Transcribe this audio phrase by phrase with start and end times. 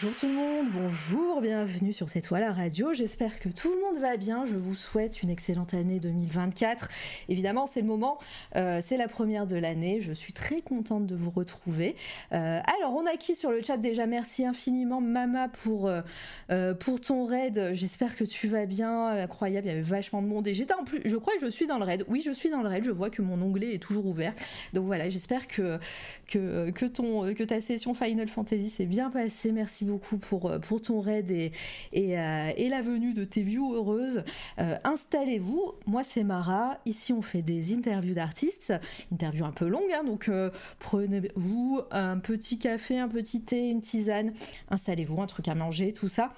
[0.00, 2.92] bonjour tout le monde, bonjour, bienvenue sur cette toile à radio.
[2.92, 4.46] J'espère que tout le monde va bien.
[4.46, 6.88] Je vous souhaite une excellente année 2024.
[7.28, 8.18] Évidemment, c'est le moment,
[8.54, 10.00] euh, c'est la première de l'année.
[10.00, 11.96] Je suis très contente de vous retrouver.
[12.32, 14.06] Euh, alors, on a qui sur le chat déjà?
[14.06, 17.70] Merci infiniment, Mama, pour, euh, pour ton raid.
[17.72, 19.08] J'espère que tu vas bien.
[19.08, 20.46] Incroyable, il y avait vachement de monde.
[20.46, 22.04] Et j'étais en plus, je crois que je suis dans le raid.
[22.06, 22.84] Oui, je suis dans le raid.
[22.84, 24.32] Je vois que mon onglet est toujours ouvert.
[24.74, 25.80] Donc voilà, j'espère que,
[26.28, 29.50] que, que, ton, que ta session Final Fantasy s'est bien passée.
[29.50, 34.22] Merci beaucoup pour, pour ton raid euh, et la venue de tes views heureuses.
[34.58, 35.72] Euh, Installez-vous.
[35.86, 36.78] Moi, c'est Mara.
[36.86, 38.74] Ici, on fait des interviews d'artistes.
[39.12, 43.80] Interviews un peu longues, hein, donc euh, prenez-vous un petit café, un petit thé, une
[43.80, 44.32] tisane.
[44.70, 46.32] Installez-vous, un truc à manger, tout ça.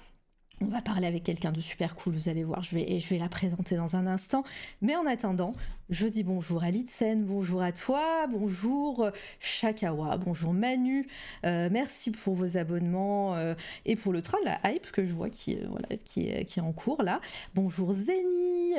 [0.63, 3.17] On va parler avec quelqu'un de super cool, vous allez voir, je vais, je vais
[3.17, 4.43] la présenter dans un instant.
[4.83, 5.53] Mais en attendant,
[5.89, 11.07] je dis bonjour à Litsen, bonjour à toi, bonjour Shakawa, bonjour Manu,
[11.47, 13.55] euh, merci pour vos abonnements euh,
[13.87, 16.45] et pour le train de la hype que je vois qui, euh, voilà, qui, est,
[16.45, 17.21] qui est en cours là.
[17.55, 18.75] Bonjour Zeni,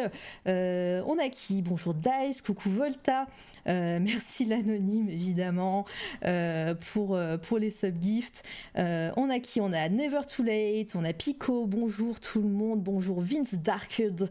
[0.46, 1.62] euh, on a qui?
[1.62, 3.26] Bonjour Dice, coucou Volta,
[3.68, 5.84] euh, merci l'anonyme évidemment
[6.24, 8.42] euh, pour, euh, pour les subgifts.
[8.76, 9.60] On a qui?
[9.60, 14.28] On a Never Too Late, on a Pico, bonjour tout le monde, bonjour Vince Darked,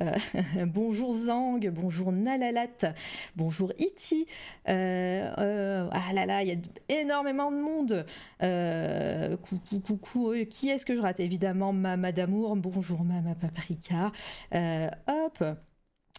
[0.66, 2.94] bonjour Zang, bonjour Nalalat,
[3.36, 4.26] bonjour Iti.
[4.66, 4.72] Ah
[6.14, 8.06] là là, il y a énormément de monde.
[9.42, 11.20] Coucou, coucou, qui est-ce que je rate?
[11.20, 14.12] Évidemment, Mama d'amour, bonjour Mama Paprika.
[15.06, 15.44] Hop.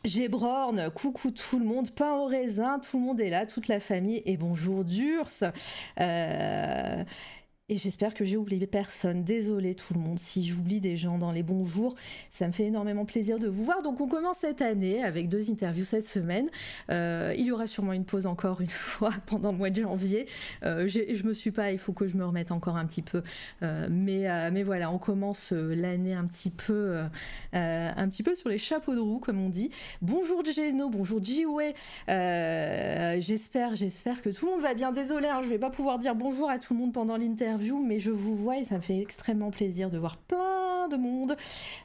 [0.06, 3.80] Gébrorn, coucou tout le monde, pain au raisin, tout le monde est là, toute la
[3.80, 5.30] famille, et bonjour Durs.
[6.00, 7.04] Euh,
[7.70, 9.24] et j'espère que j'ai oublié personne.
[9.24, 11.96] Désolé tout le monde si j'oublie des gens dans les bons jours.
[12.30, 13.82] Ça me fait énormément plaisir de vous voir.
[13.82, 16.50] Donc on commence cette année avec deux interviews cette semaine.
[16.92, 20.28] Euh, il y aura sûrement une pause encore une fois pendant le mois de janvier.
[20.64, 23.24] Euh, je me suis pas, il faut que je me remette encore un petit peu.
[23.62, 26.98] Euh, mais, euh, mais voilà, on commence l'année un petit peu,
[27.54, 29.72] un petit peu sur les chapeaux de roue comme on dit.
[30.02, 31.74] Bonjour Geno, bonjour Jiwei.
[33.22, 34.92] J'espère, j'espère que tout le monde va bien.
[34.92, 38.00] Désolé, hein, je vais pas pouvoir dire bonjour à tout le monde pendant l'interview, mais
[38.00, 41.36] je vous vois et ça me fait extrêmement plaisir de voir plein de monde.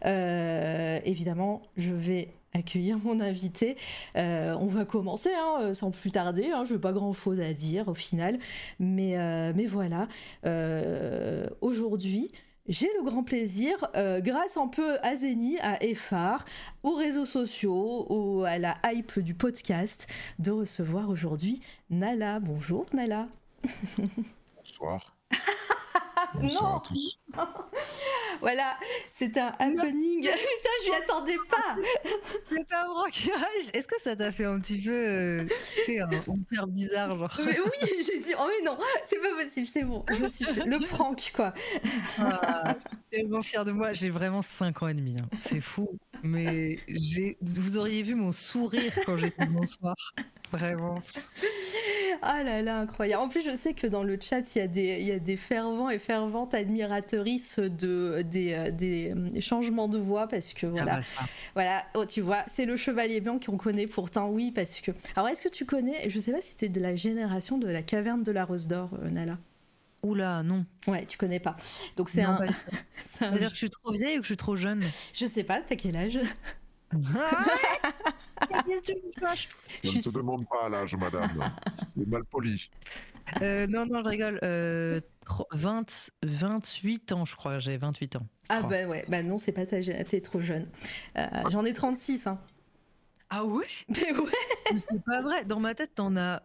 [0.05, 3.77] Euh, évidemment, je vais accueillir mon invité.
[4.17, 6.51] Euh, on va commencer hein, sans plus tarder.
[6.53, 8.39] Hein, je n'ai pas grand-chose à dire au final,
[8.81, 10.09] mais, euh, mais voilà.
[11.61, 12.31] Aujourd'hui,
[12.69, 16.45] j'ai le grand plaisir, grâce un peu à Zeni, à Effar,
[16.83, 20.07] aux réseaux sociaux, au- à la hype du podcast,
[20.39, 22.41] de recevoir aujourd'hui Nala.
[22.41, 23.29] Bonjour Nala.
[24.57, 25.18] Bonsoir.
[26.35, 26.77] non.
[26.77, 27.21] À tous.
[28.41, 28.77] Voilà,
[29.13, 30.21] c'est un happening.
[30.23, 31.77] Putain, je m'y attendais pas.
[32.51, 35.45] C'est un braquage Est-ce que ça t'a fait un petit peu, euh,
[35.77, 37.41] tu sais, un hyper bizarre, genre?
[37.45, 40.05] Mais oui, j'ai dit, oh mais non, c'est pas possible, c'est bon.
[40.11, 41.53] Je me suis fait le prank, quoi.
[42.19, 42.77] ah,
[43.11, 43.93] tellement fière de moi.
[43.93, 45.17] J'ai vraiment 5 ans et demi.
[45.19, 45.29] hein.
[45.41, 45.89] C'est fou.
[46.23, 46.79] Mais
[47.43, 49.95] vous auriez vu mon sourire quand j'ai dit bonsoir.
[50.51, 51.03] Vraiment.
[52.23, 53.23] Ah là là, incroyable.
[53.23, 55.37] En plus, je sais que dans le chat, il y a des, y a des
[55.37, 56.55] fervents et ferventes
[57.19, 61.85] admiratrices de, des, euh, des euh, changements de voix parce que voilà, Ah bah voilà,
[61.95, 64.93] oh, tu vois, c'est le chevalier blanc qu'on connaît pourtant, oui, parce que.
[65.17, 67.83] Alors, est-ce que tu connais, je sais pas si t'es de la génération de la
[67.83, 69.39] caverne de la Rose d'Or, euh, Nala
[70.03, 70.65] Oula, non.
[70.87, 71.57] Ouais, tu connais pas.
[71.97, 72.39] Donc, c'est un.
[73.03, 74.85] Ça veut dire que je suis trop vieille ou que je suis trop jeune?
[75.13, 76.21] Je sais pas, t'as quel âge?
[79.21, 79.49] Fâches
[79.85, 81.53] Je ne te demande pas à l'âge, madame.
[81.75, 82.71] C'est mal poli.
[83.43, 84.39] Euh, Non, non, je rigole.
[84.43, 87.59] Euh, tro- 20, 28 ans, je crois.
[87.59, 88.27] J'ai 28 ans.
[88.49, 88.67] Ah Oh.
[88.69, 90.67] bah ouais, bah non, c'est pas ta t'es trop jeune.
[91.19, 92.39] Euh, J'en ai 36, hein.
[93.31, 93.67] Ah ouais?
[93.89, 95.45] Mais ouais C'est pas vrai.
[95.45, 96.43] Dans ma tête, t'en as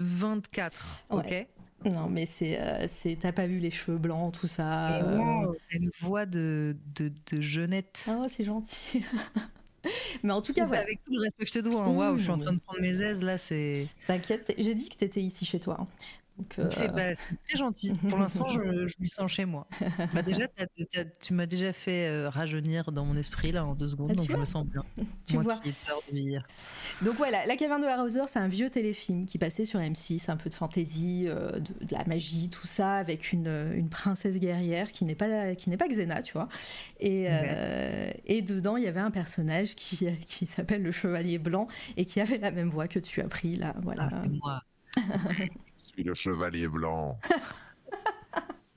[0.00, 1.04] 24.
[1.10, 1.48] Ouais.
[1.84, 4.96] Non, mais c'est, euh, c'est, t'as pas vu les cheveux blancs, tout ça.
[5.02, 8.08] Euh, Wow, T'as une voix de, de, de jeunette.
[8.10, 9.04] Oh, c'est gentil.
[10.22, 10.82] mais en tout cas, voilà.
[10.82, 11.84] Avec tout le respect que je te dois.
[11.84, 11.94] hein.
[11.94, 12.40] Waouh, je suis en Mmh.
[12.40, 13.38] train de prendre mes aises là.
[13.38, 15.76] C'est T'inquiète, j'ai dit que t'étais ici chez toi.
[15.80, 15.86] hein.
[16.38, 17.92] Donc, euh, c'est bah, c'est très gentil.
[18.08, 19.66] Pour l'instant, je, je m'y sens chez moi.
[20.12, 20.46] Bah, déjà,
[21.20, 24.30] tu m'as déjà fait euh, rajeunir dans mon esprit là en deux secondes, Ah, donc
[24.30, 24.84] je me sens bien.
[25.26, 25.54] Tu moi vois.
[25.56, 26.46] qui ai peur de vieillir.
[27.00, 30.30] Donc voilà, La Caverne de la Roseur, c'est un vieux téléfilm qui passait sur M6,
[30.30, 34.38] un peu de fantasy, euh, de, de la magie, tout ça, avec une, une princesse
[34.38, 36.48] guerrière qui n'est pas qui n'est pas Xena, tu vois.
[37.00, 41.66] Et, euh, et dedans, il y avait un personnage qui, qui s'appelle le Chevalier Blanc
[41.96, 43.74] et qui avait la même voix que tu as pris là.
[43.82, 44.04] Voilà.
[44.04, 44.62] Ah, c'est moi.
[45.96, 47.18] Suis le chevalier blanc.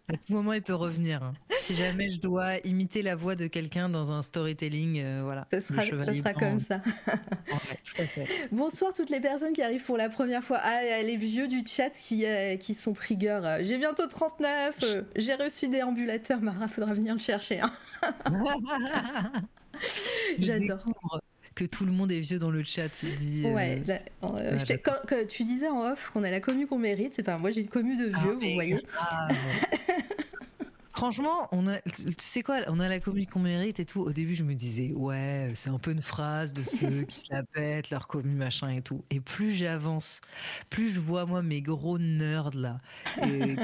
[0.08, 1.22] À tout moment, il peut revenir.
[1.22, 1.34] hein.
[1.58, 5.46] Si jamais je dois imiter la voix de quelqu'un dans un storytelling, euh, voilà.
[5.52, 6.78] Ça le sera, ça sera comme ça.
[7.08, 8.28] ouais, tout à fait.
[8.52, 10.60] Bonsoir toutes les personnes qui arrivent pour la première fois.
[10.64, 13.40] Ah, les vieux du chat qui, euh, qui sont trigger.
[13.44, 14.76] Euh, J'ai bientôt 39.
[14.84, 16.42] euh, J'ai reçu des ambulateurs.
[16.42, 17.60] Mara, faudra venir le chercher.
[17.62, 17.72] hein.
[20.40, 20.84] J'adore.
[21.60, 22.88] Que tout le monde est vieux dans le chat.
[23.20, 26.32] Dit, euh, Ouais, euh, ouais, je t'ai- quand, quand tu disais en off qu'on a
[26.32, 28.78] la commu qu'on mérite, pas moi j'ai une commu de Ah, vieux, vous mais voyez.
[31.00, 34.02] Franchement, on a, tu sais quoi, on a la commu qu'on mérite et tout.
[34.02, 37.34] Au début, je me disais, ouais, c'est un peu une phrase de ceux qui se
[37.34, 39.06] la pètent, leur commu machin et tout.
[39.10, 40.20] Et plus j'avance,
[40.70, 42.82] plus je vois moi mes gros nerds là,
[43.24, 43.56] et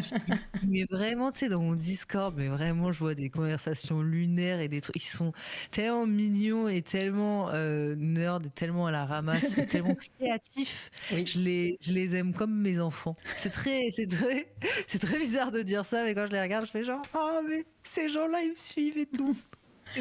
[0.66, 4.70] mais vraiment, tu sais, dans mon Discord, mais vraiment, je vois des conversations lunaires et
[4.70, 5.34] des trucs qui sont
[5.72, 10.90] tellement mignons et tellement euh, nerds et tellement à la ramasse et tellement créatifs.
[11.12, 11.26] Oui.
[11.28, 13.18] Je les, je les aime comme mes enfants.
[13.36, 14.56] C'est très, c'est très,
[14.88, 17.42] c'est très bizarre de dire ça, mais quand je les regarde, je fais genre, ah,
[17.48, 19.36] mais ces gens-là, ils me suivent et tout.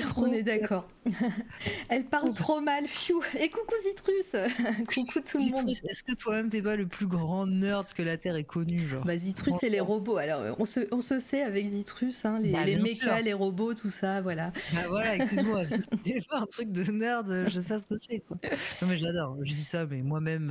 [0.06, 0.24] Trop.
[0.26, 0.88] On est d'accord.
[1.88, 3.20] Elle parle trop mal, fiou.
[3.38, 4.34] Et coucou Zitrus
[4.88, 8.16] Coucou tout le monde est-ce que toi-même t'es pas le plus grand nerd que la
[8.16, 9.04] Terre ait connu, genre?
[9.04, 10.16] Bah, Zitrus, c'est les robots.
[10.16, 13.10] Alors, euh, on se, on se sait avec Zitrus, hein, les, Bah, les sûr.
[13.38, 14.52] robots, tout ça, voilà.
[14.72, 15.62] Bah voilà, excuse-moi,
[16.06, 18.20] c'est pas un truc de nerd, je sais pas ce que c'est.
[18.20, 18.38] quoi.
[18.82, 20.50] Non mais j'adore, je dis ça, mais moi-même,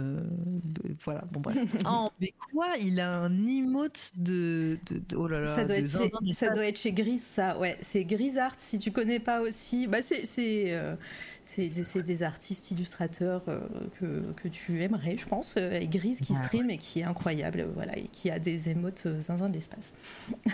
[0.84, 1.58] euh, voilà, bon bref.
[1.88, 2.68] Oh, mais quoi?
[2.80, 5.88] Il a un emote de, de, de- oh là là, ça, doit être,
[6.34, 7.58] ça doit être chez Gris, ça.
[7.60, 8.56] Ouais, c'est Gris Art.
[8.58, 10.96] Si tu connais pas aussi, bah c'est c'est euh,
[11.44, 11.70] c'est
[12.04, 13.60] des- artistes illustrateurs euh,
[14.00, 15.56] que, que tu aimerais, je pense.
[15.58, 16.44] euh, Et Gris qui ouais.
[16.44, 19.56] stream et qui est incroyable, euh, voilà, et qui a des émotes euh, zinzin de
[19.56, 19.94] l'espace.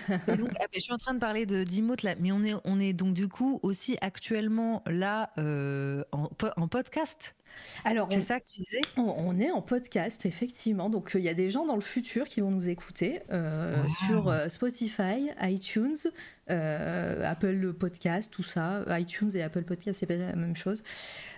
[0.07, 0.36] Ah, mais
[0.75, 3.13] je suis en train de parler de d'emotes là, mais on est, on est donc
[3.13, 7.36] du coup aussi actuellement là euh, en, po- en podcast?
[7.83, 8.81] Alors, C'est ça que tu disais?
[8.95, 10.88] on- on est en podcast, effectivement.
[10.89, 13.81] Donc, euh, il y a des gens dans le futur qui vont nous écouter euh,
[13.81, 13.89] Wow.
[13.89, 16.12] sur euh, Spotify, iTunes, euh,
[16.50, 18.84] Apple Podcast, tout ça.
[19.00, 20.84] iTunes et Apple Podcast, c'est pas la même chose.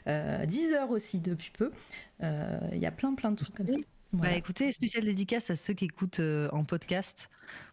[0.07, 1.71] Euh, Deezer aussi, depuis peu.
[2.23, 3.75] Euh, Il y a plein, plein de trucs comme ça.
[4.13, 4.31] Voilà.
[4.33, 7.29] Bah écoutez, spéciale dédicace à ceux qui écoutent euh, en podcast.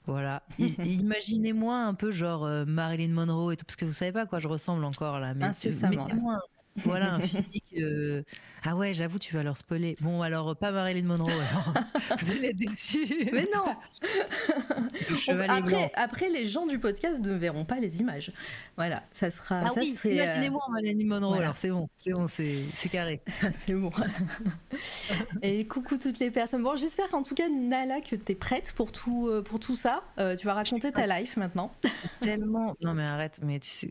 [0.06, 0.44] Voilà.
[0.58, 4.26] Imaginez-moi un peu genre euh, Marilyn Monroe et tout, parce que vous savez pas à
[4.26, 5.34] quoi je ressemble encore là.
[5.34, 7.64] Mais Incessamment, mettez-moi un- voilà un physique.
[7.78, 8.22] euh,
[8.64, 9.96] Ah ouais, j'avoue, tu vas leur spoiler.
[10.00, 11.30] Bon, alors pas Marilyn Monroe.
[11.30, 11.74] alors.
[12.20, 13.28] vous allez être déçus.
[13.32, 13.64] Mais non
[15.10, 15.90] Le chevalier blanc.
[15.94, 18.32] après, les gens du podcast ne verront pas les images.
[18.76, 19.62] Voilà, ça sera.
[19.66, 21.28] Ah ça, oui, c'est, euh, imaginez-moi Marilyn Monroe.
[21.28, 21.44] voilà.
[21.44, 23.20] Alors c'est bon, c'est bon, c'est c'est carré.
[23.66, 23.90] c'est bon.
[25.42, 26.62] Et coucou toutes les personnes.
[26.62, 29.76] Bon, j'espère en tout cas, Nala, que tu es prête pour tout, euh, pour tout
[29.76, 30.02] ça.
[30.18, 31.72] Euh, tu vas raconter ta life maintenant.
[32.18, 32.76] tellement.
[32.80, 33.90] Non, mais arrête, mais tu sais,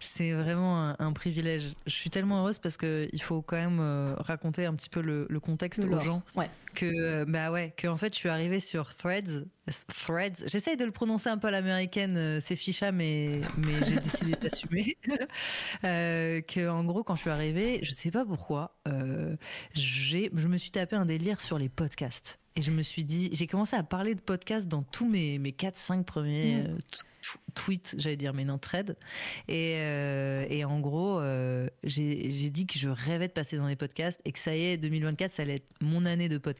[0.00, 1.72] c'est vraiment un, un privilège.
[1.86, 5.00] Je suis tellement heureuse parce que il faut quand même euh, raconter un petit peu
[5.00, 6.22] le, le contexte Le aux gens.
[6.36, 6.50] ouais.
[6.74, 9.44] Que, bah ouais, que en fait, je suis arrivée sur Threads.
[9.88, 10.44] Threads.
[10.46, 14.32] J'essaye de le prononcer un peu à l'américaine, euh, c'est ficha, mais, mais j'ai décidé
[14.32, 14.96] d'assumer.
[15.84, 19.36] Euh, que, en gros, quand je suis arrivée, je sais pas pourquoi, euh,
[19.74, 22.38] j'ai, je me suis tapé un délire sur les podcasts.
[22.56, 25.52] Et je me suis dit, j'ai commencé à parler de podcasts dans tous mes, mes
[25.52, 26.66] 4-5 premiers Mm.
[26.66, 28.96] euh, t- t- tweets, j'allais dire, mais non, threads.
[29.48, 33.68] Et, euh, et en gros, euh, j'ai j'ai dit que je rêvais de passer dans
[33.68, 36.59] les podcasts et que ça y est, 2024, ça allait être mon année de podcast.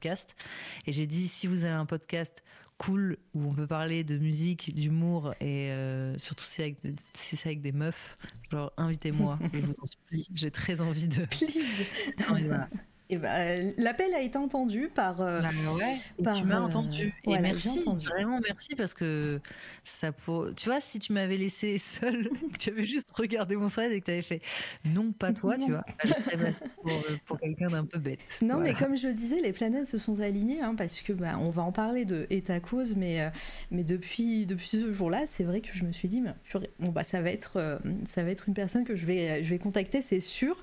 [0.86, 2.42] Et j'ai dit, si vous avez un podcast
[2.78, 6.78] cool où on peut parler de musique, d'humour et euh, surtout si, avec,
[7.14, 8.16] si c'est avec des meufs,
[8.50, 10.26] genre invitez-moi, je vous en supplie.
[10.34, 11.26] J'ai très envie de.
[11.26, 11.84] Please.
[12.18, 12.68] Non, mais voilà.
[13.12, 15.20] Et ben, l'appel a été entendu par.
[15.20, 17.12] euh, Ah ouais, et par, tu m'as euh, entendu.
[17.26, 18.06] Et merci, entendu.
[18.06, 19.40] vraiment merci parce que
[19.82, 20.54] ça pour...
[20.54, 24.00] Tu vois, si tu m'avais laissé seule, que tu avais juste regardé mon thread et
[24.00, 24.38] que tu avais fait
[24.84, 25.64] non, pas toi, Non.
[25.66, 28.20] tu vois, bah, je pour, euh, pour quelqu'un d'un peu bête.
[28.42, 31.50] Non, mais comme je disais, les planètes se sont alignées hein, parce que bah, on
[31.50, 33.28] va en parler de ta cause, mais, euh,
[33.72, 36.92] mais depuis, depuis ce jour-là, c'est vrai que je me suis dit, mais, purée, bon,
[36.92, 40.00] bah, ça, va être, ça va être une personne que je vais, je vais contacter,
[40.00, 40.62] c'est sûr.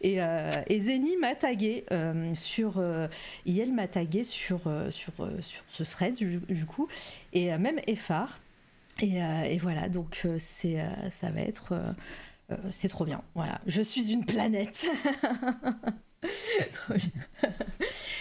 [0.00, 2.74] Et, euh, et Zeni m'a tagué euh, sur.
[2.78, 3.08] Euh,
[3.46, 6.88] Yel m'a tagué sur, sur, sur ce thread, du, du coup,
[7.32, 8.40] et même Effar.
[9.00, 11.74] Et, et voilà, donc c'est, ça va être.
[12.72, 13.22] c'est trop bien.
[13.34, 14.86] Voilà, je suis une planète.
[16.72, 17.10] Trop bien.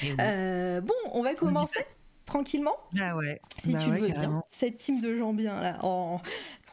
[0.04, 0.16] Oui.
[0.20, 1.80] Euh, bon, on va commencer
[2.26, 3.42] tranquillement, Ah ouais.
[3.58, 4.44] si Bah tu ouais, veux bien.
[4.50, 5.80] Cette team de gens bien là.
[5.84, 6.20] Oh,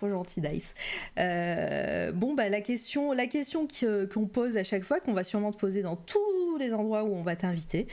[0.05, 0.75] trop gentil Dice.
[1.19, 5.25] Euh, bon, bah la question, la question que- qu'on pose à chaque fois, qu'on va
[5.25, 7.89] sûrement te poser dans tous les endroits où on va t'inviter.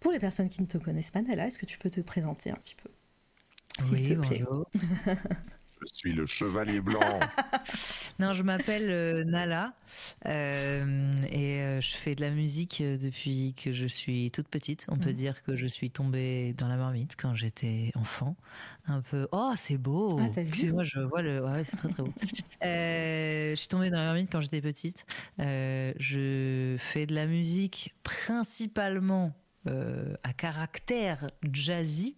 [0.00, 2.50] Pour les personnes qui ne te connaissent pas, Nala, est-ce que tu peux te présenter
[2.50, 2.88] un petit peu?
[3.84, 4.44] S'il Oui, te plaît.
[4.44, 4.70] bonjour.
[5.80, 7.00] Je suis le chevalier blanc.
[8.20, 9.74] Non, je m'appelle euh, Nala
[10.26, 14.86] euh, et euh, je fais de la musique depuis que je suis toute petite.
[14.88, 15.14] On peut Mhm.
[15.16, 18.34] dire que je suis tombée dans la marmite quand j'étais enfant.
[18.88, 19.28] Un peu.
[19.30, 20.18] Oh, c'est beau.
[20.20, 21.44] Ah, Excuse-moi, je vois le.
[21.44, 22.12] Ouais, c'est très très beau.
[22.64, 25.06] Euh, je suis tombée dans la marmite quand j'étais petite.
[25.38, 29.32] Euh, je fais de la musique principalement.
[29.66, 32.16] Euh, à caractère jazzy,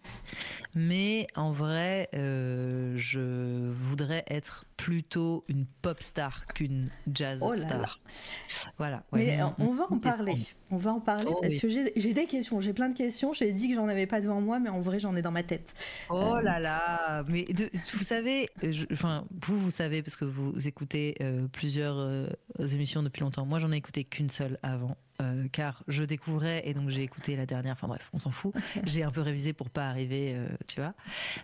[0.74, 7.56] mais en vrai, euh, je voudrais être plutôt une pop star qu'une jazz Oh là
[7.56, 7.80] star.
[7.80, 7.88] là.
[8.78, 9.04] Voilà.
[9.12, 10.34] ouais, Mais euh, on va en mon parler.
[10.70, 11.60] On va en parler Oh parce oui.
[11.60, 12.60] que j'ai des questions.
[12.60, 13.32] J'ai plein de questions.
[13.32, 15.42] J'ai dit que j'en avais pas devant moi, mais en vrai, j'en ai dans ma
[15.42, 15.72] tête.
[16.10, 20.24] Oh Euh, là là Mais de- vous savez, je- enfin, vous, vous savez, parce que
[20.24, 22.26] vous écoutez euh, plusieurs euh,
[22.72, 23.44] émissions depuis longtemps.
[23.46, 24.96] Moi, j'en ai écouté qu'une seule avant.
[25.22, 27.72] euh, car je découvrais et donc j'ai écouté la dernière.
[27.74, 28.54] Enfin bref, on s'en fout.
[28.86, 30.94] J'ai un peu révisé pour pas arriver, euh, tu vois.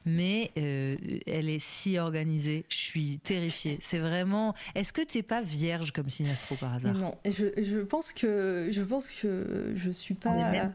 [0.07, 0.95] Mais euh,
[1.27, 2.65] elle est si organisée.
[2.71, 3.77] Je suis terrifiée.
[3.83, 4.55] C'est vraiment.
[4.75, 6.95] Est-ce que tu n'es pas vierge comme Sinastro par hasard?
[6.95, 10.67] Non, je, je pense que je pense que je suis On est pas.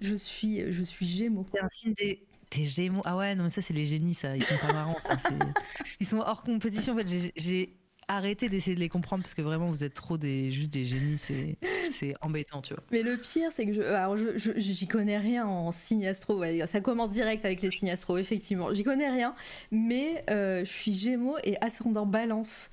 [0.00, 1.46] Je suis je suis Gémeaux.
[1.54, 2.22] C'est un signe des.
[2.50, 3.02] T'es Gémeaux.
[3.04, 4.36] Ah ouais, non, mais ça, c'est les génies, ça.
[4.36, 5.16] Ils sont pas marrants, ça.
[6.00, 6.94] Ils sont hors compétition.
[6.94, 10.52] En fait, j'ai- arrêté d'essayer de les comprendre parce que vraiment, vous êtes trop des,
[10.52, 11.16] juste des génies.
[11.16, 12.82] C'est c'est embêtant, tu vois.
[12.92, 16.38] Mais le pire, c'est que je, alors je, je- j'y connais rien en signe astro.
[16.38, 18.74] ouais, ça commence direct avec les signes astro, effectivement.
[18.74, 19.34] J'y connais rien,
[19.70, 22.68] mais euh, je suis Gémeaux et ascendant Balance.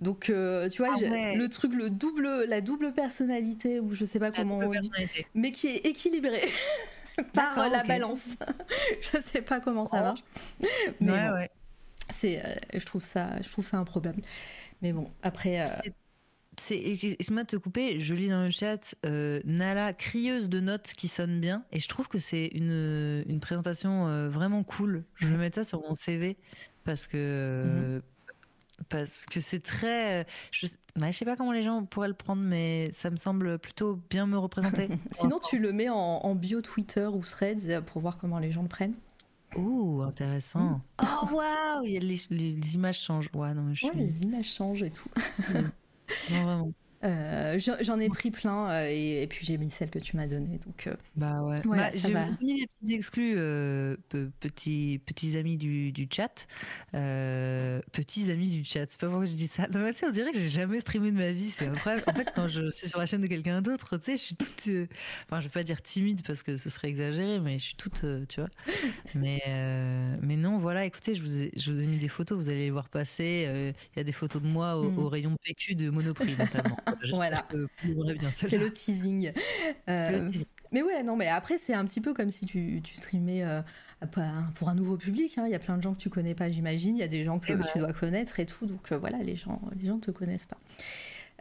[0.00, 1.36] Donc, euh, tu vois, Ah ouais.
[1.36, 4.90] le truc, le double, la double personnalité, ou je sais pas La comment, on dit,
[5.34, 6.48] mais qui est équilibrée
[7.34, 8.36] par la balance.
[9.12, 10.24] je sais pas comment ça marche,
[11.00, 11.50] mais ouais, bon, ouais.
[12.08, 14.22] c'est, euh, je trouve ça, je trouve ça improbable.
[14.82, 15.90] Mais bon, après, euh,
[16.70, 21.08] excuse-moi de te couper, je lis dans le chat euh, Nala, crieuse de notes qui
[21.08, 25.04] sonne bien, et je trouve que c'est une, une présentation euh, vraiment cool.
[25.16, 26.36] Je vais mettre ça sur mon CV
[26.84, 28.00] parce que euh,
[28.88, 30.66] parce que c'est très, je,
[31.00, 34.00] ouais, je sais pas comment les gens pourraient le prendre, mais ça me semble plutôt
[34.10, 34.88] bien me représenter.
[35.12, 38.50] sinon tu le mets en, en bio Twitter ou Threads euh, pour voir comment les
[38.52, 38.94] gens le prennent.
[39.56, 40.80] Ouh, intéressant.
[41.02, 43.30] Oh waouh, les, les- les images changent.
[43.34, 44.00] Ouais, non, mais je Ouais, suis.
[44.06, 45.08] les images changent et tout.
[46.30, 46.72] Non, vraiment.
[47.02, 50.26] Euh, j'en ai pris plein euh, et, et puis j'ai mis celle que tu m'as
[50.26, 50.58] donnée.
[50.66, 51.66] Donc, euh, Bah ouais.
[51.66, 52.24] Ouais, Bah, ça je va.
[52.24, 56.46] vous ai mis des petites exclus, euh, pe- petits, petits amis du, du chat.
[57.92, 58.84] Petits amis du chat.
[58.88, 59.66] C'est pas pourquoi je dis ça.
[59.68, 61.48] Non, on dirait que j'ai jamais streamé de ma vie.
[61.50, 62.04] C'est incroyable.
[62.06, 64.36] En fait, quand je suis sur la chaîne de quelqu'un d'autre, tu sais, je suis
[64.36, 64.68] toute.
[65.26, 68.04] Enfin, je vais pas dire timide parce que ce serait exagéré, mais je suis toute.
[68.28, 68.50] tu vois.
[69.14, 69.40] Mais,
[70.20, 72.36] mais non, voilà, écoutez, je vous, ai, je vous ai mis des photos.
[72.38, 73.74] Vous allez les voir passer.
[73.94, 74.98] Il y a des photos de moi au, Mm.
[74.98, 76.76] au rayon PQ de Monoprix, notamment.
[77.14, 77.42] Voilà.
[78.32, 79.32] c'est le teasing.
[79.88, 80.46] Euh, C'est le teasing.
[80.72, 83.60] mais ouais, non, mais après, c'est un petit peu comme si tu, tu streamais euh,
[84.54, 85.36] pour un- nouveau public.
[85.38, 85.44] hein.
[85.46, 86.96] Il y a plein de gens que tu connais pas, j'imagine.
[86.96, 88.66] Il y a des gens que tu dois connaître et tout.
[88.66, 90.58] Donc euh, voilà, les gens les gens te connaissent pas.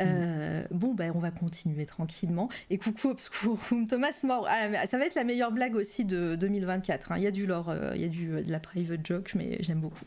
[0.01, 2.49] Euh, Bon, ben, on va continuer tranquillement.
[2.69, 4.47] Et coucou Obscurum, Thomas More.
[4.49, 7.11] Ah, ça va être la meilleure blague aussi de 2024.
[7.11, 7.17] hein.
[7.17, 9.57] Il y a du lore, euh, il y a du, de la private joke, mais
[9.61, 10.05] j'aime beaucoup.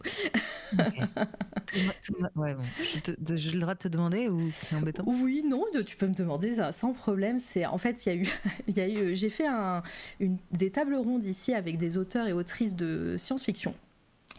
[2.36, 2.62] Ouais, bon.
[3.36, 5.04] J'ai le droit de te demander ou c'est embêtant?
[5.06, 7.38] Oui, non, tu peux me demander ça, sans problème.
[7.38, 8.28] C'est en fait, il y a eu,
[8.68, 9.82] il y a eu, j'ai fait un,
[10.20, 13.74] une, des tables rondes ici avec des auteurs et autrices de science-fiction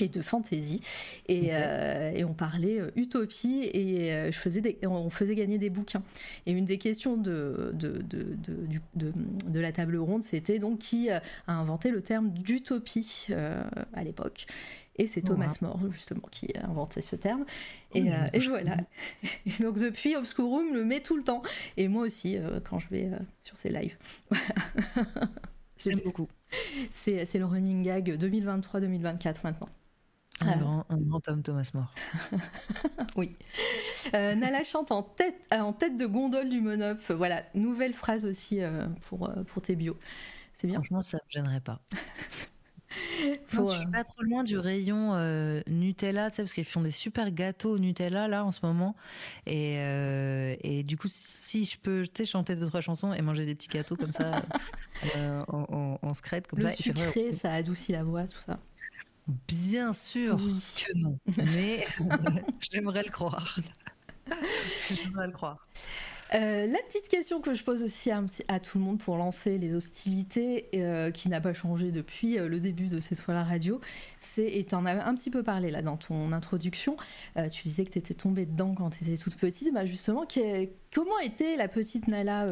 [0.03, 0.81] et de fantasy
[1.27, 5.57] et, euh, et on parlait euh, utopie et euh, je faisais des, on faisait gagner
[5.57, 6.03] des bouquins.
[6.45, 8.35] Et une des questions de de, de,
[8.95, 9.13] de,
[9.49, 14.45] de- la table ronde c'était donc qui a inventé le terme d'utopie euh, à l'époque.
[14.97, 17.45] Et c'est Thomas More justement qui a inventé ce terme.
[17.95, 18.77] Et, Oh, euh, et voilà.
[19.47, 21.41] et donc depuis Obscurum le met tout le temps.
[21.77, 23.97] Et moi aussi euh, quand je vais euh, sur ses lives.
[24.29, 25.29] Voilà.
[25.83, 26.27] J'aime C'est- beaucoup.
[26.91, 29.69] c'est c'est le running gag 2023-2024 maintenant
[30.45, 30.55] Un, Ah.
[30.57, 31.93] grand, un grand homme Thomas More.
[33.15, 33.35] Oui.
[34.13, 36.99] Euh, Nala chante en tête, euh, en tête de gondole du Monop.
[37.11, 39.97] Voilà, nouvelle phrase aussi euh, pour, pour tes bios.
[40.55, 40.75] C'est bien.
[40.75, 41.79] Franchement, ça me gênerait pas.
[43.47, 46.63] Faut, Non, je suis pas trop loin du rayon euh, Nutella, tu sais, parce qu'ils
[46.65, 48.95] font des super gâteaux au Nutella là en ce moment.
[49.47, 53.21] Et, euh, et du coup, si je peux, tu sais, chanter deux trois chansons et
[53.23, 54.43] manger des petits gâteaux comme ça
[55.17, 56.73] euh, en, en, en secrète comme le ça.
[56.73, 58.59] et faire- sucré, ça adoucit la voix, tout ça.
[59.27, 60.61] Bien sûr Oui.
[60.75, 61.85] que non, mais
[62.59, 63.59] j'aimerais le croire.
[64.89, 65.61] j'aimerais le croire.
[66.33, 69.57] Euh, la petite question que je pose aussi à, à tout le monde pour lancer
[69.59, 73.43] les hostilités, euh, qui n'a pas changé depuis euh, le début de cette fois la
[73.43, 73.79] radio,
[74.17, 76.97] c'est, et tu en as un petit peu parlé là dans ton introduction,
[77.51, 80.25] tu disais que tu étais tombée dedans quand tu étais toute petite, bah justement,
[80.93, 82.47] comment était la petite Nala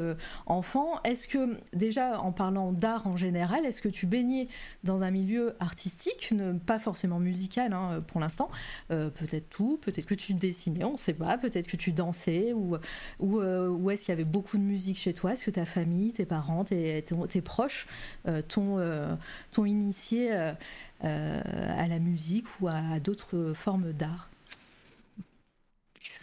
[0.45, 1.01] enfant?
[1.03, 4.47] Est-ce que, déjà en parlant d'art en général, est-ce que tu baignais
[4.83, 6.33] dans un milieu artistique,
[6.65, 8.49] pas forcément musical hein, pour l'instant,
[8.89, 12.77] peut-être tout, peut-être que tu dessinais, on ne sait pas, peut-être que tu dansais, ou,
[13.19, 15.33] ou est-ce qu'il y avait beaucoup de musique chez toi?
[15.33, 17.03] Est-ce que ta famille, tes parents, tes,
[17.43, 17.87] proches
[18.27, 19.15] euh, euh,
[19.51, 20.53] t'ont initié euh,
[21.01, 24.30] à la musique ou à, d'autres formes d'art?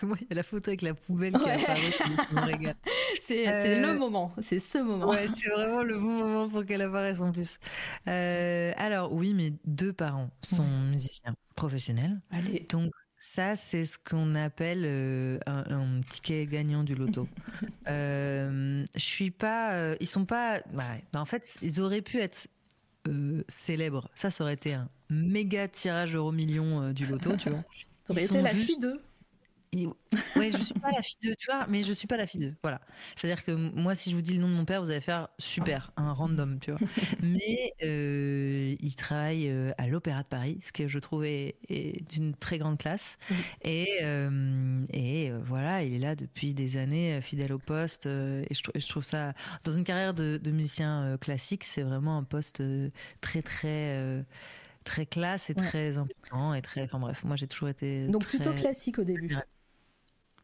[0.03, 2.75] Moi il y a la photo avec la poubelle qui apparaît,
[3.21, 5.09] C'est le moment, c'est ce moment.
[5.09, 7.59] Ouais, c'est vraiment le bon moment pour qu'elle apparaisse en plus.
[8.07, 12.21] alors oui, mes deux parents sont musiciens professionnels.
[12.31, 12.67] Allez.
[12.71, 17.29] Donc ça, c'est ce qu'on appelle euh, un, ticket gagnant du loto.
[17.89, 19.73] euh, je suis pas.
[19.73, 20.61] Euh, ils sont pas.
[20.73, 22.47] Bah, en fait, ils auraient pu être
[23.09, 24.09] euh, célèbres.
[24.15, 27.65] Ça, ça aurait été un méga tirage euro million du loto, tu vois.
[28.07, 29.03] T'aurais été la fille d'eux.
[29.75, 32.41] Ouais, je suis pas la fille de, tu vois, mais je suis pas la fille
[32.41, 32.55] de.
[32.63, 32.81] Voilà.
[33.17, 35.29] C'est-à-dire que moi, si je vous dis le nom de mon père, vous allez faire
[35.39, 36.81] super, un random, tu vois.
[37.23, 41.57] mais euh, il travaille euh, à l'Opéra de Paris, ce que je trouve est,
[42.11, 43.19] d'une très grande classe.
[43.63, 48.07] Et, euh, et voilà, il est là depuis des années, fidèle au poste.
[48.07, 49.35] et, je, trouve ça,
[49.65, 52.63] dans une carrière de, de musicien classique, c'est vraiment un poste
[53.21, 54.25] très, très
[54.85, 58.55] très classe et très important et très enfin bref moi j'ai toujours été donc plutôt
[58.55, 59.37] classique au début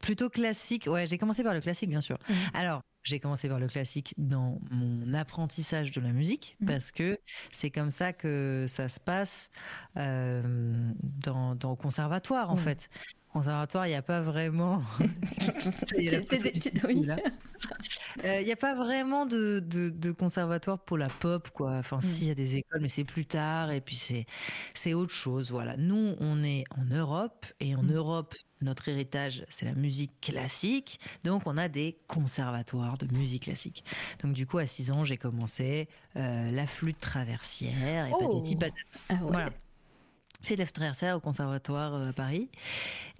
[0.05, 0.87] Plutôt classique.
[0.87, 2.19] Ouais, j'ai commencé par le classique, bien sûr.
[2.29, 2.37] Mhm.
[2.53, 6.67] Alors, j'ai commencé par le classique dans mon apprentissage de la musique mhm.
[6.67, 7.19] parce que
[7.51, 9.51] c'est comme ça que ça se passe
[9.97, 12.89] euh, dans, dans, au conservatoire, en fait
[13.35, 14.81] conservatoire, il n'y a pas vraiment.
[18.23, 21.73] Il n'y a pas vraiment de, de, conservatoire pour la pop, quoi.
[21.73, 24.27] Enfin, si, il y a des écoles, mais c'est plus tard, et puis c'est,
[24.73, 25.77] c'est autre chose, voilà.
[25.77, 27.93] Nous, on est en Europe, et en mm.
[27.93, 33.85] Europe, notre héritage, c'est la musique classique, donc on a des conservatoires de musique classique.
[34.23, 38.43] Donc du coup, à 6 ans, j'ai commencé euh, la flûte traversière, et oh.
[39.09, 39.51] Ah voilà
[40.45, 42.49] fait traverser au conservatoire euh, à Paris.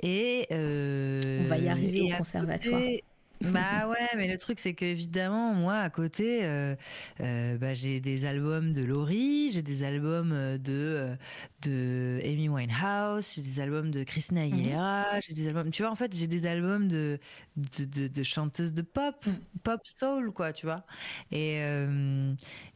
[0.03, 2.83] Et euh, on va y arriver au conservatoire.
[3.53, 6.75] Bah ouais, mais le truc c'est que évidemment moi à côté, euh,
[7.21, 11.17] euh, bah, j'ai des albums de Laurie, j'ai des albums euh, de
[11.63, 14.53] de Amy Winehouse, j'ai des albums de Christina mhm.
[14.53, 17.19] Aguilera, j'ai des albums, tu vois en fait j'ai des albums de
[17.57, 19.31] de, de, chanteuses de pop, mm.
[19.63, 20.85] pop soul quoi, tu vois.
[21.31, 21.61] Et,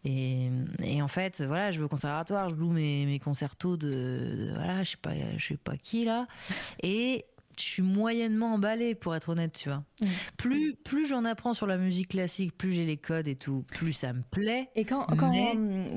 [0.04, 0.50] et,
[0.82, 4.52] et en fait voilà, je vais au conservatoire, je loue mes mes concertos de, de
[4.54, 6.26] voilà, je sais pas je sais pas qui là
[6.82, 7.24] et
[7.58, 9.84] je suis moyennement emballée pour être honnête, tu vois.
[10.00, 10.06] Mm.
[10.36, 13.92] Plus plus j'en apprends sur la musique classique, plus j'ai les codes et tout, plus
[13.92, 14.68] ça me plaît.
[14.76, 15.32] Et quand quand,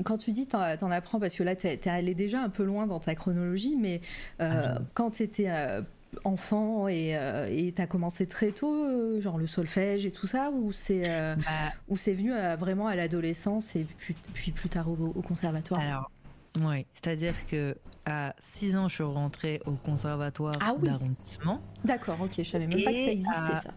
[0.04, 2.64] quand tu dis t'en, en apprends parce que là t'es, es allé déjà un peu
[2.64, 4.02] loin dans ta chronologie, mais
[4.42, 5.82] euh, ah quand t'étais euh,
[6.24, 10.72] enfant et euh, et t'as commencé très tôt, genre le solfège et tout ça, ou
[10.72, 11.74] c'est bah.
[11.88, 15.80] ou c'est venu vraiment à l'adolescence et puis, puis plus tard au, au conservatoire?
[15.82, 16.12] Alors
[16.60, 21.62] oui, c'est-à-dire que à 6 ans, je suis rentrée au conservatoire ah d'arrondissement.
[21.86, 23.74] D'accord, ok, je savais même pas que ça existait ça.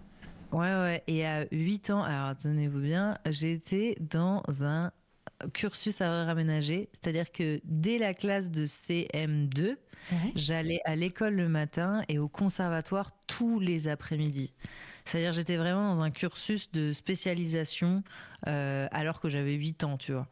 [0.52, 4.92] Ouais, ouais, et à 8 ans, alors tenez-vous bien, j'étais dans un
[5.52, 9.76] cursus à heure aménagée, c'est-à-dire que dès la classe de CM2,
[10.34, 14.52] j'allais à l'école le matin et au conservatoire tous les après-midi.
[15.04, 18.02] C'est-à-dire j'étais vraiment dans un cursus de spécialisation
[18.46, 20.28] euh, alors que j'avais 8 ans, tu vois.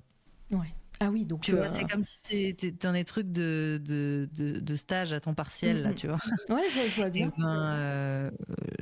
[0.51, 0.75] Ouais.
[1.05, 4.29] Ah oui, donc tu vois, c'est euh, comme si t'étais dans des trucs de, de,
[4.33, 5.95] de, stage à ton partiel, là, mm, mm.
[5.97, 6.19] tu vois.
[6.49, 7.33] Ouais, je, vois bien.
[7.37, 8.31] Il ben, euh,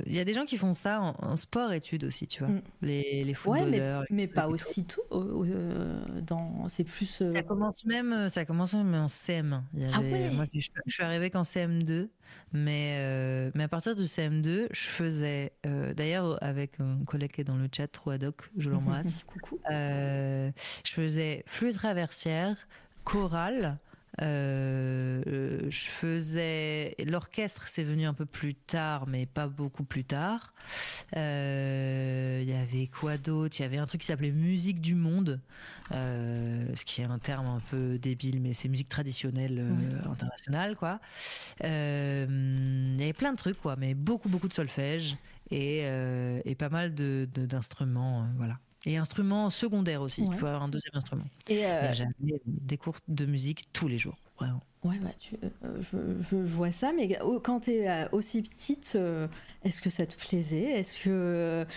[0.05, 2.53] y a des gens qui font ça en, sport-études aussi, tu vois.
[2.53, 2.61] Mm.
[2.83, 4.01] Les, les footballeurs.
[4.01, 5.01] Ouais, mais, mais pas aussi tout.
[5.11, 7.07] Euh, dans, c'est plus.
[7.07, 9.63] Ça commence même, ça commence même en CM.
[9.73, 12.07] Il y ah avait, ah moi, je, je, suis arrivée qu'en CM2.
[12.53, 17.41] Mais, euh, mais à partir de CM2, je faisais, euh, d'ailleurs avec un collègue qui
[17.41, 19.23] est dans le chat, Troadoc, je l'embrasse.
[19.27, 19.59] Coucou.
[19.71, 20.51] Euh,
[20.85, 22.57] je faisais flûte traversière,
[23.03, 23.77] chorale,
[24.21, 30.53] euh, je faisais l'orchestre, c'est venu un peu plus tard, mais pas beaucoup plus tard.
[31.15, 33.59] Euh, il y avait quoi d'autre?
[33.59, 35.39] Il y avait un truc qui s'appelait musique du monde,
[35.91, 39.63] euh, ce qui est un terme un peu débile, mais c'est musique traditionnelle
[40.09, 40.99] internationale, quoi.
[41.63, 45.15] Il y avait plein de trucs, quoi, mais beaucoup beaucoup de solfège
[45.49, 45.85] et,
[46.45, 48.59] et pas mal de d'instruments, voilà.
[48.85, 51.25] Et instrument secondaire aussi, tu peux avoir un deuxième instrument.
[51.47, 51.93] Et, euh...
[51.93, 54.17] j'avais des cours de musique tous les jours.
[54.39, 54.61] vraiment.
[54.83, 55.97] Ouais, bah, tu, euh, je,
[56.31, 58.97] je, vois ça, mais quand tu es aussi petite,
[59.63, 60.79] est-ce que ça te plaisait?
[60.79, 61.67] Est-ce que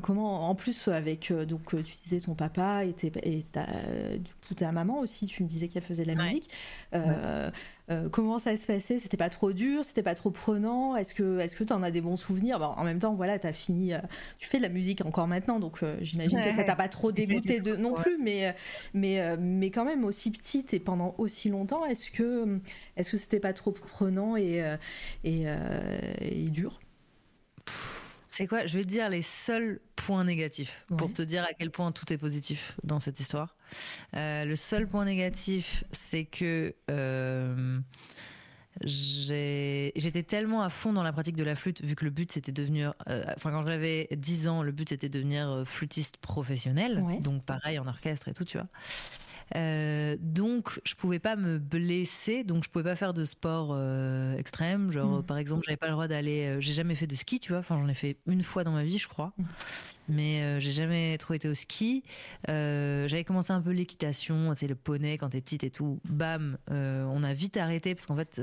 [0.00, 3.66] comment en plus avec donc tu disais ton papa et, et ta,
[4.16, 6.48] du coup ta maman aussi, tu me disais qu'elle faisait de la musique.
[7.88, 8.98] Euh, comment ça se passait?
[8.98, 9.84] C'était pas trop dur?
[9.84, 10.96] C'était pas trop prenant?
[10.96, 12.60] Est-ce que est-ce que tu en as des bons souvenirs?
[12.60, 13.98] En même temps, voilà, as fini, euh,
[14.38, 17.12] tu fais de la musique encore maintenant, donc euh, j'imagine que ça t'a pas trop
[17.12, 18.56] dégoûté de, non plus, mais
[18.92, 22.60] mais mais quand même aussi petite et pendant aussi longtemps, est-ce que
[22.96, 24.64] est-ce que c'était pas trop prenant et
[25.22, 25.46] et,
[26.20, 26.80] et dur?
[28.28, 28.66] C'est quoi?
[28.66, 32.12] Je vais te dire les seuls points négatifs pour te dire à quel point tout
[32.12, 33.55] est positif dans cette histoire.
[34.14, 37.78] Euh, le seul point négatif, c'est que euh,
[38.82, 42.52] j'étais tellement à fond dans la pratique de la flûte, vu que le but c'était
[42.52, 42.94] de devenir.
[43.08, 47.04] Euh, enfin, quand j'avais 10 ans, le but c'était de devenir flûtiste professionnel.
[47.20, 48.68] Donc, pareil en orchestre et tout, tu vois.
[49.54, 54.36] Euh, donc, je pouvais pas me blesser, donc je pouvais pas faire de sport euh,
[54.36, 54.90] extrême.
[54.90, 55.22] Genre, mm.
[55.24, 56.46] par exemple, j'avais pas le droit d'aller.
[56.46, 57.60] Euh, j'ai jamais fait de ski, tu vois.
[57.60, 59.32] Enfin, j'en ai fait une fois dans ma vie, je crois.
[60.08, 62.04] Mais euh, j'ai jamais trop été au ski.
[62.48, 66.00] Euh, j'avais commencé un peu l'équitation, c'est le poney quand t'es petite et tout.
[66.08, 68.40] Bam, euh, on a vite arrêté parce qu'en fait,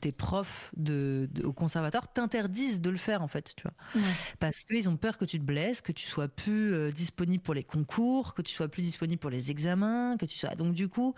[0.00, 4.02] tes profs de, au conservatoire t'interdisent de le faire en fait, tu vois,
[4.38, 7.64] parce qu'ils ont peur que tu te blesses, que tu sois plus disponible pour les
[7.64, 10.54] concours, que tu sois plus disponible pour les examens, que tu sois.
[10.54, 11.14] Donc du coup,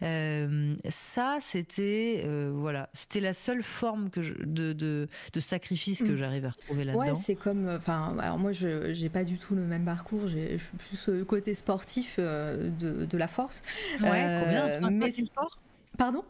[0.00, 6.16] ça c'était voilà, c'était la seule forme que de, de, de sacrifice que mm.
[6.16, 7.14] j'arrive à retrouver là-dedans.
[7.14, 10.28] Ouais, c'est comme, enfin, alors moi je pas du tout le même parcours.
[10.28, 13.62] Je suis plus euh, côté sportif euh, de, de la force.
[14.00, 15.58] Ouais, euh, combien Mais sport?
[15.96, 16.24] Pardon?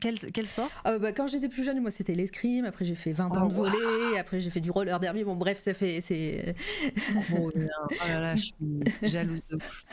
[0.00, 0.70] Quel, quel, sport?
[0.84, 2.64] Bah, Quand j'étais plus jeune, moi c'était l'escrime.
[2.64, 4.18] Après j'ai fait 20 ans de oh, volley.
[4.18, 5.24] Après j'ai fait du roller derby.
[5.24, 6.54] Bon bref, ça fait c'est.
[7.38, 7.50] oh,
[8.06, 8.54] là là, je suis
[9.02, 9.42] jalouse.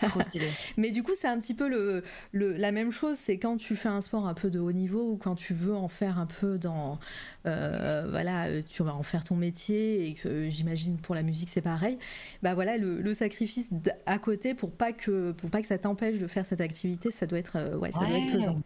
[0.02, 0.48] Trop stylé.
[0.78, 3.18] Mais du coup, c'est un petit peu le, le, la même chose.
[3.18, 5.76] C'est quand tu fais un sport un peu de haut niveau ou quand tu veux
[5.76, 7.00] en faire un peu dans
[7.46, 11.50] euh, voilà, euh, tu vas en faire ton métier et que j'imagine pour la musique
[11.50, 11.98] c'est pareil.
[12.41, 13.70] Bah voilà, le, sacrifice
[14.06, 17.26] à côté pour pas que pour pas que ça t'empêche de faire cette activité, ça
[17.26, 18.62] doit être euh, ouais, ça doit être pesant.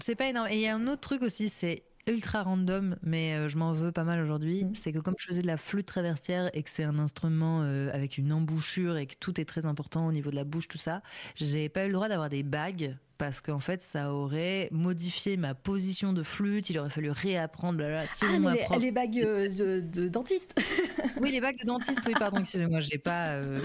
[0.00, 0.48] C'est pas énorme.
[0.50, 3.90] Et il y a un autre truc aussi, c'est ultra random, mais je m'en veux
[3.90, 4.64] pas mal aujourd'hui.
[4.64, 4.74] Mm.
[4.74, 8.18] C'est que comme je faisais de la flûte traversière et que c'est un instrument avec
[8.18, 11.02] une embouchure et que tout est très important au niveau de la bouche, tout ça,
[11.34, 15.54] j'ai pas eu le droit d'avoir des bagues parce qu'en fait, ça aurait modifié ma
[15.54, 16.70] position de flûte.
[16.70, 20.54] Il aurait fallu réapprendre là, selon ah, les, bagues euh, de, dentiste.
[21.20, 22.00] oui, les bagues de dentiste.
[22.06, 23.28] Oui, pardon, excusez-moi, j'ai pas.
[23.30, 23.60] Euh,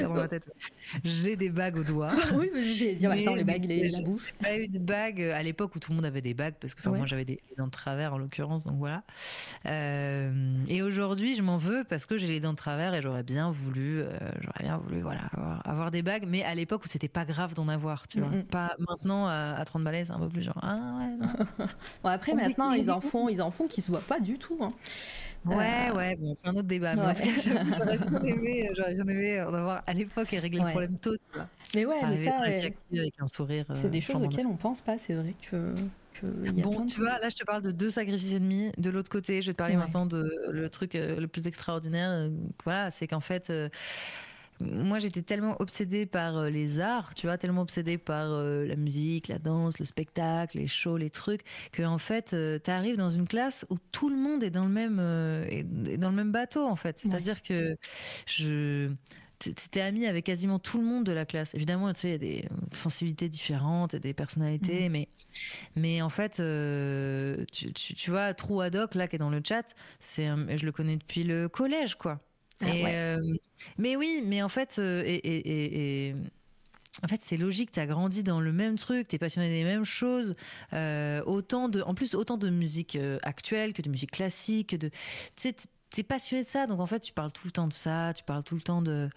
[0.00, 0.50] dans ma tête.
[1.04, 2.12] J'ai des bagues au doigt.
[2.34, 4.32] oui, mais j'ai dit attends, les bagues, les, la bouche.
[4.40, 6.74] J'ai pas eu de bagues à l'époque où tout le monde avait des bagues parce
[6.74, 9.02] que moi j'avais des dents de travers en l'occurrence, donc voilà.
[9.66, 13.22] Euh, et aujourd'hui, je m'en veux parce que j'ai les dents de travers et j'aurais
[13.22, 14.02] bien voulu,
[14.40, 15.26] j'aurais bien voulu, voilà,
[15.64, 18.30] avoir, des bagues, mais à l'époque où c'était pas grave d'en avoir, tu vois
[18.78, 21.26] maintenant à, 30 balais, c'est un peu plus genre ah ouais.
[22.02, 24.58] bon, après maintenant ils en font, ils en font qui se voient pas du tout.
[24.60, 24.72] Hein.
[25.46, 26.94] Ouais, euh, ouais, bon, c'est un autre débat.
[26.96, 27.14] Mais
[27.44, 31.16] j'aurais bien aimé, j'aurais bien aimé en avoir à l'époque et régler le problème tôt,
[31.16, 31.48] tu vois.
[31.74, 32.74] Mais ouais, mais ça, avec
[33.18, 33.64] un sourire.
[33.74, 35.74] C'est des euh, choses auxquelles on pense pas, c'est vrai que.
[36.62, 38.72] bon, tu vois, là, je te parle de deux sacrifices ennemis.
[38.76, 42.28] De l'autre côté, je vais te parler maintenant de le truc euh, le plus extraordinaire.
[42.64, 43.52] Voilà, c'est qu'en fait,
[44.60, 48.76] moi j'étais tellement obsédée par euh, les arts, tu vois, tellement obsédée par euh, la
[48.76, 51.42] musique, la danse, le spectacle, les shows, les trucs,
[51.72, 54.64] que en fait, euh, tu arrives dans une classe où tout le monde est dans
[54.64, 54.98] le même,
[55.48, 56.98] est dans le même bateau, en fait.
[56.98, 57.76] C'est-à-dire que
[58.26, 58.90] je
[59.38, 61.54] t'es ami avec quasiment tout le monde de la classe.
[61.54, 64.92] Évidemment, tu sais, il y a des sensibilités différentes, des personnalités, mhm.
[64.92, 65.08] mais,
[65.76, 66.40] mais en fait,
[67.52, 70.96] tu, tu, vois, Trou Adoc, là, qui est dans le chat, c'est je le connais
[70.96, 72.25] depuis le collège, quoi.
[72.60, 73.18] Ah euh,
[73.78, 76.14] mais oui, mais en fait, euh, et,
[77.02, 77.70] en fait, c'est logique.
[77.70, 80.34] Tu as grandi dans le même truc, tu es passionné des mêmes choses.
[80.72, 84.74] Euh, autant de, en plus, autant de musique actuelle que de musique classique.
[84.74, 84.90] De,
[85.36, 85.48] tu
[86.00, 88.24] es passionné de ça, donc en fait, tu parles tout le temps de ça, tu
[88.24, 89.10] parles tout le temps de.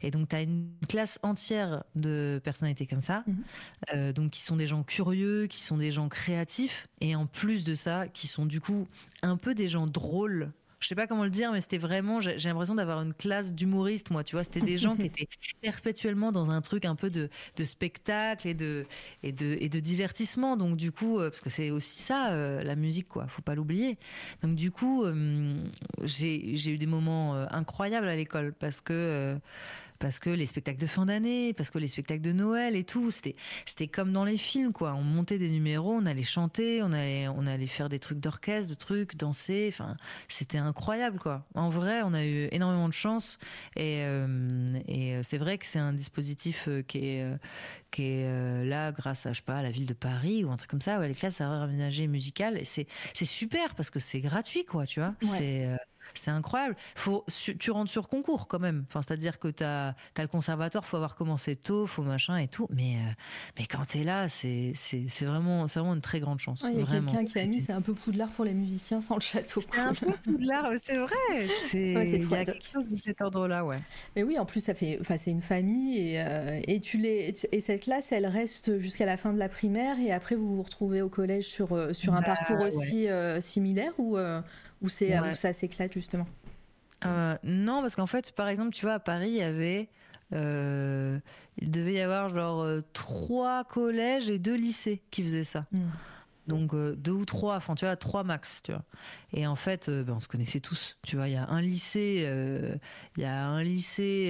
[0.00, 4.12] Et donc, tu as une classe entière de personnalités comme ça, mhm.
[4.12, 7.74] donc qui sont des gens curieux, qui sont des gens créatifs, et en plus de
[7.74, 8.86] ça, qui sont du coup
[9.22, 10.52] un peu des gens drôles
[10.84, 14.10] je sais pas comment le dire, mais c'était vraiment, j'ai l'impression d'avoir une classe d'humoristes,
[14.10, 14.44] moi, tu vois.
[14.44, 15.28] C'était des gens qui étaient
[15.62, 17.30] perpétuellement dans un truc un peu de,
[17.64, 18.84] spectacle et de,
[19.22, 20.58] et, de, et de divertissement.
[20.58, 23.54] Donc, du coup, euh, parce que c'est aussi ça, euh, la musique, quoi, faut pas
[23.54, 23.96] l'oublier.
[24.42, 25.56] Donc, du coup, euh,
[26.02, 29.38] j'ai eu des moments incroyables à l'école parce que
[29.98, 33.10] parce que les spectacles de fin d'année, parce que les spectacles de Noël et tout,
[33.10, 34.94] c'était c'était comme dans les films quoi.
[34.94, 38.68] On montait des numéros, on allait chanter, on allait on allait faire des trucs d'orchestre,
[38.68, 39.66] de trucs, danser.
[39.72, 39.96] Enfin,
[40.28, 41.46] c'était incroyable quoi.
[41.54, 43.38] En vrai, on a eu énormément de chance
[43.76, 47.36] et euh, et c'est vrai que c'est un dispositif euh, qui est euh,
[47.90, 50.56] qui est là grâce à je sais pas à la ville de Paris ou un
[50.56, 52.58] truc comme ça, ou les classes à aménagées musicales.
[52.58, 55.14] Et c'est c'est super parce que c'est gratuit quoi, tu vois.
[55.20, 55.68] C'est
[56.18, 56.76] c'est incroyable.
[56.94, 57.24] Faut,
[57.58, 58.84] tu rentres sur concours quand même.
[58.88, 62.66] Enfin, c'est-à-dire que tu as, le conservatoire, faut avoir commencé tôt, faut machin et tout.
[62.70, 63.12] Mais, euh,
[63.58, 64.72] mais quand tu es là, c'est
[65.22, 66.64] vraiment, vraiment une très grande chance.
[66.72, 69.16] Il y a quelqu'un qui a mis, c'est un peu Poudlard pour les musiciens sans
[69.16, 69.60] le château.
[69.60, 71.14] C'est un peu Poudlard, c'est vrai.
[71.70, 73.80] C'est il y a quelque chose de cet ordre-là, ouais.
[74.16, 77.34] Mais oui, en plus, ça fait, enfin, c'est une famille et, euh, et, tu les,
[77.52, 80.62] et cette classe, elle reste jusqu'à la fin de la primaire et après vous vous
[80.62, 83.06] retrouvez au collège sur, euh, sur un bah, parcours aussi
[83.40, 84.16] similaire ou
[84.84, 86.26] ou c'est où ça s'éclate justement
[87.06, 89.88] euh, Non, parce qu'en fait, par exemple, tu vois, à Paris, il y avait.
[90.32, 91.18] Euh,
[91.58, 95.66] il devait y avoir genre euh, trois collèges et deux lycées qui faisaient ça.
[95.72, 95.82] Hmm.
[96.46, 98.82] Donc deux ou trois, enfin tu vois, trois max, tu vois.
[99.32, 100.98] Et en fait, ben, on se connaissait tous.
[101.06, 102.30] Tu vois, il y a un lycée,
[103.16, 104.28] il y a un lycée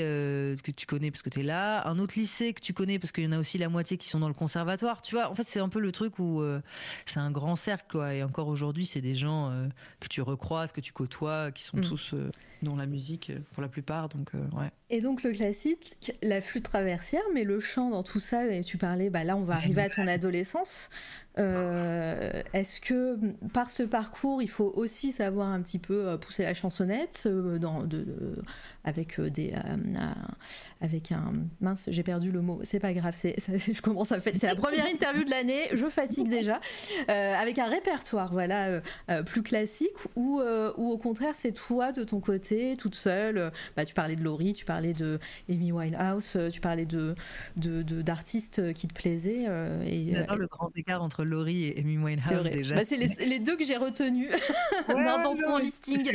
[0.62, 3.12] que tu connais parce que tu es là, un autre lycée que tu connais parce
[3.12, 5.02] qu'il y en a aussi la moitié qui sont dans le conservatoire.
[5.02, 6.42] Tu vois, en fait, c'est un peu le truc où
[7.04, 8.14] c'est un grand cercle, quoi.
[8.14, 9.52] Et encore aujourd'hui, c'est des gens
[10.00, 11.84] que tu recroises, que tu côtoies, qui sont mm.
[11.84, 12.14] tous
[12.62, 14.08] dans la musique pour la plupart.
[14.08, 14.70] Donc, ouais.
[14.94, 18.78] Et donc, le classique, la flûte traversière, mais le chant dans tout ça, et tu
[18.78, 20.88] parlais, bah là, on va arriver à ton adolescence.
[21.36, 23.18] Est-ce que
[23.52, 28.06] par ce parcours, il faut aussi savoir un petit peu pousser la chansonnette dans, de,
[28.84, 30.12] avec euh, des euh,
[30.80, 33.34] avec un mince j'ai perdu le mot c'est pas grave c'est
[33.72, 36.60] je commence à c'est la première interview de l'année je fatigue déjà
[37.10, 38.82] euh, avec un répertoire voilà
[39.26, 40.40] plus classique ou
[40.76, 44.52] ou au contraire c'est toi de ton côté toute seule bah, tu parlais de Laurie
[44.52, 45.18] tu parlais de
[45.48, 47.14] Amy Winehouse tu parlais de
[47.56, 49.44] d'artistes de, qui te plaisaient
[49.86, 53.56] et le grand écart entre Laurie et Amy Winehouse déjà bah, c'est les, les, deux
[53.56, 54.30] que j'ai retenus
[54.88, 56.10] dans ton listing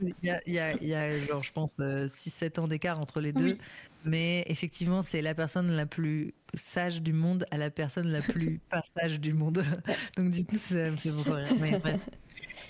[0.00, 3.00] il y a, il y a, il y a genre je pense 6-7 ans d'écart
[3.00, 3.58] entre les deux.
[4.04, 8.58] Mais effectivement, c'est la personne la plus sage du monde à la personne la plus
[8.70, 9.64] pas sage du monde.
[10.16, 11.46] Donc du coup, ça me fait beaucoup rire.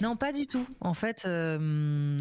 [0.01, 0.67] non, pas du tout.
[0.81, 2.19] En fait, euh,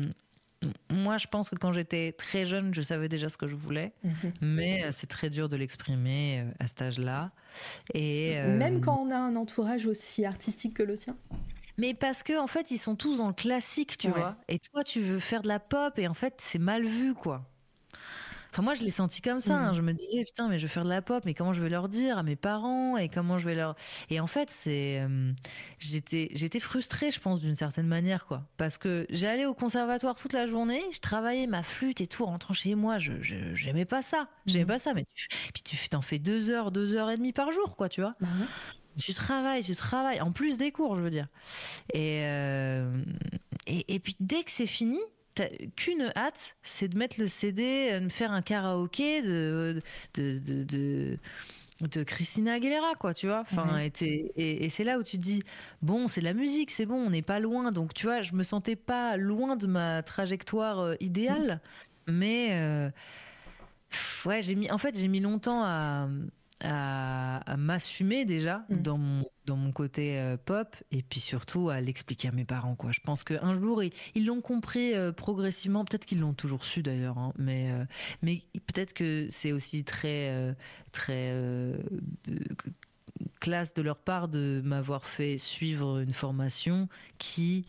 [0.91, 3.93] moi, je pense que quand j'étais très jeune, je savais déjà ce que je voulais,
[4.03, 4.33] mhm.
[4.41, 7.31] mais euh, c'est très dur de l'exprimer euh, à cet âge-là.
[7.93, 11.17] Et même quand on a un entourage aussi artistique que le tien.
[11.77, 14.37] Mais parce que en fait, ils sont tous dans le classique, tu vois.
[14.47, 17.43] Et toi, tu veux faire de la pop et en fait, c'est mal vu, quoi.
[18.51, 19.55] Enfin, moi, je l'ai senti comme ça.
[19.55, 19.71] Hein.
[19.71, 19.75] Mm.
[19.75, 21.69] Je me disais, putain, mais je veux faire de la pop, mais comment je vais
[21.69, 23.75] leur dire à mes parents et comment je vais leur.
[24.09, 25.31] Et en fait, c'est, euh,
[25.79, 28.43] j'étais, j'étais frustrée, je pense, d'une certaine manière, quoi.
[28.57, 32.53] Parce que j'allais au conservatoire toute la journée, je travaillais ma flûte et tout, rentrant
[32.53, 34.27] chez moi, je, j'aimais pas ça.
[34.45, 34.67] J'aimais mm.
[34.67, 35.27] pas ça, mais tu...
[35.53, 38.15] puis tu t'en fais deux heures, deux heures et demie par jour, quoi, tu vois.
[38.19, 38.27] Bah
[38.99, 41.27] tu travailles, tu travailles, en plus des cours, je veux dire.
[41.93, 43.03] Et, euh,
[43.67, 44.99] et, puis dès que c'est fini,
[45.75, 49.81] qu'une hâte, c'est de mettre le CD, euh, de faire un karaoké de,
[50.15, 51.17] de, de,
[51.81, 53.41] de Christina Aguilera, quoi, tu vois.
[53.41, 55.43] Enfin, et, et c'est là où tu te dis,
[55.81, 57.71] bon, c'est de la musique, c'est bon, on n'est pas loin.
[57.71, 61.61] Donc, tu vois, je me sentais pas loin de ma trajectoire euh, idéale,
[62.07, 62.51] mais
[64.25, 66.07] ouais, j'ai mis, en fait, j'ai mis longtemps à
[66.63, 68.81] à, m'assumer déjà mm.
[68.81, 72.75] dans, mon, dans mon côté euh, pop et puis surtout à l'expliquer à mes parents
[72.75, 72.91] quoi.
[72.91, 73.81] Je pense qu'un jour
[74.15, 77.85] ils l'ont compris euh, progressivement, peut-être qu'ils l'ont toujours su d'ailleurs, hein, mais euh,
[78.21, 80.55] mais peut-être que c'est aussi très
[80.91, 81.33] très
[83.39, 87.65] classe de leur part de m'avoir fait suivre une formation qui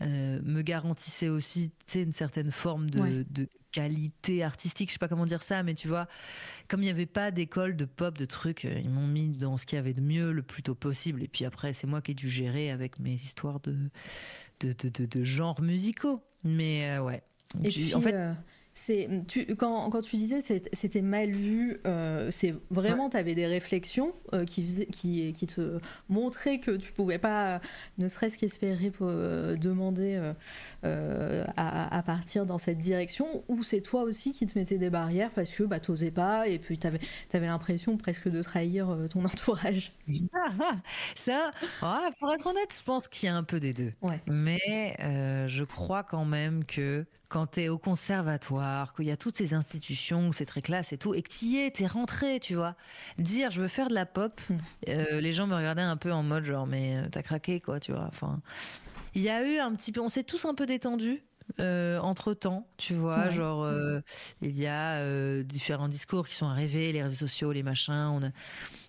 [0.00, 5.42] me garantissait aussi une certaine forme de, de, qualité artistique, je sais pas comment dire
[5.42, 6.06] ça, mais tu vois,
[6.68, 9.56] comme il n'y avait pas d'école de pop, de trucs, euh, ils m'ont mis dans
[9.56, 11.24] ce qu'il y avait de mieux le plus tôt possible.
[11.24, 13.76] Et puis après, c'est moi qui ai dû gérer avec mes histoires de,
[14.60, 16.22] de, de, de, genres musicaux.
[16.44, 17.24] Mais euh, ouais.
[17.64, 18.32] Et puis, en fait, euh,
[18.76, 20.40] c'est tu, quand, quand, tu disais
[20.72, 25.46] c'était mal vu, euh, c'est vraiment tu avais des réflexions euh, qui, faisaient, qui, qui
[25.46, 27.60] te montraient que tu pouvais pas,
[27.98, 30.20] ne serait-ce qu'espérer euh, demander
[30.82, 35.30] à, à, partir dans cette direction, ou c'est toi aussi qui te mettais des barrières
[35.30, 36.98] parce que bah, t'osais pas et puis tu avais,
[37.32, 39.92] avais l'impression presque de trahir ton entourage.
[41.14, 41.52] Ça,
[42.18, 43.92] pour être honnête, je pense qu'il y a un peu des deux.
[44.26, 44.96] Mais
[45.46, 48.63] je crois quand même que quand tu es au conservatoire,
[48.94, 51.58] qu'il y a toutes ces institutions, c'est très classe et tout, et que tu y
[51.58, 52.76] es, tu es rentré, tu vois.
[53.18, 54.56] Dire je veux faire de la pop, hmm.
[54.88, 57.80] euh, les gens me regardaient un peu en mode genre mais euh, t'as craqué quoi,
[57.80, 58.06] tu vois.
[58.08, 58.40] Enfin,
[59.14, 61.22] il y a eu un petit peu, on s'est tous un peu détendus
[61.58, 63.70] entre temps, tu vois, genre
[64.40, 68.30] il y a différents discours qui sont arrivés, les réseaux sociaux, les machins, on a...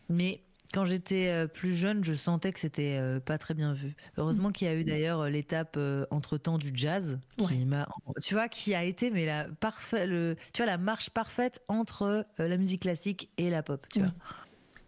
[0.09, 0.41] mais
[0.73, 3.95] quand j'étais euh, plus jeune, je sentais que c'était euh, pas très bien vu.
[4.17, 5.77] Heureusement qu'il y a eu d'ailleurs euh, l'étape
[6.11, 7.87] entre temps du jazz, qui m'a,
[8.21, 12.25] tu vois, qui a été mais la parfait, le, tu vois, la marche parfaite entre
[12.37, 14.11] la musique classique et la pop, tu vois.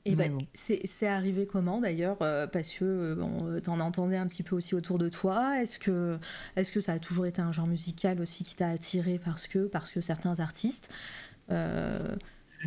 [0.05, 4.73] Et ben, c'est arrivé comment d'ailleurs Parce que bon, t'en entendais un petit peu aussi
[4.73, 5.61] autour de toi.
[5.61, 6.17] Est-ce que,
[6.55, 9.67] est que ça a toujours été un genre musical aussi qui t'a attiré parce que,
[9.67, 10.93] parce que certains artistes
[11.51, 12.15] euh,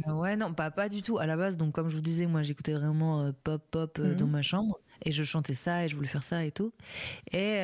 [0.07, 1.19] ouais, non, pas, pas du tout.
[1.19, 4.15] À la base, donc comme je vous disais, moi j'écoutais vraiment euh, pop pop euh,
[4.15, 4.33] dans mhm.
[4.33, 6.73] ma chambre et je chantais ça et je voulais faire ça et tout.
[7.33, 7.57] Et,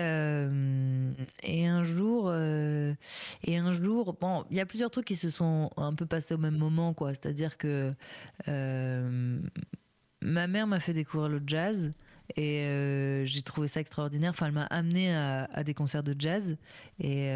[1.43, 5.71] et un jour, et un jour, bon, il y a plusieurs trucs qui se sont
[5.77, 7.11] un peu passés au même moment, quoi.
[7.11, 7.93] C'est-à-dire que
[10.23, 11.91] ma mère m'a fait découvrir le jazz.
[12.37, 14.31] Et j'ai trouvé ça extraordinaire.
[14.31, 16.57] Enfin, elle m'a amené à, à, des concerts de jazz.
[16.99, 17.31] Et,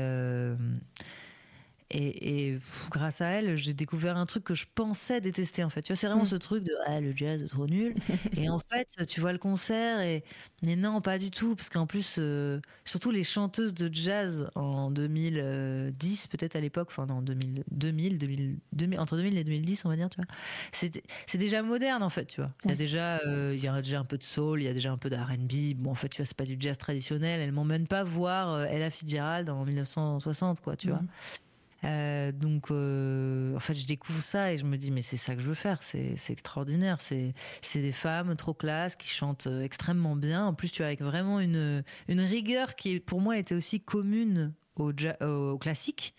[1.90, 2.58] et,
[2.90, 5.82] grâce à elle, j'ai découvert un truc que je pensais détester en fait.
[5.82, 6.26] Tu vois, c'est vraiment mm.
[6.26, 7.94] ce truc de ah, le jazz trop nul.
[8.36, 10.24] et en fait, tu vois le concert et
[10.62, 14.90] mais non, pas du tout, parce qu'en plus, euh, surtout les chanteuses de jazz en
[14.90, 18.18] 2010 peut-être à l'époque, enfin non 2000, 2000,
[18.72, 20.26] 2000, entre 2000 et 2010 on va dire, tu vois.
[20.72, 22.52] C'est déjà moderne en fait, tu vois.
[22.64, 24.68] Il y a déjà, euh, il y a déjà un peu de soul, il y
[24.68, 25.74] a déjà un peu d'R&B.
[25.76, 27.40] Bon en fait, tu vois, c'est pas du jazz traditionnel.
[27.40, 30.90] Elle m'emmène pas voir euh, Ella Fitzgerald en 1960 quoi, tu mm.
[30.90, 31.02] vois.
[31.84, 35.34] Euh, donc, euh, en fait, je découvre ça et je me dis, mais c'est ça
[35.34, 35.82] que je veux faire.
[35.82, 36.98] C'est extraordinaire.
[37.00, 40.46] C'est des femmes trop classe qui chantent euh, extrêmement bien.
[40.46, 44.52] En plus, tu as avec vraiment une, une rigueur qui, pour moi, était aussi commune
[44.76, 44.92] au,
[45.24, 46.14] au, classique.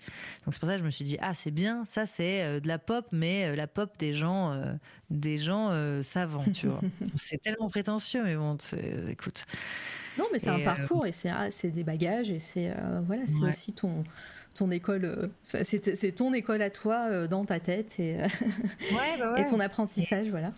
[0.45, 2.67] Donc c'est pour ça que je me suis dit ah c'est bien, ça c'est de
[2.67, 4.53] la pop mais la pop des gens
[5.09, 5.71] des gens
[6.03, 6.81] savants, tu vois.
[7.15, 8.57] c'est tellement prétentieux mais bon,
[9.09, 9.45] écoute.
[10.19, 12.71] Non mais c'est un parcours et ah, c'est des bagages et c'est
[13.07, 14.03] voilà, c'est aussi ton
[14.53, 15.27] ton école, euh,
[15.63, 18.27] c'est ton école à toi euh, dans ta tête et, euh,
[18.91, 20.53] bah et ton apprentissage, voilà.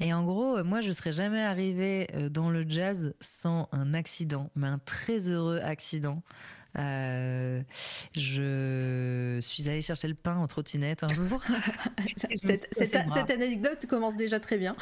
[0.00, 4.66] Et en gros, moi, je serais jamais arrivée dans le jazz sans un accident, mais
[4.66, 6.22] un très heureux accident.
[6.74, 7.62] je
[9.40, 11.40] suis allée chercher le pain en trottinette un jour.
[12.72, 14.74] cette, anecdote commence déjà très bien.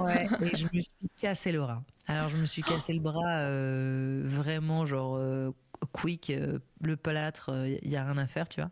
[0.00, 1.82] ouais, et je me suis cassé le bras.
[2.06, 3.48] Alors, je me suis cassé le bras
[4.28, 5.18] vraiment, genre
[5.92, 8.70] quick, euh, le plâtre, il euh, y a rien à faire, tu vois.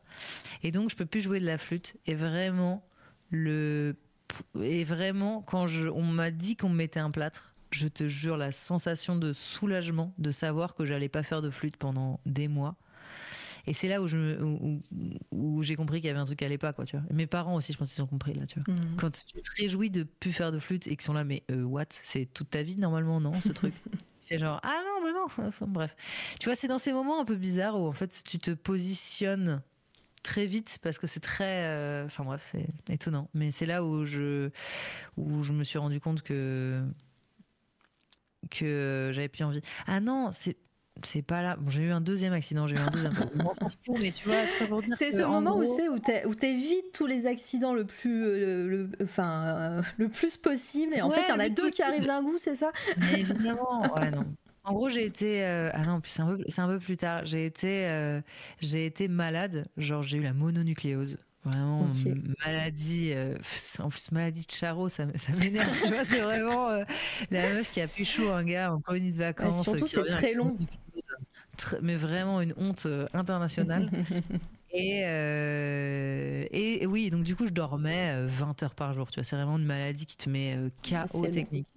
[0.62, 1.96] Et donc je peux plus jouer de la flûte.
[2.06, 2.86] Et vraiment
[3.30, 3.96] le
[4.60, 8.36] et vraiment quand je, on m'a dit qu'on me mettait un plâtre, je te jure
[8.36, 12.76] la sensation de soulagement de savoir que j'allais pas faire de flûte pendant des mois.
[13.68, 14.40] Et c'est là où je
[15.32, 17.04] où, j'ai compris qu'il y avait un truc qui allait pas, quoi, tu vois.
[17.12, 18.72] mes parents aussi, je pense qu'ils ont compris, là, tu vois.
[18.72, 18.96] Mmh.
[18.96, 21.64] Quand tu te réjouis de plus faire de flûte et qu'ils sont là, mais euh,
[21.64, 21.86] what?
[21.90, 23.74] C'est toute ta vie, normalement, non, ce truc?
[24.30, 25.26] genre ah non mais non.
[25.68, 25.96] Bref.
[26.40, 29.62] Tu vois c'est dans ces moments un peu bizarres où en fait tu te positionnes
[30.22, 33.28] très vite parce que c'est très euh, enfin bref c'est étonnant.
[33.34, 34.50] Mais c'est là où je
[35.16, 36.82] où je me suis rendu compte que
[38.50, 39.60] que j'avais plus envie.
[39.86, 40.56] Ah non c'est
[41.02, 41.56] c'est pas là.
[41.58, 43.12] Bon, j'ai eu un deuxième accident, j'ai eu un deuxième.
[44.00, 44.36] mais tu vois,
[44.94, 49.44] C'est ce moment où c'est où t'évites tous les accidents le plus, euh, le, enfin,
[49.46, 50.94] euh, le plus possible.
[50.94, 52.72] Et en fait, il y en a deux qui arrivent d'un goût, c'est ça?
[52.98, 54.24] Mais Évidemment, ouais, non.
[54.64, 55.44] En gros, j'ai été.
[55.44, 57.24] Euh, ah non, c'est un, peu, un peu plus tard.
[57.24, 58.20] J'ai été,
[58.60, 59.66] j'ai été malade.
[59.76, 61.18] Genre, j'ai eu la mononucléose.
[61.46, 61.86] Vraiment,
[62.44, 63.36] maladie, euh,
[63.78, 66.82] en plus maladie de Charo, ça, ça m'énerve, tu vois, c'est vraiment euh,
[67.30, 69.62] la meuf qui a pu chaud un gars en colonie de vacances.
[69.62, 70.56] surtout, c'est très long.
[71.82, 73.88] mais vraiment une honte euh, internationale.
[74.72, 75.02] et,
[76.50, 79.56] et, oui, donc du coup, je dormais 20 heures par jour, tu vois, c'est vraiment
[79.56, 81.68] une maladie qui te met KO technique.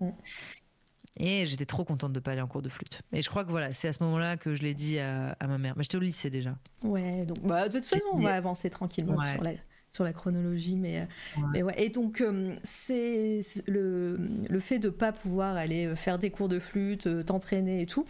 [1.20, 3.02] Et j'étais trop contente de pas aller en cours de flûte.
[3.12, 5.58] Et je crois que voilà, c'est à ce moment-là que je l'ai dit à, ma
[5.58, 5.74] mère.
[5.76, 6.58] Mais j'étais au lycée déjà.
[6.82, 9.52] Ouais, donc bah, de toute façon, on va avancer tranquillement sur, la,
[9.92, 10.78] sur la chronologie.
[10.78, 11.76] Mais, euh, mais ouais.
[11.78, 14.18] Et donc, euh, c'est le,
[14.50, 18.06] le fait de pas pouvoir aller faire des cours de flûte, euh, t'entraîner et tout,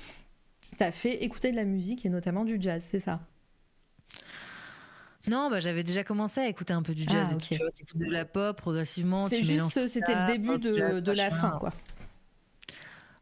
[0.77, 3.21] t'as fait écouter de la musique et notamment du jazz, c'est ça?
[5.27, 7.29] Non, bah, j'avais déjà commencé à écouter un peu du jazz.
[7.33, 9.27] Ah, tu vois, de la pop progressivement.
[9.27, 11.73] C'est juste, c'était le début de, de la fin, quoi.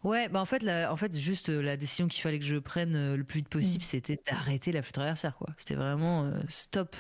[0.04, 2.96] Ouais, bah en fait, en fait, juste euh, la décision qu'il fallait que je prenne
[2.96, 3.88] euh, le plus vite possible, mm.
[3.88, 5.50] c'était d'arrêter la flûte traversière, quoi.
[5.58, 6.96] C'était vraiment euh, stop.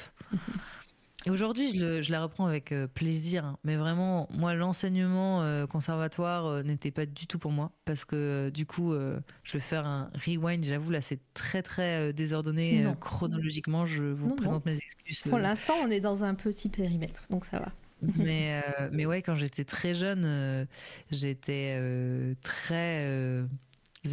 [1.25, 3.59] Et aujourd'hui, je, la reprends avec plaisir, hein.
[3.63, 8.93] mais vraiment, moi, l'enseignement conservatoire n'était pas du tout pour moi, parce que du coup,
[8.93, 10.63] je vais faire un rewind.
[10.63, 13.85] J'avoue, là, c'est très très désordonné chronologiquement.
[13.85, 15.23] Je vous présente mes excuses.
[15.29, 17.71] Pour l'instant, on est dans un petit périmètre, donc ça va.
[18.01, 20.65] Mais, euh, mais ouais, quand j'étais très jeune, euh,
[21.11, 23.05] j'étais euh, très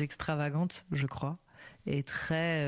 [0.01, 1.39] extravagante, je crois.
[1.87, 2.67] et très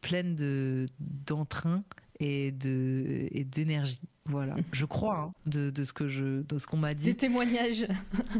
[0.00, 1.84] pleine de d'entrain
[2.20, 4.00] et de et d'énergie.
[4.26, 7.06] Voilà, je crois hein, de, de, ce que je de ce qu'on m'a dit.
[7.06, 7.86] Des témoignages.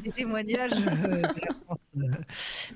[0.05, 0.73] Des témoignages
[1.09, 1.23] euh,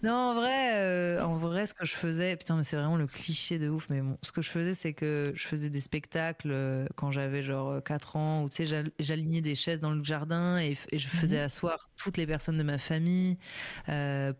[0.02, 3.06] Non, en vrai, euh, en vrai, ce que je faisais, putain, mais c'est vraiment le
[3.06, 3.88] cliché de ouf.
[3.90, 7.42] Mais bon, ce que je faisais, c'est que je faisais des spectacles euh, quand j'avais
[7.42, 11.08] genre 4 ans, où tu sais, j'alignais des chaises dans le jardin et, et je
[11.08, 11.44] faisais mhm.
[11.44, 13.38] asseoir toutes les personnes de ma famille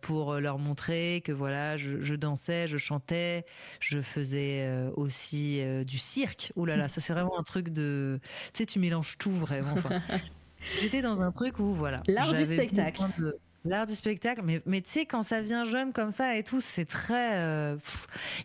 [0.01, 3.45] pour leur montrer que voilà, je, je, dansais, je chantais,
[3.81, 6.53] je faisais aussi du cirque.
[6.57, 8.19] Ouh là là, ça c'est vraiment un truc de
[8.53, 9.75] tu sais, tu mélanges tout vraiment.
[10.81, 12.03] J'étais dans un truc où, voilà.
[12.09, 13.35] L'art du spectacle.
[13.65, 16.61] L'art du spectacle, mais, mais tu sais, quand ça vient jeune comme ça et tout,
[16.61, 17.31] c'est très.
[17.31, 17.77] Il euh,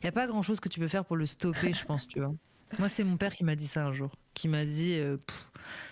[0.02, 2.20] n'y a pas grand chose que tu peux faire pour le stopper, je pense, tu
[2.20, 2.34] vois.
[2.78, 4.12] Moi, c'est mon père qui m'a dit ça un jour.
[4.34, 4.98] Qui m'a dit.
[4.98, 5.18] Euh,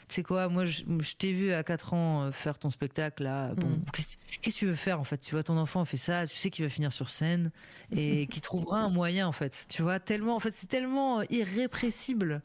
[0.07, 0.83] tu sais quoi, moi, je,
[1.17, 3.53] t'ai vu à 4 ans euh, faire ton spectacle là.
[3.55, 3.83] Bon, mm.
[3.91, 5.17] qu'est-ce que tu veux faire en fait?
[5.17, 7.51] Tu vois, ton enfant fait ça, tu sais qu'il va finir sur scène
[7.91, 9.65] et qu'il trouvera un moyen en fait.
[9.67, 12.41] Tu vois, tellement, en fait, c'est tellement irrépressible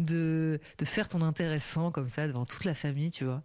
[0.00, 3.44] de, de faire ton intéressant comme ça devant toute la famille, tu vois.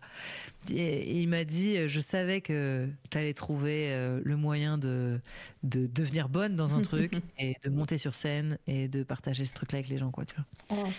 [0.71, 5.21] Et, il m'a dit, euh, je savais que tu allais trouver euh, le moyen de,
[5.61, 9.53] de devenir bonne dans un truc et de monter sur scène et de partager ce
[9.53, 10.45] truc-là avec les gens, quoi, tu vois.
[10.71, 10.89] Oh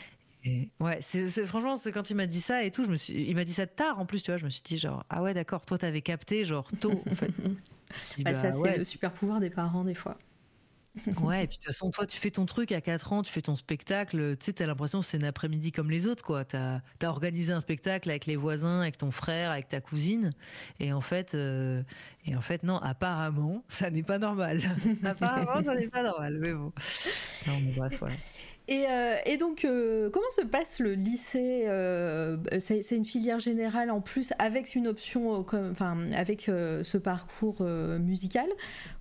[0.81, 3.35] ouais, c'est, franchement, c'est quand il m'a dit ça et tout, je me suis, il
[3.35, 5.35] m'a dit ça tard en plus, tu vois, je me suis dit genre ah ouais
[5.35, 7.31] d'accord, toi t'avais capté genre tôt en fait.
[8.23, 10.17] bah, ça c'est le super pouvoir des parents des fois.
[11.23, 13.33] ouais, et puis de toute façon, toi, tu fais ton truc à 4 ans, tu
[13.33, 16.45] fais ton spectacle, tu sais, t'as l'impression que c'est un après-midi comme les autres, quoi.
[16.45, 20.31] T'as as organisé un spectacle avec les voisins, avec ton frère, avec ta cousine,
[20.81, 21.83] et en fait, euh,
[22.25, 24.63] et en fait, non, apparemment, ça n'est pas normal.
[25.05, 26.73] apparemment, ça n'est pas normal, mais bon.
[27.47, 28.17] Non, mais bref, voilà.
[28.71, 34.01] Euh, et, donc, euh, comment se passe le lycée euh, C'est une filière générale en
[34.01, 38.49] plus avec une option, enfin, avec ce parcours musical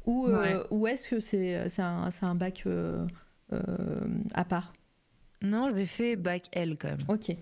[0.06, 0.28] Ou,
[0.72, 2.66] ou est-ce que c'est un, un, bac
[4.34, 4.74] à part?
[5.42, 7.06] Non, j'avais fait bac L quand même.
[7.08, 7.36] Ok.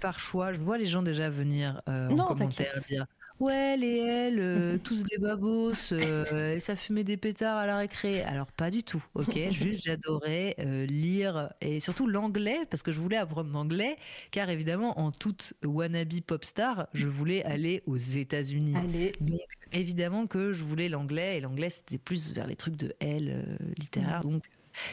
[0.00, 3.06] par choix, je vois les gens déjà venir en commentaire dire
[3.44, 7.76] Ouais, les L, euh, tous des babos, euh, et ça fumait des pétards à la
[7.76, 8.22] récré.
[8.22, 9.36] Alors pas du tout, ok.
[9.50, 13.98] Juste j'adorais euh, lire et surtout l'anglais parce que je voulais apprendre l'anglais,
[14.30, 18.86] car évidemment en toute wannabe pop star, je voulais aller aux États-Unis.
[19.20, 19.40] Donc
[19.72, 24.22] évidemment que je voulais l'anglais et l'anglais c'était plus vers les trucs de L littéraire.
[24.22, 24.44] Donc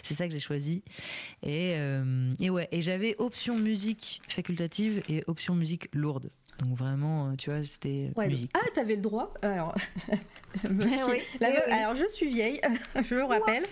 [0.04, 0.84] c'est ça que j'ai choisi.
[1.41, 1.78] Et,
[2.39, 6.32] et ouais, et j'avais option musique facultative et option musique lourde.
[6.62, 8.51] Donc vraiment, euh, tu vois, c'était musique.
[8.53, 9.34] Ah, t'avais le droit.
[9.41, 9.74] Alors,
[11.72, 12.62] alors je suis vieille,
[13.09, 13.64] je le rappelle.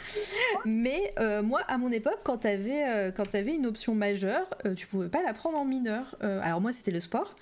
[0.66, 4.88] Mais euh, moi, à mon époque, quand t'avais euh, quand avais une option majeure, tu
[4.88, 6.16] pouvais pas la prendre en mineur.
[6.22, 7.36] alors moi, c'était le sport,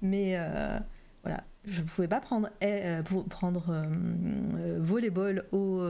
[0.00, 0.38] mais
[1.22, 2.48] voilà, je pouvais pas prendre
[3.04, 3.86] pour prendre
[4.78, 5.82] volleyball au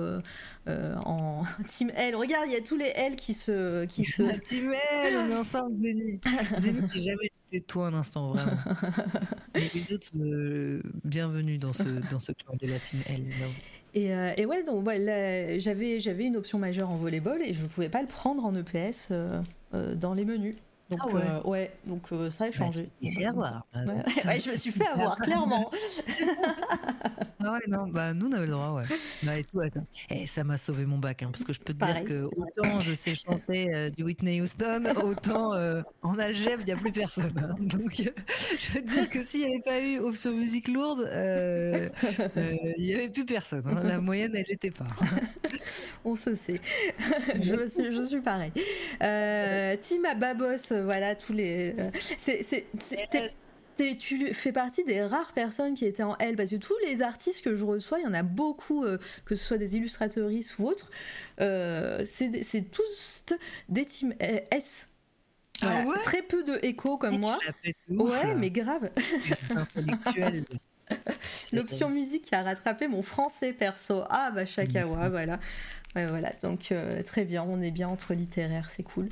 [0.66, 2.16] en team L.
[2.16, 5.36] Regarde, il y a tous les L qui se qui se team L, on est
[5.36, 6.24] ensemble Zénith.
[6.58, 7.30] Zénith, j'ai jamais
[7.60, 8.52] de toi un instant, vraiment.
[9.54, 13.24] les autres, euh, bienvenue dans ce, dans ce clan de la team L.
[13.94, 14.84] Et, euh, et, ouais, donc
[15.58, 18.54] j'avais, j'avais une option majeure en volleyball et je ne pouvais pas le prendre en
[18.54, 19.42] EPS euh,
[19.94, 20.56] dans les menus.
[20.90, 21.22] Donc, ah ouais.
[21.44, 21.72] ouais.
[21.86, 22.90] donc ça a changé.
[23.02, 23.66] Bah, avoir.
[23.74, 25.70] Ouais, je me suis fait avoir, clairement.
[27.40, 28.96] ah ouais, non, bah nous on avait le droit, ouais.
[29.22, 29.86] Bah, et tout, attends.
[30.10, 32.28] Et eh, ça m'a sauvé mon bac, hein, parce que je peux te dire que
[32.36, 35.52] autant je sais chanter du Whitney Houston, autant
[36.02, 37.32] en algèbre, il n'y a plus personne.
[37.38, 37.54] Hein.
[37.60, 41.08] Donc je veux te dire que s'il n'y avait pas eu option musique lourde,
[42.76, 43.62] il n'y avait plus personne.
[43.66, 43.80] Hein.
[43.84, 44.86] La moyenne, elle n'était pas.
[46.04, 46.60] on se sait.
[47.40, 48.52] je, suis, je suis pareil.
[49.02, 51.74] Euh, Team Babos, voilà, tous les.
[51.78, 52.66] Euh, c'est,
[53.98, 57.42] tu fais partie des rares personnes qui étaient en L parce que tous les artistes
[57.42, 60.66] que je reçois, il y en a beaucoup, euh, que ce soit des illustratrices ou
[60.66, 60.90] autres,
[61.40, 63.24] euh, c'est tous
[63.68, 64.90] des teams S.
[65.62, 67.38] Ah très peu de écho comme moi.
[67.88, 68.90] ouais, mais grave.
[71.52, 74.02] L'option musique qui a rattrapé mon français perso.
[74.10, 75.38] Ah bah chakawa, voilà.
[75.96, 76.72] Ouais, voilà, donc
[77.04, 79.08] très bien, on est bien entre littéraires, c'est cool.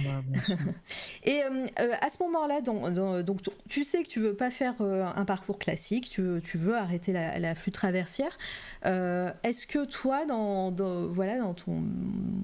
[1.24, 5.06] et euh, euh, à ce moment-là, donc, tu sais que tu veux pas faire euh,
[5.14, 8.36] un parcours classique, tu veux, tu veux arrêter la, flûte traversière.
[8.84, 10.70] Est-ce que toi, dans,
[11.08, 11.82] voilà, dans, ton,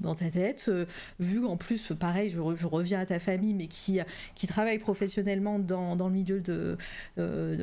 [0.01, 0.69] dans ta tête,
[1.19, 3.99] vu en plus, pareil, je, reviens à ta famille, mais qui,
[4.35, 6.77] qui travaille professionnellement dans, dans le milieu de,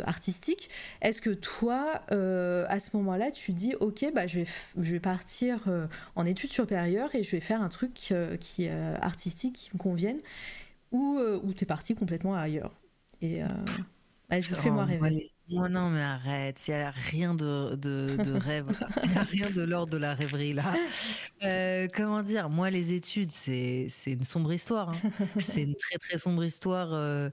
[0.05, 0.71] artistique,
[1.03, 4.47] est-ce que toi, à ce moment-là, tu dis, ok, bah, je, vais,
[4.81, 5.61] je vais partir
[6.17, 10.21] en études supérieures et je vais faire un truc qui est artistique, qui me conviennent,
[10.95, 12.73] ou, euh, ou tu es parti complètement ailleurs.
[13.21, 13.49] Et euh,
[14.35, 15.25] Vas-y, fais-moi rêver.
[15.51, 18.67] Oh non, mais arrête, il n'y a rien de, de, de rêve,
[19.05, 20.65] il n'y a rien de l'ordre de la rêverie là.
[21.43, 24.89] Euh, comment dire, moi les études, c'est une sombre histoire.
[24.89, 25.27] Hein.
[25.39, 26.95] C'est une très très sombre histoire.
[26.95, 27.29] Euh,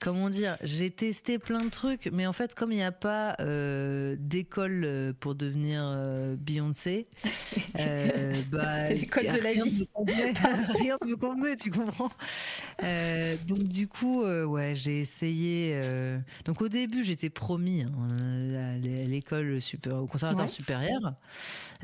[0.00, 3.36] comment dire, j'ai testé plein de trucs, mais en fait, comme il n'y a pas
[3.40, 5.82] euh, d'école pour devenir
[6.38, 7.06] Beyoncé,
[7.74, 9.88] bah, c'est l'école de la vie.
[10.80, 12.10] rien ne me convenait, tu comprends
[13.46, 15.80] Donc du coup, ouais, j'ai essayé.
[16.44, 21.14] Donc au début, j'étais pro promis hein, à l'école super, au conservatoire supérieur,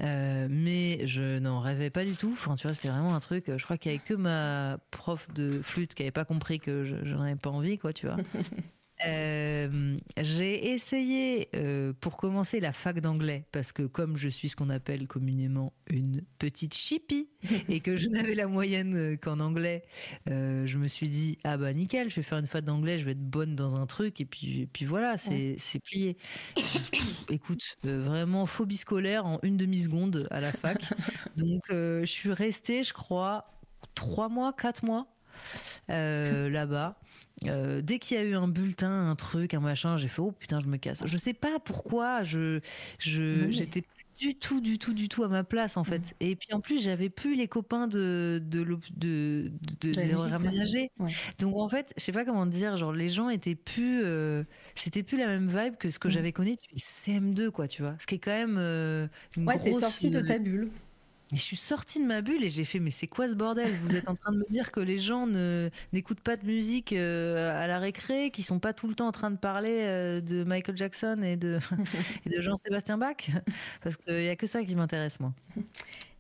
[0.01, 2.31] euh, mais je n'en rêvais pas du tout.
[2.33, 3.53] Enfin, tu vois, c'était vraiment un truc.
[3.55, 6.87] Je crois qu'il y avait que ma prof de flûte qui avait pas compris que
[6.87, 8.17] je, je n'en avais pas envie, quoi, tu vois.
[9.07, 14.57] Euh, j'ai essayé euh, pour commencer la fac d'anglais parce que comme je suis ce
[14.57, 17.29] qu'on appelle communément une petite chippie
[17.69, 19.85] et que je n'avais la moyenne euh, qu'en anglais,
[20.27, 23.13] je me suis dit ah bah nickel, je vais faire une fac d'anglais, je vais
[23.13, 26.17] être bonne dans un truc et puis puis voilà, c'est c'est plié.
[27.31, 30.83] Écoute, vraiment phobie scolaire en une demi seconde à la fac.
[31.37, 33.61] Donc je suis restée, je crois,
[33.95, 35.07] trois mois, quatre mois
[35.89, 36.99] là-bas.
[37.47, 40.33] Euh, dès qu'il y a eu un bulletin, un truc, un machin, j'ai fait oh
[40.33, 41.03] putain, je me casse.
[41.05, 42.61] Je sais pas pourquoi, je,
[42.99, 43.85] je, j'étais
[44.19, 46.15] du tout, du tout, du tout à ma place en fait.
[46.21, 48.65] Et puis en plus, j'avais plus les copains de de
[48.97, 50.89] de, de,
[51.39, 54.43] Donc en fait, je sais pas comment dire, genre les gens étaient plus, euh,
[54.75, 56.11] c'était plus la même vibe que ce que mm.
[56.11, 57.95] j'avais connu depuis CM2 quoi, tu vois.
[58.01, 60.71] Ce qui est quand même euh, une ouais, t'es sorti de ta bulle.
[61.31, 63.77] Et je suis sortie de ma bulle et j'ai fait mais c'est quoi ce bordel?
[63.83, 66.95] Vous êtes en train de me dire que les gens ne n'écoutent pas de musique
[66.95, 70.21] euh, à la récré, qui sont pas tout le temps en train de parler euh,
[70.23, 71.59] de Michael Jackson et de,
[72.27, 73.31] de Jean-Sébastien Bach?
[73.83, 75.35] Parce qu'il y a que ça qui m'intéresse moi.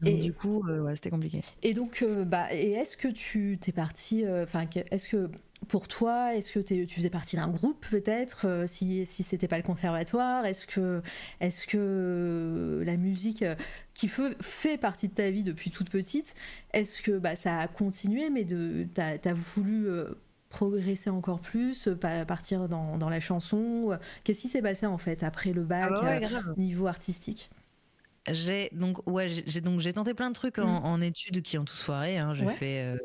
[0.04, 1.40] et du coup, euh, ouais, c'était compliqué.
[1.62, 5.30] Et donc, bah, et est-ce que tu t'es parti Enfin, est-ce que
[5.66, 9.56] pour toi Est-ce que tu faisais partie d'un groupe peut-être euh, Si, si c'était pas
[9.56, 11.02] le conservatoire Est-ce que,
[11.40, 13.54] est que la musique euh,
[13.94, 16.34] qui fait, fait, partie de ta vie depuis toute petite,
[16.72, 20.14] est-ce que bah, ça a continué mais tu as, voulu euh,
[20.48, 21.88] progresser encore plus,
[22.26, 26.20] partir dans, dans la chanson Qu'est-ce qui s'est passé en fait après le bac ah
[26.56, 27.50] niveau artistique?
[28.32, 31.02] J'ai donc ouais j'ai donc j'ai tenté plein de trucs en, mm.
[31.02, 32.18] études qui ont tous foiré.
[32.18, 32.34] Hein.
[32.34, 32.96] J'ai fait euh,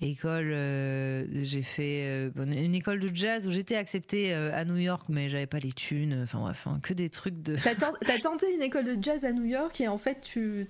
[0.00, 5.06] école, euh, j'ai fait euh, une école de jazz où j'étais acceptée à New York,
[5.08, 6.22] mais j'avais pas les thunes.
[6.22, 7.56] Enfin bref, hein, que des trucs de.
[7.56, 10.66] T'as, tenté une école de jazz à New York et en fait tu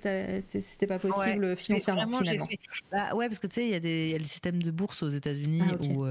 [0.48, 2.18] c'était pas possible financièrement.
[2.18, 2.46] Finalement.
[2.90, 4.70] Bah, ouais parce que tu sais il y a des y a le système de
[4.70, 6.06] bourse aux États-Unis ah, où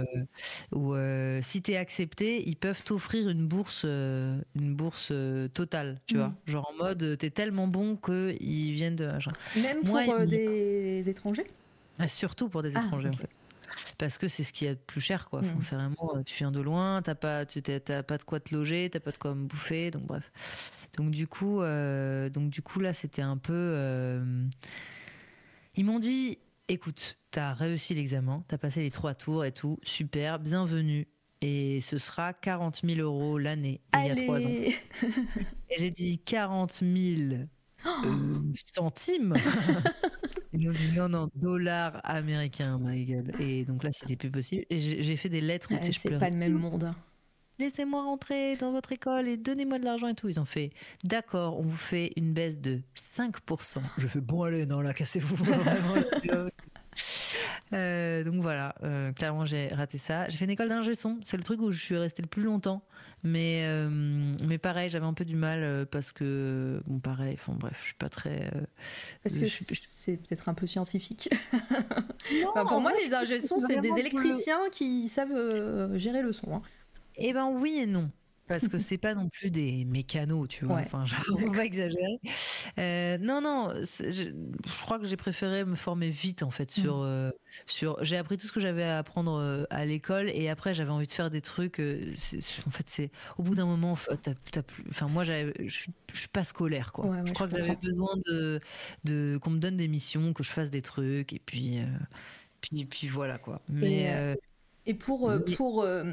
[0.78, 0.96] où
[1.42, 5.12] si t'es accepté ils peuvent t'offrir une bourse une bourse
[5.54, 9.10] totale tu vois genre en mode t'es tellement bon qu'ils viennent de.
[9.62, 11.48] Même pour euh, des étrangers?
[12.00, 13.30] Ah, Surtout pour des ah, étrangers, en fait.
[13.98, 15.42] Parce que c'est ce qui est plus cher, quoi.
[15.42, 15.60] Mm.
[15.62, 18.54] C'est vraiment, euh, tu viens de loin, t'as pas, tu t'as pas de quoi te
[18.54, 20.32] loger, t'as pas de quoi me bouffer, donc bref.
[20.98, 24.22] Donc du coup, euh, donc du coup là, c'était un peu.
[25.76, 26.38] Ils m'ont dit,
[26.68, 31.08] écoute, t'as réussi l'examen, t'as passé les trois tours et tout, super, bienvenue.
[31.42, 34.50] Et ce sera 40 000 euros l'année, il y a trois ans.
[34.50, 34.76] et
[35.80, 37.46] j'ai dit 40 000
[37.86, 39.34] euh, centimes.
[40.54, 43.32] Ils ont dit non, non, dollars américains, my gueule.
[43.40, 44.66] Et donc là, c'était plus possible.
[44.70, 46.84] Et j'ai fait des lettres où tu sais, C'est pas le même monde.
[46.84, 46.96] Hein.
[47.60, 50.28] Laissez-moi rentrer dans votre école et donnez-moi de l'argent et tout.
[50.28, 50.72] Ils ont fait
[51.04, 53.78] d'accord, on vous fait une baisse de 5%.
[53.98, 55.46] Je fais bon, allez, non, là, cassez-vous.
[57.74, 60.28] Euh, donc voilà, euh, clairement j'ai raté ça.
[60.30, 62.44] J'ai fait une école d'ingé son, c'est le truc où je suis restée le plus
[62.44, 62.84] longtemps.
[63.24, 63.88] Mais, euh,
[64.48, 67.94] mais pareil, j'avais un peu du mal parce que, bon, pareil, enfin bref, je suis
[67.94, 68.52] pas très.
[69.24, 71.30] parce que c'est peut-être un peu scientifique.
[72.68, 76.56] pour moi, les ingé son, c'est des électriciens qui savent gérer le son.
[76.56, 76.62] Hein.
[77.18, 78.10] Eh ben oui et non
[78.48, 80.80] parce que c'est pas non plus des mécanos, tu vois.
[80.80, 82.20] Enfin, on va exagérer.
[82.78, 84.32] Euh, non, non, je,
[84.84, 87.06] crois que j'ai préféré me former vite en fait sur mm.
[87.06, 87.32] euh,
[87.66, 88.04] sur.
[88.04, 91.08] J'ai appris tout ce que j'avais à apprendre euh, à l'école et après j'avais envie
[91.08, 91.80] de faire des trucs.
[91.80, 97.24] en fait, c'est au bout d'un moment, enfin moi, je suis pas scolaire quoi.
[97.26, 98.60] je crois que j'avais besoin de
[99.04, 101.80] de qu'on me donne des missions, que je fasse des trucs et puis.
[102.62, 103.60] Puis, puis voilà quoi.
[103.70, 104.36] Mais
[104.88, 106.04] et pour, euh, pour euh,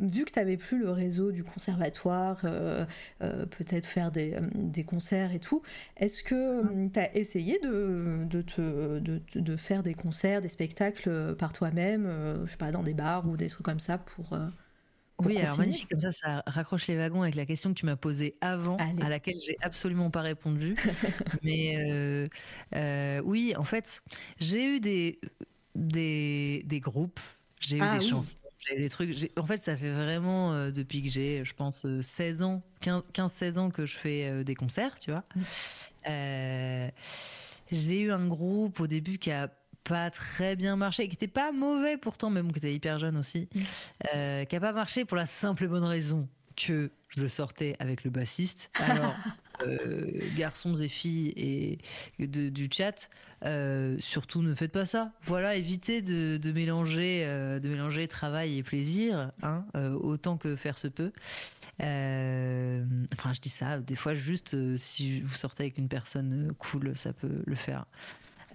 [0.00, 2.84] vu que tu n'avais plus le réseau du conservatoire, euh,
[3.20, 5.62] peut-être faire des, des, concerts et tout,
[5.96, 11.36] est-ce que tu as essayé de, de, te, de, de, faire des concerts, des spectacles
[11.36, 14.36] par toi-même, je sais pas, dans des bars ou des trucs comme ça pour...
[15.24, 17.96] oui, alors magnifique, comme ça, ça raccroche les wagons avec la question que tu m'as
[17.96, 20.74] posée avant, à laquelle j'ai absolument pas répondu.
[21.44, 22.26] Mais
[23.24, 24.02] oui, en fait,
[24.40, 25.20] j'ai eu des,
[25.76, 27.20] des, des groupes
[27.60, 28.10] J'ai eu Ah des oui.
[28.10, 29.30] chansons, j'ai eu des trucs.
[29.38, 33.58] En fait, ça fait vraiment euh, depuis que j'ai, je pense, euh, 16 ans, 15-16
[33.58, 35.24] ans que je fais euh, des concerts, tu vois.
[35.34, 35.40] Mm.
[36.08, 36.88] Euh,
[37.72, 39.48] j'ai eu un groupe au début qui a
[39.84, 43.16] pas très bien marché, qui était pas mauvais pourtant, mais bon, qui était hyper jeune
[43.16, 43.60] aussi, Mm.
[44.14, 47.76] euh, qui a pas marché pour la simple et bonne raison que je le sortais
[47.78, 48.70] avec le bassiste.
[48.80, 49.14] Alors,
[49.62, 53.08] euh, garçons et filles et du chat,
[53.44, 55.12] euh, surtout ne faites pas ça.
[55.22, 60.88] Voilà, évitez de, mélanger, euh, de mélanger travail et plaisir, hein, autant que faire se
[60.88, 61.12] peut.
[61.80, 63.78] Enfin, je dis ça.
[63.78, 67.86] Des fois, juste si vous sortez avec une personne cool, ça peut le faire.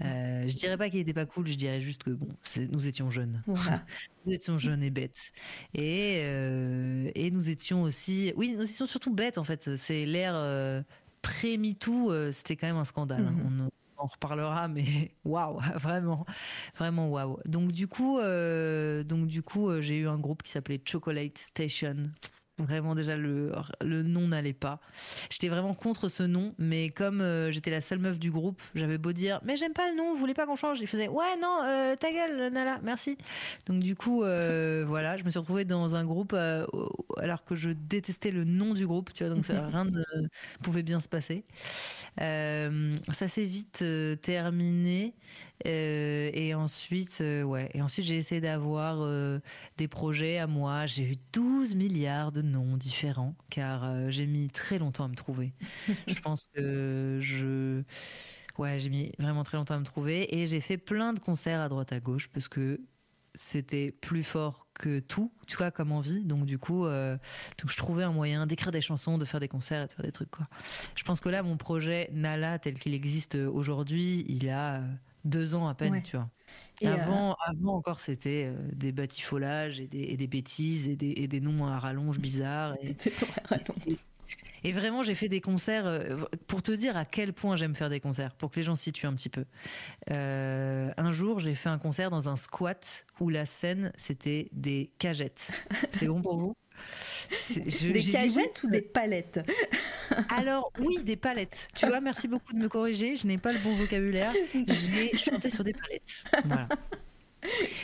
[0.03, 2.27] Euh, je dirais pas qu'il était pas cool, je dirais juste que bon,
[2.71, 3.43] nous étions jeunes.
[3.47, 3.85] Voilà.
[4.25, 5.31] Nous étions jeunes et bêtes.
[5.73, 8.33] Et, euh, et nous étions aussi.
[8.35, 9.75] Oui, nous étions surtout bêtes en fait.
[9.77, 10.81] C'est l'ère euh,
[11.21, 13.25] pré-MeToo, euh, c'était quand même un scandale.
[13.27, 13.31] hein.
[13.31, 13.69] Mhm.
[13.97, 16.25] On en reparlera, mais waouh, vraiment,
[16.75, 17.39] vraiment waouh.
[17.45, 21.37] Donc du coup, euh, donc du coup, euh, j'ai eu un groupe qui s'appelait Chocolate
[21.37, 21.95] Station.
[22.57, 24.81] Vraiment déjà le, le nom n'allait pas.
[25.31, 28.99] J'étais vraiment contre ce nom, mais comme euh, j'étais la seule meuf du groupe, j'avais
[28.99, 30.79] beau dire mais j'aime pas le nom, vous voulez pas qu'on change?
[30.79, 33.17] Il faisait ouais non euh, ta gueule Nala, merci.
[33.65, 37.69] Donc du coup euh, voilà, je me suis retrouvée dans un groupe alors que je
[37.69, 40.03] détestais le nom du groupe, tu vois, donc ça, rien ne
[40.61, 41.45] pouvait bien se passer.
[42.17, 43.83] Ça s'est vite
[44.21, 45.15] terminé.
[45.67, 49.39] Euh, et ensuite, euh, ouais, et ensuite j'ai essayé d'avoir euh,
[49.77, 50.85] des projets à moi.
[50.85, 55.53] J'ai eu 12 milliards de noms différents car j'ai mis très longtemps à me trouver.
[56.07, 57.83] je pense que je,
[58.57, 61.61] ouais, j'ai mis vraiment très longtemps à me trouver et j'ai fait plein de concerts
[61.61, 62.81] à droite à gauche parce que
[63.35, 66.23] c'était plus fort que tout, tu vois, comme envie.
[66.23, 67.17] Donc du coup, euh,
[67.59, 70.05] donc je trouvais un moyen d'écrire des chansons, de faire des concerts et de faire
[70.05, 70.47] des trucs quoi.
[70.95, 74.81] Je pense que là, mon projet Nala tel qu'il existe aujourd'hui, il a
[75.25, 76.01] deux ans à peine, Ouais.
[76.01, 76.29] tu vois.
[76.81, 80.95] Et, euh, avant, avant encore, c'était euh, des batifolages et des, et des bêtises et
[80.95, 82.75] des, et des noms à rallonge bizarres.
[83.85, 83.99] Et,
[84.63, 87.89] et vraiment, j'ai fait des concerts euh, pour te dire à quel point j'aime faire
[87.89, 89.45] des concerts, pour que les gens se situent un petit peu.
[90.09, 95.51] Un jour, j'ai fait un concert dans un squat où la scène, c'était des cagettes.
[95.89, 96.53] C'est bon pour vous?
[97.29, 98.11] Je- des oui.
[98.11, 99.39] cagettes ou des palettes
[100.35, 101.69] Alors oui, des palettes.
[101.75, 103.15] Tu vois, merci beaucoup de me corriger.
[103.15, 104.31] Je n'ai pas le bon vocabulaire.
[104.67, 106.23] J'ai chanté sur des palettes.
[106.45, 106.67] Voilà.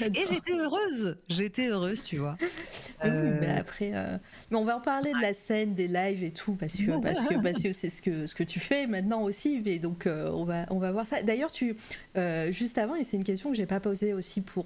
[0.01, 1.17] Et j'étais heureuse.
[1.29, 2.37] J'étais heureuse, tu vois.
[2.39, 2.47] Oui,
[3.05, 4.17] Euh, mais après, euh,
[4.51, 7.25] mais on va en parler de la scène, des lives et tout, parce que parce
[7.27, 9.59] que parce que c'est ce que ce que tu fais maintenant aussi.
[9.65, 11.23] Mais donc euh, on va on va voir ça.
[11.23, 11.75] D'ailleurs, tu
[12.51, 14.65] juste avant, et c'est une question que j'ai pas posée aussi pour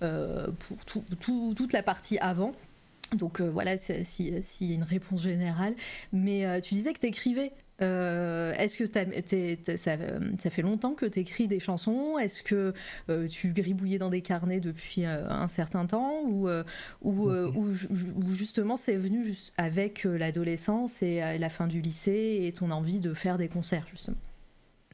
[0.00, 2.54] pour tout- tout- toute la partie avant.
[3.16, 5.74] Donc euh, voilà, c'est- si s'il y a une réponse générale.
[6.12, 7.52] Mais euh, tu disais que tu écrivais.
[7.80, 9.96] Est-ce que t'es- ça,
[10.38, 12.18] ça fait longtemps que tu écris des chansons?
[12.18, 12.72] Est-ce que
[13.10, 16.22] euh, tu gribouillais dans des carnets depuis euh, un certain temps?
[16.24, 16.64] Ou, euh,
[17.02, 17.66] ou, euh, ou
[18.24, 22.70] ou justement c'est venu avec euh, l'adolescence et euh, la fin du lycée et ton
[22.70, 24.16] envie de faire des concerts justement?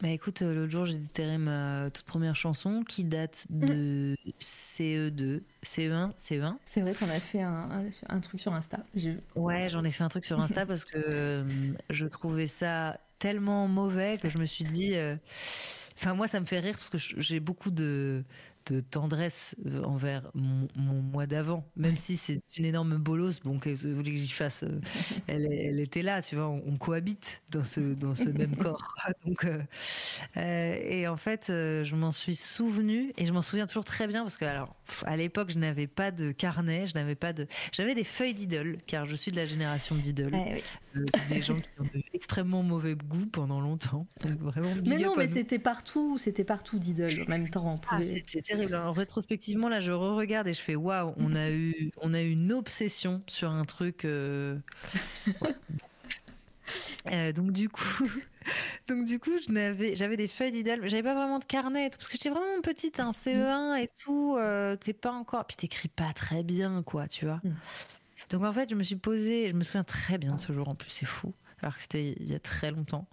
[0.01, 5.43] Bah écoute, euh, l'autre jour j'ai déterré ma toute première chanson qui date de CE2,
[5.63, 6.57] CE1, CE1.
[6.65, 8.79] C'est vrai qu'on a fait un, truc sur Insta.
[9.37, 11.45] Ouais, j'en ai fait un truc sur Insta parce que euh,
[11.91, 14.95] je trouvais ça tellement mauvais que je me suis dit.
[14.95, 15.17] euh,
[16.01, 18.25] Enfin, moi, ça me fait rire parce que j'ai beaucoup de,
[18.67, 23.41] de tendresse euh, envers mon, mon moi d'avant, même si c'est une énorme bolosse.
[23.41, 24.81] Bon, que vous voulez que j'y fasse euh,
[25.27, 28.95] elle, était là, tu vois, on, on cohabite dans ce, dans ce même corps.
[29.25, 29.63] Donc, euh,
[30.37, 34.07] euh, et en fait, euh, je m'en suis souvenue et je m'en souviens toujours très
[34.07, 37.47] bien parce que, alors, à l'époque, je n'avais pas de carnet, je n'avais pas de.
[37.73, 40.65] J'avais des feuilles d'idole, car je suis de la génération d'idole, Ouais,
[40.97, 41.03] oui.
[41.03, 44.07] euh, des gens qui ont eu extrêmement mauvais goût pendant longtemps.
[44.23, 47.75] Donc, vraiment, Mais non, mais c'était partout, c'était partout d'idole en même temps.
[47.75, 48.25] On Ah, pouvait...
[48.51, 48.75] terrible.
[48.75, 48.93] hein.
[48.93, 52.53] Rétrospectivement, là, je re-regarde et je fais waouh, on a eu, on a eu une
[52.53, 54.05] obsession sur un truc.
[54.05, 54.59] euh,
[55.41, 55.57] ouais.
[57.11, 58.09] Euh, donc du coup,
[58.89, 61.91] donc du coup, je n'avais, j'avais des feuilles mais j'avais pas vraiment de carnet, et
[61.91, 64.37] tout, parce que j'étais vraiment petite, un CE1 et tout.
[64.39, 67.41] euh, t'es pas encore, puis t'écris pas très bien, quoi, tu vois.
[67.45, 67.57] Mm.
[68.31, 70.69] Donc en fait, je me suis posée, je me souviens très bien de ce jour.
[70.69, 71.35] En plus, c'est fou.
[71.63, 73.07] Alors que c'était il y a très longtemps,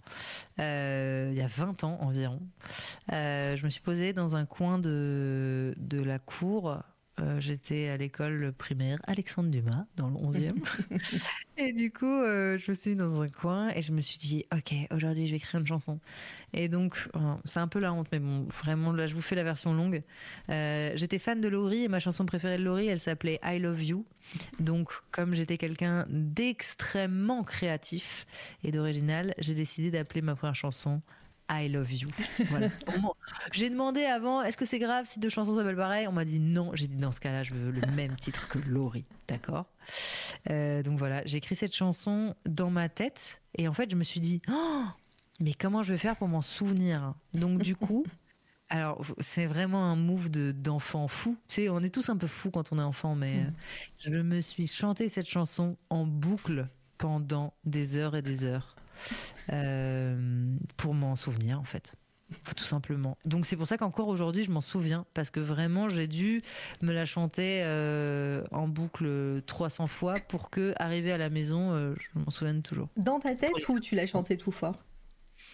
[0.58, 2.40] euh, il y a 20 ans environ.
[3.12, 6.78] Euh, je me suis posée dans un coin de, de la cour.
[7.20, 10.54] Euh, J'étais à l'école primaire Alexandre Dumas, dans le 11e.
[11.56, 14.44] et du coup, euh, je me suis dans un coin et je me suis dit,
[14.52, 16.00] OK, aujourd'hui, je vais écrire une chanson.
[16.52, 17.08] Et donc,
[17.44, 20.02] c'est un peu la honte, mais bon, vraiment, là, je vous fais la version longue.
[20.50, 23.82] Euh, j'étais fan de Laurie et ma chanson préférée de Laurie, elle s'appelait I Love
[23.82, 24.06] You.
[24.60, 28.26] Donc, comme j'étais quelqu'un d'extrêmement créatif
[28.64, 31.02] et d'original, j'ai décidé d'appeler ma première chanson
[31.50, 32.08] I love you.
[32.50, 32.68] Voilà.
[33.52, 36.06] J'ai demandé avant, est-ce que c'est grave si deux chansons s'appellent pareil?
[36.06, 36.70] On m'a dit non.
[36.74, 39.06] J'ai dit dans ce cas-là, je veux le même titre que Laurie.
[39.26, 39.66] D'accord?
[40.50, 43.42] Euh, Donc voilà, j'ai écrit cette chanson dans ma tête.
[43.56, 44.84] Et en fait, je me suis dit, oh,
[45.40, 47.14] mais comment je vais faire pour m'en souvenir?
[47.34, 48.04] Donc du coup.
[48.70, 51.38] Alors, c'est vraiment un move d'enfant fou.
[51.48, 53.46] Tu sais, on est tous un peu fous quand on est enfant, mais mm.
[53.46, 53.50] euh,
[54.00, 56.68] je me suis chanté cette chanson en boucle
[56.98, 58.76] pendant des heures et des heures
[59.52, 61.94] euh, pour m'en souvenir, en fait.
[62.54, 63.16] Tout simplement.
[63.24, 66.42] Donc c'est pour ça qu'encore aujourd'hui je m'en souviens parce que vraiment j'ai dû
[66.82, 72.18] me la chanter euh, en boucle 300 fois pour que arrivé à la maison je
[72.18, 72.88] m'en souvienne toujours.
[72.98, 74.78] Dans ta tête ou tu l'as chanté tout fort?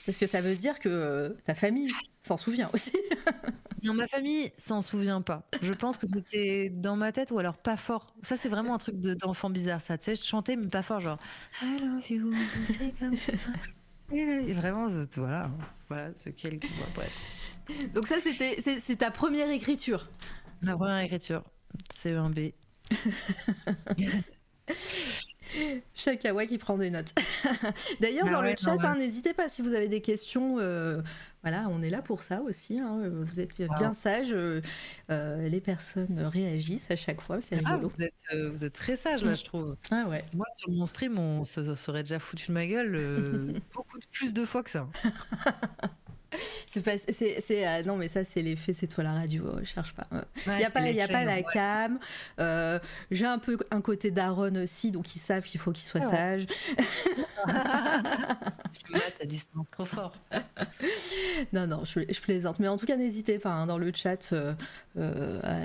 [0.07, 1.91] Parce que ça veut dire que euh, ta famille
[2.23, 2.97] s'en souvient aussi.
[3.83, 5.49] non, ma famille s'en souvient pas.
[5.63, 8.15] Je pense que c'était dans ma tête ou alors pas fort.
[8.23, 9.99] Ça, c'est vraiment un truc d'enfant bizarre, ça.
[9.99, 11.19] Tu sais, je chantais, mais pas fort, genre
[11.63, 12.33] I love you,
[12.69, 13.33] c'est comme ça.
[14.13, 14.87] Et vraiment,
[15.17, 15.51] voilà,
[15.89, 16.61] voilà, ce qu'elle.
[16.95, 17.23] Bref.
[17.95, 20.11] Donc, ça, c'était c'est ta première écriture.
[20.61, 21.43] Ma première écriture,
[21.93, 22.53] CE1B.
[25.95, 27.15] Chakawa qui prend des notes.
[28.01, 30.59] D'ailleurs, bah dans le chat, hein, n'hésitez pas si vous avez des questions.
[30.59, 31.01] Euh,
[31.43, 32.79] voilà, on est là pour ça aussi.
[32.79, 33.09] Hein.
[33.09, 34.33] Vous êtes bien sages.
[34.33, 34.61] Euh,
[35.11, 37.41] euh, les personnes réagissent à chaque fois.
[37.41, 38.15] C'est ah, vous, êtes,
[38.51, 39.77] vous êtes très sage là, je trouve.
[39.91, 40.25] Ah ouais.
[40.33, 44.45] Moi, sur mon stream, on se serait déjà foutu de ma gueule beaucoup plus de
[44.45, 44.89] fois que ça.
[46.69, 49.95] c'est pas, c'est, euh, non mais ça c'est l'effet, c'est toi la radio, je cherche
[49.95, 50.07] pas.
[50.47, 51.99] Il n'y a pas, y a pas la cam.
[52.39, 52.79] Euh,
[53.11, 56.11] j'ai un peu un côté daron aussi, donc ils savent qu'il faut qu'ils soient ah
[56.11, 56.47] sages.
[57.47, 60.15] je mets à distance trop fort.
[61.53, 62.59] non non, je, plaisante.
[62.59, 64.33] Mais en tout cas n'hésitez pas hein, dans le chat.
[64.33, 64.55] Euh,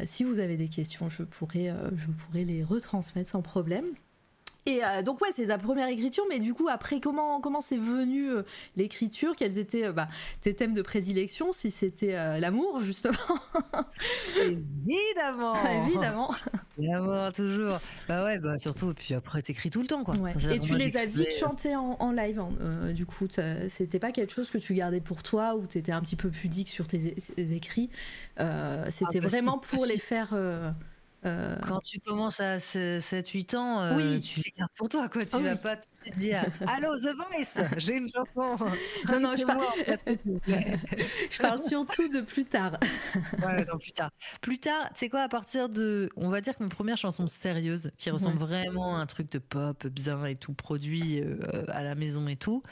[0.05, 3.85] si vous avez des questions, je pourrais, je pourrais les retransmettre sans problème.
[4.69, 7.77] Et euh, donc ouais, c'est ta première écriture, mais du coup après comment comment c'est
[7.77, 8.43] venu euh,
[8.75, 9.35] l'écriture?
[9.35, 10.07] Quels étaient euh, bah,
[10.41, 11.51] tes thèmes de prédilection?
[11.53, 13.17] Si c'était l'amour justement?
[14.37, 15.55] Évidemment,
[15.87, 16.35] évidemment,
[16.77, 17.79] l'amour toujours.
[18.07, 18.91] Bah ouais, bah surtout.
[18.91, 20.15] Et puis après t'écris tout le temps quoi.
[20.51, 22.39] Et tu les as vite chantés en, live.
[22.39, 23.27] Hein, du coup,
[23.67, 26.69] c'était pas quelque chose que tu gardais pour toi ou t'étais un petit peu pudique
[26.69, 27.89] sur tes, écrits.
[28.37, 30.35] c'était ah, vraiment pour les faire.
[31.25, 34.21] Euh, Quand tu commences à 7-8 ans, euh, oui.
[34.21, 35.25] tu les gardes pour toi, quoi.
[35.25, 38.55] Tu oh vas pas tout de suite dire Allô, The Voice, j'ai une chanson.
[39.11, 39.61] Non, non, je parle...
[41.29, 42.79] je parle surtout de plus tard.
[43.45, 44.11] ouais, non, plus tard.
[44.41, 46.09] Plus tard, tu sais quoi, à partir de.
[46.15, 49.39] On va dire que mes premières chansons sérieuses, qui ressemblent vraiment à un truc de
[49.39, 52.63] pop bien et tout, produit euh, à la maison et tout,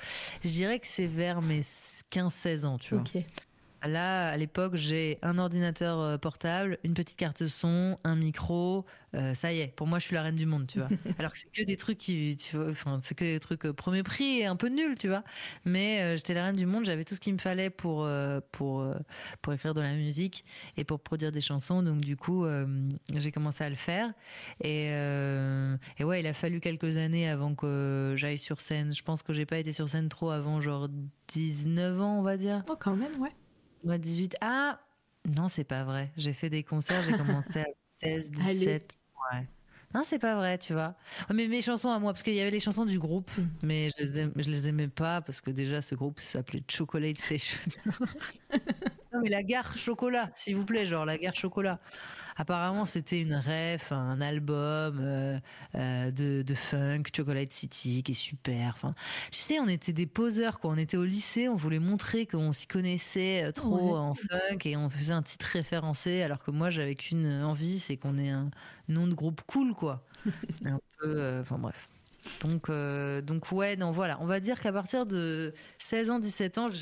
[0.43, 3.03] je dirais que c'est vers mes 15-16 ans, tu vois.
[3.03, 3.23] Ok.
[3.85, 8.85] Là, à l'époque, j'ai un ordinateur euh, portable, une petite carte son, un micro.
[9.15, 10.89] Euh, ça y est, pour moi, je suis la reine du monde, tu vois.
[11.19, 13.73] Alors que c'est que des trucs qui, tu vois, enfin, c'est que des trucs euh,
[13.73, 15.23] premier prix et un peu nuls, tu vois.
[15.65, 18.07] Mais j'étais la reine du monde, j'avais tout ce qu'il me fallait pour
[18.51, 18.85] pour
[19.41, 21.83] pour écrire de la musique et pour produire des chansons.
[21.83, 22.45] Donc du coup,
[23.15, 24.11] j'ai commencé à le faire.
[24.63, 28.93] Et et ouais, il a fallu quelques années avant que j'aille sur scène.
[28.93, 30.89] Je pense que j'ai pas été sur scène trop avant genre
[31.27, 32.63] 19 ans, on va dire.
[32.69, 33.31] Oh, quand même, ouais.
[33.83, 34.35] Moi, 18.
[34.41, 34.79] Ah
[35.37, 36.11] Non, c'est pas vrai.
[36.17, 37.65] J'ai fait des concerts, j'ai commencé à
[38.01, 39.03] 16, 17.
[39.33, 39.47] Ouais.
[39.93, 40.95] Non, c'est pas vrai, tu vois.
[41.33, 43.31] Mais mes chansons à moi, parce qu'il y avait les chansons du groupe,
[43.63, 47.57] mais je les, je les aimais pas parce que déjà ce groupe s'appelait Chocolate Station.
[49.13, 51.79] non, mais la gare chocolat, s'il vous plaît, genre la gare chocolat.
[52.39, 55.39] Apparemment, c'était une ref, un album euh,
[55.75, 58.73] euh, de, funk, Chocolate City, qui est super.
[58.75, 58.93] Enfin,
[59.31, 60.71] tu sais, on était des poseurs, quoi.
[60.71, 64.77] On était au lycée, on voulait montrer qu'on s'y connaissait euh, trop en funk et
[64.77, 68.51] on faisait un titre référencé, alors que moi, j'avais qu'une envie, c'est qu'on ait un
[68.87, 70.05] nom de groupe cool, quoi.
[70.65, 71.89] un peu, enfin bref.
[72.41, 74.17] Donc, euh, donc ouais, non, voilà.
[74.21, 76.81] On va dire qu'à partir de 16 ans, 17 ans, j'ai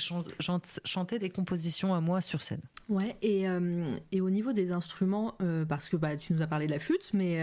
[0.86, 2.62] chanté des compositions à moi sur scène.
[2.88, 6.48] Ouais, et, euh, et au niveau des instruments, euh, parce que bah, tu nous as
[6.48, 7.42] parlé de la flûte, mais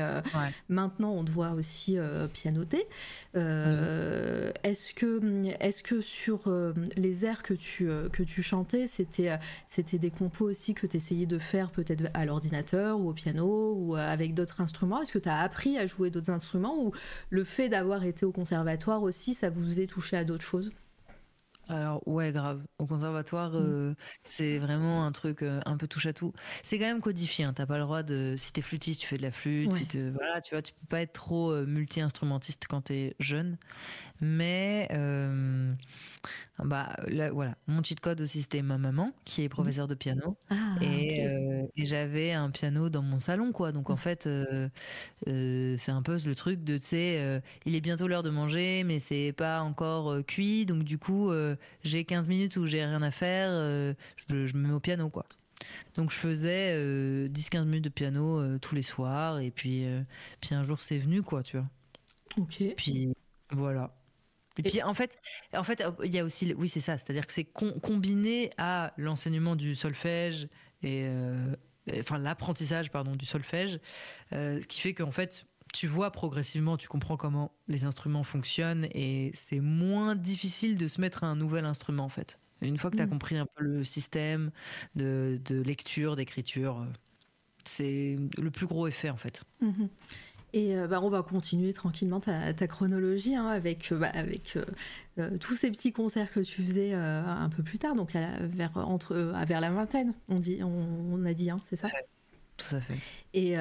[0.69, 1.97] maintenant on te voit aussi
[2.33, 2.87] pianoter.
[3.35, 6.53] Est-ce que, est que sur
[6.97, 11.27] les airs que tu, que tu chantais, c'était c'était des compos aussi que tu essayais
[11.27, 15.03] de faire peut-être à l'ordinateur ou au piano ou avec d'autres instruments?
[15.03, 16.93] Est-ce que tu as appris à jouer d'autres instruments ou
[17.31, 20.71] le fait d'avoir été au conservatoire aussi, ça vous est touché à d'autres choses?
[21.69, 22.61] Alors ouais, grave.
[22.79, 23.57] Au conservatoire, mm.
[23.57, 26.33] euh, c'est vraiment un truc euh, un peu touche à tout.
[26.63, 27.45] C'est quand même codifié.
[27.45, 27.53] Hein.
[27.55, 28.35] T'as pas le droit de.
[28.37, 29.73] Si t'es flûtiste, tu fais de la flûte.
[29.73, 33.59] Si voilà, tu vois, tu peux pas être trop euh, multi-instrumentiste quand t'es jeune.
[34.21, 34.89] Mais
[36.65, 36.95] bah
[37.33, 41.27] voilà, mon cheat code aussi c'était ma maman qui est professeure de piano ah, et,
[41.77, 43.73] j'avais un piano dans mon salon quoi.
[43.73, 43.99] Donc en mm.
[43.99, 44.29] fait,
[45.27, 49.01] c'est un peu le truc de tu sais, il est bientôt l'heure de manger, mais
[49.01, 50.67] c'est pas encore cuit.
[50.67, 51.33] Donc du coup
[51.83, 55.27] j'ai 15 minutes où j'ai rien à faire, je, je, me mets au piano, quoi.
[55.95, 56.79] Donc je faisais
[57.29, 59.85] 10-15 minutes de piano tous les soirs, et puis,
[60.41, 61.67] puis un jour c'est venu, quoi, tu vois.
[62.39, 62.63] Ok.
[62.77, 63.13] Puis
[63.51, 63.93] voilà.
[64.59, 65.19] Et, puis en fait,
[65.55, 69.57] en fait, il y a aussi, oui, c'est ça, c'est-à-dire que c'est combiné à l'enseignement
[69.57, 70.49] du solfège
[70.83, 71.07] et,
[72.01, 73.81] enfin l'apprentissage, pardon, du solfège,
[74.31, 79.31] ce qui fait qu'en fait, tu vois progressivement, tu comprends comment les instruments fonctionnent et
[79.35, 82.39] c'est moins difficile de se mettre à un nouvel instrument en fait.
[82.61, 83.11] Une fois que tu as mm.
[83.11, 84.53] compris un peu le système
[84.95, 86.87] de, lecture, d'écriture, euh,
[87.65, 89.43] c'est le plus gros effet en fait.
[89.63, 89.89] Mm-hmm.
[90.55, 94.59] Et euh, bah, on va continuer tranquillement ta, chronologie hein, avec, euh, bah, avec
[95.41, 99.15] tous ces petits concerts que tu faisais un peu plus tard, donc vers, entre,
[99.47, 101.89] vers la vingtaine, on, dit, on, a dit, hein, c'est ça
[102.57, 102.99] Tout à fait.
[103.35, 103.57] Et,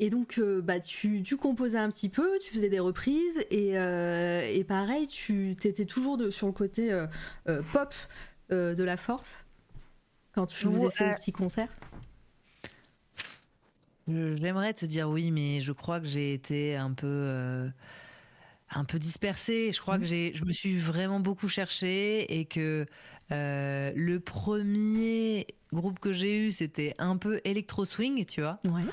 [0.00, 4.62] et donc, euh, bah, tu, composais un petit peu, tu faisais des reprises, et, euh,
[4.64, 7.06] pareil, tu étais toujours sur le côté euh,
[7.72, 7.94] pop
[8.50, 9.44] de la force
[10.32, 11.68] quand tu faisais ces petits concerts?
[14.08, 17.70] J'aimerais te dire oui, mais je crois que j'ai été un peu,
[18.70, 19.70] un peu dispersée.
[19.72, 20.00] Je crois mmh.
[20.00, 22.86] que je me suis vraiment beaucoup cherchée et que
[23.30, 28.58] le premier groupe que j'ai eu, c'était un peu électro swing, tu vois.
[28.64, 28.84] Ouais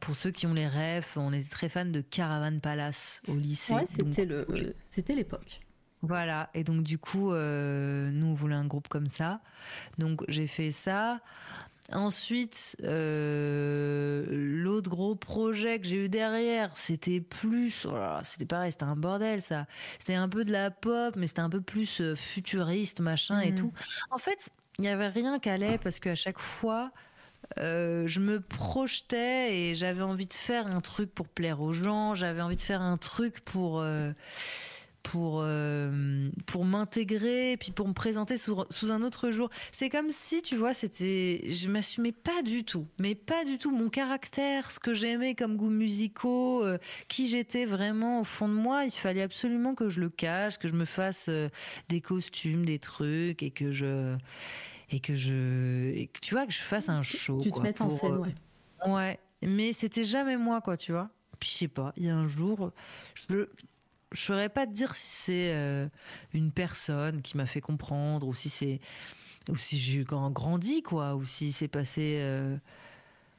[0.00, 3.74] pour ceux qui ont les rêves, on était très fans de Caravan Palace au lycée.
[3.74, 5.60] Ouais, c'était le, c'était l'époque.
[6.02, 9.40] Voilà, et donc du coup, euh, nous on voulait un groupe comme ça.
[9.98, 11.20] Donc j'ai fait ça.
[11.90, 18.84] Ensuite, euh, l'autre gros projet que j'ai eu derrière, c'était plus, oh c'était pareil, c'était
[18.84, 19.66] un bordel ça.
[19.98, 23.52] C'était un peu de la pop, mais c'était un peu plus euh, futuriste, machin et
[23.52, 23.54] mm.
[23.54, 23.72] tout.
[24.10, 26.92] En fait, il n'y avait rien qui allait parce qu'à chaque fois,
[27.58, 32.14] euh, je me projetais et j'avais envie de faire un truc pour plaire aux gens,
[32.14, 34.12] j'avais envie de faire un truc pour euh,
[35.02, 39.48] pour euh, pour m'intégrer puis pour me présenter sous, sous un autre jour.
[39.72, 43.70] C'est comme si tu vois, c'était je m'assumais pas du tout, mais pas du tout
[43.70, 46.64] mon caractère, ce que j'aimais comme goûts musicaux,
[47.08, 50.68] qui j'étais vraiment au fond de moi, il fallait absolument que je le cache, que
[50.68, 51.30] je me fasse
[51.88, 54.16] des costumes, des trucs et que je
[54.90, 57.40] et que je, tu vois, que je fasse un show.
[57.42, 58.34] Tu te mets en scène, ouais.
[58.86, 61.10] Euh, ouais, mais c'était jamais moi, quoi, tu vois.
[61.38, 62.72] Puis je sais pas, il y a un jour,
[63.14, 63.48] je
[64.12, 65.88] je saurais pas te dire si c'est euh,
[66.32, 68.80] une personne qui m'a fait comprendre ou si c'est
[69.50, 72.56] ou si j'ai grandi quoi ou si c'est passé euh,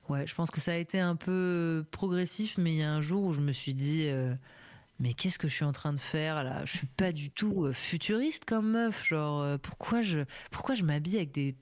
[0.10, 3.02] ouais je pense que ça a été un peu progressif mais il y a un
[3.02, 4.10] jour où je me suis dit
[5.00, 6.66] mais qu'est-ce que je suis en train de faire là?
[6.66, 9.08] Je suis pas du tout euh, futuriste comme meuf.
[9.08, 10.20] Genre, euh, pourquoi je,
[10.52, 11.56] pourquoi je m'habille avec des,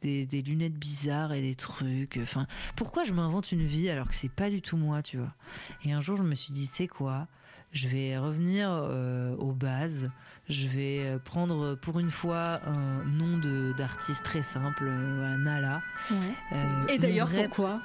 [0.00, 2.46] des, des, lunettes bizarres et des trucs Enfin,
[2.76, 5.34] pourquoi je m'invente une vie alors que c'est pas du tout moi, tu vois?
[5.84, 7.26] Et un jour, je me suis dit, c'est quoi?
[7.72, 10.10] Je vais revenir euh, aux bases.
[10.48, 13.38] Je vais prendre pour une fois un nom
[13.76, 14.88] d'artiste très simple,
[15.38, 15.82] Nala.
[16.88, 17.80] et d'ailleurs, pourquoi?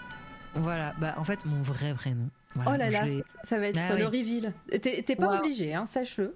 [0.54, 3.06] Voilà, bah en fait, mon vrai prénom oh là là,
[3.44, 4.54] ça va être ah le reveal.
[4.82, 6.36] T'es pas obligé, hein, sache-le.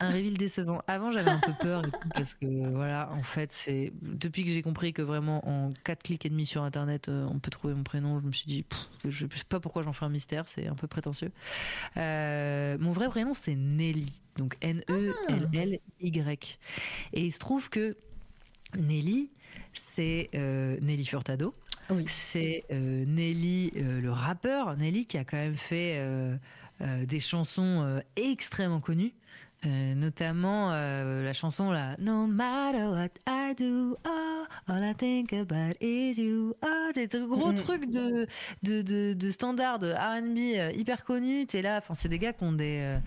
[0.00, 0.82] Un, reveal décevant.
[0.86, 1.82] Avant, j'avais un peu peur
[2.14, 6.26] parce que voilà, en fait, c'est depuis que j'ai compris que vraiment en 4 clics
[6.26, 8.20] et demi sur Internet, euh, on peut trouver mon prénom.
[8.20, 8.64] Je me suis dit,
[9.04, 11.32] je sais pas pourquoi j'en fais un mystère, c'est un peu prétentieux.
[11.96, 16.58] Euh, mon vrai prénom, c'est Nelly, donc N-E-L-L-Y.
[17.12, 17.96] Et il se trouve que
[18.76, 19.30] Nelly,
[19.72, 21.54] c'est euh, Nelly Furtado.
[22.06, 26.00] C'est euh, Nelly, euh, le rappeur, Nelly, qui a quand même fait
[26.80, 29.14] des chansons extrêmement connues.
[29.94, 36.20] Notamment la chanson là No matter what I do, oh, all I think about is
[36.20, 36.54] you.
[36.64, 37.62] Oh, c'est un gros mm-hmm.
[37.62, 38.26] truc de,
[38.62, 41.46] de, de, de standard de RB hyper connu.
[41.46, 42.98] T'es là, enfin, c'est des gars qui ont des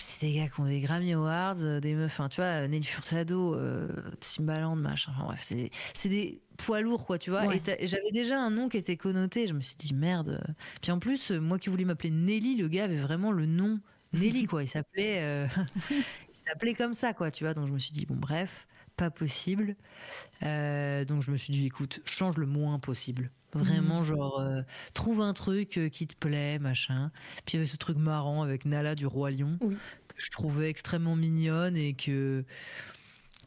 [0.00, 3.88] c'est des gars qui ont des Grammy Awards, des meufs, tu vois, Nelly Furtado, euh,
[4.20, 7.44] Timbaland, machin, enfin bref, c'est des poids lourds, quoi, tu vois.
[7.54, 10.42] Et j'avais déjà un nom qui était connoté, je me suis dit merde.
[10.80, 13.80] Puis en plus, moi qui voulais m'appeler Nelly, le gars avait vraiment le nom
[14.12, 14.62] Nelly, quoi.
[14.64, 15.46] Il s'appelait, euh,
[15.90, 17.54] il s'appelait comme ça, quoi, tu vois.
[17.54, 19.76] Donc je me suis dit bon, bref, pas possible.
[20.42, 23.30] Euh, donc je me suis dit écoute, change le moins possible.
[23.52, 24.04] Vraiment, mmh.
[24.04, 24.62] genre, euh,
[24.94, 27.10] trouve un truc euh, qui te plaît, machin.
[27.44, 30.70] Puis il y avait ce truc marrant avec Nala du Roi Lion, que je trouvais
[30.70, 32.44] extrêmement mignonne et que.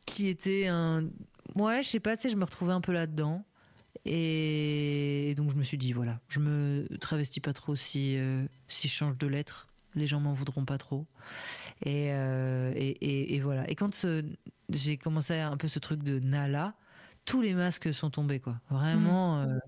[0.06, 1.10] qui était un.
[1.56, 3.46] Ouais, je sais pas, tu sais, je me retrouvais un peu là-dedans.
[4.06, 5.34] Et...
[5.38, 8.94] donc je me suis dit, voilà, je me travestis pas trop si, euh, si je
[8.94, 9.68] change de lettre.
[9.96, 11.06] Les gens m'en voudront pas trop.
[11.86, 13.70] Et, et, et, voilà.
[13.70, 14.06] Et quand
[14.70, 16.74] j'ai commencé un peu ce truc de Nala,
[17.26, 18.60] tous les masques sont tombés, quoi.
[18.70, 19.44] Vraiment.
[19.44, 19.50] Mm.
[19.50, 19.60] Euh,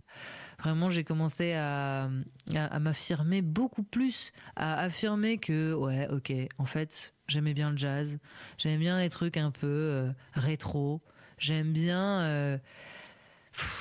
[0.59, 2.09] vraiment, j'ai commencé à,
[2.55, 8.17] à, m'affirmer beaucoup plus, à affirmer que, ouais, ok, en fait, j'aimais bien le jazz,
[8.57, 11.01] j'aimais bien les trucs un peu euh, rétro,
[11.37, 12.59] j'aime bien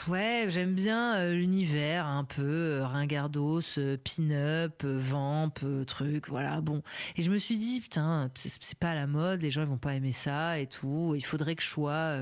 [0.08, 5.54] ouais, j'aime bien euh, l'univers un peu euh, ringardos, euh, pin-up, vamp,
[5.86, 6.82] truc, voilà, bon.
[7.16, 9.78] Et je me suis dit, putain, c'est pas à la mode, les gens ils vont
[9.78, 11.14] pas aimer ça et tout.
[11.16, 12.16] Il faudrait que je sois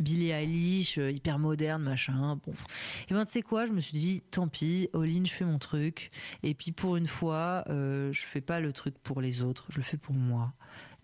[0.00, 2.38] Billie Eilish, hyper moderne, machin.
[2.44, 2.52] Bon.
[3.08, 5.58] Et ben, tu sais quoi, je me suis dit, tant pis, all-in, je fais mon
[5.58, 6.10] truc.
[6.42, 9.82] Et puis pour une fois, je fais pas le truc pour les autres, je le
[9.82, 10.52] fais pour moi.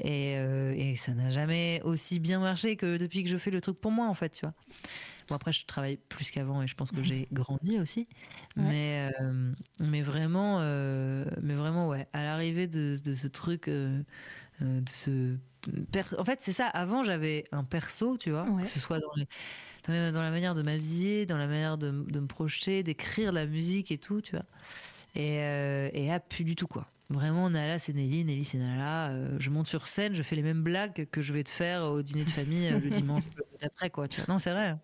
[0.00, 3.80] Et, et ça n'a jamais aussi bien marché que depuis que je fais le truc
[3.80, 4.55] pour moi, en fait, tu vois.
[5.29, 8.09] Bon, après, je travaille plus qu'avant et je pense que j'ai grandi aussi.
[8.57, 14.03] Mais, euh, mais, vraiment, euh, mais vraiment, ouais, à l'arrivée de, de, ce truc, euh,
[14.61, 15.37] de ce.
[16.18, 16.66] En fait, c'est ça.
[16.66, 21.27] Avant, j'avais un perso, tu vois, que ce soit dans, dans la manière de m'habiller,
[21.27, 24.45] dans la manière de, de me projeter, d'écrire la musique et tout, tu vois.
[25.14, 26.87] Et, et là, plus du tout, quoi.
[27.11, 29.39] Vraiment, Nala, c'est Nelly, Nelly, c'est Nala.
[29.39, 32.03] je monte sur scène, je fais les mêmes blagues que je vais te faire au
[32.03, 33.25] dîner de famille le dimanche
[33.61, 34.07] d'après, quoi.
[34.07, 34.33] Tu vois.
[34.33, 34.77] Non, c'est vrai.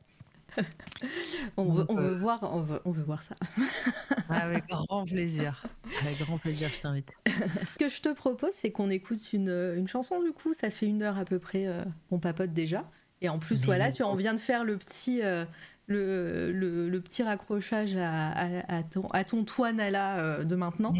[1.56, 2.40] on, veut, voir,
[2.84, 3.34] on veut, voir ça.
[4.28, 5.64] avec grand plaisir.
[6.02, 7.22] Avec grand plaisir, je t'invite.
[7.64, 10.54] Ce que je te propose, c'est qu'on écoute une, chanson, du coup.
[10.54, 12.84] Ça fait une heure à peu près euh, qu'on papote déjà.
[13.22, 15.44] Et en plus, voilà, tu, on vient de faire le petit, euh,
[15.90, 16.52] le,
[16.88, 18.30] le, petit raccrochage à,
[18.68, 20.94] à, ton, à ton toit Nala euh, de maintenant.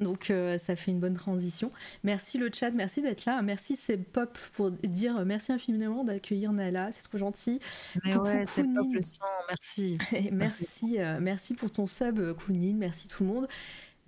[0.00, 1.70] Donc euh, ça fait une bonne transition.
[2.02, 3.42] Merci le chat, merci d'être là.
[3.42, 7.60] Merci c'est Pop pour dire merci infiniment d'accueillir Nala, c'est trop gentil.
[8.04, 9.98] Mais ouais, c'est Pop le sang, merci.
[10.32, 13.48] merci, euh, merci pour ton sub Kounin, merci tout le monde.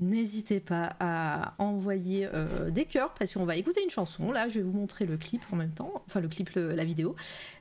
[0.00, 2.28] N'hésitez pas à envoyer
[2.70, 4.32] des cœurs parce qu'on va écouter une chanson.
[4.32, 7.14] Là, je vais vous montrer le clip en même temps, enfin le clip, la vidéo.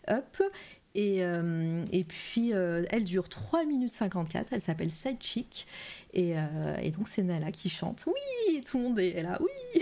[0.08, 0.42] Hop.
[0.96, 4.48] Et, euh, et puis, euh, elle dure 3 minutes 54.
[4.52, 5.66] Elle s'appelle Side Chick.
[6.14, 8.06] Et, euh, et donc, c'est Nala qui chante.
[8.06, 9.40] Oui Tout le monde est là.
[9.42, 9.82] Oui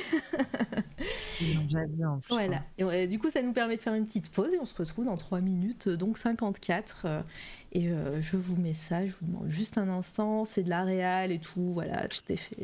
[2.30, 2.64] Voilà.
[2.78, 5.06] Et, du coup, ça nous permet de faire une petite pause et on se retrouve
[5.06, 7.26] dans 3 minutes, donc 54.
[7.74, 9.06] Et je vous mets ça.
[9.06, 10.46] Je vous demande juste un instant.
[10.46, 11.72] C'est de la réal et tout.
[11.74, 12.58] Voilà, tout est fait.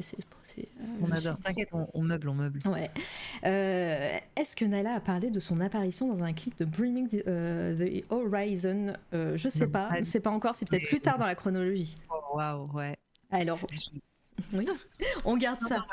[0.58, 0.64] Euh,
[1.02, 2.60] on adore, t'inquiète, on, meuble, on meuble.
[2.66, 2.90] Ouais.
[3.46, 7.24] Euh, est-ce que Nala a parlé de son apparition dans un clip de Dreaming the,
[7.28, 8.94] euh, Horizon?
[9.12, 11.98] Je sais pas, je sais pas encore, c'est peut-être plus tard dans la chronologie.
[12.10, 12.96] Oh, waouh, ouais.
[13.32, 13.60] Alors,
[14.54, 14.68] oui,
[15.26, 15.86] on garde ça.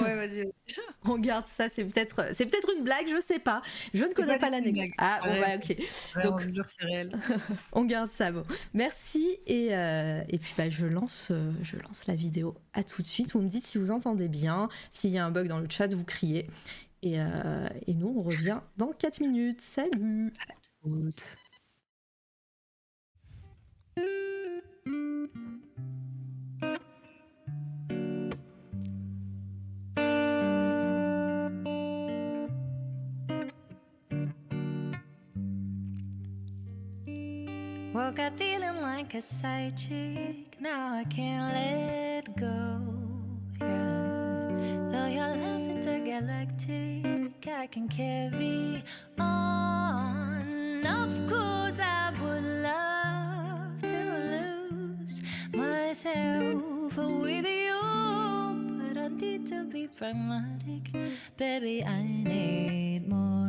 [0.00, 0.50] Ouais, vas-y.
[1.04, 1.68] On garde ça.
[1.68, 3.06] C'est peut-être, c'est peut-être une blague.
[3.08, 3.62] Je sais pas.
[3.92, 4.90] Je ne connais pas, l'anecdote.
[4.98, 6.22] Ah, bon, ouais, ok.
[6.22, 6.40] Donc,
[6.80, 7.12] réel.
[7.72, 8.32] on garde ça.
[8.32, 9.38] Bon, merci.
[9.46, 12.56] Et, euh, et puis, bah, je lance, euh, je lance la vidéo.
[12.72, 13.32] À tout de suite.
[13.32, 14.68] Vous me dites si vous entendez bien.
[14.90, 16.48] S'il y a un bug dans le chat, vous criez.
[17.02, 19.60] Et, euh, et nous, on revient dans 4 minutes.
[19.60, 20.32] Salut.
[20.48, 21.36] À toutes.
[38.12, 40.60] Woke up feeling like a side chick.
[40.60, 42.78] Now I can't let go.
[43.58, 44.50] Yeah.
[44.90, 48.84] Though your love's intergalactic, I can carry
[49.18, 50.86] on.
[50.86, 55.22] Of course, I would love to lose
[55.54, 57.80] myself with you,
[58.78, 60.92] but I need to be pragmatic.
[61.38, 63.41] Baby, I need more.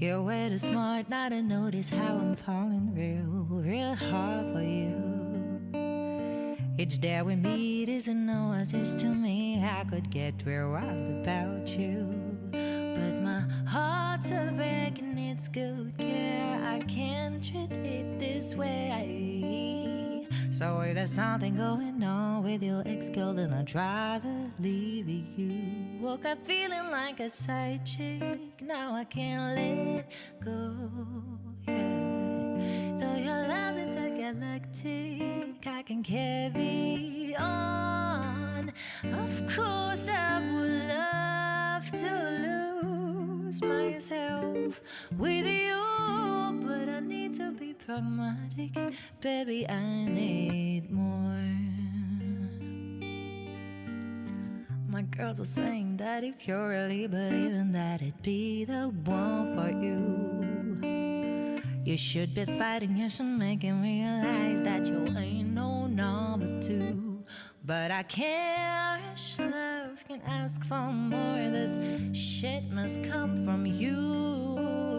[0.00, 4.96] You're way too smart not to notice how I'm falling real, real hard for you.
[6.78, 9.62] Each day we meet is an oasis to me.
[9.62, 12.08] I could get real wild about you.
[12.50, 16.58] But my heart's a wreck and it's good care.
[16.64, 20.26] I can't treat it this way.
[20.50, 25.59] So if there's something going on with your ex girl, then I'd rather leave you.
[26.10, 28.60] Woke up feeling like a side chick.
[28.60, 30.10] Now I can't let
[30.44, 30.74] go.
[31.68, 32.96] Yeah.
[32.98, 38.72] Though your love's intergalactic, I can carry on.
[39.04, 44.80] Of course, I would love to lose myself
[45.16, 45.78] with you,
[46.66, 48.76] but I need to be pragmatic.
[49.20, 51.59] Baby, I need more.
[55.00, 59.70] My girls are saying that if you're really believing that, it'd be the one for
[59.70, 61.56] you.
[61.86, 67.24] You should be fighting You should make him realize that you ain't no number two.
[67.64, 71.48] But I can't rush love, can ask for more.
[71.48, 71.80] This
[72.12, 74.89] shit must come from you.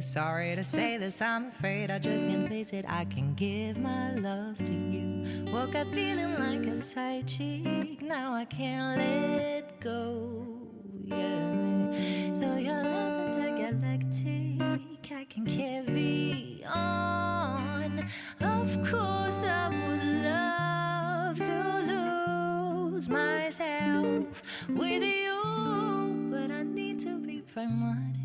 [0.00, 2.84] Sorry to say this, I'm afraid I just can't face it.
[2.88, 5.50] I can give my love to you.
[5.52, 10.46] Woke up feeling like a side chick, now I can't let go.
[11.04, 11.90] Yeah,
[12.34, 14.60] though your love's intergalactic,
[15.10, 18.08] I can carry on.
[18.40, 27.40] Of course, I would love to lose myself with you, but I need to be
[27.40, 28.23] pragmatic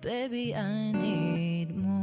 [0.00, 2.00] baby i need more.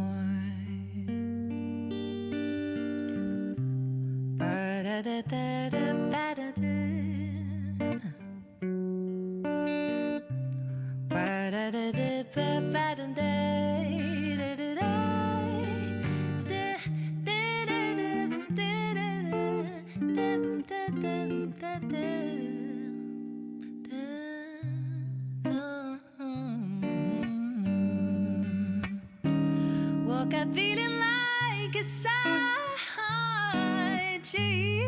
[30.27, 32.11] Woke up feeling like a side
[34.23, 34.83] chick.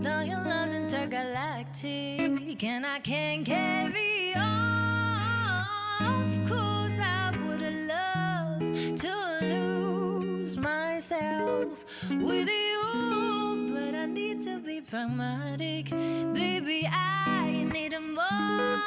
[0.00, 5.66] Though your love's intergalactic, and I can't carry on.
[6.00, 8.60] Of course, I would love
[9.00, 15.90] to lose myself with you, but I need to be pragmatic,
[16.32, 16.88] baby.
[16.88, 18.78] I need more,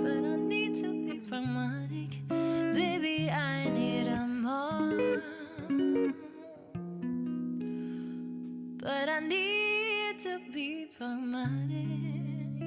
[0.00, 2.13] but I need to be pragmatic,
[2.74, 3.30] baby.
[3.30, 4.10] I need
[4.42, 5.22] more.
[8.78, 12.60] But I need to be pragmatic,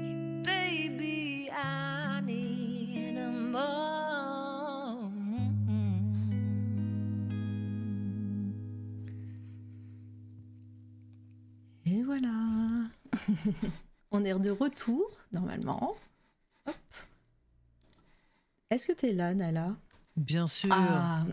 [0.44, 1.50] baby.
[1.52, 3.20] I need
[3.52, 5.12] more.
[11.86, 12.90] Et voilà.
[14.12, 15.96] On est de retour, normalement.
[16.66, 16.76] Hop.
[18.70, 19.76] Est-ce que t'es là, Nala?
[20.18, 20.70] Bien sûr.
[20.74, 21.24] Ah,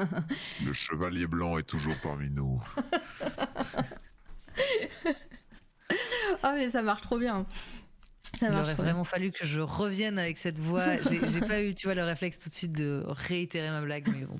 [0.64, 2.62] Le chevalier blanc est toujours parmi nous.
[6.42, 7.46] Ah, mais ça marche trop bien.
[8.38, 8.92] Ça Il marche aurait trop bien.
[8.92, 11.00] vraiment fallu que je revienne avec cette voix.
[11.02, 14.26] J'ai pas eu, tu vois, le réflexe tout de suite de réitérer ma blague, mais
[14.26, 14.38] bon.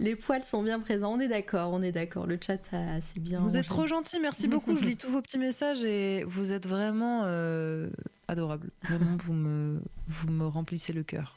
[0.00, 2.26] Les poils sont bien présents, on est d'accord, on est d'accord.
[2.26, 3.40] Le chat, a- c'est bien.
[3.40, 4.74] Vous êtes trop gentil, merci beaucoup.
[4.76, 7.90] Je lis tous vos petits messages et vous êtes vraiment euh,
[8.26, 8.70] adorables.
[8.84, 11.36] Vraiment, vous me, vous me remplissez le cœur.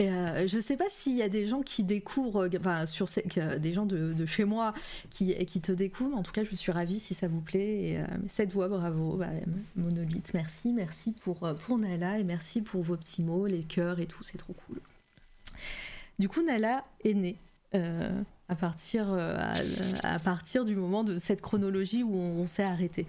[0.00, 3.22] Euh, je sais pas s'il y a des gens qui découvrent, euh, enfin, sur ces-
[3.22, 4.72] que- des gens de, de chez moi
[5.10, 6.16] qui, qui te découvrent.
[6.16, 7.82] En tout cas, je suis ravie si ça vous plaît.
[7.90, 9.16] Et, euh, cette voix, bravo.
[9.18, 9.28] Bah,
[9.76, 10.72] monolithe, merci.
[10.72, 14.22] Merci pour, euh, pour Nala et merci pour vos petits mots, les cœurs et tout.
[14.22, 14.80] C'est trop cool.
[16.18, 17.36] Du coup, Nala est née.
[17.74, 19.36] euh, à, partir, euh,
[20.02, 23.06] à, à partir du moment de cette chronologie où on, on s'est arrêté.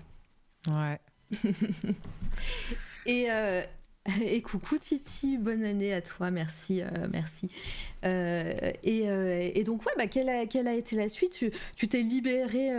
[0.70, 1.00] Ouais.
[3.06, 3.64] Et, euh,
[4.26, 7.52] et coucou Titi, bonne année à toi, merci, euh, merci.
[8.04, 11.38] Euh, et, euh, et donc ouais, bah, quelle, a, été la suite?
[11.76, 12.70] Tu t'es libéré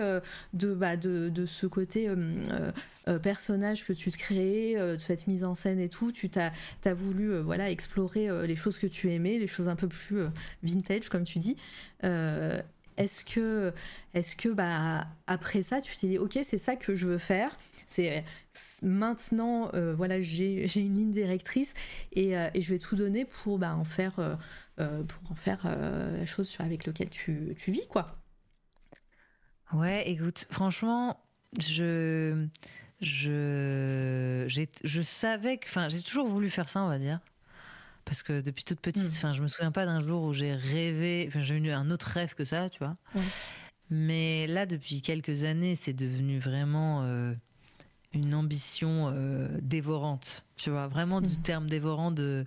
[0.52, 2.08] de, bah, de, de ce côté
[3.22, 6.10] personnage que tu te créais, de cette mise en scène et tout.
[6.10, 6.50] Tu t'as
[6.84, 10.22] as voulu voilà explorer les choses que tu aimais, les choses un peu plus
[10.64, 11.56] vintage comme tu dis.
[12.98, 13.72] Est-ce que,
[14.14, 17.56] est-ce que bah, après ça, tu t'es dit, ok, c'est ça que je veux faire?
[17.92, 21.74] C'est c'est- maintenant, euh, voilà, j'ai une ligne directrice
[22.12, 24.34] et, euh, et je vais tout donner pour bah, en faire, euh,
[24.80, 28.18] euh, pour en faire euh, la chose sur- avec laquelle tu, tu vis, quoi.
[29.72, 31.18] Ouais, écoute, franchement,
[31.58, 32.46] je,
[33.00, 37.20] je, j'ai- je savais que, enfin, j'ai toujours voulu faire ça, on va dire.
[38.04, 39.16] Parce que depuis toute petite, Mm.
[39.16, 42.06] enfin, je me souviens pas d'un jour où j'ai rêvé, enfin, j'ai eu un autre
[42.08, 42.96] rêve que ça, tu vois.
[43.14, 43.22] Ouais.
[43.90, 47.32] Mais là, depuis quelques années, c'est devenu vraiment euh,
[48.14, 50.88] une ambition euh, dévorante, tu vois.
[50.88, 51.42] Vraiment du Mhm.
[51.42, 52.44] terme dévorant de,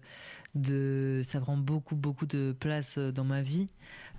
[0.56, 3.68] de, ça prend beaucoup, beaucoup de place euh, dans ma vie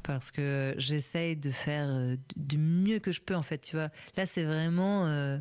[0.03, 3.89] parce que j'essaye de faire euh, du mieux que je peux en fait tu vois
[4.17, 5.39] là c'est vraiment euh,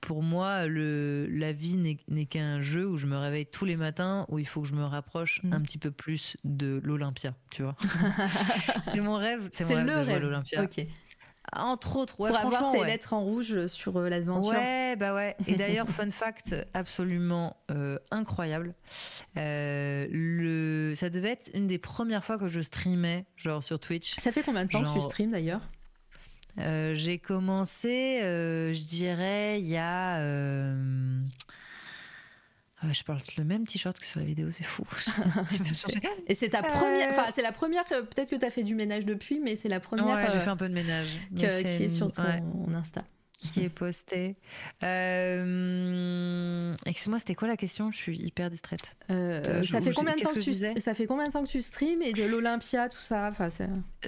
[0.00, 1.76] pour moi le la vie
[2.08, 4.74] n'est qu'un jeu où je me réveille tous les matins où il faut que je
[4.74, 5.52] me rapproche Mhm.
[5.54, 7.74] un petit peu plus de l'Olympia tu vois
[8.84, 10.22] c'est mon rêve c'est mon rêve de jouer à rêve.
[10.22, 10.60] l'Olympia.
[11.54, 12.86] Entre autres ouais pour avoir tes ouais.
[12.86, 14.50] lettres en rouge sur euh, l'aventure.
[14.52, 15.36] Ouais, bah ouais.
[15.46, 18.74] Et d'ailleurs, fun fact absolument euh, incroyable.
[19.36, 24.18] Euh, le, ça devait être une des premières fois que je streamais, genre sur Twitch.
[24.20, 25.62] Ça fait combien de temps que tu streams d'ailleurs?
[26.58, 30.20] Euh, J'ai commencé, je dirais, il y a.
[32.80, 34.84] ah, je porte le même t-shirt que sur la vidéo, c'est fou.
[36.28, 37.84] Et c'est ta première, enfin c'est la première.
[37.92, 40.38] euh, Peut-être que tu as fait du ménage depuis, mais c'est la première ouais, j'ai
[40.38, 41.08] euh, fait un peu de ménage.
[41.36, 42.42] que- qui est sur ton ouais.
[42.74, 43.04] Insta.
[43.36, 44.36] qui est posté.
[44.84, 47.90] Euh, Excuse-moi, c'était quoi la question?
[47.90, 48.96] Je suis hyper distraite.
[49.10, 51.32] Euh, je- ça, fait je- combien de temps que que tu, ça fait combien de
[51.32, 53.28] temps que tu streams et de l'Olympia, tout ça?
[53.28, 53.48] Enfin,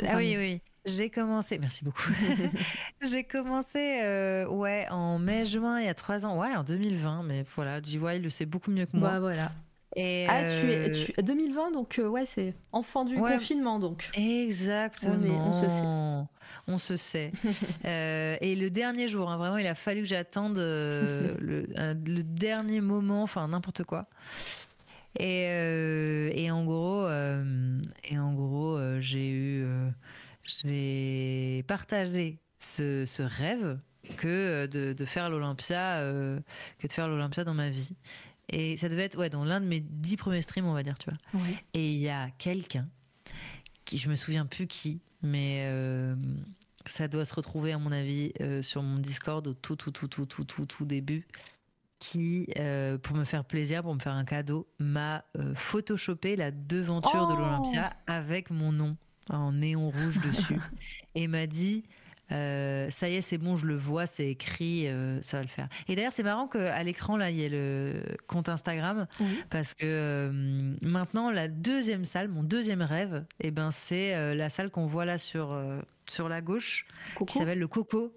[0.06, 0.60] Ah oui, oui.
[0.86, 2.02] J'ai commencé, merci beaucoup.
[3.02, 7.44] J'ai commencé, euh, ouais, en mai-juin, il y a trois ans, ouais, en 2020, mais
[7.54, 9.10] voilà, DY il le sait beaucoup mieux que moi.
[9.10, 9.50] Bah voilà.
[9.96, 13.32] Et, Ah, tu es, euh, tu- 2020, donc euh, ouais, c'est enfant du Ouais.
[13.32, 14.08] confinement, donc.
[14.16, 15.16] Exactement.
[15.20, 16.28] On est- on se sait.
[16.68, 17.32] On se sait.
[17.86, 21.66] Euh, et le dernier jour, hein, vraiment, il a fallu que j'attende euh, le,
[22.06, 24.06] le dernier moment, enfin n'importe quoi.
[25.18, 29.88] Et, euh, et en gros, euh, et en gros, euh, j'ai eu, euh,
[30.62, 33.78] j'ai partagé ce, ce rêve
[34.16, 36.40] que euh, de, de faire l'Olympia, euh,
[36.78, 37.94] que de faire l'Olympia dans ma vie.
[38.48, 40.98] Et ça devait être ouais dans l'un de mes dix premiers streams, on va dire,
[40.98, 41.18] tu vois.
[41.74, 42.88] Et il y a quelqu'un
[43.84, 46.16] qui, je me souviens plus qui, mais euh,
[46.86, 50.08] ça doit se retrouver à mon avis euh, sur mon Discord au tout tout tout
[50.08, 51.26] tout tout tout tout début,
[52.00, 56.50] qui euh, pour me faire plaisir, pour me faire un cadeau, m'a euh, photoshopé la
[56.50, 58.96] devanture de Oh l'Olympia avec mon nom
[59.28, 60.58] en néon rouge dessus
[61.14, 61.84] et m'a dit
[62.32, 65.48] euh, ça y est, c'est bon, je le vois, c'est écrit, euh, ça va le
[65.48, 65.68] faire.
[65.88, 69.42] Et d'ailleurs, c'est marrant qu'à l'écran, là, il y ait le compte Instagram, Oui.
[69.50, 74.70] parce que euh, maintenant, la deuxième salle, mon deuxième rêve, eh ben, c'est la salle
[74.70, 75.60] qu'on voit là sur,
[76.08, 76.86] sur la gauche,
[77.26, 78.14] qui s'appelle le Coco.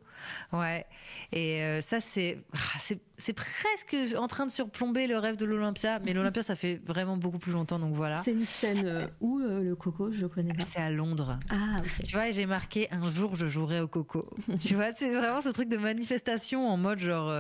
[0.51, 0.85] Ouais.
[1.31, 5.45] Et euh, ça, c'est, ah, c'est, c'est presque en train de surplomber le rêve de
[5.45, 8.17] l'Olympia, mais l'Olympia, ça fait vraiment beaucoup plus longtemps, donc voilà.
[8.17, 10.63] C'est une scène euh, où euh, le Coco Je connais pas?
[10.63, 11.37] C'est à Londres.
[11.49, 12.03] Ah, ok.
[12.03, 14.29] Tu vois, j'ai marqué un jour je jouerai au coco.
[14.59, 17.33] tu vois, c'est vraiment ce truc de manifestation en mode genre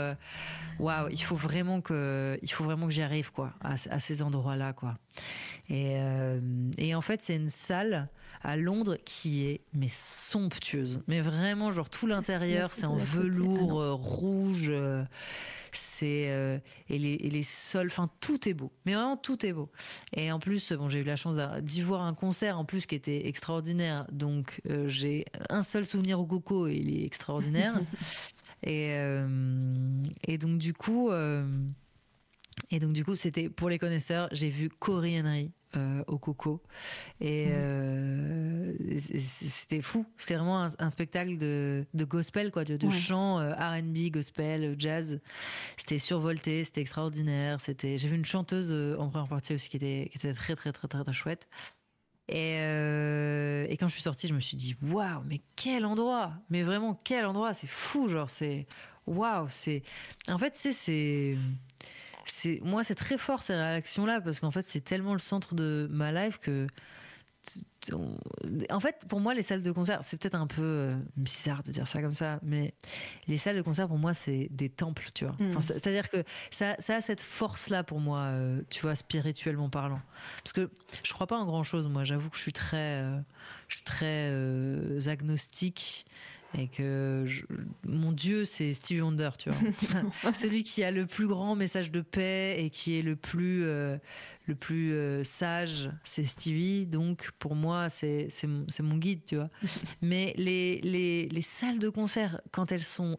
[0.79, 4.21] waouh, il faut vraiment que il faut vraiment que j'y arrive quoi, à, à ces
[4.21, 4.97] endroits-là quoi.
[5.69, 6.39] Et, euh,
[6.77, 8.09] et en fait, c'est une salle
[8.43, 12.97] à Londres qui est mais somptueuse, mais vraiment genre tout l'intérieur, c'est en.
[12.97, 13.81] Ah velours non.
[13.81, 14.65] euh, rouge.
[14.67, 15.03] euh,
[15.75, 19.53] c'est euh, et, les, et les sols, enfin tout est beau, mais vraiment tout est
[19.53, 19.71] beau.
[20.15, 22.93] Et en plus, bon, j'ai eu la chance d'y voir un concert en plus qui
[22.93, 24.05] était extraordinaire.
[24.11, 27.81] Donc euh, j'ai un seul souvenir au coco et il est extraordinaire.
[28.63, 28.95] et,
[30.27, 31.09] et donc du coup,
[32.69, 34.29] et donc du coup, c'était pour les connaisseurs.
[34.31, 35.51] J'ai vu Corey Henry.
[35.77, 36.61] Euh, au Coco
[37.21, 42.63] et euh, c- c- c'était fou c'était vraiment un, un spectacle de, de gospel quoi
[42.63, 42.93] de, de Ouais.
[42.93, 45.19] chant euh, R&B gospel jazz
[45.77, 47.59] c'était survolté, c'était extraordinaire.
[47.59, 50.55] C'était, j'ai vu une chanteuse euh, en première partie aussi qui était, qui était très
[50.55, 51.47] très très très, très chouette.
[52.29, 56.33] Et, euh, et quand je suis sortie, je me suis dit waouh, mais quel endroit
[56.49, 58.65] Mais vraiment quel endroit C'est fou, genre c'est
[59.07, 59.83] waouh, c'est.
[60.29, 61.35] En fait, c'est c'est
[62.25, 65.55] c'est moi c'est très fort ces réactions là parce qu'en fait c'est tellement le centre
[65.55, 66.67] de ma life que
[68.71, 71.73] en fait, pour moi, les salles de concert, c'est peut-être un peu euh, bizarre de
[71.73, 72.73] dire ça comme ça, mais
[73.27, 75.35] les salles de concert, pour moi, c'est des temples, tu vois.
[75.39, 75.49] Mm.
[75.49, 79.69] Enfin, c'est- C'est-à-dire que ça, ça a cette force-là pour moi, euh, tu vois, spirituellement
[79.69, 79.99] parlant.
[80.41, 80.71] Parce que
[81.03, 82.05] je crois pas en grand-chose, moi.
[82.05, 83.19] J'avoue que je suis très, euh,
[83.67, 86.05] je suis très euh, agnostique.
[86.57, 87.43] Et que je-
[87.83, 89.59] mon Dieu, c'est Stevie Wonder, tu vois.
[90.33, 93.97] Celui qui a le plus grand message de paix et qui est le plus, euh,
[94.45, 96.85] le plus euh, sage, c'est Stevie.
[96.85, 99.49] Donc, pour moi, c'est c'est mon, c'est mon guide, tu vois.
[100.01, 103.17] Mais les, les, les salles de concert, quand elles sont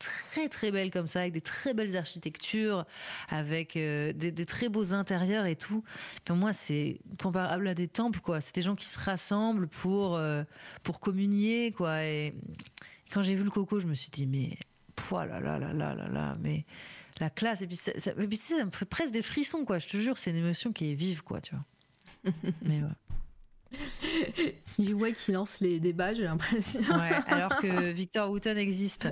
[0.00, 2.84] très très belles comme ça, avec des très belles architectures,
[3.28, 5.84] avec euh, des, des très beaux intérieurs et tout.
[6.24, 8.40] Pour moi, c'est comparable à des temples, quoi.
[8.40, 10.42] C'est des gens qui se rassemblent pour euh,
[10.82, 12.02] pour communier, quoi.
[12.04, 12.34] Et
[13.12, 14.56] quand j'ai vu le coco, je me suis dit, mais
[14.96, 16.64] pouah là là là là là là, mais
[17.20, 17.60] la classe.
[17.62, 19.78] Et puis, ça, ça- et puis, tu sais, ça me fait presque des frissons, quoi.
[19.78, 22.32] Je te jure, c'est une émotion qui est vive, quoi, tu vois.
[22.62, 22.88] mais ouais.
[24.62, 26.80] Si ouais qui lance les débats, j'ai l'impression.
[26.80, 29.08] Ouais, alors que Victor Wooten existe.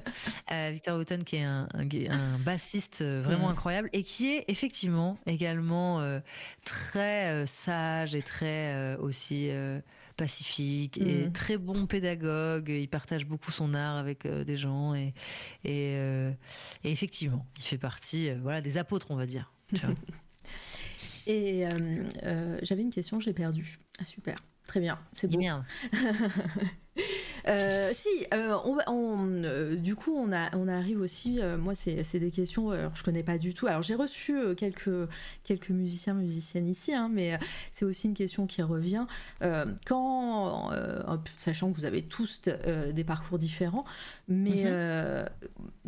[0.50, 4.28] Euh, Victor Wooten qui est un, un, gai- un bassiste euh, vraiment incroyable et qui
[4.28, 6.20] est effectivement également euh,
[6.64, 9.50] très euh, sage et très aussi
[10.16, 11.32] pacifique et Mm.
[11.32, 12.68] très bon pédagogue.
[12.68, 15.14] Il partage beaucoup son art avec des gens et,
[15.64, 19.52] et, et effectivement, il fait partie voilà, des apôtres, on va dire.
[19.74, 19.94] tu vois.
[21.28, 21.70] Et euh,
[22.24, 23.78] euh, j'avais une question, je l'ai perdue.
[24.00, 25.42] Ah, super, très bien, c'est Dis beau.
[27.46, 31.40] Euh, si, euh, on, va- on, euh, du coup, on, a, on arrive aussi.
[31.58, 32.70] moi, c'est des questions.
[32.70, 33.66] Alors, je connais pas du tout.
[33.66, 34.90] Alors, j'ai reçu quelques
[35.44, 37.38] quelques musiciens, musiciennes ici, hein, mais
[37.72, 39.06] c'est aussi une question qui revient.
[39.86, 40.70] Quand,
[41.36, 42.42] sachant que vous avez tous
[42.92, 43.84] des parcours différents,
[44.28, 45.28] mais Mhm.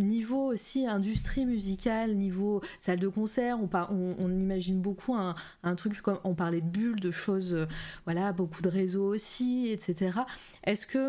[0.04, 5.34] niveau aussi industrie musicale, niveau salle de concert, on, par- on, on imagine beaucoup un,
[5.62, 7.66] un truc comme on parlait de bulles, de choses,
[8.04, 10.20] voilà, beaucoup de réseaux aussi, etc.
[10.64, 10.99] Est-ce que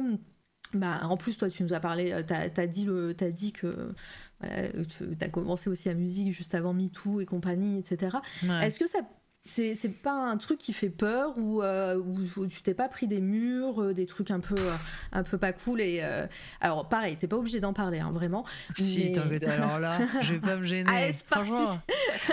[0.74, 3.52] bah, en plus, toi, tu nous as parlé, euh, t'as as dit, le, as dit
[3.52, 3.94] que
[4.40, 8.18] voilà, tu as commencé aussi à musique juste avant MeToo et compagnie, etc.
[8.44, 8.68] Ouais.
[8.68, 9.00] Est-ce que ça
[9.44, 12.00] c'est c'est pas un truc qui fait peur ou, euh,
[12.50, 14.72] tu t'es pas pris des murs, euh, des trucs un peu, euh,
[15.12, 16.02] un peu pas cool et
[16.62, 18.46] alors pareil, t'es pas obligé d'en parler, hein, vraiment.
[18.76, 20.90] Si, mais- alors là, je vais pas me gêner.
[20.94, 21.50] Allez, c'est parti.
[21.50, 21.80] Franchement.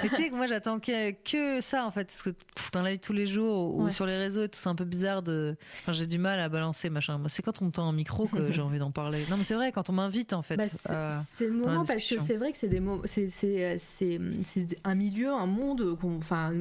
[0.02, 2.82] Mais tu sais que moi j'attends que, que ça en fait, parce que pff, dans
[2.82, 3.90] la vie de tous les jours ou Ouais.
[3.90, 5.56] sur les réseaux et tout, c'est un peu bizarre de.
[5.82, 7.20] Enfin, j'ai du mal à balancer machin.
[7.28, 9.24] C'est quand on me tend un micro que j'ai envie d'en parler.
[9.30, 10.56] Non, mais c'est vrai, quand on m'invite en fait.
[10.56, 14.66] Bah, c'est le moment parce que c'est vrai que c'est des c'est c'est c'est c'est
[14.84, 16.52] un milieu un monde qu'on enfin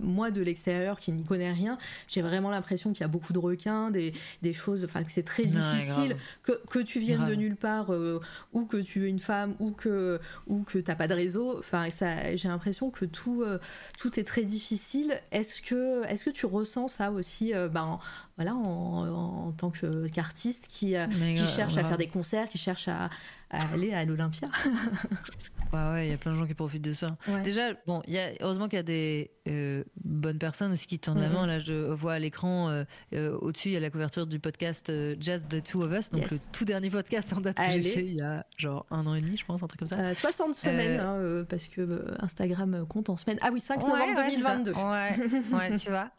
[0.00, 1.78] moi de l'extérieur qui n'y connais rien
[2.08, 4.12] j'ai vraiment l'impression qu'il y a beaucoup de requins des,
[4.42, 8.20] des choses enfin que c'est très difficile que, que tu viennes de nulle part euh,
[8.52, 11.58] ou que tu es une femme ou que ou que t'as pas de réseau.
[11.58, 13.58] Enfin ça j'ai l'impression que tout euh,
[13.98, 15.20] tout est très difficile.
[15.32, 18.00] Est-ce que est-ce que tu ressens ça aussi euh, ben, en-
[18.36, 19.70] voilà en, en tant
[20.12, 23.10] qu'artiste qui qui grave, cherche à faire des concerts, qui cherche à,
[23.50, 24.48] à aller à l'Olympia?
[25.72, 27.16] Ouais, ouais, il y a plein de gens qui profitent de ça.
[27.28, 27.42] Ouais.
[27.42, 31.20] Déjà, bon, y a, heureusement qu'il y a des euh, bonnes personnes aussi qui tendent
[31.20, 31.42] la main.
[31.42, 31.48] Mhm.
[31.48, 32.84] Là, je vois à l'écran, euh,
[33.14, 36.22] euh, au-dessus, il y a la couverture du podcast Just the Two of Us, donc
[36.22, 36.32] Yes.
[36.32, 39.14] le tout dernier podcast en date que j'ai fait il y a genre un an
[39.14, 39.98] et demi, je pense, un truc comme ça.
[39.98, 43.38] Euh, 60 semaines, hein, parce que Instagram compte en semaines.
[43.40, 44.56] Ah oui, 5 novembre Ouais, ouais, c'est ça.
[44.56, 44.72] 2022.
[44.72, 46.10] Ouais, ouais, tu vois.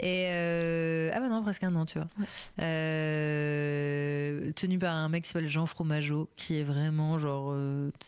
[0.00, 2.08] Et ah bah non, presque un an, tu vois.
[4.54, 7.54] Tenu par un mec qui s'appelle Jean Fromageau, qui est vraiment genre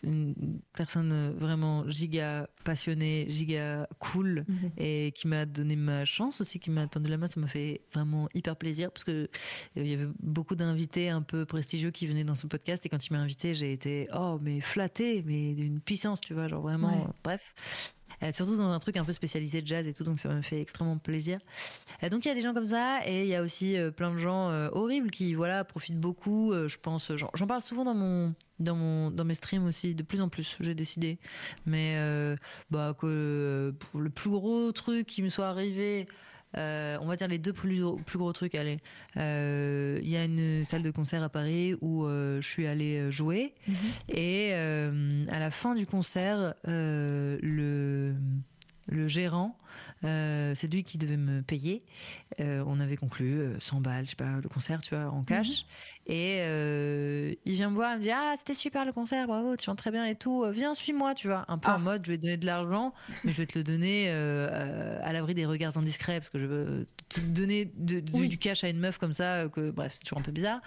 [0.03, 0.35] une
[0.73, 4.71] personne euh, vraiment giga passionnée, giga cool, Mhm.
[4.79, 7.29] et qui m'a donné ma chance aussi, qui m'a tendu la main.
[7.29, 9.27] Ça m'a fait vraiment hyper plaisir parce que euh,
[9.77, 13.05] il y avait beaucoup d'invités un peu prestigieux qui venaient dans ce podcast, et quand
[13.07, 16.89] il m'a invité, j'ai été oh mais flatté, mais d'une puissance, tu vois, genre vraiment.
[16.89, 17.05] Ouais.
[17.09, 17.55] euh, bref.
[18.25, 20.43] Euh, surtout dans un truc un peu spécialisé de jazz et tout, donc ça m'a
[20.43, 21.39] fait extrêmement plaisir.
[22.03, 23.91] Euh, donc il y a des gens comme ça, et il y a aussi euh,
[23.91, 26.53] plein de gens horribles qui voilà profitent beaucoup.
[26.55, 30.21] je pense, j'en parle souvent dans mon dans mon dans mes streams aussi, de plus
[30.21, 30.57] en plus.
[30.61, 31.19] J'ai décidé,
[31.67, 31.97] mais
[32.71, 36.07] bah que pour le plus gros truc qui me soit arrivé.
[36.57, 38.55] Euh, on va dire les deux plus, gros- plus gros trucs.
[38.55, 38.79] Allez,
[39.17, 42.99] Euh, il y a une salle de concert à Paris où euh, je suis allée
[42.99, 43.75] euh, jouer Mhm.
[44.09, 48.15] et euh, à la fin du concert, euh, le,
[48.89, 49.57] le gérant,
[50.05, 51.83] euh, c'est lui qui devait me payer.
[52.41, 55.23] Euh, on avait conclu euh, 100 balles, je sais pas, le concert, tu vois, en
[55.23, 55.65] cash.
[56.07, 59.57] Et euh, il vient me voir, il me dit Ah, c'était super le concert, bravo,
[59.57, 60.45] tu chantes très bien et tout.
[60.45, 61.45] Euh, Viens, suis-moi, tu vois.
[61.49, 61.77] Un peu Ah.
[61.77, 62.93] en mode, je vais te donner de l'argent,
[63.25, 66.39] mais je vais te le donner euh, euh, à l'abri des regards indiscrets, parce que
[66.39, 68.29] je veux te donner de- de- Oui.
[68.29, 70.61] du cash à une meuf comme ça, euh, que bref, c'est toujours un peu bizarre.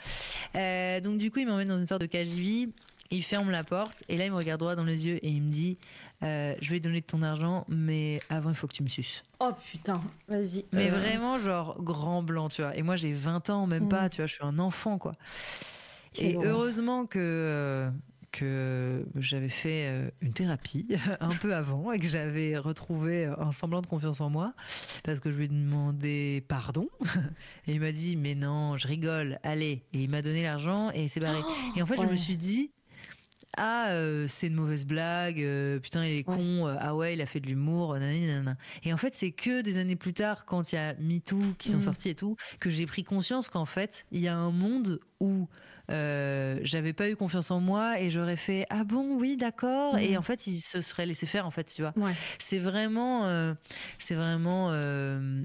[0.55, 2.69] Euh, donc, du coup, il m'emmène dans une sorte de KGV.
[3.09, 5.41] Il ferme la porte et là il me regarde droit dans les yeux et il
[5.41, 5.77] me dit
[6.23, 9.23] euh, je vais donner de ton argent mais avant il faut que tu me suces.
[9.39, 10.65] Oh putain, vas-y.
[10.73, 12.76] Mais Euh, vraiment genre grand blanc tu vois.
[12.76, 13.89] Et moi j'ai 20 ans même Mm.
[13.89, 15.14] pas tu vois je suis un enfant quoi.
[16.19, 17.91] Et heureusement que euh,
[18.31, 20.85] que j'avais fait une thérapie
[21.22, 24.53] un peu avant et que j'avais retrouvé un semblant de confiance en moi
[25.03, 26.89] parce que je lui ai demandé pardon
[27.68, 31.03] et il m'a dit mais non je rigole allez et il m'a donné l'argent et
[31.06, 31.39] il s'est barré
[31.76, 32.72] et en fait je me suis dit
[33.57, 37.21] ah euh, c'est une mauvaise blague euh, putain il est con euh, ah ouais il
[37.21, 38.55] a fait de l'humour nanana.
[38.84, 41.69] et en fait c'est que des années plus tard quand il y a MeToo qui
[41.69, 41.84] sont Mhm.
[41.84, 45.47] sortis et tout que j'ai pris conscience qu'en fait il y a un monde où
[45.89, 50.17] euh, j'avais pas eu confiance en moi et j'aurais fait ah bon oui d'accord et
[50.17, 52.13] en fait il se serait laissé faire en fait tu vois Ouais.
[52.39, 53.53] c'est vraiment euh,
[53.97, 55.41] c'est vraiment euh,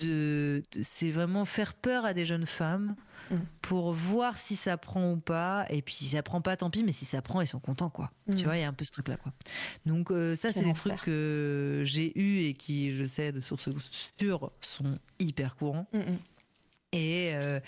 [0.00, 2.94] de, de- c'est vraiment faire peur à des jeunes femmes
[3.30, 3.36] Mm.
[3.62, 5.66] pour voir si ça prend ou pas.
[5.70, 7.90] Et puis si ça prend pas tant pis mais si ça prend ils sont contents
[7.90, 8.10] quoi.
[8.26, 8.34] Mm.
[8.34, 9.32] tu vois il y a un peu ce truc là quoi.
[9.86, 13.68] Donc euh, ça c'est des trucs que j'ai eu et qui je sais de sources
[14.18, 15.86] sûres sont hyper courants.
[15.92, 16.00] Mm,
[16.92, 17.60] et euh,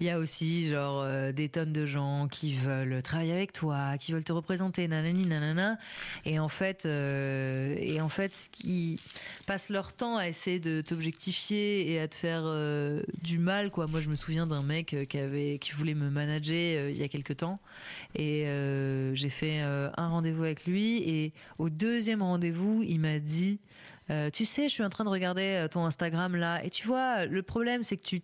[0.00, 3.96] il y a aussi genre euh, des tonnes de gens qui veulent travailler avec toi,
[3.98, 5.78] qui veulent te représenter, nanani nanana.
[6.26, 9.00] Et en fait, euh, et en fait, qui
[9.46, 13.86] passent leur temps à essayer de t'objectifier et à te faire euh, du mal, quoi.
[13.86, 16.98] Moi, je me souviens d'un mec euh, qui avait, qui voulait me manager euh, il
[16.98, 17.58] y a quelques temps,
[18.14, 23.18] et euh, j'ai fait euh, un rendez-vous avec lui, et au deuxième rendez-vous, il m'a
[23.20, 23.58] dit.
[24.10, 26.86] Euh, tu sais, je suis en train de regarder euh, ton Instagram là, et tu
[26.86, 28.20] vois, le problème c'est que tu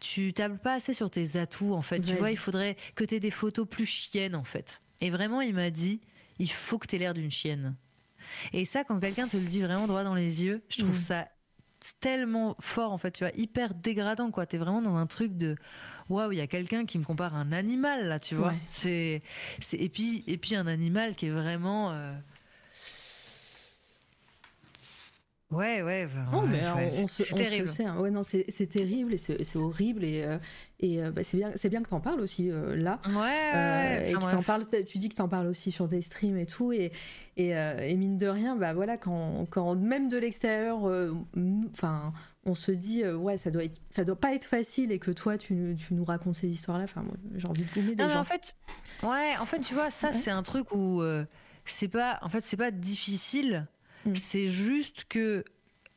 [0.00, 2.00] tu tables pas assez sur tes atouts en fait.
[2.00, 4.80] Tu vois, il faudrait que tu aies des photos plus chiennes en fait.
[5.02, 6.00] Et vraiment, il m'a dit,
[6.38, 7.76] il faut que tu aies l'air d'une chienne.
[8.54, 10.96] Et ça, quand quelqu'un te le dit vraiment droit dans les yeux, je trouve Mhm.
[10.96, 11.28] ça
[12.00, 14.46] tellement fort en fait, tu vois, hyper dégradant quoi.
[14.46, 15.56] T'es vraiment dans un truc de
[16.08, 18.48] waouh, il y a quelqu'un qui me compare à un animal là, tu vois.
[18.48, 18.58] Ouais.
[18.66, 19.22] C'est,
[19.60, 22.12] c'est et puis et puis un animal qui est vraiment euh,
[25.50, 26.06] Ouais, ouais.
[26.30, 27.68] Non, ouais, mais ouais, on, on se, c'est se terrible.
[27.68, 27.96] sait, hein.
[27.98, 30.36] Ouais, non, c'est c'est terrible et c'est c'est horrible et, euh,
[30.78, 33.00] et euh, bah, c'est bien, c'est bien que t'en parles aussi euh, là.
[33.06, 33.14] Ouais,
[33.54, 34.10] Euh, ouais.
[34.10, 36.70] et que t'en parles, tu dis que t'en parles aussi sur des streams et tout,
[36.72, 36.92] et,
[37.38, 41.14] et, euh, et mine de rien, bah voilà, quand, quand même de l'extérieur, euh,
[41.72, 42.12] enfin,
[42.44, 45.38] on se dit, ouais, ça doit, être, ça doit pas être facile, et que toi,
[45.38, 48.08] tu, nous- tu nous racontes ces histoires-là, enfin, moi, j'ai envie de gommer des Non,
[48.08, 48.20] mais gens.
[48.20, 48.54] en fait,
[49.02, 51.02] ouais, en fait, tu vois, ça, c'est un truc où
[51.64, 53.66] c'est pas, en fait, c'est pas difficile.
[54.06, 54.14] Mm.
[54.14, 55.44] C'est juste que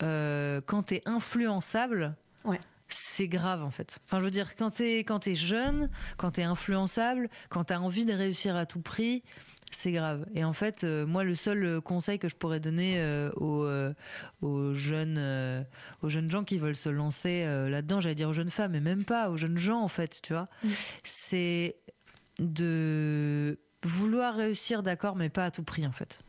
[0.03, 2.59] euh, quand t'es influençable, Ouais.
[2.87, 3.99] c'est grave en fait.
[4.05, 8.05] Enfin, je veux dire, quand t'es quand t'es jeune, quand t'es influençable, quand t'as envie
[8.05, 9.23] de réussir à tout prix.
[9.73, 10.25] C'est grave.
[10.35, 13.63] Et en fait, euh, moi, le seul euh, conseil que je pourrais donner euh, aux,
[13.63, 13.93] euh,
[14.41, 15.17] aux jeunes,
[16.01, 19.05] aux jeunes gens qui veulent se lancer là-dedans, j'allais dire aux jeunes femmes, mais même
[19.05, 20.69] pas aux jeunes gens en fait, tu vois, Mm.
[21.05, 21.77] c'est
[22.39, 26.19] de vouloir réussir, d'accord, mais pas à tout prix en fait.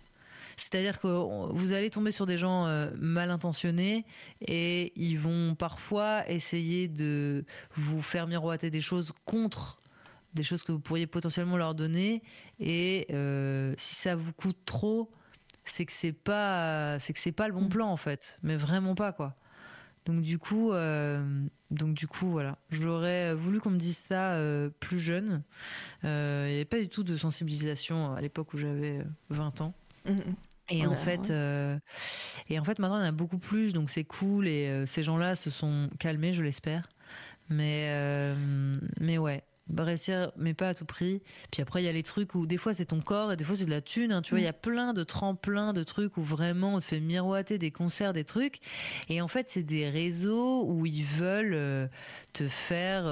[0.56, 1.06] C'est-à-dire que
[1.52, 4.04] vous allez tomber sur des gens euh, mal intentionnés
[4.40, 9.78] et ils vont parfois essayer de vous faire miroiter des choses contre
[10.34, 12.22] des choses que vous pourriez potentiellement leur donner
[12.58, 15.10] et euh, si ça vous coûte trop,
[15.66, 17.68] c'est que c'est pas c'est que c'est pas le bon Mm.
[17.68, 19.36] plan en fait, mais vraiment pas quoi.
[20.04, 21.22] Donc du coup, euh,
[21.70, 25.42] donc du coup voilà, j'aurais voulu qu'on me dise ça euh, plus jeune.
[26.02, 29.74] Il n'y avait pas du tout de sensibilisation à l'époque où j'avais euh, 20 ans.
[30.04, 30.34] Mm, mm.
[30.70, 31.26] Et Oh en fait, ouais.
[31.30, 31.78] euh,
[32.48, 34.46] et en fait, maintenant, il y en a beaucoup plus, donc c'est cool.
[34.48, 36.88] Et euh, ces gens-là se sont calmés, je l'espère.
[37.50, 38.34] Mais, euh,
[39.00, 39.42] mais ouais,
[39.76, 41.20] réussir, mais pas à tout prix.
[41.50, 43.44] Puis après, il y a les trucs où des fois c'est ton corps et des
[43.44, 44.12] fois c'est de la thune.
[44.12, 44.22] hein.
[44.22, 47.00] tu vois, il y a plein de tremplins de trucs où vraiment on te fait
[47.00, 48.60] miroiter des concerts, des trucs.
[49.10, 51.90] Et en fait, c'est des réseaux où ils veulent
[52.32, 53.04] te faire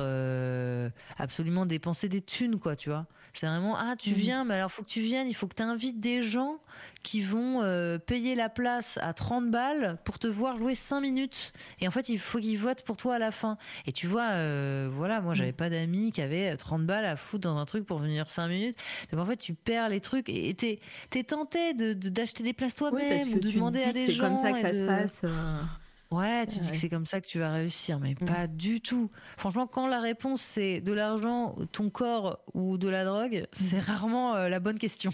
[1.18, 3.06] absolument dépenser des thunes, quoi, tu vois.
[3.32, 4.16] C'est vraiment, ah, tu Mhm.
[4.16, 6.58] viens, mais alors faut que tu viennes, il faut que tu invites des gens
[7.02, 11.52] qui vont euh, payer la place à 30 balles pour te voir jouer 5 minutes.
[11.80, 13.56] Et en fait, il faut qu'ils votent pour toi à la fin.
[13.86, 17.48] Et tu vois, euh, voilà, moi, j'avais pas d'amis qui avaient 30 balles à foutre
[17.48, 18.76] dans un truc pour venir 5 minutes.
[19.12, 20.80] Donc en fait, tu perds les trucs et t'es
[21.14, 24.24] es tenté de- de- d'acheter des places toi-même ou de demander à des c'est gens.
[24.24, 25.20] comme ça que ça se de- passe.
[25.24, 25.60] euh,
[26.10, 28.24] Ouais, tu dis que c'est comme ça que tu vas réussir, mais Mm.
[28.26, 29.10] pas du tout.
[29.36, 34.34] Franchement, quand la réponse c'est de l'argent, ton corps ou de la drogue, c'est rarement
[34.34, 35.12] euh, la bonne question.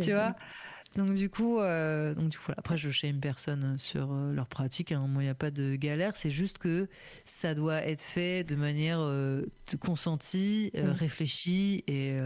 [0.00, 0.34] tu vois?
[0.96, 4.90] donc du coup, euh, donc du coup, après je shame personne sur euh, leur pratique.
[4.90, 5.06] Hein.
[5.06, 6.16] Moi, il n'y a pas de galère.
[6.16, 6.88] C'est juste que
[7.24, 9.46] ça doit être fait de manière euh,
[9.78, 10.88] consentie, Mm.
[10.90, 12.16] réfléchie et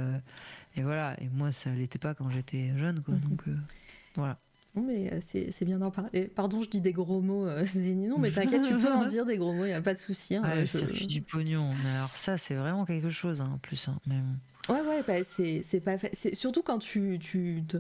[0.77, 1.15] et voilà.
[1.20, 3.15] Et moi, ça l'était pas quand j'étais jeune, quoi.
[3.15, 3.20] Mhm.
[3.20, 3.43] Donc
[4.16, 4.39] voilà.
[4.75, 6.27] Bon, mais euh, c'est bien d'en parler.
[6.35, 7.47] Pardon, je dis des gros mots.
[7.47, 9.81] euh, c'est- non, mais t'inquiète, tu peux en dire des gros mots, il n'y a
[9.83, 10.35] pas de souci.
[10.35, 11.71] hein, euh, le je- circuit du pognon.
[11.85, 13.89] Mais alors ça, c'est vraiment quelque chose, hein, en plus.
[13.89, 13.99] hein.
[14.07, 14.17] Mais.
[14.69, 17.77] Ouais, ouais, bah, c'est pas fa- c'est Surtout quand tu, tu, te-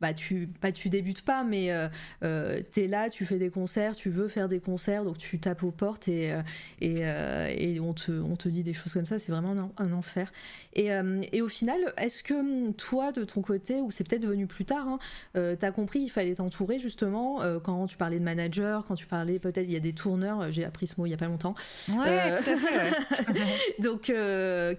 [0.00, 1.88] bah, tu, pas tu débutes pas, mais euh,
[2.22, 5.62] euh, t'es là, tu fais des concerts, tu veux faire des concerts, donc tu tapes
[5.62, 6.42] aux portes et, euh,
[6.82, 9.84] et, euh, et on, te, on te dit des choses comme ça, c'est vraiment un,
[9.84, 10.30] un enfer.
[10.74, 10.90] Et,
[11.32, 14.66] et au final, est-ce que hum, toi, de ton côté, ou c'est peut-être devenu plus
[14.66, 14.98] tard, hein,
[15.36, 19.38] euh, t'as compris qu'il fallait t'entourer justement quand tu parlais de manager, quand tu parlais
[19.38, 21.54] peut-être, il y a des tourneurs, j'ai appris ce mot il y a pas longtemps,
[21.88, 22.76] Ouais, tout à fait.
[22.76, 23.40] ouais.
[23.82, 24.12] donc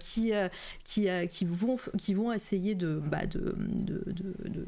[0.00, 0.32] qui,
[0.84, 4.04] qui, qui, vont, qui vont essayer de, bah, de, de-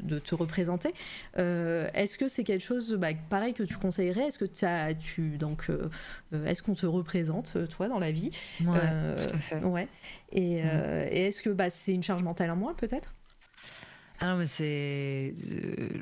[0.03, 0.93] de te représenter.
[1.37, 4.45] Euh, est-ce que c'est quelque chose, bah, pareil, que tu conseillerais Est-ce que
[4.99, 5.89] tu, donc, euh,
[6.33, 8.31] euh, est-ce qu'on te représente, toi, dans la vie?
[8.61, 8.67] Ouais,
[9.17, 9.59] tout à fait.
[9.63, 9.87] Ouais.
[10.31, 13.13] Et, et est-ce que bah, c'est une charge mentale en moins, peut-être?
[14.23, 15.33] Ah mais c'est.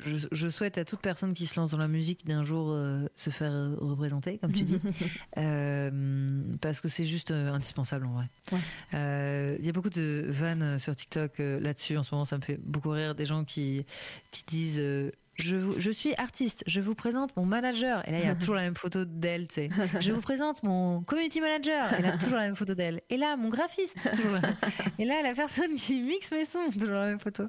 [0.06, 3.08] Je, je souhaite à toute personne qui se lance dans la musique d'un jour euh,
[3.16, 4.80] se faire euh, représenter, comme tu dis,
[5.38, 8.30] Euh, parce que c'est juste euh, indispensable en vrai.
[8.52, 9.58] Ouais.
[9.60, 12.60] Il y a beaucoup de vannes sur TikTok là-dessus en ce moment, ça me fait
[12.62, 13.16] beaucoup rire.
[13.16, 13.86] Des gens qui,
[14.32, 14.84] qui disent.
[15.40, 18.08] Je, suis artiste, je vous présente mon manager.
[18.08, 19.70] Et là, il y a toujours la même photo d'elle, tu sais.
[20.00, 21.98] Je vous présente mon community manager.
[21.98, 23.02] Et là, toujours la même photo d'elle.
[23.10, 24.10] Et là, mon graphiste.
[24.14, 24.42] Toujours la-
[24.98, 26.70] Et là, la personne qui mixe mes sons.
[26.72, 27.44] Toujours la même photo.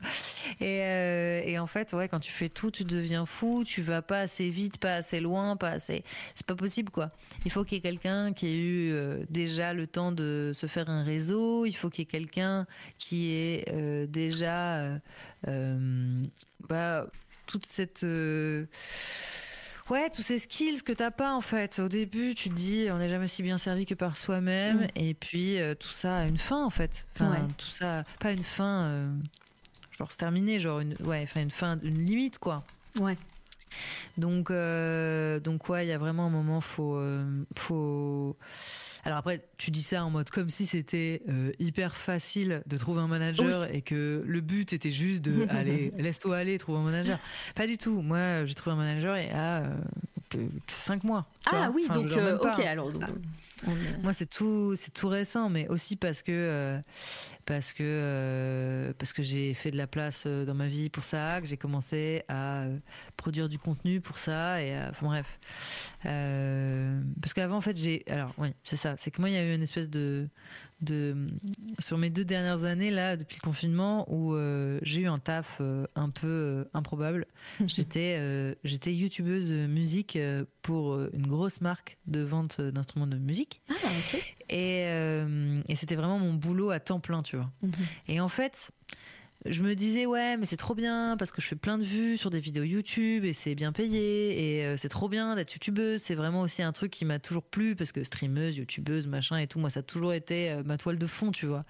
[0.60, 3.64] Et, euh, et en fait, ouais, quand tu fais tout, tu deviens fou.
[3.64, 6.04] Tu vas pas assez vite, pas assez loin, pas assez.
[6.34, 7.10] C'est pas possible, quoi.
[7.44, 10.66] Il faut qu'il y ait quelqu'un qui ait eu euh, déjà le temps de se
[10.66, 11.66] faire un réseau.
[11.66, 12.66] Il faut qu'il y ait quelqu'un
[12.98, 15.00] qui ait euh, déjà,
[16.68, 17.06] bah,
[17.50, 18.04] toute cette.
[18.04, 18.66] euh,
[19.88, 21.80] Ouais, tous ces skills que t'as pas en fait.
[21.80, 24.82] Au début, tu te dis, on n'est jamais si bien servi que par soi-même.
[24.82, 24.86] Mm.
[24.94, 27.08] Et puis, euh, tout ça a une fin en fait.
[27.16, 27.38] Enfin, Ouais.
[27.58, 29.12] tout ça, pas une fin, euh,
[29.98, 32.62] genre se terminer, genre une, ouais, enfin une fin, une limite quoi.
[33.00, 33.16] Ouais.
[34.16, 37.00] Donc, euh, donc ouais, il y a vraiment un moment, faut,
[37.56, 38.36] faut.
[39.04, 43.00] Alors après, tu dis ça en mode comme si c'était euh, hyper facile de trouver
[43.00, 47.18] un manager et que le but était juste de aller, laisse-toi aller, trouve un manager.
[47.54, 48.02] Pas du tout.
[48.02, 49.62] Moi, j'ai trouvé un manager et ah,
[50.34, 51.26] euh, 5 mois.
[51.46, 51.70] Ah vois.
[51.70, 52.62] oui, Enfin, donc euh, ok hein.
[52.66, 52.92] alors.
[52.92, 53.04] donc,
[53.66, 56.80] on Moi, c'est tout, c'est tout récent, mais aussi parce que euh,
[57.46, 61.04] parce que euh, parce que j'ai fait de la place euh, dans ma vie pour
[61.04, 62.64] ça, que j'ai commencé à
[63.16, 65.38] produire du contenu pour ça, et à- enfin bref.
[66.06, 69.38] Euh, parce qu'avant, en fait, j'ai alors oui, c'est ça, c'est que moi, il y
[69.38, 70.28] a eu une espèce de
[70.80, 71.28] de
[71.78, 75.58] sur mes deux dernières années là, depuis le confinement, où euh, j'ai eu un taf
[75.60, 77.26] euh, un peu euh, improbable.
[77.66, 80.18] J'étais j'étais youtubeuse musique
[80.62, 83.62] pour une grosse marque de vente d'instruments de musique.
[83.68, 83.74] Ah.
[84.48, 84.82] Et,
[85.68, 87.50] et c'était vraiment mon boulot à temps plein, tu vois.
[87.62, 87.72] Mhm.
[88.08, 88.72] Et en fait,
[89.46, 92.18] je me disais, ouais, mais c'est trop bien parce que je fais plein de vues
[92.18, 96.02] sur des vidéos YouTube et c'est bien payé et euh, c'est trop bien d'être youtubeuse.
[96.02, 99.46] C'est vraiment aussi un truc qui m'a toujours plu parce que streameuse, youtubeuse, machin et
[99.46, 101.64] tout, moi, ça a toujours été euh, ma toile de fond, tu vois.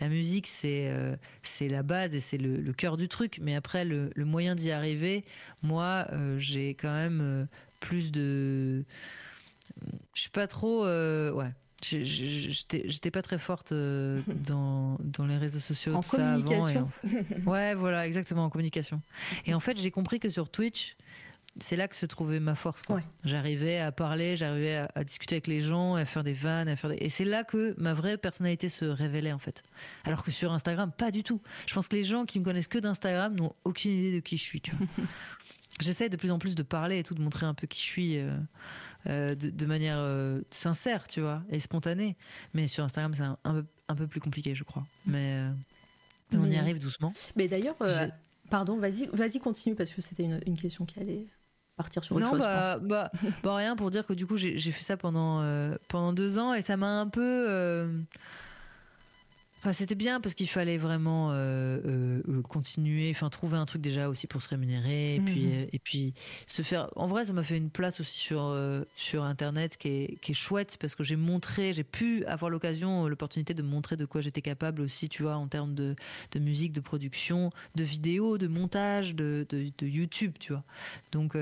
[0.00, 3.40] La musique, c'est euh, c'est la base et c'est le, cœur du truc.
[3.42, 5.24] Mais après, le, le moyen d'y arriver,
[5.62, 6.06] moi,
[6.38, 7.48] j'ai quand même
[7.80, 8.84] plus de.
[10.14, 10.84] Je suis pas trop.
[10.84, 11.52] ouais.
[11.90, 16.40] J'étais pas très forte euh, dans, dans les réseaux sociaux, En tout ça avant.
[16.40, 16.90] et communication.
[17.46, 19.00] en- Ouais, voilà, exactement, en communication.
[19.46, 20.96] Et en fait, j'ai compris que sur Twitch,
[21.58, 22.82] c'est là que se trouvait ma force.
[22.90, 23.00] Ouais.
[23.24, 26.76] J'arrivais à parler, j'arrivais à, à discuter avec les gens, à faire des vannes, à
[26.76, 26.96] faire des...
[27.00, 29.62] Et c'est là que ma vraie personnalité se révélait, en fait.
[30.04, 31.40] Alors que sur Instagram, pas du tout.
[31.66, 34.36] Je pense que les gens qui me connaissent que d'Instagram n'ont aucune idée de qui
[34.36, 34.86] je suis, tu vois.
[35.80, 37.84] J'essaie de plus en plus de parler et tout, de montrer un peu qui je
[37.84, 38.30] suis euh,
[39.06, 42.16] euh, de, de manière euh, sincère, tu vois, et spontanée.
[42.54, 44.86] Mais sur Instagram, c'est un, un peu, un peu plus compliqué, je crois.
[45.06, 45.38] Mais,
[46.32, 47.12] mais on y arrive doucement.
[47.36, 47.76] Mais d'ailleurs,
[48.50, 51.26] pardon, vas-y, vas-y, continue parce que c'était une, une question qui allait
[51.76, 52.40] partir sur autre non, chose.
[52.40, 53.12] je bah, bah,
[53.42, 55.42] bah, rien pour dire que du coup j'ai fait ça pendant
[55.88, 58.06] pendant deux ans et ça m'a un peu.
[59.66, 63.82] Enfin, c'était bien parce qu'il fallait vraiment euh, euh, euh, continuer, enfin trouver un truc
[63.82, 65.52] déjà aussi pour se rémunérer et puis Mhm.
[65.54, 66.14] euh, et puis
[66.46, 66.88] se faire.
[66.94, 68.56] En vrai, ça m'a fait une place aussi sur
[68.94, 73.08] sur internet qui est qui est chouette parce que j'ai montré, j'ai pu avoir l'occasion,
[73.08, 75.96] l'opportunité de montrer de quoi j'étais capable aussi, tu vois, en termes de
[76.30, 80.62] de musique, de production, de vidéo, de montage, de de, de YouTube, tu vois.
[81.10, 81.34] Donc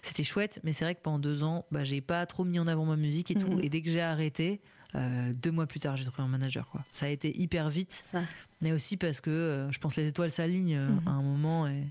[0.00, 2.66] c'était chouette, mais c'est vrai que pendant deux ans, bah, j'ai pas trop mis en
[2.66, 3.56] avant ma musique et tout.
[3.56, 3.60] Mhm.
[3.62, 4.62] Et dès que j'ai arrêté,
[4.94, 6.68] euh, deux mois plus tard, j'ai trouvé un manager.
[6.70, 6.82] Quoi.
[6.92, 8.22] Ça a été hyper vite, Ça.
[8.62, 11.02] mais aussi parce que euh, je pense que les étoiles s'alignent euh, Mhm.
[11.08, 11.66] à un moment.
[11.66, 11.82] Et...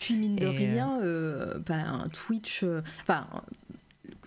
[0.00, 0.98] Puis mine de Et, rien,
[1.66, 2.64] ben, Twitch.
[3.02, 3.26] Enfin.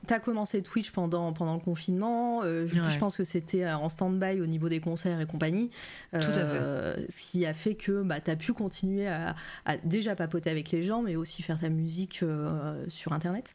[0.07, 2.41] T'as commencé Twitch pendant, pendant le confinement.
[2.43, 2.89] euh, je, Ouais.
[2.89, 5.69] je pense que c'était en stand-by au niveau des concerts et compagnie.
[6.13, 10.15] Tout à Euh, Ce qui a fait que bah, t'as pu continuer à, à déjà
[10.15, 13.51] papoter avec les gens, mais aussi faire ta musique euh, sur Internet.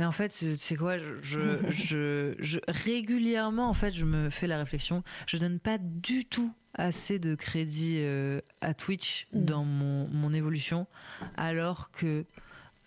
[0.00, 1.38] Mais en fait, sais quoi, je, je,
[1.70, 5.02] je- je- régulièrement, en fait, je me fais la réflexion.
[5.26, 9.44] Je donne pas du tout assez de crédit euh, à Twitch Mm.
[9.44, 10.86] dans mon, mon évolution,
[11.36, 12.24] alors que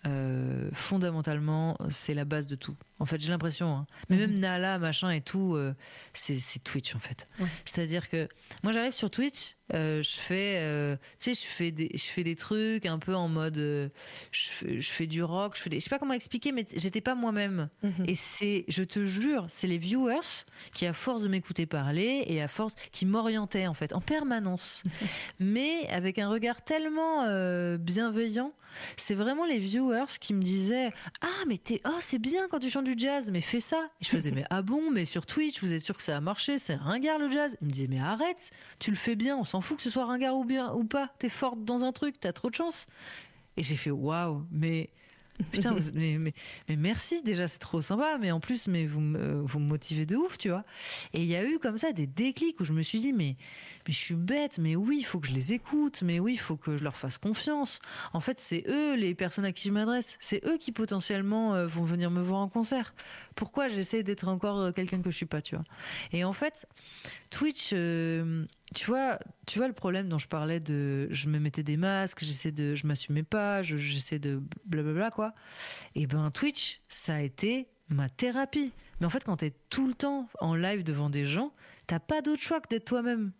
[0.08, 2.74] euh, fondamentalement, c'est la base de tout.
[3.00, 3.74] En fait, j'ai l'impression.
[3.76, 3.86] hein.
[4.08, 4.30] Mais Mhm.
[4.30, 5.74] même Nala, machin et tout, euh,
[6.12, 7.28] c'est Twitch en fait.
[7.40, 7.46] Ouais.
[7.64, 8.28] C'est-à-dire que
[8.62, 12.22] moi, j'arrive sur Twitch, euh, je fais, euh, tu sais, je fais des, je fais
[12.22, 13.88] des trucs un peu en mode, je,
[14.32, 17.00] fais, je fais du rock, je fais des, je sais pas comment expliquer, mais j'étais
[17.00, 17.68] pas moi-même.
[18.06, 22.40] Et c'est, je te jure, c'est les viewers qui, à force de m'écouter parler et
[22.42, 24.82] à force, qui m'orientaient en fait, en permanence.
[25.40, 27.24] Mais avec un regard tellement
[27.78, 28.52] bienveillant,
[28.96, 30.90] c'est vraiment les viewers qui me disaient
[31.20, 33.90] Ah, mais t'es, oh, c'est bien quand tu chantes du jazz, mais fais ça.
[34.00, 36.58] Je faisais Mais ah bon, mais sur Twitch, vous êtes sûr que ça a marché
[36.58, 37.56] C'est ringard le jazz?
[37.60, 40.06] Ils me disaient Mais arrête, tu le fais bien, on s'en fout que ce soit
[40.06, 41.10] ringard ou bien ou pas.
[41.18, 42.86] T'es forte dans un truc, t'as trop de chance.
[43.56, 44.90] Et j'ai fait Waouh, mais.
[45.50, 46.16] Putain, mais,
[46.68, 48.18] mais, merci déjà, c'est trop sympa.
[48.20, 50.64] Mais en plus, mais vous, vous me motivez de ouf, tu vois.
[51.12, 53.36] Et il y a eu comme ça des déclics où je me suis dit, mais,
[53.86, 56.38] mais je suis bête, mais oui, il faut que je les écoute, mais oui, il
[56.38, 57.80] faut que je leur fasse confiance.
[58.12, 60.16] En fait, c'est eux les personnes à qui je m'adresse.
[60.20, 62.94] C'est eux qui potentiellement euh, vont venir me voir en concert.
[63.34, 65.64] Pourquoi j'essaie d'être encore euh, quelqu'un que je suis pas, tu vois?
[66.12, 66.66] Et en fait,
[67.30, 71.62] Twitch, euh, tu vois, tu vois le problème dont je parlais de, je me mettais
[71.62, 75.34] des masques, j'essaie de, je m'assumais pas, je- j'essaie de blablabla quoi.
[75.94, 78.72] Et ben Twitch, ça a été ma thérapie.
[79.00, 81.52] Mais en fait, quand t'es tout le temps en live devant des gens,
[81.86, 83.32] t'as pas d'autre choix que d'être toi-même.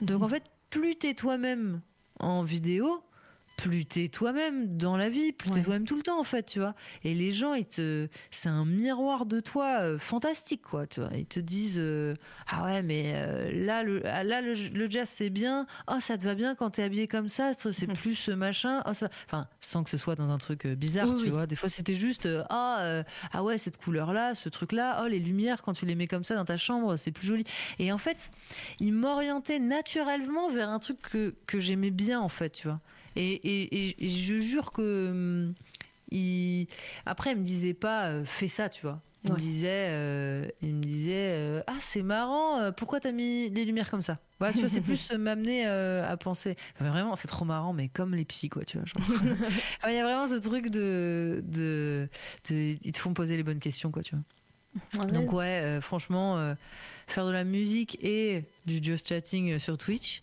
[0.00, 1.80] Donc en fait, plus t'es toi-même
[2.18, 3.02] en vidéo,
[3.68, 5.56] plus t'es toi-même dans la vie, plus Ouais.
[5.58, 6.74] t'es toi-même tout le temps en fait, tu vois.
[7.04, 11.10] Et les gens, ils te, c'est un miroir de toi euh, fantastique quoi, tu vois.
[11.14, 12.14] Ils te disent euh,
[12.50, 16.16] ah ouais mais euh, là le ah, là le, le jazz c'est bien, oh ça
[16.18, 19.08] te va bien quand t'es habillé comme ça, c'est plus euh, machin, oh, ça...
[19.26, 21.30] enfin sans que ce soit dans un truc bizarre, Oui, tu oui.
[21.30, 21.46] vois.
[21.46, 25.18] Des fois c'était juste ah ah ouais cette couleur là, ce truc là, oh les
[25.18, 27.44] lumières quand tu les mets comme ça dans ta chambre c'est plus joli.
[27.78, 28.30] Et en fait
[28.78, 32.80] il m'orientait naturellement vers un truc que, que j'aimais bien en fait, tu vois.
[33.20, 35.54] Et, et- et- et je jure que hum,
[36.10, 36.66] il...
[37.06, 39.00] après, il me disait pas euh, fais ça, tu vois.
[39.22, 43.66] Il me disait, euh, il me disait euh, ah c'est marrant, pourquoi t'as mis des
[43.66, 44.16] lumières comme ça?
[44.38, 46.56] Voilà, tu vois, c'est plus m'amener à penser.
[46.74, 48.86] Enfin, vraiment, c'est trop marrant, mais comme les psys, quoi, tu vois.
[48.98, 52.08] Enfin, Il y a vraiment ce truc de, de,
[52.48, 54.24] de- ils te font poser les bonnes questions, quoi, tu vois.
[55.04, 55.12] Ouais.
[55.12, 56.54] Donc ouais, franchement,
[57.06, 60.22] faire de la musique et du just chatting sur Twitch,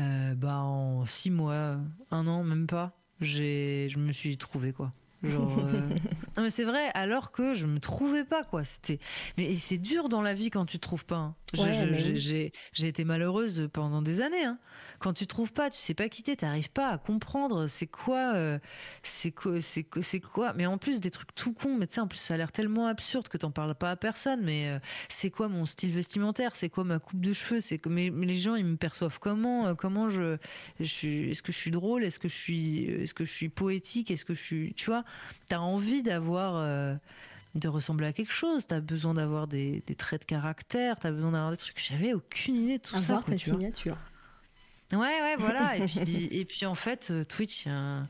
[0.00, 1.76] euh, bah en six mois,
[2.10, 4.92] un an, même pas, j'ai, je me suis trouvé quoi.
[5.24, 5.80] Genre, euh,
[6.36, 8.62] non mais c'est vrai, alors que je me trouvais pas quoi.
[8.64, 9.00] C'était,
[9.36, 11.16] mais c'est dur dans la vie quand tu te trouves pas.
[11.16, 11.34] hein.
[11.56, 14.44] Ouais, mais j'ai, été malheureuse pendant des années.
[14.44, 14.58] hein.
[14.98, 18.58] Quand tu trouves pas, tu sais pas quitter, t'arrives pas à comprendre c'est quoi, euh,
[19.02, 20.52] c'est quoi, c'est quoi.
[20.54, 21.76] Mais en plus des trucs tout cons.
[21.78, 23.96] Mais tu sais, en plus ça a l'air tellement absurde que t'en parles pas à
[23.96, 24.42] personne.
[24.42, 26.54] Mais euh, c'est quoi mon style vestimentaire?
[26.54, 27.60] C'est quoi ma coupe de cheveux?
[27.60, 30.36] C'est mais, mais les gens ils me perçoivent comment Euh, Comment je,
[30.80, 32.04] je suis Est-ce que je suis drôle?
[32.04, 34.10] Est-ce que je suis Est-ce que je suis poétique?
[34.10, 35.04] Est-ce que je suis Tu vois?
[35.48, 36.94] T'as envie d'avoir euh,
[37.54, 38.66] de ressembler à quelque chose.
[38.66, 40.98] T'as besoin d'avoir des, des traits de caractère.
[40.98, 41.82] T'as besoin d'avoir des trucs.
[41.82, 43.12] J'avais aucune idée de tout ça.
[43.12, 43.58] Avoir quoi, ta tu vois.
[43.58, 43.98] signature.
[44.92, 45.76] Ouais, ouais, voilà.
[45.78, 48.08] Et puis, et puis en fait, euh, Twitch, un-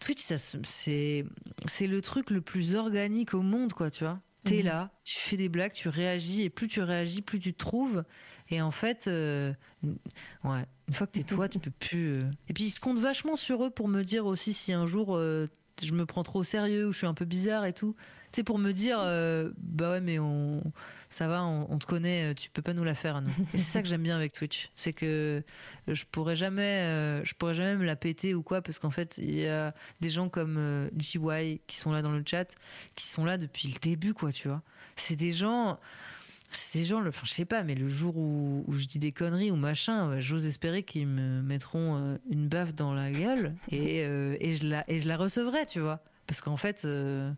[0.00, 1.24] Twitch, ça, c'est,
[1.66, 4.20] c'est le truc le plus organique au monde, quoi, tu vois.
[4.42, 4.64] T'es Mhm.
[4.64, 8.04] là, tu fais des blagues, tu réagis, et plus tu réagis, plus tu te trouves.
[8.50, 9.54] Et en fait, euh,
[10.42, 12.18] ouais, une fois que t'es toi, tu peux plus.
[12.18, 12.30] euh.
[12.48, 15.46] Et puis, je compte vachement sur eux pour me dire aussi si un jour euh,
[15.82, 17.94] je me prends trop au sérieux ou je suis un peu bizarre et tout.
[18.32, 20.62] Tu sais, pour me dire, euh, bah ouais, mais on,
[21.14, 23.30] ça va, on, te connaît, euh, tu peux pas nous la faire, nous.
[23.54, 25.42] Et c'est ça que j'aime bien avec Twitch, c'est que
[25.86, 29.16] je pourrais jamais, euh, je pourrais jamais me la péter ou quoi, parce qu'en fait,
[29.18, 32.46] il y a des gens comme euh, GY qui sont là dans le chat,
[32.96, 34.62] qui sont là depuis le début, quoi, tu vois.
[34.96, 35.78] C'est des gens.
[36.72, 39.12] Des gens, le- enfin, je sais pas, mais le jour où, où je dis des
[39.12, 43.54] conneries ou machin, euh, j'ose espérer qu'ils me mettront euh, une baffe dans la gueule
[43.70, 46.00] et, euh, et, je, la, et je la recevrai, tu vois.
[46.26, 47.32] Parce qu'en fait, euh,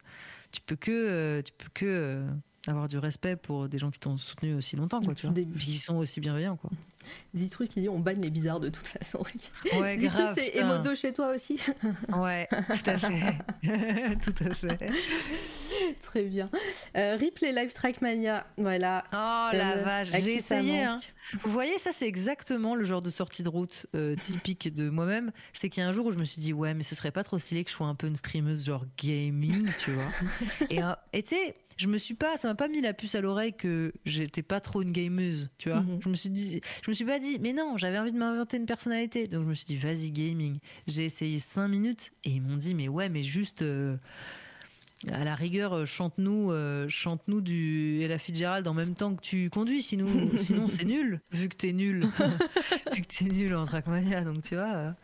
[0.53, 2.25] tu peux que, tu peux que
[2.67, 5.35] avoir du respect pour des gens qui t'ont soutenu aussi longtemps, quoi, tu vois.
[5.35, 6.71] Des- qui sont aussi bienveillants, quoi.
[7.35, 9.23] Zitruc qui dit on banne les bizarres de toute façon.
[9.81, 10.35] Ouais, grave.
[10.37, 10.57] c'est.
[10.57, 11.59] Emodo chez toi aussi.
[12.17, 13.37] Ouais, tout à fait.
[14.25, 14.91] tout à fait.
[16.03, 16.51] Très bien.
[16.97, 19.05] Euh, Replay Live Trackmania, voilà.
[19.13, 20.83] Oh la Euh, vache, j'ai essayé.
[20.85, 21.01] Hein.
[21.43, 25.33] Vous voyez, ça c'est exactement le genre de sortie de route euh, typique de moi-même.
[25.53, 27.11] C'est qu'il y a un jour où je me suis dit, ouais, mais ce serait
[27.11, 30.11] pas trop stylé que je sois un peu une streameuse genre gaming, tu vois.
[30.71, 33.15] et euh, et tu sais, je me suis pas, ça m'a pas mis la puce
[33.17, 35.81] à l'oreille que j'étais pas trop une gameuse, tu vois.
[35.81, 36.01] Mhm.
[36.03, 38.57] Je me suis dit, je me suis pas dit, mais non, j'avais envie de m'inventer
[38.57, 39.27] une personnalité.
[39.27, 40.59] Donc je me suis dit, vas-y gaming.
[40.87, 43.63] J'ai essayé 5 minutes et ils m'ont dit, mais ouais, mais juste.
[43.63, 43.97] euh,
[45.13, 49.51] à la rigueur, euh, chante-nous, euh, chante-nous du Ella Fitzgerald en même temps que tu
[49.51, 52.07] conduis, sinon, sinon c'est nul, vu que t'es nul,
[52.93, 54.95] vu que t'es nul en Trackmania, donc tu vois.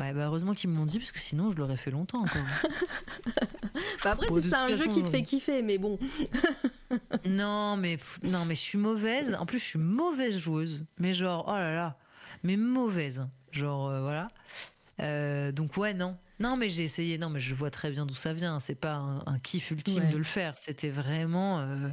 [0.00, 2.42] Ouais, bah heureusement qu'ils m'ont dit parce que sinon je l'aurais fait longtemps encore.
[4.04, 5.96] Bah après, Bon, c'est un jeu qui te fait kiffer, mais bon.
[7.26, 9.36] non mais non mais je suis mauvaise.
[9.38, 11.98] En plus je suis mauvaise joueuse, mais genre oh là là,
[12.42, 14.28] mais mauvaise, genre euh, voilà.
[15.00, 16.16] Euh, donc ouais non.
[16.40, 18.58] Non mais j'ai essayé, non mais je vois très bien d'où ça vient.
[18.60, 20.10] C'est pas un, un kiff ultime Ouais.
[20.12, 20.54] de le faire.
[20.58, 21.88] C'était vraiment, euh,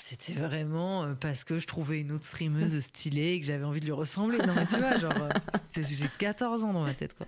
[0.00, 3.80] c'était vraiment euh, parce que je trouvais une autre streameuse stylée et que j'avais envie
[3.80, 4.38] de lui ressembler.
[4.38, 5.28] Non mais tu vois genre, euh,
[5.76, 7.26] j'ai 14 ans dans ma tête quoi.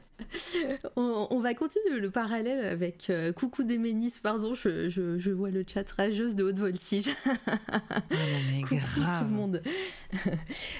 [0.96, 5.50] On, on va continuer le parallèle avec euh, Coucou Déménis, pardon, je, je, je vois
[5.50, 7.08] le chat rageuse de haute voltige.
[7.26, 7.78] Ah
[8.10, 8.16] non
[8.50, 9.24] mais Coucou tout grave.
[9.24, 9.62] le monde.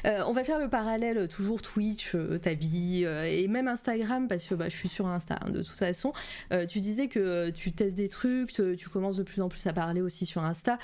[0.05, 4.45] Euh, on va faire le parallèle toujours Twitch, euh, ta vie et même Instagram parce
[4.45, 6.13] que bah, je suis sur Insta hein, de toute façon.
[6.69, 10.01] Tu disais que tu testes des trucs, tu commences de plus en plus à parler
[10.03, 10.79] aussi sur Insta.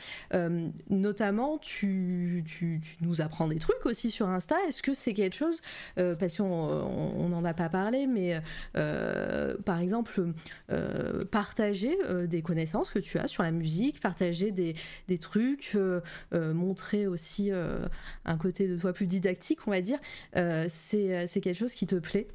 [0.96, 4.56] Euh, notamment, tu, tu- tu nous apprends des trucs aussi sur Insta.
[4.68, 5.60] Est-ce que c'est quelque chose,
[5.98, 8.40] euh, parce qu'on n'en a pas parlé, mais
[8.76, 10.32] euh, par exemple,
[10.70, 14.74] euh, partager euh, des connaissances que tu as sur la musique, partager des,
[15.08, 16.00] des trucs, euh,
[16.34, 17.86] euh, montrer aussi euh,
[18.24, 19.98] un côté de toi plus didactique, on va dire,
[20.36, 22.28] euh, c'est quelque chose qui te plaît?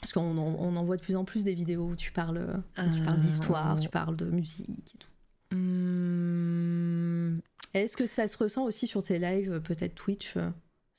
[0.00, 2.62] Parce qu'on en, on en voit de plus en plus des vidéos où tu parles,
[2.94, 5.08] tu parles d'histoire, Euh, tu parles de musique et tout.
[5.54, 7.40] Hum,
[7.74, 10.50] Est-ce que ça se ressent aussi sur tes lives, peut-être Twitch euh,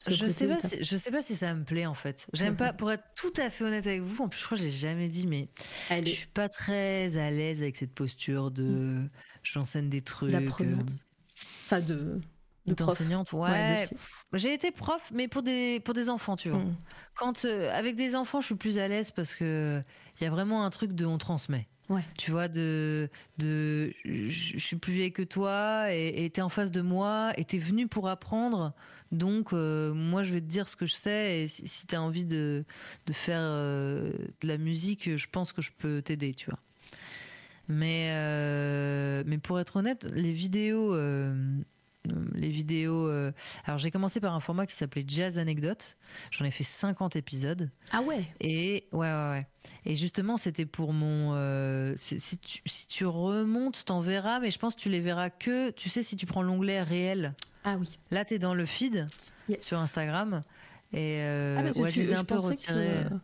[0.08, 2.28] Je sais pas, si, je sais pas si ça me plaît en fait.
[2.34, 4.24] J'aime pas, pour être tout à fait honnête avec vous.
[4.24, 5.50] En plus, je crois que je l'ai jamais dit, mais
[5.90, 9.02] je Allez, suis pas très à l'aise avec cette posture de
[9.44, 10.32] j'enseigne des trucs.
[10.32, 10.90] d'apprenante.
[11.66, 12.20] Enfin, de, euh,
[12.66, 13.88] de d'enseignante, ouais.
[14.34, 16.60] J'ai été prof, mais pour des pour des enfants, tu vois.
[16.60, 16.78] Mm.
[17.16, 19.82] Quand euh, avec des enfants, je suis plus à l'aise parce que
[20.20, 21.68] il y a vraiment un truc de on transmet.
[22.18, 26.82] Tu vois, de, de je suis plus vieille que toi et t'es en face de
[26.82, 28.74] moi et t'es venu pour apprendre.
[29.12, 32.00] Donc, euh, moi, je vais te dire ce que je sais et si, si t'as
[32.00, 32.64] envie de,
[33.06, 36.60] de faire euh, de la musique, je pense que je peux t'aider, tu vois.
[37.68, 40.94] Mais, euh, mais pour être honnête, les vidéos.
[42.08, 43.08] Euh, les vidéos.
[43.08, 43.32] euh,
[43.66, 45.98] alors, j'ai commencé par un format qui s'appelait Jazz Anecdote.
[46.32, 47.70] J'en ai fait 50 épisodes.
[47.92, 48.24] Ah ouais.
[48.42, 49.48] Et ouais, ouais, ouais.
[49.86, 51.32] Et justement, c'était pour mon.
[51.34, 55.30] euh, si, tu, si tu remontes, t'en verras, mais je pense que tu les verras
[55.30, 55.72] que.
[55.72, 57.34] Tu sais, si tu prends l'onglet réel,
[57.64, 57.98] Ah oui.
[58.12, 59.08] là, t'es dans le feed
[59.50, 59.66] Yes.
[59.66, 60.42] sur Instagram.
[60.94, 63.06] Et euh, Ah, ouais, tu- je les ai un peu retirés.
[63.10, 63.16] que-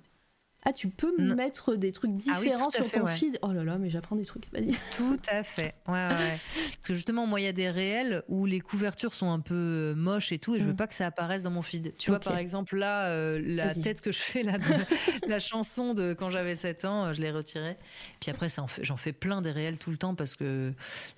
[0.64, 3.16] Ah, tu peux mettre des trucs Ah oui, différents sur fait, ton ouais.
[3.16, 3.40] feed?
[3.42, 4.46] Oh là là, mais j'apprends des trucs.
[4.54, 4.72] Vas-y.
[4.96, 5.74] Tout à fait.
[5.88, 6.08] Ouais.
[6.08, 9.56] Parce que justement, moi, il y a des réels où les couvertures sont un peu
[9.56, 10.76] euh, moches et tout, et je veux Mm.
[10.76, 11.94] pas que ça apparaisse dans mon feed.
[11.98, 14.66] Tu vois, par exemple, là, euh, la tête que je fais là, de
[15.28, 17.78] la chanson de quand j'avais 7 ans, euh, je l'ai retirée.
[18.20, 20.74] Puis après, fait- j'en fais plein des réels tout le temps parce que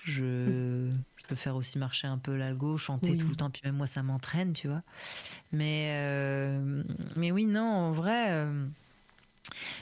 [0.05, 3.17] je, je peux faire aussi marcher un peu l'algo, chanter Oui.
[3.17, 4.83] tout le temps, puis même moi, ça m'entraîne, tu vois.
[5.51, 6.83] Mais, euh,
[7.17, 8.27] mais oui, non, en vrai.
[8.31, 8.65] euh,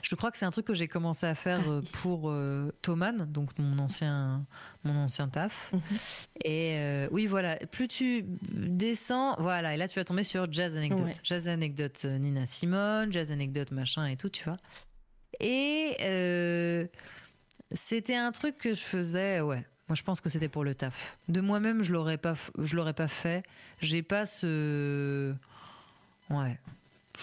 [0.01, 2.71] je crois que c'est un truc que j'ai commencé à faire Ah, euh, pour euh,
[2.81, 4.45] Thoman, donc mon ancien,
[4.83, 5.71] mon ancien taf.
[5.73, 5.81] Mhm.
[6.43, 10.75] Et euh, oui, voilà, plus tu descends, voilà, et là tu vas tomber sur Jazz
[10.75, 11.05] Anecdote.
[11.05, 11.13] Ouais.
[11.23, 14.57] Jazz Anecdote euh, Nina Simone, Jazz Anecdote machin et tout, tu vois.
[15.39, 16.85] Et euh,
[17.71, 19.65] c'était un truc que je faisais, ouais.
[19.87, 21.17] Moi, je pense que c'était pour le taf.
[21.27, 23.43] De moi-même, je l'aurais pas, je l'aurais pas fait.
[23.81, 25.33] J'ai pas ce,
[26.29, 26.57] ouais.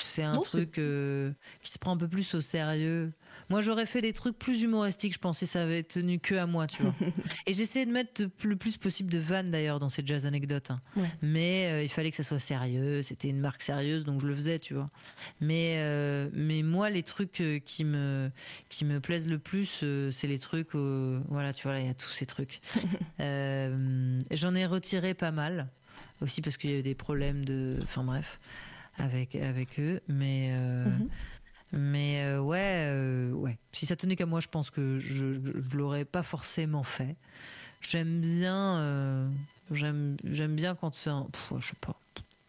[0.05, 3.13] C'est un Non, truc euh, qui se prend un peu plus au sérieux.
[3.51, 6.47] Moi, j'aurais fait des trucs plus humoristiques, je pense, si ça avait tenu que à
[6.47, 6.95] moi, tu vois.
[7.47, 10.71] Et j'essayais de mettre le plus possible de vannes d'ailleurs dans ces jazz anecdotes.
[10.71, 10.81] hein.
[10.97, 11.11] Ouais.
[11.23, 13.03] Mais euh, il fallait que ça soit sérieux.
[13.03, 14.91] C'était une marque sérieuse, donc je le faisais, tu vois.
[15.41, 18.31] Mais, euh, mais moi, les trucs qui me,
[18.69, 20.75] qui me plaisent le plus, c'est les trucs.
[20.75, 22.61] voilà, tu vois, là, il y a tous ces trucs.
[23.19, 25.69] J'en ai retiré pas mal.
[26.21, 27.79] Aussi parce qu'il y a eu des problèmes de.
[27.85, 28.41] Enfin bref,
[28.99, 30.01] avec, avec eux.
[30.09, 30.55] Mais.
[30.59, 31.09] euh, Mhm.
[31.73, 33.59] mais euh, ouais, euh, ouais.
[33.73, 37.17] Si ça tenait qu'à moi, je pense que je, je l'aurais pas forcément fait.
[37.81, 39.29] J'aime bien, euh,
[39.71, 41.95] j'aime, j'aime bien quand c'est un, pff, je sais pas.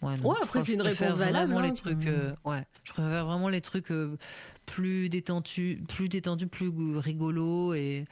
[0.01, 2.63] Ouais, non, Ouais, après, c'est une réponse valable, Vraiment hein, les trucs, euh, ouais.
[2.85, 4.15] Je préfère vraiment les trucs euh,
[4.65, 8.05] plus détendus, plus détendus, plus rigolos et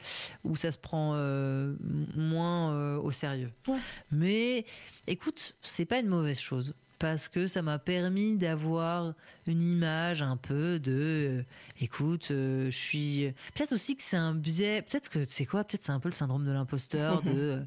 [0.44, 1.74] où ça se prend euh,
[2.14, 3.50] moins euh, au sérieux.
[3.66, 3.78] Ouais.
[4.12, 4.66] Mais
[5.06, 9.14] écoute, c'est pas une mauvaise chose parce que ça m'a permis d'avoir
[9.46, 11.42] une image un peu de euh,
[11.80, 15.64] écoute euh, je suis peut-être aussi que c'est un biais peut-être que tu sais quoi
[15.64, 17.60] peut-être c'est un peu le syndrome de l'imposteur de euh,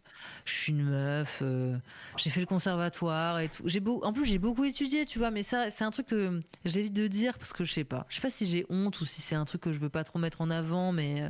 [0.45, 1.41] je suis une meuf
[2.17, 3.63] j'ai fait le conservatoire et tout.
[3.65, 6.39] J'ai beau en plus j'ai beaucoup étudié tu vois mais ça c'est un truc que
[6.65, 8.05] j'évite de dire parce que je sais pas.
[8.09, 10.03] Je sais pas si j'ai honte ou si c'est un truc que je veux pas
[10.03, 11.23] trop mettre en avant mais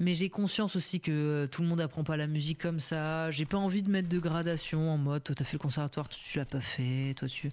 [0.00, 3.30] mais j'ai conscience aussi que euh, tout le monde apprend pas la musique comme ça.
[3.30, 6.18] J'ai pas envie de mettre de gradation en mode toi t'as fait le conservatoire, toi
[6.20, 7.50] tu l'as pas fait, toi tu.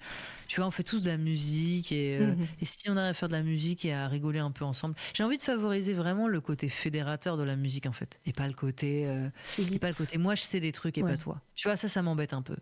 [0.47, 2.47] Tu vois, on fait tous de la musique et, euh, Mhm.
[2.61, 4.95] et si on arrive à faire de la musique et à rigoler un peu ensemble,
[5.13, 8.47] j'ai envie de favoriser vraiment le côté fédérateur de la musique en fait, et pas
[8.47, 9.05] le côté.
[9.05, 11.11] euh, et pas le côté moi je sais des trucs et Ouais.
[11.11, 11.41] pas toi.
[11.55, 12.55] Tu vois, ça, ça m'embête un peu.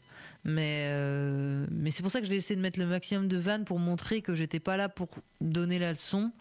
[0.43, 3.64] Mais, euh, mais c'est pour ça que j'ai essayé de mettre le maximum de vannes
[3.65, 5.07] pour montrer que j'étais pas là pour
[5.41, 6.31] donner la leçon,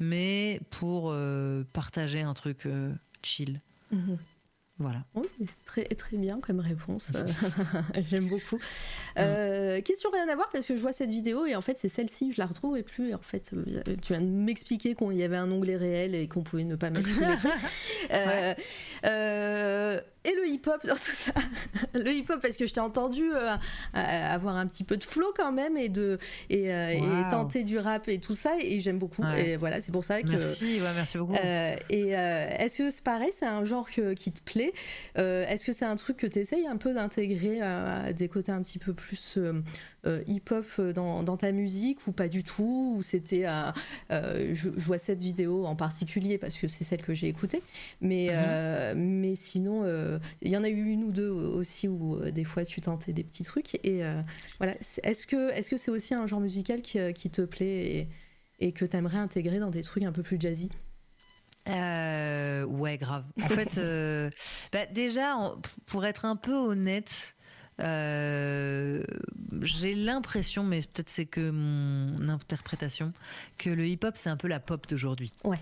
[0.00, 2.92] mais pour euh, partager un truc euh,
[3.22, 3.60] chill.
[3.92, 4.18] Mhm.
[4.78, 5.04] Voilà.
[5.14, 5.28] Oui,
[5.64, 7.12] très, très bien comme réponse.
[8.10, 8.58] J'aime beaucoup.
[9.18, 11.88] Euh, question rien à voir parce que je vois cette vidéo et en fait c'est
[11.88, 13.10] celle-ci, je la retrouve et plus.
[13.10, 13.54] Et en fait,
[14.02, 16.90] tu viens de m'expliquer qu'il y avait un onglet réel et qu'on pouvait ne pas
[16.90, 17.52] mettre tous les trucs.
[18.10, 18.54] Euh,
[19.06, 21.32] euh, et le hip-hop dans tout ça.
[21.94, 23.50] le hip-hop parce que je t'ai entendu euh,
[23.96, 26.18] euh, avoir un petit peu de flow quand même et de
[26.50, 29.22] et, euh, et tenter du rap et tout ça et j'aime beaucoup.
[29.22, 29.50] Ouais.
[29.50, 30.28] Et voilà, c'est pour ça que.
[30.28, 31.34] Merci, ouais, merci beaucoup.
[31.34, 34.72] Euh, et est-ce que c'est pareil, c'est un genre que- qui te plaît?
[35.16, 38.62] Est-ce que c'est un truc que tu essayes un peu d'intégrer à, des côtés un
[38.62, 39.38] petit peu plus
[40.26, 43.46] hip-hop dans, dans ta musique ou pas du tout Ou c'était.
[43.46, 43.70] euh,
[44.10, 47.62] euh, je, je vois cette vidéo en particulier parce que c'est celle que j'ai écoutée,
[48.00, 48.34] mais, Mhm.
[48.36, 52.30] euh, mais sinon, euh, il y en a eu une ou deux aussi où euh,
[52.30, 53.74] des fois tu tentais des petits trucs.
[53.84, 54.20] Et euh,
[54.58, 58.08] voilà, est-ce que c'est aussi un genre musical qui, euh, qui te plaît et,
[58.60, 60.70] et que tu aimerais intégrer dans des trucs un peu plus jazzy?
[61.68, 63.24] Euh, ouais, grave.
[63.42, 64.28] En fait, euh,
[64.72, 65.36] bah, déjà,
[65.86, 67.36] pour être un peu honnête,
[67.80, 69.02] euh,
[69.62, 73.12] j'ai l'impression, mais peut-être c'est que mon interprétation,
[73.58, 75.32] que le hip-hop c'est un peu la pop d'aujourd'hui.
[75.44, 75.58] Ouais.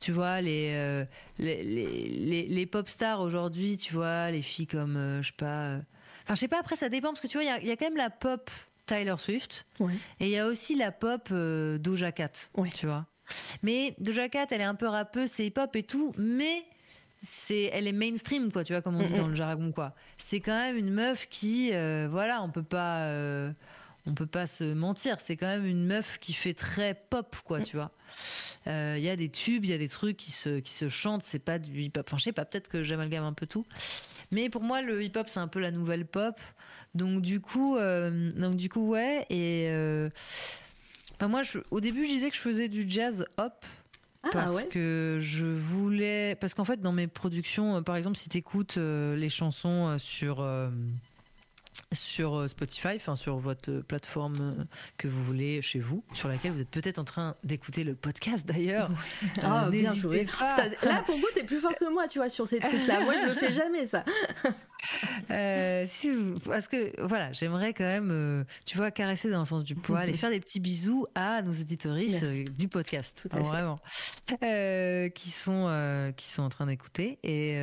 [0.00, 1.04] Tu vois, les, euh,
[1.38, 5.34] les, les, les, les pop stars aujourd'hui, tu vois, les filles comme, euh, je sais
[5.36, 5.64] pas.
[5.64, 5.80] euh,
[6.24, 7.66] Enfin, je sais pas, après ça dépend, parce que tu vois, il y a- il
[7.66, 8.50] y, a quand même la pop
[8.86, 9.94] Tyler Swift, Ouais.
[10.20, 12.70] et il y a aussi la pop Doja Cat, Ouais.
[12.74, 13.06] tu vois.
[13.62, 16.62] Mais Doja Cat, elle est un peu rappeuse, c'est hip-hop et tout, mais
[17.22, 19.18] c'est, elle est mainstream, quoi, tu vois, comme on dit Mm-mm.
[19.18, 19.94] dans le jargon, quoi.
[20.18, 23.52] C'est quand même une meuf qui, euh, voilà, on peut pas, euh,
[24.06, 27.60] on peut pas se mentir, c'est quand même une meuf qui fait très pop, quoi,
[27.60, 27.90] tu vois.
[28.66, 30.88] Euh, Il y a des tubes, il y a des trucs qui se, qui se
[30.88, 32.06] chantent, c'est pas du hip-hop.
[32.08, 33.66] Enfin, je sais pas, peut-être que j'amalgame un peu tout.
[34.32, 36.40] Mais pour moi, le hip-hop, c'est un peu la nouvelle pop.
[36.94, 39.26] Donc, du coup, euh, donc, du coup ouais.
[39.30, 40.10] Et euh,
[41.18, 43.64] ben, moi, je, au début, je disais que je faisais du jazz hop.
[44.22, 44.66] Ah, parce ouais.
[44.68, 46.36] que je voulais.
[46.40, 49.98] Parce qu'en fait, dans mes productions, euh, par exemple, si tu écoutes les chansons euh,
[49.98, 50.40] sur.
[50.40, 50.68] euh,
[51.92, 54.64] sur euh, Spotify, enfin sur votre euh, plateforme euh,
[54.98, 58.46] que vous voulez chez vous, sur laquelle vous êtes peut-être en train d'écouter le podcast
[58.46, 58.90] d'ailleurs.
[58.90, 60.26] Euh, Ah, bien n'hésitez joué.
[60.38, 60.56] pas.
[60.82, 63.00] Là, pour coup, t'es plus fort que moi, tu vois, sur ces trucs-là.
[63.04, 64.04] Moi, je le fais jamais, ça.
[65.30, 69.44] Euh, si vous- parce que voilà, j'aimerais quand même, euh, tu vois, caresser dans le
[69.46, 73.36] sens du poil et faire des petits bisous à nos auditoristes euh, du podcast, Tout
[73.36, 73.42] à fait.
[73.48, 73.78] vraiment,
[74.42, 77.18] Euh, qui sont qui sont en train d'écouter.
[77.22, 77.56] Et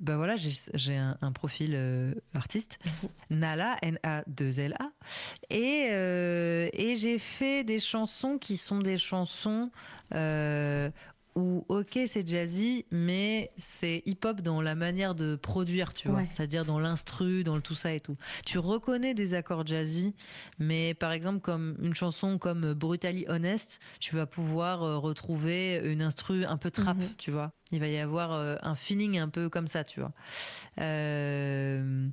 [0.00, 1.78] bah voilà, j'ai un, un profil
[2.34, 2.78] artiste,
[3.30, 4.90] Nala N A 2 L A,
[5.50, 5.88] et
[6.72, 9.70] et j'ai fait des chansons qui sont des chansons.
[11.36, 16.18] Où ok c'est jazzy mais c'est hip hop dans la manière de produire tu vois
[16.20, 16.28] Ouais.
[16.36, 18.16] c'est-à-dire dans l'instru dans le tout ça et tout
[18.46, 20.14] tu reconnais des accords jazzy
[20.60, 26.02] mais par exemple comme une chanson comme Brutally Honest tu vas pouvoir euh, retrouver une
[26.02, 27.08] instru un peu trap Mhm.
[27.18, 30.12] tu vois il va y avoir euh, un feeling un peu comme ça tu vois
[30.80, 32.08] euh,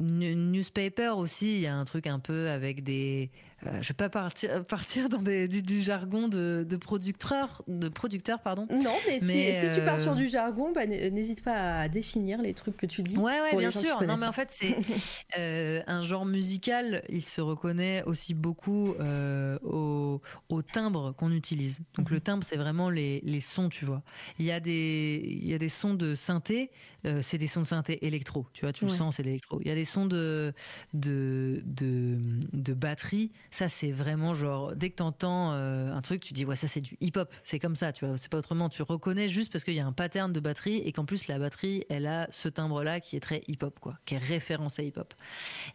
[0.00, 3.30] New- Newspaper aussi, il y a un truc un peu avec des.
[3.66, 7.88] Euh, je vais pas partir, partir dans des, du, du jargon de, de producteur, de
[7.88, 8.66] producteur, pardon.
[8.70, 9.26] Non, mais, si-
[9.74, 13.02] tu pars euh, sur du jargon, bah, n'hésite pas à définir les trucs que tu
[13.02, 13.16] dis.
[13.16, 14.02] Ouais, ouais, pour bien sûr.
[14.02, 14.74] Non, mais en fait, c'est
[15.38, 17.02] euh, un genre musical.
[17.08, 21.80] Il se reconnaît aussi beaucoup euh, au, au timbre qu'on utilise.
[21.96, 22.14] Donc Mhm.
[22.14, 24.02] le timbre, c'est vraiment les, les sons, tu vois.
[24.38, 26.70] Il y a des, il y a des sons de synthé.
[27.06, 28.46] euh, c'est des sons de synthé électro.
[28.52, 29.60] Tu vois, tu le sens, c'est l'électro.
[29.62, 30.52] Il y a des sons de
[30.92, 32.18] de de,
[32.52, 33.30] de batterie.
[33.54, 36.80] Ça, c'est vraiment genre dès que t'entends euh, un truc, tu dis ouais, ça c'est
[36.80, 37.32] du hip-hop.
[37.44, 38.18] C'est comme ça, tu vois.
[38.18, 38.68] C'est pas autrement.
[38.68, 41.38] Tu reconnais juste parce qu'il y a un pattern de batterie et qu'en plus la
[41.38, 45.14] batterie, elle a ce timbre-là qui est très hip-hop, quoi, qui est référencé hip-hop.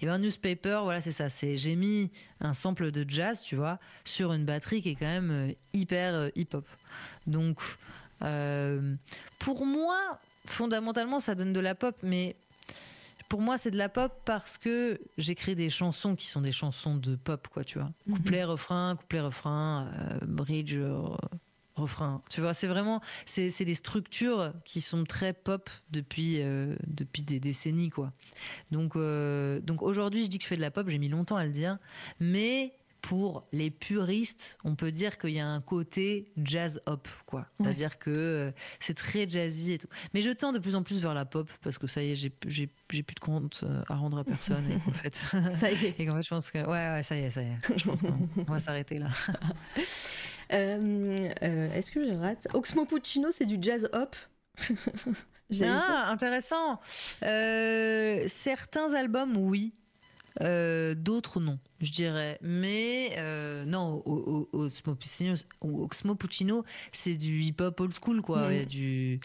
[0.02, 1.30] Et ben newspaper, voilà, c'est ça.
[1.30, 2.12] C'est j'ai mis
[2.42, 6.16] un sample de jazz, tu vois, sur une batterie qui est quand même euh, hyper
[6.16, 6.68] euh, hip-hop.
[7.28, 7.62] Donc
[8.24, 8.94] euh,
[9.40, 12.36] pour moi, fondamentalement, ça donne de la pop, mais
[13.30, 16.96] pour moi, c'est de la pop parce que j'écris des chansons qui sont des chansons
[16.96, 17.92] de pop, quoi, tu vois.
[18.08, 18.16] Mhm.
[18.16, 21.02] Couplet, refrain, couplet, refrain, euh, bridge, euh,
[21.76, 22.22] refrain.
[22.30, 27.22] Tu vois, c'est vraiment, c'est c'est des structures qui sont très pop depuis, euh, depuis
[27.22, 28.12] des décennies, quoi.
[28.72, 31.38] Donc, euh, donc aujourd'hui, je dis que je fais de la pop, j'ai mis longtemps
[31.38, 31.78] à le dire,
[32.20, 37.48] mais pour les puristes, on peut dire qu'il y a un côté jazz hop, quoi.
[37.58, 39.88] C'est-à-dire que euh, c'est très jazzy et tout.
[40.14, 42.16] Mais je tends de plus en plus vers la pop parce que ça y est,
[42.16, 45.16] j'ai plus de compte euh, à rendre à personne et qu'en fait.
[45.54, 45.96] Ça y est.
[46.00, 46.60] Et qu'en fait, je pense que.
[46.60, 47.78] Ouais, ouais, ça y est, ça y est.
[47.78, 49.10] Je pense qu'on on va s'arrêter là.
[50.52, 52.48] Euh, euh, Est-ce que je rate?
[52.54, 54.16] Oxmo Puccino, c'est du jazz hop.
[55.64, 56.80] Ah, intéressant.
[57.24, 59.74] Euh, certains albums, oui.
[60.42, 62.38] Euh, D'autres, non, je dirais.
[62.42, 64.96] Mais euh, non, au- au- Osmo
[66.16, 68.48] Puccino, c'est du hip-hop old school, quoi.
[68.48, 68.52] Mhm.
[68.52, 69.20] Il y a du.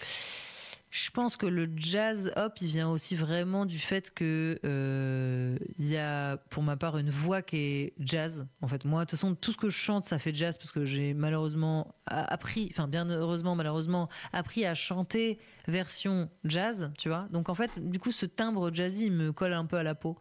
[0.97, 5.86] Je pense que le jazz hop, il vient aussi vraiment du fait que euh, il
[5.90, 8.47] y a, pour ma part, une voix qui est jazz.
[8.60, 10.70] En fait, moi, de toute façon, tout ce que je chante, ça fait jazz parce
[10.70, 17.26] que j'ai malheureusement appris, enfin bien heureusement, malheureusement, appris à chanter version jazz, tu vois.
[17.32, 19.97] Donc en fait, du coup, ce timbre jazzy il me colle un peu à la
[19.97, 20.16] peau.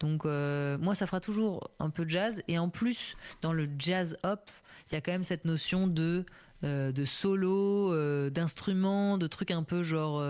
[0.00, 2.42] Donc euh, moi, ça fera toujours un peu jazz.
[2.48, 4.50] Et en plus, dans le jazz hop,
[4.90, 6.24] il y a quand même cette notion de
[6.64, 10.22] euh, de solo, euh, d'instruments, de trucs un peu genre,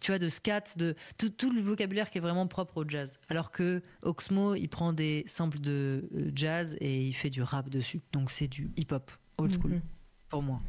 [0.00, 3.18] tu vois, de scat, de tout, tout le vocabulaire qui est vraiment propre au jazz.
[3.28, 8.00] Alors que Oxmo, il prend des samples de jazz et il fait du rap dessus.
[8.12, 9.80] Donc c'est du hip-hop old school Mhm.
[10.28, 10.60] pour moi.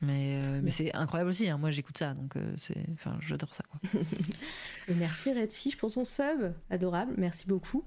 [0.00, 1.48] Mais, euh, mais c'est incroyable aussi.
[1.50, 1.58] hein.
[1.58, 3.64] Moi, j'écoute ça, donc euh, c'est, enfin, j'adore ça.
[3.70, 4.00] Quoi.
[4.88, 7.84] Et merci Redfish pour ton sub, adorable, merci beaucoup.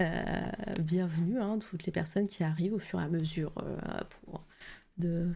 [0.00, 0.22] Euh,
[0.80, 3.52] bienvenue, hein, toutes les personnes qui arrivent au fur et à mesure
[4.24, 4.44] pour
[4.98, 5.28] de.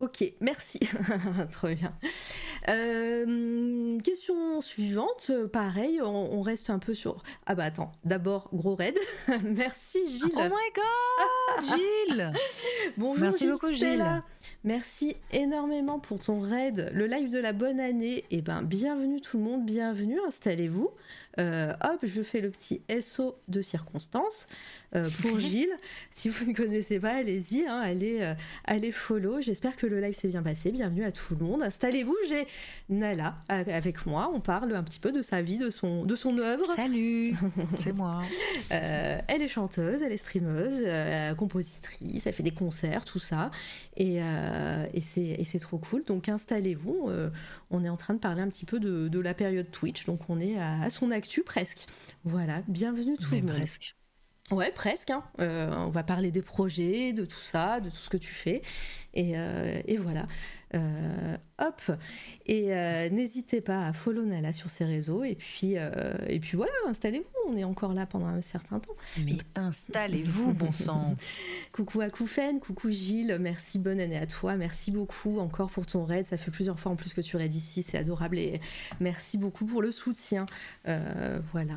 [0.00, 0.80] Ok, merci,
[1.52, 1.94] trop bien.
[4.02, 7.22] Question suivante, pareil, on, on reste un peu sur.
[7.46, 8.98] Ah bah attends, d'abord gros raid.
[9.44, 10.32] merci Gilles.
[10.34, 12.32] Oh my god, Gilles
[12.96, 13.72] Bonjour Merci Gilles beaucoup.
[13.72, 14.22] Gilles.
[14.64, 18.24] Merci énormément pour ton raid, le live de la bonne année.
[18.30, 20.90] Et ben bienvenue tout le monde, bienvenue, installez-vous.
[21.38, 24.46] Euh, hop, je fais le petit SO de circonstance
[24.94, 25.74] euh, pour Gilles.
[26.10, 28.34] Si vous ne connaissez pas, allez-y, hein, allez, euh,
[28.64, 29.40] allez follow.
[29.40, 30.70] J'espère que le live s'est bien passé.
[30.70, 31.62] Bienvenue à tout le monde.
[31.62, 32.46] Installez-vous, j'ai
[32.88, 34.30] Nala avec moi.
[34.32, 36.64] On parle un petit peu de sa vie, de son, de son œuvre.
[36.76, 37.34] Salut,
[37.78, 38.22] c'est moi.
[38.70, 40.86] Elle est chanteuse, elle est streameuse,
[41.36, 43.50] compositrice, elle fait des concerts, tout ça.
[43.96, 45.00] Et, euh, et
[45.44, 46.04] c'est trop cool.
[46.04, 47.06] Donc installez-vous.
[47.08, 47.30] euh,
[47.70, 50.04] on est en train de parler un petit peu de, de la période Twitch.
[50.06, 51.86] Donc on est à, à son actu presque.
[52.24, 53.56] Voilà, bienvenue tout Mais le monde.
[53.56, 53.96] presque.
[54.50, 55.10] Ouais, presque.
[55.10, 55.24] hein.
[55.40, 58.60] Euh, on va parler des projets, de tout ça, de tout ce que tu fais.
[59.14, 59.34] Et,
[59.86, 60.26] et voilà.
[60.74, 61.82] Euh, hop.
[62.46, 65.22] Et euh, n'hésitez pas à follow Nala sur ses réseaux.
[65.22, 67.52] Et puis, euh, et puis voilà, installez-vous.
[67.52, 68.94] On est encore là pendant un certain temps.
[69.24, 71.16] Mais installez-vous, bon sang.
[71.72, 76.04] Coucou à Koufen, coucou Gilles, merci, bonne année à toi, merci beaucoup encore pour ton
[76.04, 78.60] raid, ça fait plusieurs fois en plus que tu raides ici, c'est adorable et
[79.00, 80.46] merci beaucoup pour le soutien.
[80.84, 81.74] Voilà,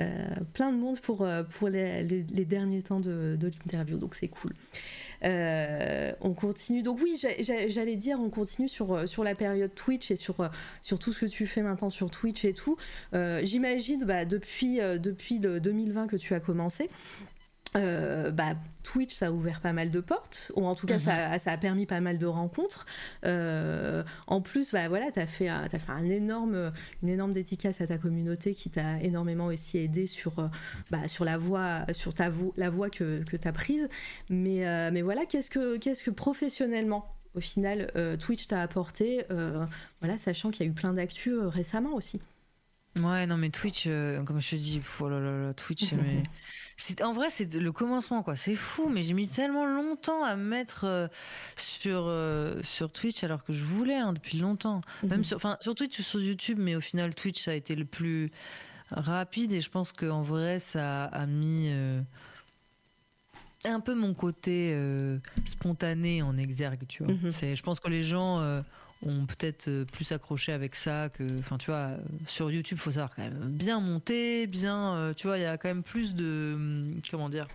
[0.00, 4.52] Euh, plein de monde pour, euh, pour les, derniers temps de, l'interview, donc c'est cool.
[5.24, 9.72] Euh, on continue, donc oui, j'a- j'a- j'allais dire, on continue sur, sur la période
[9.72, 10.50] Twitch et sur,
[10.82, 12.76] sur tout ce que tu fais maintenant sur Twitch et tout.
[13.42, 16.90] J'imagine, bah, depuis, depuis le 2020 que tu as commencé,
[17.76, 21.00] euh, bah, Twitch, ça a ouvert pas mal de portes, ou en tout cas, Mhm.
[21.00, 22.86] ça, ça a permis pas mal de rencontres.
[23.24, 26.72] Euh, en plus, bah, voilà, tu as fait, un- t'as fait un énorme,
[27.02, 30.48] une énorme dédicace à ta communauté qui t'a énormément aussi aidé sur, euh,
[30.90, 33.88] bah, sur la voie, sur ta vo- la voie que, que tu as prise.
[34.28, 37.90] Mais, euh, mais voilà, qu'est-ce que, qu'est-ce que professionnellement, au final,
[38.20, 39.24] Twitch t'a apporté,
[40.00, 42.20] voilà, sachant qu'il y a eu plein d'actu récemment aussi.
[42.96, 45.92] Ouais, non, mais Twitch, euh, comme je te dis, pff, oh là là là, Twitch,
[45.94, 46.22] mais...
[46.76, 48.36] c'est en vrai, c'est le commencement, quoi.
[48.36, 51.08] C'est fou, mais j'ai mis tellement longtemps à me mettre euh,
[51.56, 54.80] sur, euh, sur Twitch alors que je voulais hein, depuis longtemps.
[55.02, 55.24] Même Mhm.
[55.24, 57.84] sur, enfin, sur Twitch ou sur YouTube, mais au final, Twitch, ça a été le
[57.84, 58.30] plus
[58.90, 61.72] rapide et je pense qu'en vrai, ça a mis
[63.64, 64.76] un peu mon côté
[65.46, 67.14] spontané en exergue, tu vois.
[67.32, 68.40] C'est, je pense que les gens
[69.04, 72.92] ont peut-être euh, plus accroché avec ça que, enfin, tu vois, euh, sur YouTube, faut
[72.92, 76.14] savoir quand même bien monter, bien, euh, tu vois, il y a quand même plus
[76.14, 77.48] de, hum, comment dire,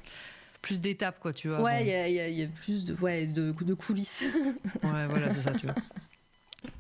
[0.61, 1.61] plus d'étapes, quoi, tu vois.
[1.61, 4.23] Ouais, il y, a- y y plus de, ouais, de, de coulisses.
[4.83, 5.75] Ouais, voilà, c'est ça, tu vois.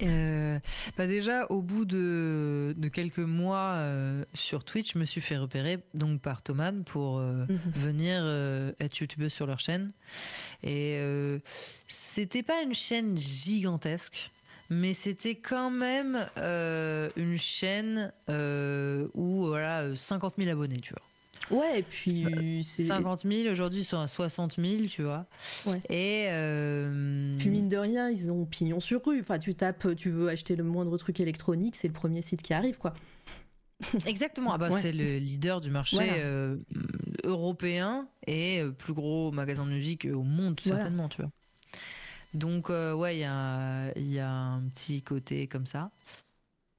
[0.01, 0.59] Euh,
[0.97, 5.37] bah déjà, au bout de, de quelques mois euh, sur Twitch, je me suis fait
[5.37, 7.59] repérer donc par Thoman pour euh, Mhm.
[7.75, 8.25] venir
[8.79, 9.91] être youtubeuse sur leur chaîne.
[10.63, 10.99] Et
[11.87, 14.31] c'était pas une chaîne gigantesque,
[14.69, 20.93] mais c'était quand même euh, une chaîne euh, où voilà euh, 50 000 abonnés, tu
[20.93, 21.01] vois.
[21.51, 22.83] Ouais, et puis c'est.
[22.83, 25.25] 50 000, aujourd'hui ils sont à 60 000, tu vois.
[25.65, 25.81] Ouais.
[25.89, 29.21] Et euh, Puis mine de rien, ils ont pignon sur rue.
[29.21, 32.53] Enfin, tu tapes, tu veux acheter le moindre truc électronique, c'est le premier site qui
[32.53, 32.93] arrive, quoi.
[34.05, 34.79] Exactement, ah bah, Ouais.
[34.81, 36.13] c'est le leader du marché Voilà.
[36.17, 36.57] euh,
[37.23, 40.81] européen et plus gros magasin de musique au monde, Voilà.
[40.81, 41.31] certainement, tu vois.
[42.33, 43.21] Donc, euh, ouais, il
[44.11, 45.91] y a, un petit côté comme ça.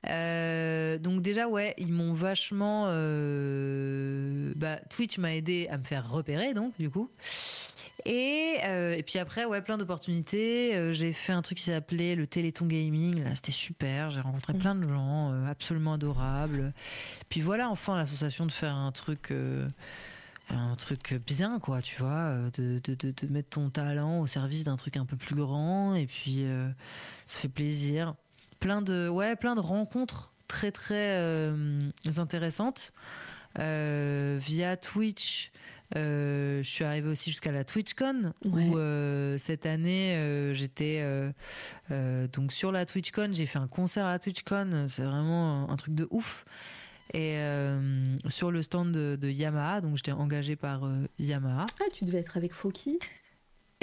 [0.09, 6.11] Euh, donc déjà ouais ils m'ont vachement euh, bah, Twitch m'a aidé à me faire
[6.11, 7.11] repérer donc du coup.
[8.07, 10.95] Et, et puis après ouais plein d'opportunités.
[10.95, 13.23] J'ai fait un truc qui s'appelait le Téléthon Gaming.
[13.23, 14.11] Là c'était super.
[14.11, 16.73] J'ai rencontré plein de gens absolument adorables.
[17.29, 19.35] Puis voilà enfin l'association de faire un truc
[20.57, 24.27] un truc bien quoi tu vois euh, de, de, de, de mettre ton talent au
[24.27, 26.69] service d'un truc un peu plus grand et puis euh,
[27.27, 28.15] ça fait plaisir.
[28.59, 31.81] Plein de ouais plein de rencontres très très euh,
[32.19, 32.93] intéressantes.
[33.59, 35.51] Euh, via Twitch
[35.97, 38.69] je suis arrivée aussi jusqu'à la TwitchCon Ouais.
[38.69, 41.05] où cette année j'étais
[42.33, 45.77] donc sur la TwitchCon j'ai fait un concert à la TwitchCon c'est vraiment un, un
[45.77, 46.45] truc de ouf
[47.13, 52.05] et euh, sur le stand de, Yamaha donc j'étais engagée par euh, Yamaha Ah, tu
[52.05, 52.99] devais être avec Foki.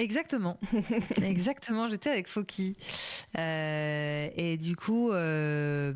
[0.00, 0.60] Exactement,
[1.22, 1.88] exactement.
[1.88, 2.76] J'étais avec Foki
[3.36, 5.92] Euh, et du coup, euh,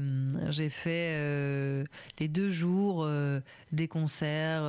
[0.51, 1.85] j'ai fait euh,
[2.19, 3.09] les deux jours
[3.71, 4.65] des concerts,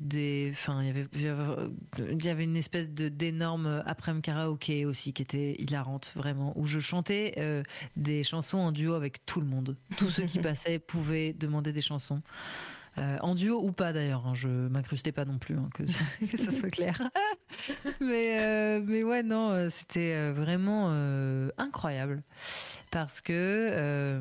[0.00, 0.50] des.
[0.52, 0.86] Enfin, il
[2.24, 6.78] y avait- une espèce de d'énorme après-midi karaoké aussi qui était hilarante vraiment, où je
[6.78, 7.34] chantais
[7.96, 9.76] des chansons en duo avec tout le monde.
[9.96, 12.22] Tous ceux qui passaient pouvaient demander des chansons.
[12.98, 16.50] Euh, en duo ou pas d'ailleurs, hein, je m'incrustais pas non plus, hein, que, ça
[16.50, 17.00] soit clair.
[18.00, 20.90] mais, euh, mais ouais, non, euh, c'était vraiment
[21.56, 22.22] incroyable.
[22.90, 24.20] Parce que,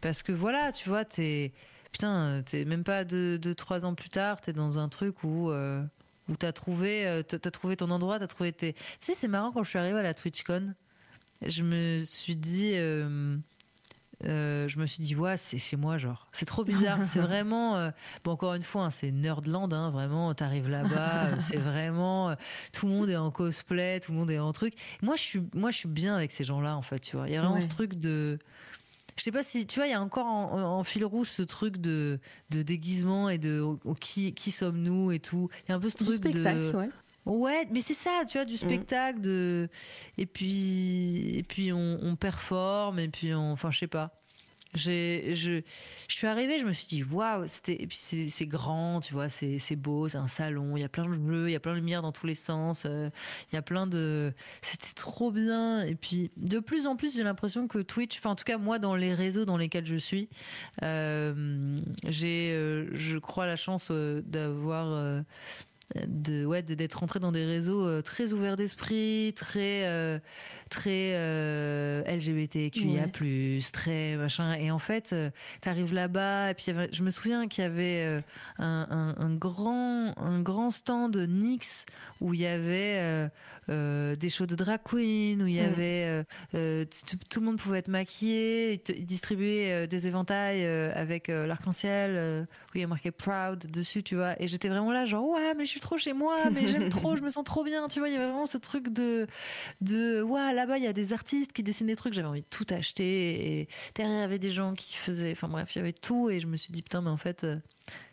[0.00, 1.52] parce que voilà, tu vois, t'es.
[1.92, 5.52] Putain, t'es même pas deux, deux, trois ans plus tard, t'es dans un truc où.
[5.52, 8.72] où t'as trouvé, t'as trouvé ton endroit, t'as trouvé tes.
[8.72, 10.74] Tu sais, c'est marrant quand je suis arrivée à la TwitchCon,
[11.46, 12.74] je me suis dit.
[14.24, 16.26] Euh, je me suis dit, ouais, c'est chez moi, genre.
[16.32, 16.98] C'est trop bizarre.
[17.04, 17.76] c'est vraiment.
[17.76, 17.90] euh,
[18.24, 20.32] bon, encore une fois, hein, c'est Nerdland, hein, vraiment.
[20.34, 22.30] T'arrives là-bas, euh, c'est vraiment.
[22.30, 22.34] euh,
[22.72, 24.74] tout le monde est en cosplay, tout le monde est en truc.
[25.02, 27.28] Moi, je suis, moi, je suis bien avec ces gens-là, en fait, tu vois.
[27.28, 27.60] Il y a vraiment Ouais.
[27.62, 28.38] ce truc de.
[29.18, 29.66] Je sais pas si.
[29.66, 32.18] Tu vois, il y a encore en, en fil rouge ce truc de,
[32.48, 35.50] de déguisement et de oh, oh, qui, qui sommes-nous et tout.
[35.66, 36.72] Il y a un peu ce Du truc spectacle, de.
[36.76, 36.88] ouais.
[37.24, 39.68] Ouais, mais c'est ça, tu vois, du spectacle, de
[40.18, 44.10] et puis et puis on, on performe et puis on, enfin, je sais pas.
[44.74, 45.60] J'ai, je,
[46.08, 49.58] je suis arrivée, je me suis dit waouh, c'était, puis c'est, grand, tu vois, c'est,
[49.58, 51.72] c'est beau, c'est un salon, il y a plein de jeux, il y a plein
[51.72, 53.10] de lumière dans tous les sens, euh,
[53.52, 54.32] il y a plein de,
[54.62, 55.82] c'était trop bien.
[55.84, 58.78] Et puis de plus en plus, j'ai l'impression que Twitch, enfin en tout cas moi
[58.78, 60.30] dans les réseaux dans lesquels je suis,
[60.82, 61.76] euh,
[62.08, 65.22] j'ai, euh, je crois la chance d'avoir
[66.06, 70.18] de ouais de- d'être rentré dans des réseaux euh, très ouverts d'esprit très euh,
[70.70, 73.06] très euh, LGBTQIA+,
[73.72, 74.54] très machin.
[74.54, 75.14] Et en fait
[75.60, 78.22] t'arrives là-bas et puis je me souviens qu'il y avait
[78.58, 81.84] un, un- un grand un grand stand Nix
[82.20, 83.28] où il y avait
[83.68, 85.64] euh, des shows de drag queen où il y Mm.
[85.64, 86.24] avait euh,
[86.54, 86.84] euh,
[87.28, 90.64] tout, le monde pouvait être maquillé euh, des éventails
[90.94, 94.40] avec l'arc-en-ciel où il y a marqué proud dessus tu vois.
[94.42, 97.16] Et j'étais vraiment là genre ouais mais je suis trop chez moi mais j'aime trop
[97.16, 98.08] je me sens trop bien tu vois.
[98.08, 99.26] Il y avait vraiment ce truc de
[99.80, 102.14] de ouais là-bas il y a des artistes qui dessinent des trucs.
[102.14, 105.48] J'avais envie de tout acheter et derrière il y avait des gens qui faisaient enfin
[105.48, 107.46] bref il y avait tout et je me suis dit putain mais en fait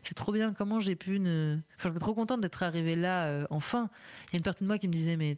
[0.04, 3.26] c'est trop bien comment j'ai pu ne enfin je suis trop contente d'être arrivée là
[3.26, 3.90] euh, enfin
[4.28, 5.38] il y a une partie de moi qui me disait mais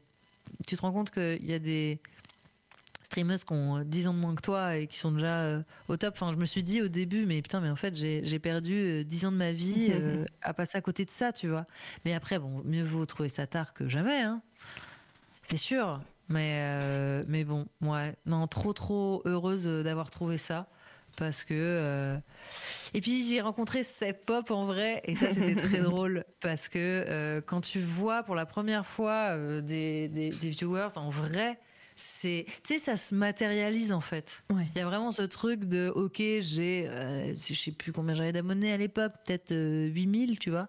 [0.67, 1.99] tu te rends compte qu'il y a des
[3.11, 5.61] streameuses qui ont euh, 10 ans de moins que toi et qui sont déjà euh,
[5.89, 6.13] au top.
[6.15, 9.03] Enfin, je me suis dit au début, mais putain, mais en fait, j'ai perdu euh,
[9.03, 11.65] 10 ans de ma vie euh, à passer à côté de ça, tu vois.
[12.05, 14.41] Mais après, bon, mieux vaut trouver ça tard que jamais, hein.
[15.43, 15.99] C'est sûr.
[16.29, 18.15] Mais, euh, mais bon, ouais.
[18.25, 20.67] Non, trop, trop heureuse euh, d'avoir trouvé ça.
[21.17, 21.53] Parce que.
[21.55, 22.17] euh,
[22.93, 25.01] Et puis, j'ai rencontré Seb Pop en vrai.
[25.05, 26.25] Et ça, c'était très drôle.
[26.39, 30.97] Parce que euh, quand tu vois pour la première fois euh, des, des, des viewers
[30.97, 31.59] en vrai,
[31.95, 32.45] c'est.
[32.63, 34.43] Tu sais, ça se matérialise en fait.
[34.51, 34.65] Ouais.
[34.75, 36.89] Il y a vraiment ce truc de, ok, j'ai,
[37.35, 40.67] je sais plus combien j'avais d'abonnés à l'époque, peut-être euh, 8000, tu vois.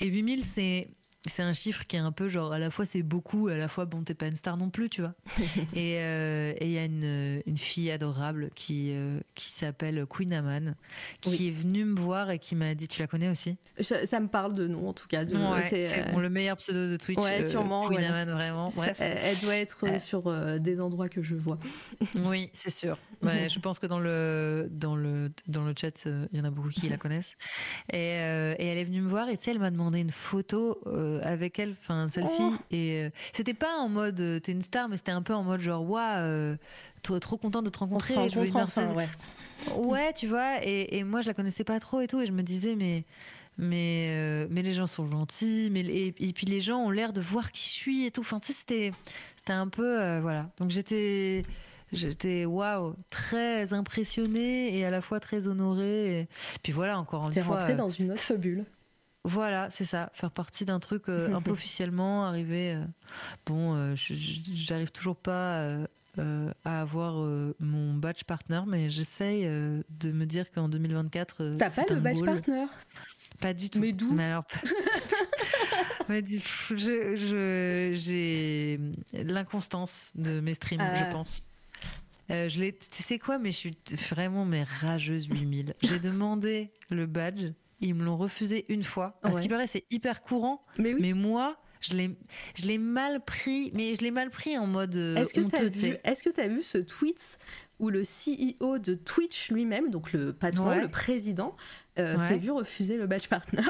[0.00, 0.88] Et 8000, c'est,
[1.26, 3.68] c'est un chiffre qui est un peu genre, à la fois c'est beaucoup, à la
[3.68, 5.14] fois, bon, t'es pas une star non plus, tu vois.
[5.74, 10.32] et euh, et il y a une, une fille adorable qui, euh, qui s'appelle Queen
[10.32, 10.74] Aman,
[11.20, 11.48] qui Oui.
[11.48, 13.56] est venue me voir et qui m'a dit, tu la connais aussi?
[13.80, 15.24] Ça, ça me parle de nom en tout cas.
[15.24, 17.22] De, Ouais, c'est, euh, bon, le meilleur pseudo de Twitch.
[17.22, 18.06] Ouais, sûrement, Queen ouais.
[18.06, 18.70] Aman, vraiment.
[18.74, 18.96] Bref.
[19.00, 21.58] elle, elle doit être sur des endroits que je vois.
[22.16, 22.98] Oui, c'est sûr.
[23.22, 26.50] Ouais, je pense que dans le dans le dans le chat, il y en a
[26.50, 27.36] beaucoup qui la connaissent.
[27.92, 30.80] Et, et elle est venue me voir et tu sais, elle m'a demandé une photo
[30.86, 32.30] euh, avec elle, enfin un selfie.
[32.40, 32.54] Oh.
[32.70, 35.42] Et euh, c'était pas en mode euh, t'es une star, mais c'était un peu en
[35.42, 36.56] mode genre waouh, euh,
[37.02, 37.84] trop, trop contente de te On se
[38.14, 38.30] rencontrer.
[38.30, 39.08] je veux une rencontre enfin, ouais.
[39.76, 40.64] Ouais, tu vois.
[40.64, 43.04] Et, et moi, je la connaissais pas trop et tout, et je me disais mais.
[43.58, 47.14] Mais, euh, mais les gens sont gentils, mais et, et puis les gens ont l'air
[47.14, 48.20] de voir qui je suis et tout.
[48.20, 48.92] Enfin, tu sais, c'était,
[49.34, 49.98] c'était un peu.
[50.02, 50.50] euh, voilà.
[50.58, 51.42] Donc j'étais.
[51.92, 56.20] J'étais waouh, très impressionnée et à la fois très honorée.
[56.22, 56.28] Et
[56.62, 57.56] puis voilà, encore une T'es fois.
[57.58, 58.64] rentré euh, dans une autre bulle.
[59.28, 62.74] Voilà, c'est ça, faire partie d'un truc euh, un peu officiellement, arriver.
[62.74, 62.84] euh,
[63.44, 65.66] bon, euh, j'arrive toujours pas
[66.64, 67.14] à avoir
[67.60, 71.36] mon badge partner, mais j'essaye de me dire qu'en 2024.
[71.42, 72.26] euh, T'as pas le badge goal.
[72.26, 72.64] partner?
[73.40, 73.80] Pas du tout.
[73.80, 74.12] Mais d'où?
[74.12, 74.44] Mais alors.
[76.08, 76.40] mais du-
[76.70, 78.80] je, je- j'ai
[79.12, 80.94] l'inconstance de mes streams, Ah.
[80.94, 81.46] je pense.
[82.30, 83.76] Euh, je l'ai, tu sais quoi, mais je suis
[84.10, 85.74] vraiment mais rageuse 8000.
[85.82, 89.18] J'ai demandé le badge, ils me l'ont refusé une fois.
[89.22, 89.34] À Ouais.
[89.36, 91.00] ce qui paraît, c'est hyper courant, Mais oui.
[91.00, 95.34] mais moi, je l'ai, mal pris, mais je l'ai mal pris en mode euh, Est-ce
[95.34, 96.00] que tu vu, sais.
[96.04, 97.38] est-ce que t'as vu ce tweet
[97.78, 100.80] où le CEO de Twitch lui-même, donc le patron, Ouais.
[100.80, 101.54] le président,
[101.98, 102.28] euh, Ouais.
[102.28, 103.62] s'est vu refuser le badge partner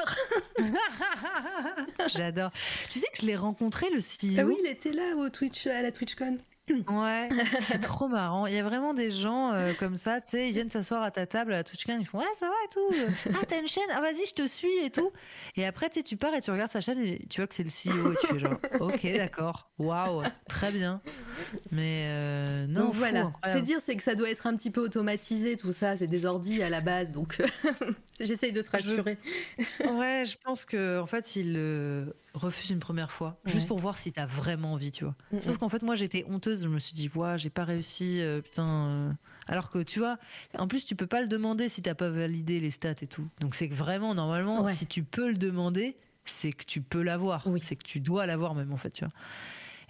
[2.15, 2.51] J'adore.
[2.89, 4.37] Tu sais que je l'ai rencontré le CEO.
[4.39, 6.37] Ah oui, il était là au Twitch, à la TwitchCon.
[6.69, 7.29] Ouais,
[7.61, 8.45] c'est trop marrant.
[8.45, 11.11] Il y a vraiment des gens euh, comme ça, tu sais, ils viennent s'asseoir à
[11.11, 13.07] ta table à la TwitchCon, ils font ouais ça va et tout.
[13.39, 15.11] Ah t'as une chaîne, ah vas-y je te suis et tout.
[15.55, 17.55] Et après tu sais, tu pars et tu regardes sa chaîne et tu vois que
[17.55, 21.01] c'est le CEO et tu fais genre ok d'accord, waouh, très bien.
[21.71, 24.71] Mais euh, non donc fou, voilà, c'est dire c'est que ça doit être un petit
[24.71, 28.71] peu automatisé tout ça, c'est des ordis à la base, donc euh, j'essaye de te
[28.71, 29.17] rassurer.
[29.85, 32.05] Ouais, je pense que en fait il euh,
[32.37, 33.51] refuse une première fois, Ouais.
[33.51, 35.15] juste pour voir si t'as vraiment envie, tu vois.
[35.41, 36.63] Sauf qu'en fait, moi, j'étais honteuse.
[36.63, 38.65] Je me suis dit, ouais, j'ai pas réussi, euh, putain.
[38.67, 39.11] euh.
[39.47, 40.17] Alors que tu vois,
[40.57, 43.27] en plus, tu peux pas le demander si t'as pas validé les stats et tout.
[43.41, 44.73] Donc c'est que vraiment, normalement, Ouais.
[44.73, 47.47] si tu peux le demander, c'est que tu peux l'avoir.
[47.47, 47.59] Oui.
[47.63, 49.13] C'est que tu dois l'avoir même, en fait, tu vois.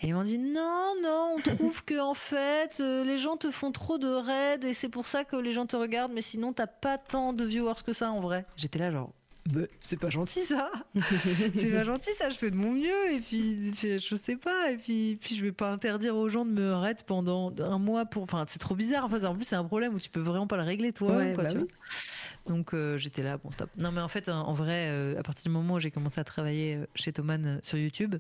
[0.04, 3.50] Et ils m'ont dit non, non, on trouve que en fait, euh, les gens te
[3.50, 6.54] font trop de raids et c'est pour ça que les gens te regardent, mais sinon
[6.54, 8.46] t'as pas tant de viewers que ça en vrai.
[8.58, 9.12] J'étais là genre,
[9.48, 10.72] bah, c'est pas gentil ça,
[11.56, 14.78] c'est pas gentil ça, je fais de mon mieux et puis, je sais pas et
[14.78, 18.24] puis puis je vais pas interdire aux gens de me raid pendant un mois pour,
[18.24, 19.06] enfin c'est trop bizarre.
[19.06, 21.34] Enfin en plus c'est un problème où tu peux vraiment pas le régler toi, Ouais,
[21.34, 21.64] quoi, bah tu oui.
[21.64, 22.54] vois.
[22.54, 23.70] Donc euh, j'étais là, bon stop.
[23.78, 26.20] Non mais en fait, en, en vrai, euh, à partir du moment où j'ai commencé
[26.20, 28.16] à travailler euh, chez Thoman sur YouTube,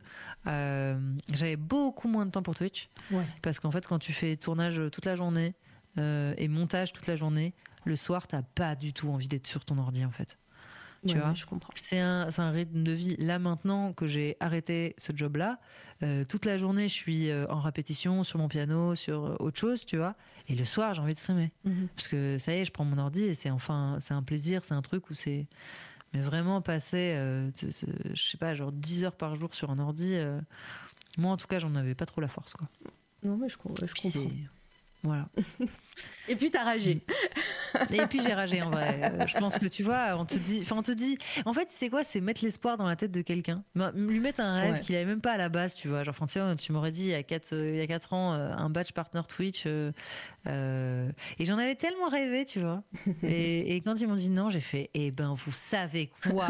[0.47, 0.97] euh,
[1.33, 2.89] j'avais beaucoup moins de temps pour Twitch.
[3.11, 3.23] Ouais.
[3.41, 5.55] Parce qu'en fait, quand tu fais tournage toute la journée
[5.97, 7.55] et montage toute la journée,
[7.85, 10.37] le soir, t'as pas du tout envie d'être sur ton ordi en fait.
[11.05, 11.71] Tu Ouais, vois je comprends.
[11.75, 13.15] C'est un, un rythme de vie.
[13.17, 15.59] Là maintenant que j'ai arrêté ce job-là,
[16.03, 19.59] euh, toute la journée je suis euh, en répétition sur mon piano, sur euh, autre
[19.59, 20.15] chose, tu vois.
[20.47, 21.51] Et le soir j'ai envie de streamer.
[21.65, 21.87] Mhm.
[21.95, 24.63] Parce que ça y est, je prends mon ordi et c'est enfin, c'est un plaisir,
[24.63, 25.47] c'est un truc où c'est.
[26.13, 27.51] Mais vraiment passer, euh,
[28.13, 30.39] je sais pas, genre 10 heures par jour sur un ordi, euh,
[31.17, 32.69] moi en tout cas j'en avais pas trop la force quoi.
[33.23, 33.77] Non, mais je, comprends.
[35.03, 35.29] Voilà.
[36.27, 37.01] Et puis t'as ragé.
[37.93, 38.99] Et puis j'ai ragé en vrai.
[39.03, 41.69] Euh, Je pense que tu vois, on te dit, enfin on te dit, en fait
[41.69, 44.73] c'est quoi, c'est mettre l'espoir dans la tête de quelqu'un, M- lui mettre un rêve
[44.73, 44.79] Ouais.
[44.81, 46.03] qu'il avait même pas à la base, tu vois.
[46.03, 48.51] Genre, enfin, tu, m'aurais dit il y a 4 il y a quatre ans euh,
[48.57, 49.91] un badge partner Twitch, euh,
[50.47, 51.09] euh,
[51.39, 52.83] et j'en avais tellement rêvé, tu vois.
[53.23, 56.49] Et, et quand ils m'ont dit non, j'ai fait, eh ben vous savez quoi,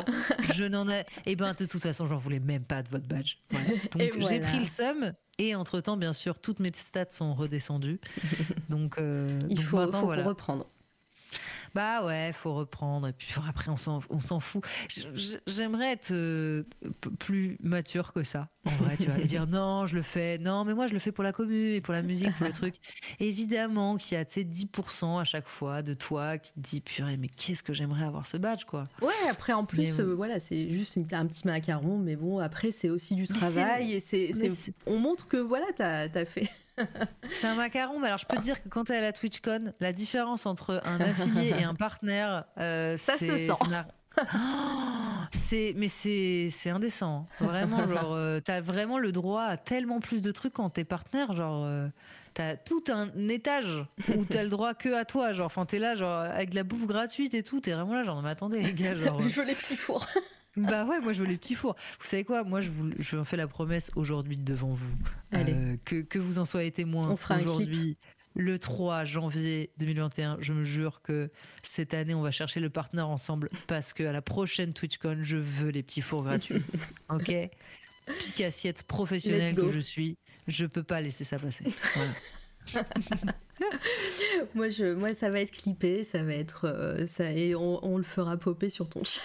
[0.53, 3.36] je n'en ai, eh ben de toute façon j'en voulais même pas de votre badge.
[3.52, 3.68] Voilà.
[3.91, 5.14] Donc Et j'ai pris le seum.
[5.39, 7.99] Et entre temps, bien sûr, toutes mes stats sont redescendues.
[8.69, 10.23] Donc, euh, Il donc faut, maintenant, faut voilà.
[10.23, 10.65] reprendre.
[11.77, 13.07] Bah ouais, faut reprendre.
[13.07, 14.63] Et puis après, on s'en, fout.
[15.45, 16.63] J'aimerais être euh,
[17.19, 19.19] plus mature que ça, en vrai, tu vois.
[19.19, 20.39] Et dire non, je le fais.
[20.39, 22.51] Non, mais moi, je le fais pour la commu et pour la musique, pour le
[22.51, 22.75] truc.
[23.19, 26.81] Évidemment qu'il y a, tu sais, 10% à chaque fois de toi qui te dit,
[26.81, 28.85] purée, mais qu'est-ce que j'aimerais avoir ce badge, quoi.
[29.03, 32.89] Ouais, après en plus, euh, voilà, c'est juste un petit macaron, mais bon, après c'est
[32.89, 34.33] aussi du Mais travail et c'est-
[34.87, 36.49] on montre que voilà, t'as as fait.
[37.31, 39.71] C'est un macaron, mais alors je peux te dire que quand t'es à la TwitchCon,
[39.79, 43.53] la différence entre un affilié et un partenaire, euh, Ça se c'est- sent.
[43.59, 44.23] Oh,
[45.31, 47.27] c'est mais c'est c'est indécent.
[47.41, 47.45] hein.
[47.45, 51.33] Vraiment, genre euh, t'as vraiment le droit à tellement plus de trucs quand t'es partenaire,
[51.33, 51.63] genre.
[51.65, 51.87] euh,
[52.33, 53.83] T'as tout un étage
[54.15, 56.61] où t'as le droit que à toi, genre, enfin t'es là, genre, avec de la
[56.63, 59.43] bouffe gratuite et tout, t'es vraiment là, genre, mais attendez les gars, genre, Je veux
[59.43, 60.05] les petits fours.
[60.57, 61.75] Bah ouais, moi je veux les petits fours.
[61.99, 62.43] Vous savez quoi?
[62.43, 64.95] Moi je vous, je fais la promesse aujourd'hui devant vous
[65.31, 65.53] Allez.
[65.53, 67.15] euh, que, que vous en soyez témoin.
[67.39, 67.97] Aujourd'hui,
[68.35, 70.38] le 3 janvier 2021.
[70.41, 71.29] Je me jure que
[71.63, 75.38] cette année on va chercher le partenaire ensemble parce que à la prochaine TwitchCon je
[75.38, 76.61] veux les petits fours gratuits.
[77.09, 77.34] ok?
[78.19, 80.17] Pique assiette professionnelle que je suis,
[80.47, 81.65] je peux pas laisser ça passer.
[81.95, 82.85] Voilà.
[84.55, 87.97] moi, je, moi, ça va être clippé, ça va être euh, ça et on, on
[87.97, 89.21] le fera popper sur ton chat.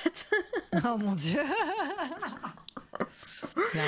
[0.84, 1.40] oh mon dieu.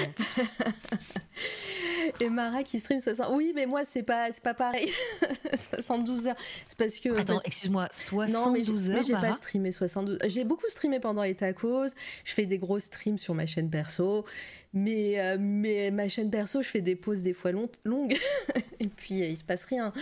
[2.20, 3.28] Et Mara qui stream 60.
[3.32, 4.90] Oui, mais moi c'est pas pas pareil.
[5.54, 6.36] 72 heures.
[6.66, 8.96] C'est parce que Attends, parce- excuse-moi, Non, mais 72 j'ai- heures.
[8.98, 10.18] mais j'ai pas streamé 72.
[10.26, 11.88] J'ai beaucoup streamé pendant les tacos.
[12.24, 14.24] Je fais des gros streams sur ma chaîne perso.
[14.76, 18.16] Mais, euh, mais ma chaîne perso, je fais des pauses des fois long- longues.
[18.80, 19.92] Et puis, euh, il se passe rien.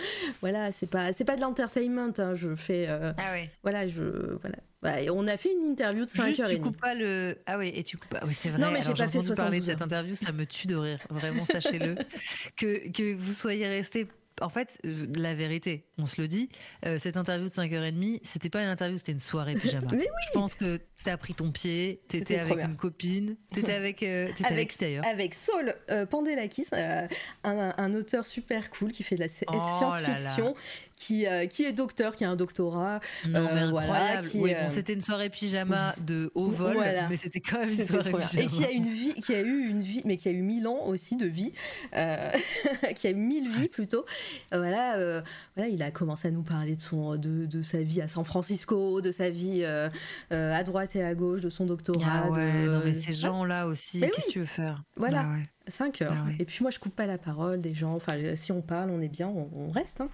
[0.41, 2.11] Voilà, c'est pas, c'est pas de l'entertainment.
[2.17, 2.33] hein.
[2.35, 2.87] Je fais.
[2.89, 3.43] euh, Ah ouais.
[3.61, 4.33] voilà, je.
[4.41, 4.57] Voilà.
[4.81, 7.37] Ouais, et on a fait une interview de 5 Juste, heures tu coupes pas le.
[7.45, 8.19] Ah oui, et tu coupes pas.
[8.25, 8.59] Oui, c'est vrai.
[8.59, 10.75] Non, mais j'ai pas fait entendu parler de 72 cette interview, ça me tue de
[10.75, 10.99] rire.
[11.09, 11.95] Vraiment, sachez-le.
[12.57, 14.07] que, que vous soyez resté.
[14.41, 16.49] En fait, euh, la vérité, on se le dit,
[16.87, 19.85] euh, cette interview de 5h30, c'était pas une interview, c'était une soirée pyjama.
[19.91, 20.07] Mais oui.
[20.27, 24.03] Je pense que t'as pris ton pied, t'étais avec une copine, t'étais avec.
[24.03, 27.07] euh, avec, avec, qui d'ailleurs avec Saul euh, Pandelakis, euh,
[27.43, 30.55] un, un auteur super cool qui fait de la Oh science-fiction,
[30.95, 32.99] qui, euh, qui est docteur, qui a un doctorat.
[33.27, 34.29] Non, mais euh, voilà, incroyable.
[34.29, 37.09] qui, oui, bon, c'était une soirée pyjama de haut vol, Voilà.
[37.09, 38.43] mais c'était quand même une soirée pyjama.
[38.43, 40.67] Et qui a une vie, qui a eu une vie, mais qui a eu mille
[40.67, 41.51] ans aussi de vie,
[42.95, 44.05] qui a eu mille vies plutôt.
[44.51, 45.21] Voilà,
[45.55, 48.23] voilà, il a commencé à nous parler de son, de, de sa vie à San
[48.23, 52.23] Francisco, de sa vie à droite à gauche, de son doctorat.
[52.25, 54.83] Ah ouais, de- non, mais ces gens-là aussi, Mais qu'est-ce que tu veux faire?
[54.97, 55.23] Voilà.
[55.23, 55.43] Bah ouais.
[55.67, 56.13] 5 heures.
[56.15, 56.35] Ah ouais.
[56.39, 57.93] Et puis moi, je coupe pas la parole des gens.
[57.95, 60.01] Enfin, euh, si on parle, on est bien, on, on reste.
[60.01, 60.09] hein.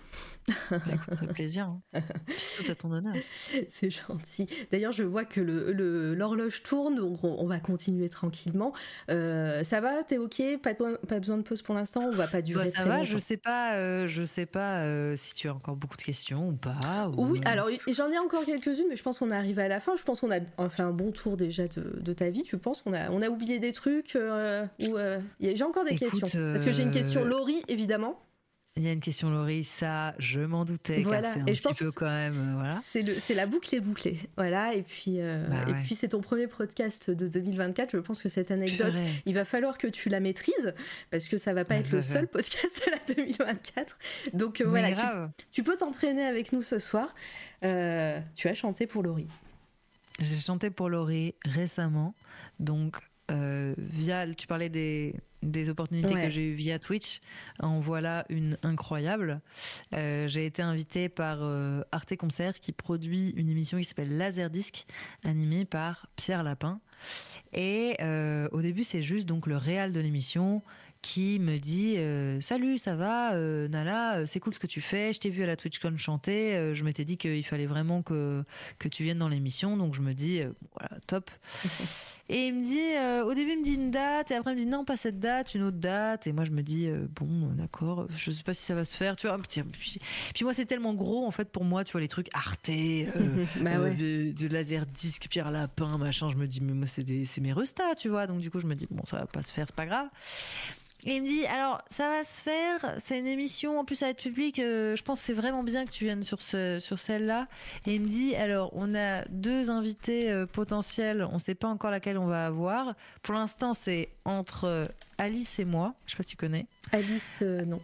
[0.71, 1.65] Bah, écoute, ça fait plaisir.
[1.93, 2.01] Hein.
[2.57, 3.13] Tout à ton honneur.
[3.69, 4.47] C'est gentil.
[4.71, 8.73] D'ailleurs, je vois que le- le- l'horloge tourne, donc on, on va continuer tranquillement.
[9.09, 10.03] Euh, ça va?
[10.03, 10.41] T'es ok?
[10.61, 12.01] Pas, de- pas besoin de pause pour l'instant?
[12.05, 13.03] On va pas durer Bah, ça très va, longtemps?
[13.05, 16.49] je sais pas, euh, je sais pas euh, si tu as encore beaucoup de questions
[16.49, 17.09] ou pas.
[17.15, 19.95] ou, Oui, alors j'en ai encore quelques-unes, mais je pense qu'on arrive à la fin.
[19.95, 20.39] Je pense qu'on a
[20.69, 22.43] fait un bon tour déjà de, de ta vie.
[22.43, 22.81] Tu penses?
[22.81, 24.97] Qu'on a, on a oublié des trucs ou,
[25.39, 26.39] J'ai encore des Écoute, questions.
[26.53, 28.19] Parce que j'ai une question, euh, Laurie, évidemment.
[28.75, 29.63] Il y a une question, Laurie.
[29.63, 31.01] Ça, je m'en doutais.
[31.01, 31.33] Voilà.
[31.33, 32.37] C'est un Et je petit pense- peu quand même.
[32.37, 32.79] euh, voilà.
[32.83, 34.19] C'est le- c'est la boucle est bouclée.
[34.37, 34.75] Voilà.
[34.75, 37.89] Et puis, euh, Bah et puis c'est ton premier podcast de 2024.
[37.91, 38.93] Je pense que cette anecdote,
[39.25, 40.73] il va falloir que tu la maîtrises
[41.09, 43.97] parce que ça va pas Ouais, être le seul podcast de la 2024.
[44.33, 44.91] Donc euh, voilà,
[45.51, 47.13] tu, peux t'entraîner avec nous ce soir.
[47.65, 49.29] Euh, tu as chanté pour Laurie.
[50.19, 52.13] J'ai chanté pour Laurie récemment.
[52.59, 52.97] Donc,
[53.29, 56.25] via, tu parlais des, des opportunités Ouais.
[56.25, 57.21] que j'ai eues via Twitch.
[57.59, 59.41] En voilà une incroyable.
[59.93, 64.85] Euh, j'ai été invitée par euh, Arte Concert qui produit une émission qui s'appelle Laserdisc,
[65.23, 66.79] animée par Pierre Lapin.
[67.53, 70.61] Et euh, au début, c'est juste donc le réal de l'émission
[71.01, 74.81] qui me dit euh, Salut, ça va, euh, Nala, euh, c'est cool ce que tu
[74.81, 75.13] fais.
[75.13, 76.55] Je t'ai vu à la TwitchCon chanter.
[76.55, 78.43] euh, je m'étais dit qu'il fallait vraiment que,
[78.79, 79.77] que tu viennes dans l'émission.
[79.77, 80.41] Donc je me dis
[80.77, 81.31] Voilà, top.
[82.29, 84.31] et il me dit Au début, il me dit une date.
[84.31, 86.27] Et après, il me dit Non, pas cette date, une autre date.
[86.27, 89.15] Et moi, je me dis Bon, d'accord, je sais pas si ça va se faire.
[89.15, 89.99] Tu vois, puis,
[90.33, 92.69] puis- moi, c'est tellement gros, en fait, pour moi, tu vois, les trucs Arte.
[93.61, 93.95] bah ouais.
[93.95, 96.29] de, de laser disque, Pierre Lapin, machin.
[96.29, 98.27] Je me dis, mais moi, c'est des- c'est mes restats, tu vois.
[98.27, 100.07] Donc, du coup, je me dis, bon, ça va pas se faire, c'est pas grave.
[101.05, 104.07] Et il me dit, alors, ça va se faire, c'est une émission, en plus, ça
[104.07, 104.59] va être public.
[104.59, 107.47] euh, je pense que c'est vraiment bien que tu viennes sur, ce, sur celle-là.
[107.87, 111.89] Et il me dit, alors, on a deux invités euh, potentiels, on sait pas encore
[111.89, 112.95] laquelle on va avoir.
[113.23, 114.85] Pour l'instant, c'est entre euh,
[115.17, 115.93] Alice et moi.
[116.05, 116.67] Je sais pas si tu connais.
[116.91, 117.79] Alice, euh, non.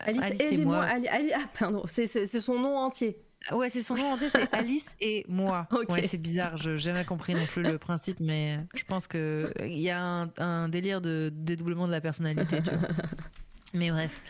[0.00, 0.76] Alice, Alice et aidez-moi.
[0.76, 0.84] moi.
[0.86, 2.06] Ali- Ali- ah, pardon, c'est
[2.40, 3.18] son nom entier.
[3.52, 5.66] Ouais, c'est son nom entier, c'est Alice et moi.
[5.70, 5.90] Ok.
[5.90, 9.52] Ouais, c'est bizarre, je n'ai jamais compris non plus le principe, mais je pense que
[9.62, 12.62] il y a un, un délire de dédoublement de la personnalité.
[12.62, 12.88] tu vois.
[13.76, 14.20] Mais bref,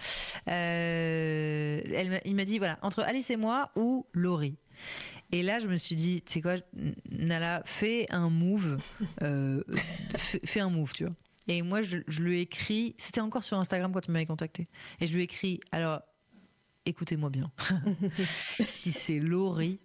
[0.49, 4.57] Euh, elle il m'a dit voilà entre Alice et moi ou Laurie.
[5.33, 6.55] Et là, je me suis dit, tu sais quoi,
[7.11, 8.79] Nala, fais un move,
[9.23, 9.63] euh,
[10.17, 11.15] fais, fais un move, tu vois.
[11.49, 14.69] Et moi, je, je lui ai écrit, c'était encore sur Instagram quand tu m'avais contacté,
[15.01, 16.03] et je lui ai écrit, alors,
[16.87, 17.51] écoutez-moi bien,
[18.67, 19.81] si c'est Laurie,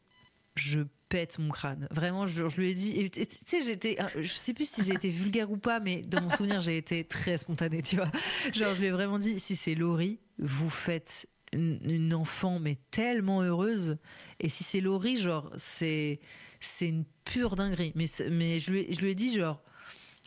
[0.55, 1.88] je pète mon crâne.
[1.91, 3.09] Vraiment, je, je lui ai dit.
[3.09, 3.97] Tu sais, j'étais.
[4.15, 7.03] Je sais plus si j'ai été vulgaire ou pas, mais dans mon souvenir, j'ai été
[7.03, 8.11] très spontanée, tu vois.
[8.53, 12.77] Genre, je lui ai vraiment dit si c'est Laurie, vous faites une, une enfant, mais
[12.91, 13.97] tellement heureuse.
[14.39, 16.19] Et si c'est Laurie, genre, c'est.
[16.61, 17.93] C'est une pure dinguerie.
[17.95, 19.61] Mais, mais je, lui ai, je lui ai dit, genre.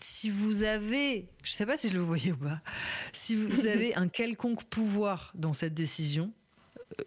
[0.02, 2.60] Si vous avez, je sais pas si je le voyais ou pas,
[3.12, 6.32] si vous avez un quelconque pouvoir dans cette décision,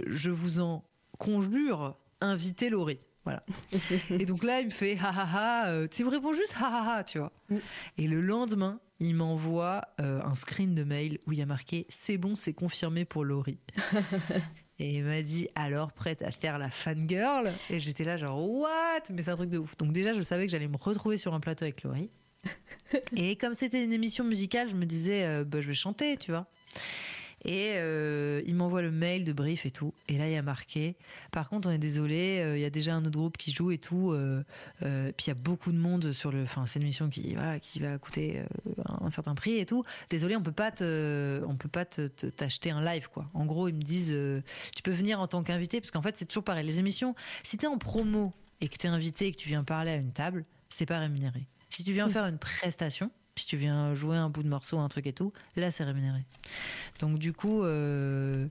[0.07, 0.84] je vous en
[1.18, 2.99] conjure, invitez Laurie.
[3.24, 3.44] Voilà.
[4.12, 5.26] Et donc là, il me fait ha ha
[5.66, 5.68] ha.
[5.70, 7.32] euh, Tu sais, il me répond juste ha ha ha, tu vois.
[7.49, 7.56] Mm.
[7.98, 11.86] Et le lendemain, il m'envoie euh, un screen de mail où il y a marqué
[11.90, 13.57] c'est bon, c'est confirmé pour Laurie.
[14.80, 17.52] Et il m'a dit alors prête à faire la fangirl?
[17.70, 19.02] Et j'étais là genre what?
[19.12, 19.76] Mais c'est un truc de ouf.
[19.78, 22.10] Donc déjà je savais que j'allais me retrouver sur un plateau avec Laurie.
[23.16, 26.32] Et comme c'était une émission musicale, je me disais euh, bah, je vais chanter, tu
[26.32, 26.45] vois.
[27.45, 29.93] Et euh, il m'envoie le mail de brief et tout.
[30.07, 30.95] Et là, il y a marqué.
[31.31, 33.72] Par contre, on est désolé, euh, il y a déjà un autre groupe qui joue
[33.72, 34.11] et tout.
[34.11, 34.43] euh,
[34.81, 36.41] puis il y a beaucoup de monde sur le.
[36.43, 38.41] Enfin, c'est une émission qui, voilà, qui va coûter
[39.01, 39.84] un certain prix et tout.
[40.09, 43.27] Désolé, on peut pas te, on peut pas te- te- t'acheter un live, quoi.
[43.34, 44.17] En gros, ils me disent,
[44.76, 46.65] tu peux venir en tant qu'invité, parce qu'en fait, c'est toujours pareil.
[46.65, 47.13] Les émissions,
[47.43, 48.31] si t'es en promo
[48.61, 51.45] et que t'es invité et que tu viens parler à une table, c'est pas rémunéré.
[51.69, 54.88] Si tu viens faire une prestation, si tu viens jouer un bout de morceau, un
[54.88, 56.24] truc et tout, là, c'est rémunéré.
[56.99, 58.48] Donc du coup, euh,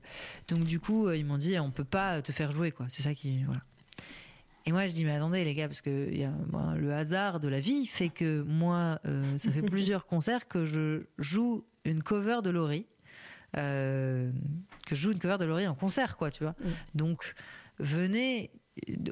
[0.47, 2.85] donc du coup, euh, ils m'ont dit on peut pas te faire jouer quoi.
[2.89, 3.61] C'est ça qui voilà.
[4.67, 6.93] Et moi je dis mais attendez les gars parce que il y a, moi, le
[6.93, 11.63] hasard de la vie fait que moi euh, ça fait plusieurs concerts que je joue
[11.85, 12.87] une cover de Laurie,
[13.57, 14.31] euh,
[14.85, 16.55] que je joue une cover de Laurie en concert quoi tu vois.
[16.59, 16.69] Mm.
[16.95, 17.35] Donc
[17.79, 18.51] venez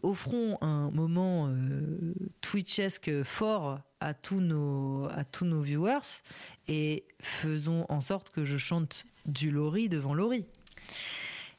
[0.03, 6.22] offrons un moment euh, twitchesque fort à tous nos à tous nos viewers
[6.68, 10.45] et faisons en sorte que je chante du Laurie devant Laurie.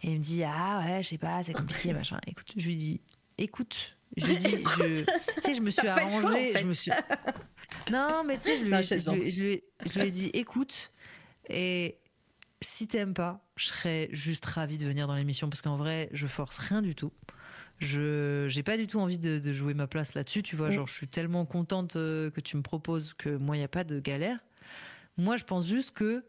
[0.02, 2.18] Et il me dit ah ouais je sais pas c'est compliqué machin.
[2.26, 3.00] Écoute je lui dis
[3.38, 4.48] écoute je lui dis
[4.78, 6.58] je tu sais je me suis choix, arrangée en fait.
[6.58, 6.90] je me suis
[7.90, 10.06] non mais tu sais je lui, Non, je je, lui- je lui ai- je lui
[10.08, 10.92] ai dit écoute
[11.48, 11.98] et
[12.60, 16.26] si t'aimes pas je serais juste ravie de venir dans l'émission parce qu'en vrai je
[16.26, 17.12] force rien du tout
[17.80, 20.72] je j'ai pas du tout envie de, de jouer ma place là-dessus tu vois Mm.
[20.72, 23.68] genre je suis tellement contente euh, que tu me proposes que moi il y a
[23.68, 24.38] pas de galère
[25.16, 26.24] moi je pense juste que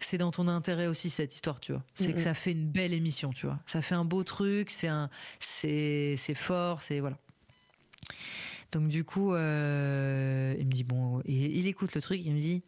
[0.00, 2.66] c'est dans ton intérêt aussi cette histoire tu vois c'est Mm, que ça fait une
[2.70, 5.10] belle émission tu vois ça fait un beau truc c'est un
[5.40, 7.18] c'est c'est fort c'est voilà
[8.72, 12.40] donc du coup, euh, il me dit bon, et il écoute le truc, il me
[12.40, 12.62] dit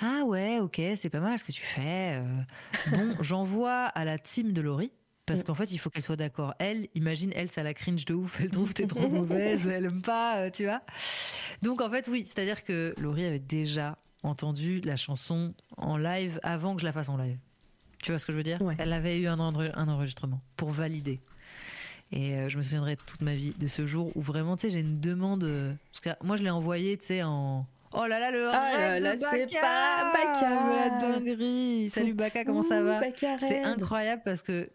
[0.00, 2.20] ah ouais, ok, c'est pas mal ce que tu fais.
[2.20, 2.42] euh.
[2.90, 4.90] Bon, j'envoie à la team de Laurie.
[5.26, 5.44] Parce Mm.
[5.44, 6.52] qu'en fait, il faut qu'elle soit d'accord.
[6.58, 8.40] Elle, imagine, elle, ça la cringe de ouf.
[8.40, 10.82] Elle trouve t'es trop mauvaise, elle aime pas, euh, tu vois.
[11.62, 16.74] Donc en fait, oui, c'est-à-dire que Laurie avait déjà entendu la chanson en live avant
[16.74, 17.38] que je la fasse en live.
[18.02, 18.60] Tu vois ce que je veux dire?
[18.62, 18.74] Ouais.
[18.78, 21.20] Elle avait eu un enregistrement pour valider.
[22.10, 24.70] Et euh, je me souviendrai toute ma vie de ce jour où vraiment, tu sais,
[24.70, 25.44] j'ai une demande.
[25.44, 27.64] euh, parce que moi, je l'ai envoyé, tu sais, en.
[27.94, 30.50] Oh là là, le Ah là rêve là, de c'est Baka pas Baka.
[30.76, 33.00] La dinguerie Salut Baka, comment ça va
[33.38, 34.68] C'est incroyable parce que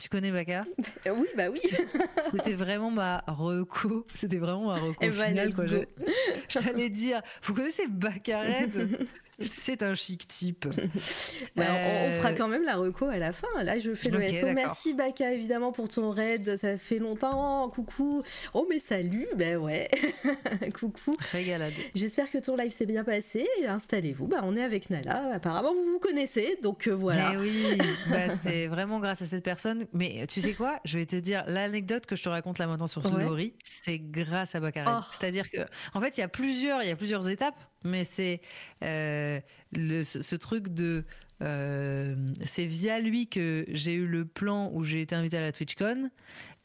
[0.00, 0.64] tu connais Baka
[1.06, 1.60] Euh, Oui, bah oui.
[2.32, 4.06] C'était vraiment ma reco.
[4.14, 5.86] C'était vraiment ma reco Eh ben, finale.
[6.48, 9.06] J'allais dire, vous connaissez Baka Red?
[9.40, 10.66] C'est un chic type.
[11.56, 13.46] Bah, on- on, Euh, fera quand même la reco à la fin.
[13.62, 14.46] Là, je fais le Ok, SO.
[14.52, 16.56] Merci Baka, évidemment, pour ton raid.
[16.56, 17.68] Ça fait longtemps.
[17.70, 18.22] Coucou.
[18.54, 19.26] Oh, mais salut.
[19.36, 19.88] Ben ouais.
[20.78, 21.14] Coucou.
[21.32, 21.72] Régalade.
[21.94, 23.46] J'espère que ton live s'est bien passé.
[23.66, 24.26] Installez-vous.
[24.26, 25.32] Bah, on est avec Nala.
[25.34, 26.58] Apparemment, vous vous connaissez.
[26.62, 27.30] Donc euh, voilà.
[27.32, 27.78] Mais oui,
[28.10, 29.86] bah, c'est vraiment grâce à cette personne.
[29.92, 30.78] Mais tu sais quoi?
[30.84, 33.54] Je vais te dire l'anecdote que je te raconte là maintenant sur ce Ouais.
[33.64, 35.02] C'est grâce à Baccarat.
[35.04, 35.08] Oh.
[35.12, 35.58] C'est-à-dire que,
[35.94, 37.54] en fait, il y a plusieurs, il y a plusieurs étapes,
[37.84, 38.40] mais c'est
[38.82, 39.40] euh,
[39.74, 41.04] ce, ce truc de,
[41.42, 45.52] euh, c'est via lui que j'ai eu le plan où j'ai été invité à la
[45.52, 46.10] TwitchCon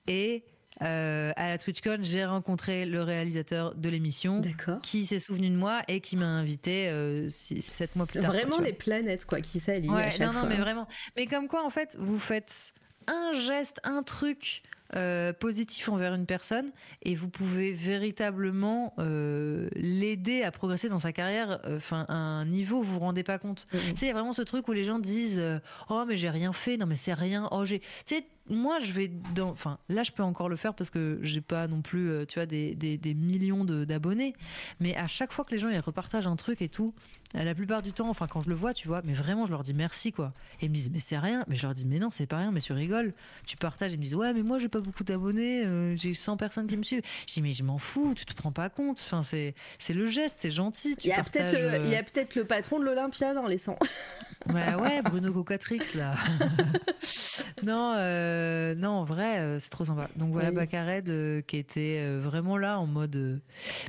[0.08, 0.44] et
[0.82, 4.42] euh, à la TwitchCon, j'ai rencontré le réalisateur de l'émission.
[4.82, 8.32] Qui s'est souvenu de moi et qui m'a invité euh, six- sept mois plus tard.
[8.32, 10.88] Vraiment les planètes quoi qui s'alignent à Ouais, chaque non, non, mais vraiment.
[11.18, 12.74] Mais comme quoi, en fait, vous faites
[13.08, 14.62] un geste, un truc
[14.96, 16.72] euh, positif envers une personne
[17.04, 22.46] et vous pouvez véritablement euh, l'aider à progresser dans sa carrière, euh, enfin, à un
[22.46, 23.68] niveau vous vous rendez pas compte.
[23.72, 23.80] Mhm.
[23.80, 25.42] Tu sais, il y a vraiment ce truc où les gens disent
[25.90, 27.80] Oh, mais j'ai rien fait, non, mais c'est rien, oh, j'ai.
[27.80, 29.50] Tu sais, moi, je vais dans.
[29.50, 32.40] Enfin, là, je peux encore le faire parce que j'ai pas non plus, euh, tu
[32.40, 34.34] vois, des, des, des millions de- d'abonnés.
[34.80, 36.94] Mais à chaque fois que les gens ils repartagent un truc et tout,
[37.36, 39.52] euh, la plupart du temps, enfin, quand je le vois, tu vois, mais vraiment, je
[39.52, 40.34] leur dis merci, quoi.
[40.62, 41.44] Et ils me disent, mais c'est rien.
[41.48, 43.14] Mais je leur dis, mais non, c'est pas rien, mais tu rigoles.
[43.46, 46.38] Tu partages, ils me disent, ouais, mais moi, j'ai pas beaucoup d'abonnés, euh, j'ai 100
[46.38, 47.04] personnes qui me suivent.
[47.28, 49.00] Je dis, mais je m'en fous, tu te prends pas compte.
[49.00, 49.54] Enfin, c'est
[49.94, 50.96] le geste, c'est gentil.
[51.04, 53.58] Il y a peut-être le, il y a peut-être le patron de l'Olympia dans les
[53.58, 53.78] 100.
[54.54, 56.16] Ouais, ouais, Bruno Cocatrix, là.
[57.66, 58.39] non, euh,
[58.76, 60.10] non, en vrai, euh, c'est trop sympa.
[60.16, 60.56] Donc voilà, Oui.
[60.56, 63.16] Baccared euh, qui était euh, vraiment là en mode.
[63.16, 63.38] euh,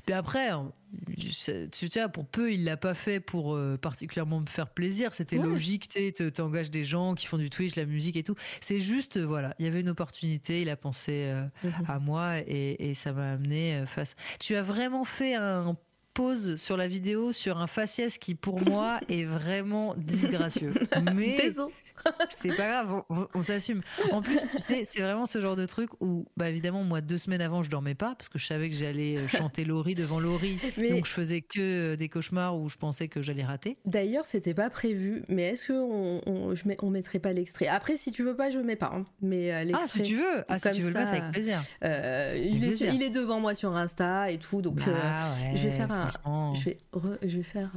[0.04, 0.72] Puis après, hein,
[1.18, 1.68] tu sais,
[2.12, 5.14] pour peu, il l'a pas fait pour euh, particulièrement me faire plaisir.
[5.14, 5.44] C'était Ouais.
[5.46, 8.34] logique, tu t'engages des gens qui font du Twitch, la musique et tout.
[8.60, 11.44] C'est juste, euh, voilà, il y avait une opportunité, il a pensé euh,
[11.86, 14.14] à moi et, et ça m'a amené euh, face.
[14.40, 15.76] Tu as vraiment fait un
[16.12, 20.74] pause sur la vidéo sur un faciès qui pour moi est vraiment disgracieux.
[21.14, 21.72] Mais Désolé.
[22.30, 23.80] c'est pas grave, on, on s'assume.
[24.12, 27.18] En plus, tu sais, c'est vraiment ce genre de truc où, bah évidemment, moi deux
[27.18, 30.20] semaines avant, je dormais pas parce que je savais que j'allais euh, chanter Laurie devant
[30.20, 30.58] Laurie.
[30.76, 31.60] Mais Donc je faisais que
[31.92, 33.76] euh, des cauchemars où je pensais que j'allais rater.
[33.84, 35.22] d'ailleurs, c'était pas prévu.
[35.28, 37.66] Mais est-ce que on, on, je mets, on mettrait pas l'extrait?
[37.68, 38.92] Après, si tu veux pas, je mets pas.
[38.94, 39.04] hein.
[39.20, 41.62] Mais euh, Ah, si tu veux, ah, si tu veux le ça, mettre avec plaisir.
[41.84, 42.92] euh, il, est, plaisir.
[42.94, 45.90] il est devant moi sur Insta et tout, donc euh, Ah ouais, je vais faire
[45.92, 47.70] un- je vais, re- je vais faire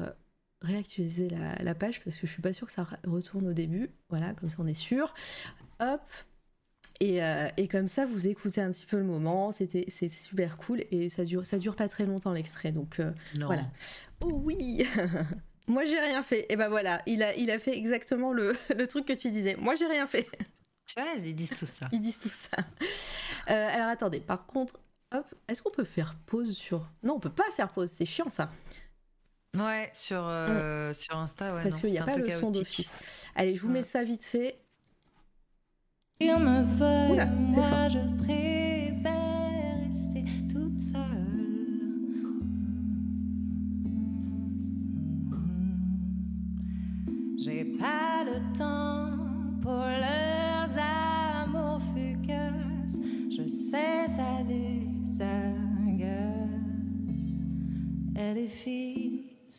[0.63, 3.53] réactualiser la, la page parce que je suis pas sûre que ça re- retourne au
[3.53, 3.89] début.
[4.09, 5.13] Voilà, comme ça on est sûr.
[5.79, 6.01] Hop.
[6.99, 9.51] Et, euh, et comme ça, vous écoutez un petit peu le moment.
[9.51, 12.71] C'était, c'est super cool et ça dure, ça dure pas très longtemps l'extrait.
[12.71, 13.11] Donc euh,
[13.47, 13.63] voilà.
[14.21, 14.85] Oh oui.
[15.67, 16.45] Moi j'ai rien fait.
[16.51, 19.55] Et ben voilà, il a, il a fait exactement le, le truc que tu disais.
[19.55, 20.27] Moi j'ai rien fait.
[20.85, 21.87] Tu vois, ils disent tout ça.
[21.93, 22.57] Ils disent tout ça.
[23.49, 24.81] Euh, alors attendez, par contre,
[25.13, 26.91] hop, est-ce qu'on peut faire pause sur.
[27.03, 28.51] Non, on peut pas faire pause, c'est chiant ça.
[29.55, 31.63] Ouais, sur, euh, sur Insta, ouais.
[31.63, 32.91] parce qu'il n'y a pas le son d'office.
[33.35, 33.73] Allez, je vous Ouais.
[33.75, 34.57] mets ça vite fait.
[36.19, 37.89] Il me veuille, Oula, c'est moi fort.
[37.89, 41.19] je préfère rester toute seule.
[47.37, 49.09] J'ai pas le temps
[49.61, 52.99] pour leurs amours fugaces.
[53.29, 56.13] Je sais ça les agace.
[58.15, 59.02] Et les filles,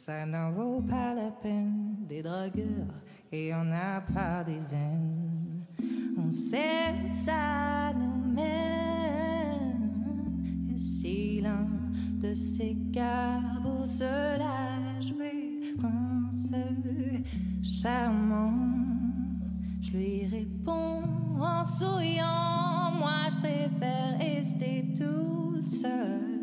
[0.05, 1.97] ça n'en vaut pas la peine.
[2.07, 2.93] Des dragueurs,
[3.33, 5.65] et on a pas des dizaines.
[6.19, 9.81] On sait où ça nous mène.
[10.75, 11.67] Et si l'un
[12.21, 12.77] de ces
[13.63, 16.53] pour cela jouer prince
[17.63, 18.53] charmant,
[19.81, 21.03] je lui réponds
[21.41, 22.91] en souriant.
[22.99, 26.34] Moi, je préfère rester toute seule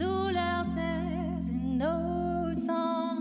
[0.00, 3.18] sous leurs ailes innocents.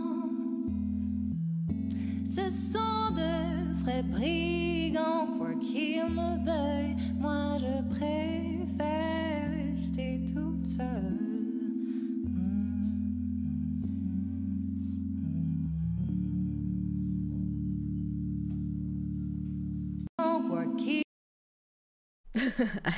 [2.23, 6.95] Ce sont de vrais brigands, quoi qu'ils me veuillent.
[7.19, 11.18] Moi, je préfère rester toute seule.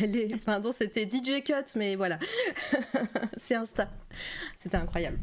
[0.01, 2.17] Allez, pardon, c'était DJ Cut, mais voilà.
[3.37, 3.89] c'est Insta.
[4.57, 5.19] C'était incroyable.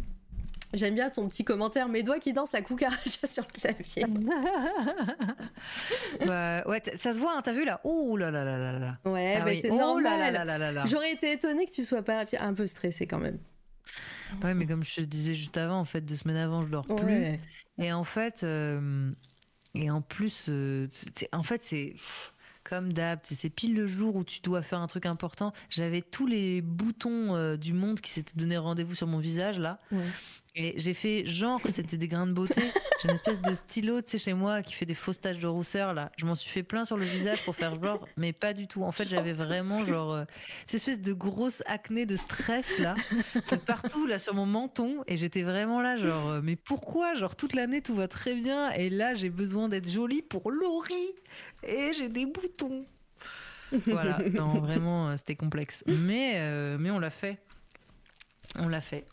[0.74, 4.04] J'aime bien ton petit commentaire, mes doigts qui dansent à cucaracha sur le clavier.
[6.26, 7.80] Bah, ouais, ça se voit, hein, t'as vu là?
[7.84, 8.98] Oh là là là là là.
[9.04, 9.58] Ouais, Ah oui.
[9.62, 10.32] c'est Oh normal.
[10.32, 10.84] là là là là.
[10.86, 13.38] J'aurais été étonnée que tu sois pas un peu stressé quand même.
[14.42, 16.86] Ouais, mais comme je te disais juste avant, en fait, deux semaines avant, je dors
[16.86, 17.04] plus.
[17.06, 17.40] Ouais.
[17.78, 19.10] Et en fait, euh,
[19.74, 20.86] et en plus, euh,
[21.32, 22.32] en fait, c'est pff,
[22.68, 25.54] comme d'hab, c'est pile le jour où tu dois faire un truc important.
[25.70, 29.80] J'avais tous les boutons euh, du monde qui s'étaient donné rendez-vous sur mon visage là.
[30.54, 32.62] Et j'ai fait genre c'était des grains de beauté.
[33.00, 35.46] J'ai une espèce de stylo, tu sais, chez moi, qui fait des fausses taches de
[35.46, 36.10] rousseur, là.
[36.16, 38.82] Je m'en suis fait plein sur le visage pour faire genre, mais pas du tout.
[38.82, 40.24] En fait, j'avais vraiment, genre, euh,
[40.66, 42.96] cette espèce de grosse acné de stress, là,
[43.50, 45.04] de partout, là, sur mon menton.
[45.06, 47.14] Et j'étais vraiment là, genre, euh, mais pourquoi?
[47.14, 48.70] Genre, toute l'année, tout va très bien.
[48.72, 51.14] Et là, j'ai besoin d'être jolie pour Laurie.
[51.62, 52.84] Et j'ai des boutons.
[53.86, 54.18] Voilà.
[54.32, 55.84] Non, vraiment, euh, c'était complexe.
[55.86, 56.40] Mais,
[56.78, 57.38] mais on l'a fait.
[58.56, 59.04] On l'a fait.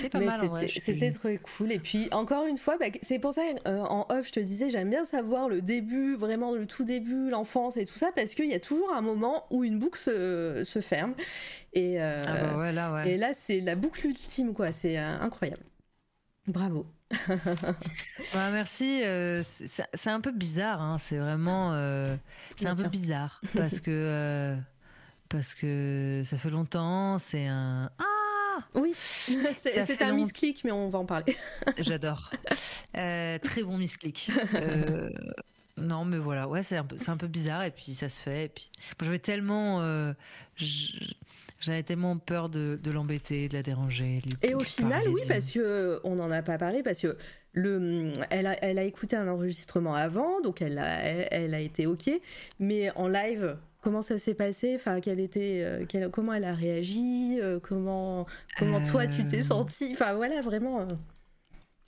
[0.00, 1.72] C'est pas Mais mal c'était- très cool.
[1.72, 4.70] Et puis, encore une fois, bah, c'est pour ça, euh, en off, je te disais,
[4.70, 8.50] j'aime bien savoir le début, vraiment le tout début, l'enfance et tout ça, parce qu'il
[8.50, 11.14] y a toujours un moment où une boucle se, se ferme.
[11.72, 13.10] Et, euh, Ah bah ouais, là, ouais.
[13.12, 14.72] et là, c'est la boucle ultime, quoi.
[14.72, 15.62] C'est euh, incroyable.
[16.46, 16.86] Bravo.
[18.34, 19.02] Bah, merci.
[19.04, 20.80] euh, c'est un peu bizarre.
[20.82, 21.72] hein, C'est vraiment.
[21.74, 22.16] euh,
[22.56, 24.56] c'est un peu bizarre parce que euh,
[25.28, 27.18] parce que ça fait longtemps.
[27.18, 27.90] C'est un.
[27.98, 28.04] Ah,
[28.74, 28.92] Oui,
[29.54, 31.36] c'est un long- misclick, mais on va en parler.
[31.78, 32.30] j'adore.
[32.96, 34.30] Euh, très bon misclick.
[34.54, 35.10] Euh,
[35.76, 36.48] non, mais voilà.
[36.48, 38.44] Ouais, c'est un peu c'est un peu bizarre et puis ça se fait.
[38.44, 38.70] Et puis
[39.02, 39.80] j'avais tellement.
[39.82, 40.12] euh,
[41.60, 44.20] j'avais tellement peur de, de l'embêter, de la déranger.
[44.24, 47.00] de lui- Et au final, oui, de- parce que on n'en a pas parlé, parce
[47.00, 47.16] que
[47.52, 51.60] le, elle, a, elle a écouté un enregistrement avant, donc elle a, elle, elle a
[51.60, 52.10] été ok,
[52.60, 53.56] mais en live,
[53.86, 58.26] comment ça s'est passé Enfin, quelle était, euh, quelle- comment elle a réagi euh, Comment,
[58.58, 59.44] comment toi tu t'es Euh.
[59.44, 60.88] senti Enfin voilà, vraiment.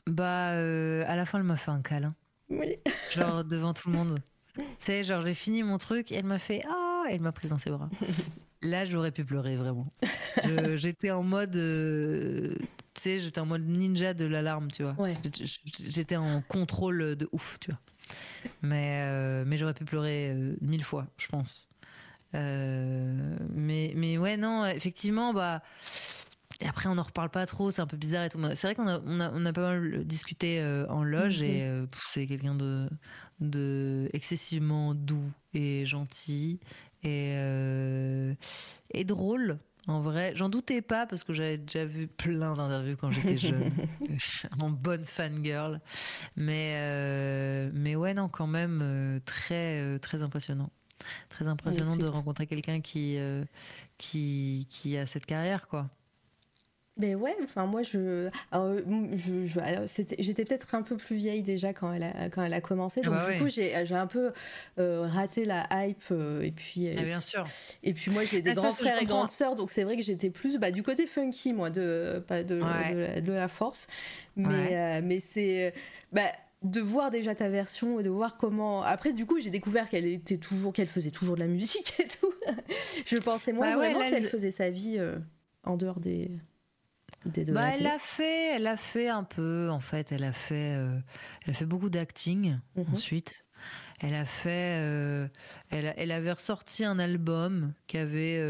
[0.06, 2.14] Bah, à la fin, elle m'a fait un câlin.
[2.50, 2.76] oui.
[3.10, 4.20] genre devant tout le monde.
[4.56, 7.50] Tu sais, genre j'ai fini mon truc et elle m'a fait ah, elle m'a prise
[7.50, 7.90] dans ses bras.
[8.62, 9.86] Là, j'aurais pu pleurer vraiment.
[10.76, 12.54] J'étais en mode, euh,
[12.94, 14.94] tu sais, j'étais en mode ninja de l'alarme, tu vois.
[14.98, 15.14] Ouais.
[15.88, 17.80] J'étais en contrôle de ouf, tu vois.
[18.62, 21.68] Mais euh, mais j'aurais pu pleurer euh, mille fois, je pense.
[22.34, 25.62] Euh, mais mais ouais non, effectivement bah.
[26.60, 28.40] Et après, on n'en reparle pas trop, c'est un peu bizarre et tout.
[28.54, 31.48] C'est vrai qu'on a, on a, on a pas mal discuté euh, en loge Mhm.
[31.48, 32.88] et euh, c'est quelqu'un de,
[33.38, 36.58] de excessivement doux et gentil
[37.04, 38.34] et, euh,
[38.92, 39.60] et drôle.
[39.86, 43.70] En vrai, j'en doutais pas parce que j'avais déjà vu plein d'interviews quand j'étais jeune,
[44.60, 45.80] en bonne fangirl.
[46.36, 50.70] Mais, mais ouais, non, quand même, très, très impressionnant.
[51.28, 53.44] Très impressionnant de rencontrer quelqu'un qui, euh,
[53.98, 55.88] qui, qui a cette carrière, quoi.
[57.00, 58.28] Mais ouais, enfin moi je,
[59.86, 63.02] c'était- j'étais peut-être un peu plus vieille déjà quand elle a, quand elle a commencé,
[63.04, 63.38] Ah donc bah du ouais.
[63.38, 64.32] coup j'ai, j'ai un peu
[64.80, 67.46] euh, raté la hype euh, et puis Ah, bien sûr.
[67.84, 69.96] Et puis moi j'ai des Ah, grands ça, frères et grandes sœurs, donc c'est vrai
[69.96, 72.92] que j'étais plus bah, du côté funky moi de pas de, Ouais.
[72.94, 73.86] de, la, de la force,
[74.34, 74.76] mais Ouais.
[74.76, 75.74] euh, mais c'est
[76.12, 76.22] bah,
[76.62, 78.82] de voir déjà ta version et de voir comment.
[78.82, 82.06] Après du coup j'ai découvert qu'elle était toujours qu'elle faisait toujours de la musique et
[82.08, 82.32] tout.
[83.06, 85.16] Je pensais moi Bah vraiment qu'elle elle- faisait sa vie euh,
[85.64, 86.30] en dehors des
[87.26, 89.68] des de Bah, elle a fait, elle a fait un peu.
[89.70, 90.98] En fait, elle a fait, euh,
[91.44, 92.58] elle a fait beaucoup d'acting.
[92.76, 92.86] Mhm.
[92.92, 93.44] Ensuite,
[94.00, 95.26] elle a fait, euh,
[95.70, 98.40] elle, elle avait ressorti un album qui avait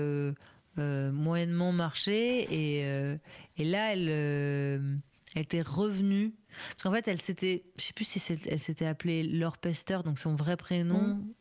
[0.77, 2.83] moyennement marché et
[3.57, 5.01] et là, elle,
[5.35, 6.35] elle était revenue.
[6.71, 10.19] Parce qu'en fait, elle s'était, je sais plus si elle s'était appelée Laure Pester, donc
[10.19, 11.15] son vrai prénom.
[11.15, 11.35] Mhm.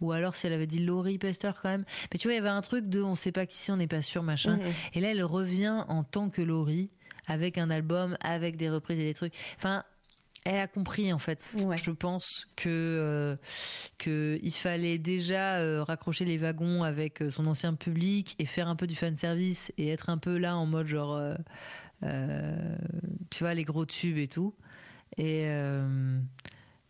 [0.00, 1.84] Ou alors si elle avait dit Laurie Pester quand même.
[2.12, 3.76] Mais tu vois, il y avait un truc de on sait pas qui c'est, on
[3.76, 4.56] n'est pas sûr, machin.
[4.56, 4.72] Mhm.
[4.94, 6.90] Et là, elle revient en tant que Laurie,
[7.26, 9.34] avec un album, avec des reprises et des trucs.
[9.56, 9.84] Enfin,
[10.44, 11.54] elle a compris en fait.
[11.58, 11.76] Ouais.
[11.76, 13.36] Je pense que euh,
[13.98, 18.68] que il fallait déjà euh, raccrocher les wagons avec euh, son ancien public et faire
[18.68, 21.34] un peu du fan service et être un peu là en mode genre, euh,
[22.02, 24.54] tu vois, les gros tubes et tout.
[25.16, 26.18] Et euh,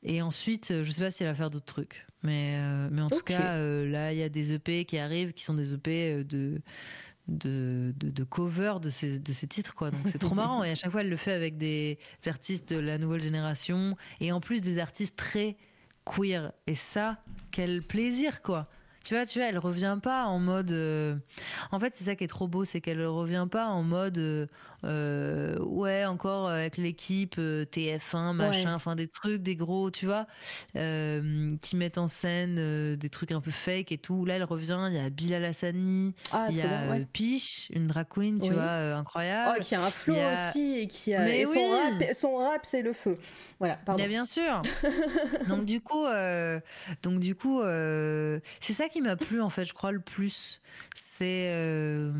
[0.02, 3.01] et ensuite, euh, je sais pas si elle va faire d'autres trucs, mais euh, mais
[3.02, 5.72] en tout cas, euh, là, il y a des EP qui arrivent, qui sont des
[5.74, 6.60] EP euh, de
[7.26, 10.70] de, de, de cover de ces, de ces titres quoi donc c'est trop marrant et
[10.70, 14.40] à chaque fois elle le fait avec des artistes de la nouvelle génération et en
[14.40, 15.59] plus des artistes très
[16.06, 17.18] queer et ça
[17.51, 18.66] quel plaisir quoi
[19.05, 20.70] tu vois, tu vois, elle revient pas en mode.
[20.72, 21.16] euh,
[21.70, 24.18] En fait, c'est ça qui est trop beau, c'est qu'elle revient pas en mode.
[24.18, 24.47] euh,
[24.84, 28.74] euh, ouais, encore avec l'équipe euh, TF1, machin, Ouais.
[28.74, 30.26] enfin des trucs, des gros, tu vois,
[30.76, 34.24] euh, qui mettent en scène euh, des trucs un peu fake et tout.
[34.24, 37.00] Là, elle revient, il y a Bilal Hassani, Ah, il y a bien, ouais.
[37.00, 38.55] euh, Peach, une drag queen, tu Oui.
[38.55, 39.56] vois, euh, incroyable.
[39.59, 41.59] Oh, qui a un flow a- aussi et qui a Mais et son oui.
[41.70, 43.18] rap, son rap c'est le feu.
[43.59, 44.00] Voilà, pardon.
[44.02, 44.62] Bien, bien sûr.
[45.48, 46.60] donc du coup, euh,
[47.02, 49.64] donc du coup, euh, c'est ça qui m'a plu en fait.
[49.64, 50.60] Je crois le plus,
[50.94, 52.12] c'est euh,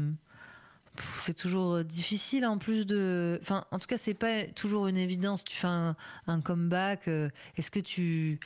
[1.03, 3.39] c'est toujours difficile en plus de.
[3.43, 5.45] Enfin, en tout cas, c'est pas toujours une évidence.
[5.45, 5.97] Tu fais un,
[6.27, 7.09] un comeback.
[7.09, 8.39] euh, Est-ce que tu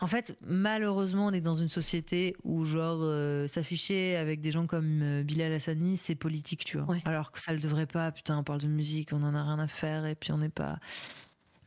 [0.00, 4.66] en fait, malheureusement, on est dans une société où, genre, euh, s'afficher avec des gens
[4.66, 6.92] comme euh, Bilal Hassani, c'est politique, tu vois.
[6.92, 7.00] Ouais.
[7.04, 8.10] Alors que ça le devrait pas.
[8.10, 10.48] Putain, on parle de musique, on en a rien à faire, et puis on n'est
[10.48, 10.80] pas.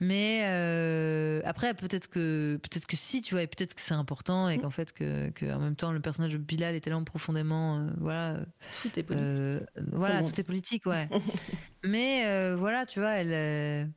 [0.01, 4.49] Mais euh, après, peut-être que peut-être que si, tu vois, et peut-être que c'est important,
[4.49, 7.77] et qu'en fait, que, que en même temps, le personnage de Bilal est tellement profondément,
[7.77, 8.39] euh, voilà,
[8.81, 9.25] Tout est politique.
[9.27, 9.59] euh,
[9.93, 11.07] voilà, Tout est politique, ouais.
[11.85, 13.89] Mais voilà, tu vois, elle,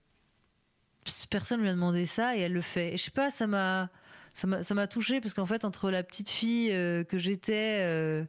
[1.30, 2.94] personne lui a demandé ça et elle le fait.
[2.94, 3.90] Et je sais pas, ça m'a,
[4.34, 7.82] ça m'a, ça m'a touché parce qu'en fait, entre la petite fille euh, que j'étais,
[7.84, 8.24] euh,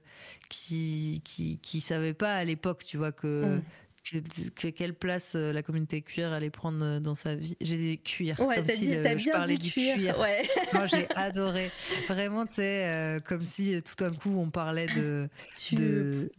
[0.49, 3.57] qui, qui, qui savait pas à l'époque, tu vois que.
[3.57, 3.61] Mm.
[4.03, 7.77] Que- que- quelle place euh, la communauté cuir allait prendre euh, dans sa vie J'ai
[7.77, 8.39] des cuirs.
[8.39, 9.95] Ouais, comme t'as si dit, le- je bien parlais dit du cuir.
[9.95, 10.19] cuir.
[10.19, 10.47] Ouais.
[10.73, 11.69] Moi, j'ai adoré.
[12.07, 15.30] Vraiment, tu sais, euh, comme si tout d'un coup on parlait de,
[15.73, 16.31] de,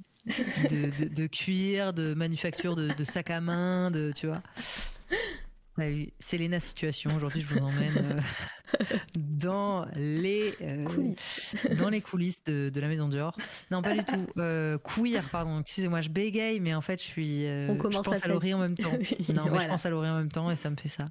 [0.71, 4.43] de, de- cuir, de manufacture de, de sacs à main, de, tu vois.
[5.81, 7.11] Salut, c'est Léna Situation.
[7.17, 8.21] Aujourd'hui, je vous emmène
[8.79, 8.85] euh,
[9.17, 11.57] dans les euh, Coulisses.
[11.79, 13.35] dans les coulisses de, de la maison Dior.
[13.71, 14.27] Non, pas du tout.
[14.37, 15.59] Euh, queer, pardon.
[15.61, 17.47] Excusez-moi, je bégaye, mais en fait, je suis.
[17.47, 18.93] euh, On je commence pense à à Laurie en même temps.
[19.31, 19.65] Non, mais voilà.
[19.65, 21.09] je pense à Laurie en même temps et ça me fait ça.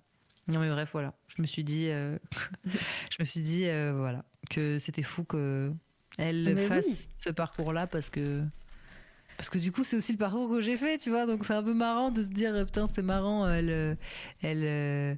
[0.47, 1.15] Non, mais bref, voilà.
[1.35, 1.87] Je me suis dit,
[2.65, 5.73] je me suis dit, voilà, que c'était fou que
[6.19, 7.07] elle Mais fasse oui.
[7.15, 8.43] ce parcours-là parce que.
[9.39, 11.25] Parce que du coup, c'est aussi le parcours que j'ai fait, tu vois.
[11.25, 13.49] Donc, c'est un peu marrant de se dire, euh, putain, c'est marrant.
[13.49, 13.95] Elle, euh,
[14.41, 15.15] elle, euh,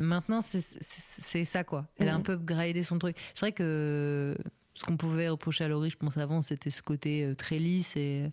[0.00, 1.86] maintenant, c'est- ça, quoi.
[1.96, 2.24] Elle a un Mhm.
[2.24, 3.16] peu upgradé son truc.
[3.34, 4.36] C'est vrai que
[4.74, 8.28] ce qu'on pouvait reprocher à Laurie, je pense avant, c'était ce côté très lisse et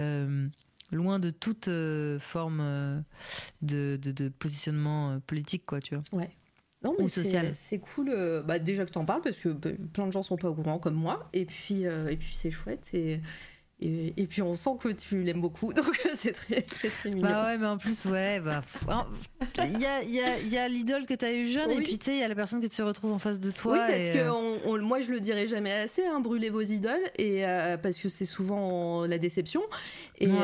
[0.00, 0.48] euh,
[0.90, 3.00] loin de toute euh, forme euh,
[3.62, 6.02] de, de- de positionnement politique, quoi, tu vois.
[6.82, 7.50] Non, Ou mais c'est- social.
[7.54, 8.12] c'est cool.
[8.44, 10.80] bah, déjà que t'en parles parce que bah, plein de gens sont pas au courant
[10.80, 11.30] comme moi.
[11.32, 12.90] Et puis, et puis c'est chouette.
[12.92, 13.20] Et,
[13.80, 15.72] et, et puis on sent que tu l'aimes beaucoup.
[15.74, 17.28] Donc c'est très, c'est très mignon.
[17.28, 18.62] Bah ouais, mais en plus, ouais, bah.
[18.88, 19.06] hein,
[19.58, 21.98] Il y a, y a- y a l'idole que tu as eu jeune, et puis
[21.98, 23.72] tu sais, il y a la personne que tu retrouves en face de toi.
[23.74, 26.50] oui, parce et, que euh, on- on- moi je le dirai jamais assez, hein, brûlez
[26.50, 29.62] vos idoles, et euh, parce que c'est souvent la déception.
[30.18, 30.34] Et, Ouais.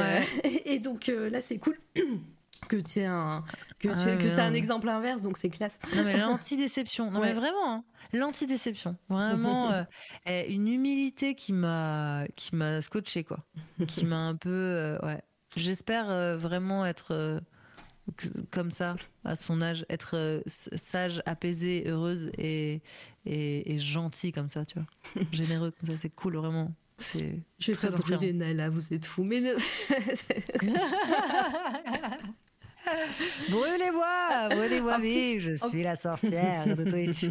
[0.45, 1.79] euh, et donc là c'est cool
[2.69, 3.45] que tu aies un,
[3.79, 4.55] que tu Ah, que t'as un non.
[4.57, 5.79] exemple inverse, donc c'est classe.
[5.97, 7.11] Non, mais l'anti-déception.
[7.11, 7.29] Non, Ouais.
[7.29, 8.97] mais vraiment, hein, l'anti-déception.
[9.09, 9.73] Vraiment,
[10.29, 13.39] euh, une humilité qui m'a qui m'a scotché, quoi.
[13.89, 14.49] qui m'a un peu.
[14.51, 15.21] euh, ouais.
[15.57, 17.13] J'espère euh, vraiment être.
[17.13, 17.41] euh,
[18.51, 22.83] comme ça, à son âge, être sage, apaisée, heureuse et,
[23.25, 25.23] et, et gentille comme ça, tu vois.
[25.33, 26.73] Généreux comme ça, c'est cool, vraiment.
[27.15, 27.21] Je
[27.69, 28.33] vais Très pas brûler.
[28.33, 29.23] Nala, vous êtes fous.
[29.23, 29.55] Mais ne-
[33.49, 37.27] Brûlez-moi, brûlez-moi vive, je suis la sorcière de Twitch.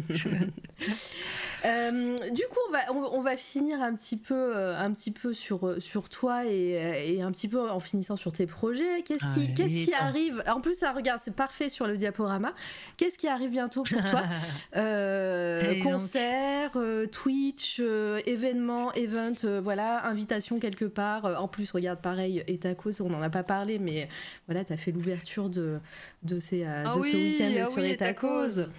[1.64, 5.10] Euh, du coup, on va, on, on va finir un petit peu, euh, un petit
[5.10, 9.02] peu sur, euh, sur toi et, et un petit peu en finissant sur tes projets.
[9.02, 10.42] Qu'est-ce qui, Ah, qu'est-ce qui arrive?
[10.48, 12.54] En plus, ça, regarde, c'est parfait sur le diaporama.
[12.96, 14.22] Qu'est-ce qui arrive bientôt pour toi?
[14.76, 15.82] Euh.
[15.82, 17.80] Concert, euh, Twitch,
[18.26, 21.24] événement, event, voilà, invitation quelque part.
[21.40, 24.08] En plus, regarde, pareil, et ta cause, on n'en a pas parlé, mais
[24.46, 25.78] voilà, tu as fait l'ouverture de,
[26.22, 28.66] de, ces, Ah de oui, ce week-end ah sur oui, Et ta ta cause.
[28.66, 28.70] cause.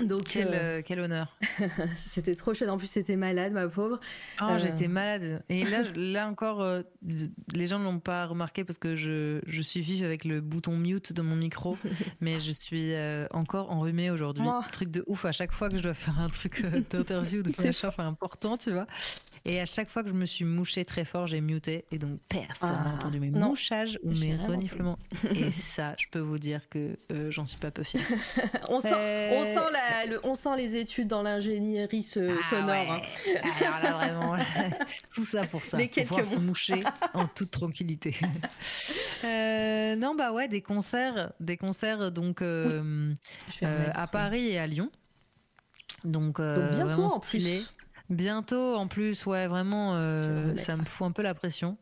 [0.00, 1.36] Donc, quel, euh, euh, quel honneur.
[1.96, 2.70] c'était trop chouette.
[2.70, 3.98] En plus, c'était malade, ma pauvre.
[4.40, 4.58] Oh, Euh.
[4.58, 5.42] j'étais malade.
[5.48, 6.82] Et là, là encore, euh,
[7.54, 10.76] les gens ne l'ont pas remarqué parce que je, je suis vive avec le bouton
[10.76, 11.76] mute de mon micro,
[12.20, 12.92] mais je suis
[13.32, 14.44] encore enrhumée aujourd'hui.
[14.46, 14.60] Oh.
[14.70, 17.66] Truc de ouf à chaque fois que je dois faire un truc d'interview, de C'est
[17.66, 18.86] machin, important, tu vois.
[19.44, 22.18] Et à chaque fois que je me suis mouchée très fort, j'ai muté et donc
[22.28, 23.48] personne n'a Ah, entendu mes non.
[23.50, 24.98] mouchages ou mes reniflements.
[25.34, 28.02] et ça, je peux vous dire que euh, j'en suis pas peu fière.
[28.68, 32.50] On sent, Euh, on sent, la- le- on sent les études dans l'ingénierie se- Ah
[32.50, 32.92] sonore.
[32.92, 33.00] hein.
[33.60, 34.36] Alors là, vraiment,
[35.14, 35.78] tout ça pour ça.
[35.78, 36.82] Les pour pouvoir se moucher
[37.14, 38.14] en toute tranquillité.
[39.24, 44.90] Euh, non, bah ouais, des concerts, des concerts donc à Paris et à Lyon.
[46.04, 47.68] Donc, euh, Donc bientôt vraiment en plus.
[48.10, 51.76] Bientôt en plus, ouais, vraiment, euh, ça me fout un peu la pression.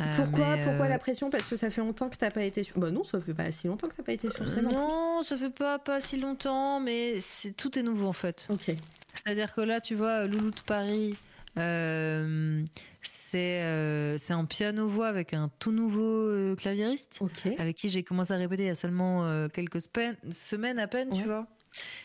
[0.00, 1.30] Euh, Pourquoi, mais, pourquoi euh, la pression?
[1.30, 2.78] Parce que ça fait longtemps que t'as pas été sur.
[2.78, 4.64] Bah non, ça fait pas si longtemps que t'as pas été sur scène.
[4.64, 8.46] Non, ça fait pas, pas si longtemps, mais c'est tout est nouveau en fait.
[8.50, 8.74] Ok.
[9.12, 11.14] C'est-à-dire que là, tu vois, Loulou de Paris,
[11.58, 12.60] euh,
[13.02, 17.46] c'est euh, c'est un piano-voix avec un tout nouveau euh, claviériste, Ok.
[17.58, 21.10] avec qui j'ai commencé à répéter il y a seulement quelques semaines, semaines à peine,
[21.12, 21.18] Ouais.
[21.20, 21.46] tu vois.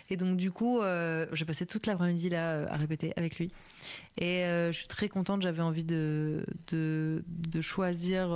[0.09, 3.51] Et donc, du coup, euh, j'ai passé toute l'après-midi là euh, à répéter avec lui.
[4.17, 8.29] Et euh, je suis très contente, j'avais envie de, de, de choisir,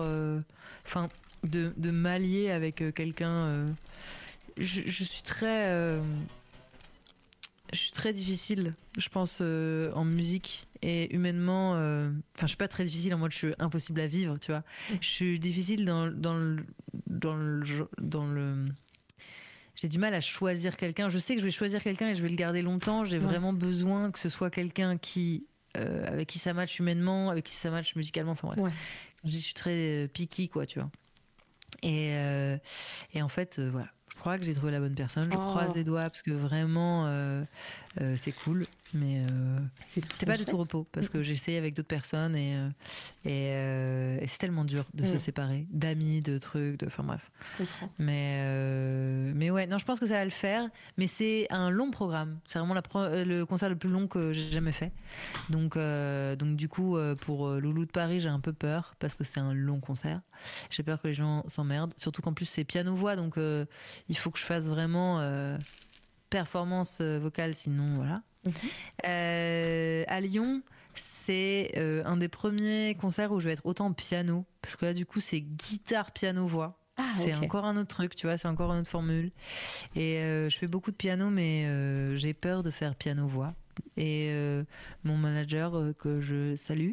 [0.86, 1.10] enfin,
[1.44, 3.66] de, de m'allier avec quelqu'un.
[4.58, 6.00] je, je suis très.
[7.72, 11.72] je suis très difficile, je pense, en musique et humainement.
[11.72, 14.64] Enfin, je suis pas très difficile en mode je suis impossible à vivre, tu vois.
[15.02, 16.64] Je suis difficile dans, dans le.
[17.08, 17.64] Dans le,
[18.00, 18.66] dans le
[19.84, 21.10] j'ai du mal à choisir quelqu'un.
[21.10, 23.03] Je sais que je vais choisir quelqu'un et je vais le garder longtemps.
[23.03, 23.26] J'ai Ouais.
[23.26, 25.45] vraiment besoin que ce soit quelqu'un qui,
[25.76, 28.32] euh, avec qui ça match humainement, avec qui ça match musicalement.
[28.32, 28.60] Enfin bref.
[28.60, 28.72] Ouais.
[29.26, 29.72] Je suis très
[30.06, 30.90] euh, picky, quoi, tu vois.
[31.82, 32.58] Et, euh,
[33.14, 33.88] et en fait, voilà.
[34.10, 35.26] Je crois que j'ai trouvé la bonne personne.
[35.26, 35.38] Je Oh.
[35.38, 37.44] croise les doigts parce que vraiment, euh,
[38.01, 38.65] euh, c'est cool.
[38.95, 39.57] Mais euh,
[39.88, 42.67] C'est c'est pas du tout repos parce que essayé avec d'autres personnes et, euh,
[43.25, 45.19] et, euh, et c'est tellement dur de se Mm.
[45.19, 46.85] séparer d'amis, de trucs, de.
[46.85, 47.31] Enfin bref.
[47.97, 50.69] Mais, mais ouais, non, je pense que ça va le faire.
[50.97, 52.39] Mais c'est un long programme.
[52.45, 54.91] C'est vraiment la pro- le concert le plus long que j'ai jamais fait.
[55.49, 59.39] Donc, donc du coup, pour Loulou de Paris, j'ai un peu peur parce que c'est
[59.39, 60.22] un long concert.
[60.69, 61.93] J'ai peur que les gens s'emmerdent.
[61.97, 63.15] Surtout qu'en plus, c'est piano-voix.
[63.15, 65.19] Donc, il faut que je fasse vraiment
[66.34, 67.56] performance euh, vocale.
[67.56, 68.24] Sinon, voilà.
[68.45, 68.53] Mhm.
[69.06, 70.64] Euh, à Lyon,
[70.95, 74.45] c'est euh, un des premiers concerts où je vais être autant piano.
[74.62, 76.80] Parce que là, du coup, c'est guitare, piano, voix.
[76.98, 79.32] Ah, c'est encore un autre truc, tu vois, c'est encore une autre formule.
[79.95, 81.68] Et euh, je fais beaucoup de piano, mais
[82.16, 83.56] j'ai peur de faire piano-voix.
[83.98, 84.32] Et
[85.03, 86.92] mon manager, que je salue,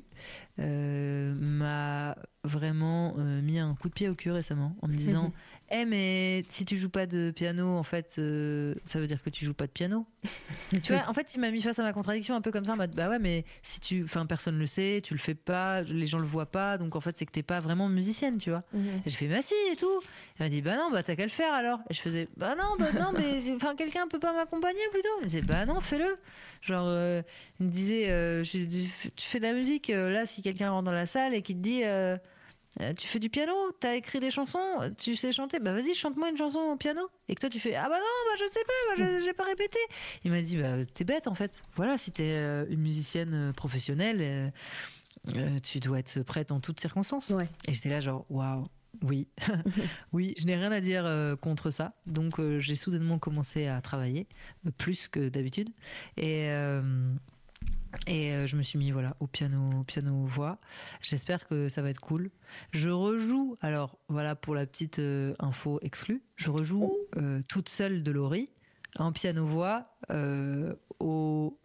[0.57, 5.35] m'a vraiment mis un coup de pied au cul récemment en me disant
[5.73, 9.31] Eh, mais si tu joues pas de piano, en fait, euh, ça veut dire que
[9.31, 10.05] tu joues pas de piano.
[10.83, 12.73] tu vois, en fait, il m'a mis face à ma contradiction un peu comme ça
[12.73, 14.03] en mode Bah ouais, mais si tu.
[14.03, 17.01] Enfin, personne le sait, tu le fais pas, les gens le voient pas, donc en
[17.01, 18.65] fait, c'est que t'es pas vraiment musicienne, tu vois.
[18.73, 19.03] Mhm.
[19.07, 20.01] Et je fais bah si et tout.
[20.39, 21.79] Il m'a dit bah non bah t'as qu'à le faire alors.
[21.89, 25.09] Et je faisais bah non bah non mais enfin quelqu'un peut pas m'accompagner plutôt.
[25.19, 26.17] Il me disait bah non fais-le.
[26.63, 27.23] Genre euh,
[27.61, 30.91] il me disait euh, je- tu fais de la musique là si quelqu'un rentre dans
[30.93, 31.83] la salle et qui te dit
[32.81, 36.31] euh, tu fais du piano, t'as écrit des chansons, tu sais chanter, bah vas-y chante-moi
[36.31, 37.01] une chanson au piano.
[37.29, 39.33] Et que toi tu fais ah bah non bah je sais pas, bah, je- j'ai
[39.33, 39.79] pas répété.
[40.25, 41.63] Il m'a dit bah t'es bête en fait.
[41.75, 44.53] Voilà si t'es euh, une musicienne euh, professionnelle,
[45.35, 47.31] euh, tu dois être prête en toutes circonstances.
[47.31, 47.49] Ouais.
[47.67, 48.67] Et j'étais là genre waouh.
[49.03, 49.29] Oui,
[50.13, 51.09] oui, je n'ai rien à dire
[51.41, 51.95] contre ça.
[52.07, 54.27] Donc j'ai soudainement commencé à travailler
[54.79, 55.71] plus que d'habitude
[56.17, 56.49] et
[58.07, 60.59] et euh, je me suis mis voilà au piano piano voix.
[61.01, 62.31] J'espère que ça va être cool.
[62.73, 66.23] Je rejoue alors voilà pour la petite euh, info exclue.
[66.37, 68.49] Je rejoue euh, toute seule de Laurie
[68.99, 71.59] en piano voix euh, au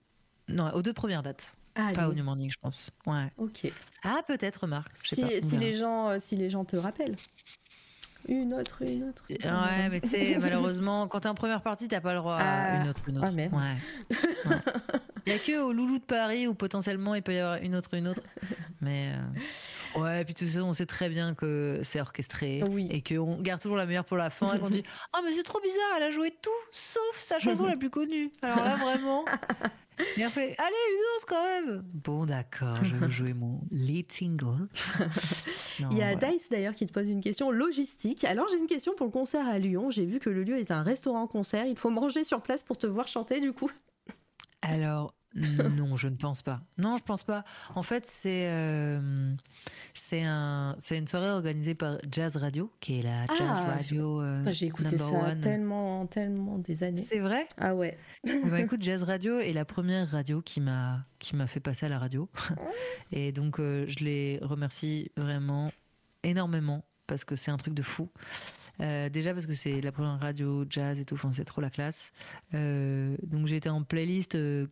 [0.47, 2.13] non aux deux premières dates, Ah, pas au.
[2.13, 2.91] New Morning je pense.
[3.05, 3.31] Ouais.
[3.37, 3.71] Ok.
[4.03, 4.91] Ah peut-être Marc.
[4.95, 7.15] Si, pas, les gens, si les gens te rappellent.
[8.27, 9.23] Une autre, une autre.
[9.29, 12.41] Ouais, mais tu sais, malheureusement, quand t'es en première partie, t'as pas le droit à
[12.73, 12.81] Ah.
[12.83, 13.27] une autre, une autre.
[13.29, 13.53] Ah, merde.
[13.53, 13.75] Ouais.
[14.49, 14.55] Ouais.
[15.25, 17.75] Il y a que au Loulou de Paris où potentiellement il peut y avoir une
[17.75, 18.21] autre, une autre.
[18.81, 19.09] Mais
[19.95, 22.87] euh, ouais, et puis tout ça, on sait très bien que c'est orchestré Oui.
[22.91, 25.43] et qu'on garde toujours la meilleure pour la fin et qu'on dit ah mais c'est
[25.43, 28.31] trop bizarre, elle a joué tout sauf sa chanson la plus connue.
[28.41, 29.25] Alors là vraiment.
[30.17, 31.83] Et on fait allez une autre quand même.
[31.93, 34.67] Bon d'accord, je vais jouer mon lead single.
[35.79, 36.31] Non, Il y a voilà.
[36.31, 38.23] Dice d'ailleurs qui te pose une question logistique.
[38.23, 39.89] Alors j'ai une question pour le concert à Lyon.
[39.89, 41.65] J'ai vu que le lieu est un restaurant-concert.
[41.65, 43.69] Il faut manger sur place pour te voir chanter du coup.
[44.65, 46.61] Alors, non, je ne pense pas.
[46.77, 47.43] Non, je pense pas.
[47.75, 49.33] En fait, c'est euh,
[49.93, 54.21] c'est un, c'est une soirée organisée par Jazz Radio, qui est la Jazz Ah, Radio
[54.21, 55.41] euh, J'ai écouté ça one.
[55.41, 57.01] tellement, tellement des années.
[57.01, 57.47] C'est vrai?
[57.57, 57.97] Ah ouais.
[58.23, 61.89] Bah, écoute, Jazz Radio est la première radio qui m'a qui m'a fait passer à
[61.89, 62.29] la radio.
[63.11, 65.69] Et donc, euh, je les remercie vraiment
[66.23, 68.09] énormément parce que c'est un truc de fou.
[68.81, 71.69] Euh, déjà parce que c'est la première radio jazz et tout, enfin c'est trop la
[71.69, 72.11] classe.
[72.53, 74.67] Euh, donc j'ai été en playlist euh,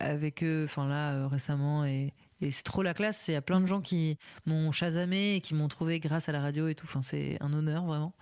[0.00, 3.28] avec eux, enfin là euh, récemment et, et c'est trop la classe.
[3.28, 6.32] Il y a plein de gens qui m'ont chasamé et qui m'ont trouvé grâce à
[6.32, 6.86] la radio et tout.
[6.86, 8.14] Enfin c'est un honneur vraiment.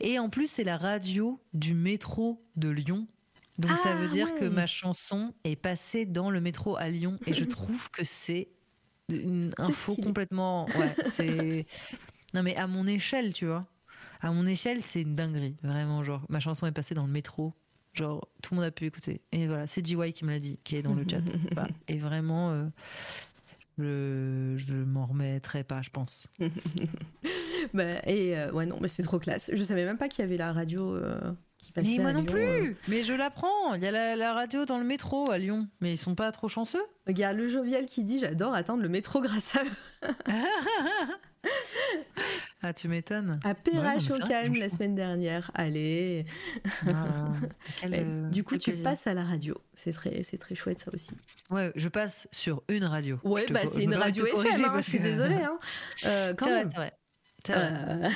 [0.00, 3.08] Et en plus c'est la radio du métro de Lyon.
[3.58, 7.18] Donc ça Ah, veut dire que ma chanson est passée dans le métro à Lyon
[7.26, 8.48] et je trouve que c'est
[9.10, 10.06] une info stylé.
[10.06, 10.66] complètement.
[10.74, 11.66] Ouais, c'est.
[12.34, 13.66] Non mais à mon échelle, tu vois.
[14.26, 16.02] À mon échelle, c'est une dinguerie, vraiment.
[16.02, 17.54] Genre, ma chanson est passée dans le métro.
[17.94, 19.20] Genre, tout le monde a pu écouter.
[19.30, 21.20] Et voilà, c'est GY qui me l'a dit, qui est dans le chat.
[21.52, 21.68] Voilà.
[21.86, 22.66] Et vraiment, euh,
[23.78, 26.26] je, je m'en remettrai pas, je pense.
[27.72, 29.50] Bah, et euh, ouais non, mais c'est trop classe.
[29.54, 32.12] Je savais même pas qu'il y avait la radio euh, qui passait Mais moi à
[32.12, 32.76] non Lyon, plus.
[32.88, 33.74] Mais je l'apprends.
[33.74, 35.66] Il y a la, la radio dans le métro à Lyon.
[35.80, 36.82] Mais ils sont pas trop chanceux.
[37.08, 40.12] Il y a le jovial qui dit J'adore attendre le métro grâce à eux.
[42.62, 43.38] Ah, tu m'étonnes.
[43.44, 45.50] À Perrache au calme la semaine dernière.
[45.54, 46.24] Allez.
[46.88, 47.32] Ah,
[47.80, 48.82] quel, euh, du coup, tu plaisir.
[48.82, 49.56] passes à la radio.
[49.74, 51.10] C'est très, c'est très chouette ça aussi.
[51.50, 53.20] Ouais, je passe sur une radio.
[53.22, 54.38] Ouais, Je bah c'est une radio FM.
[54.64, 55.34] hein, parce je suis que- désolée.
[55.36, 55.58] Hein.
[56.06, 56.92] Euh, C'est vrai, c'est vrai.
[57.50, 58.08] Euh,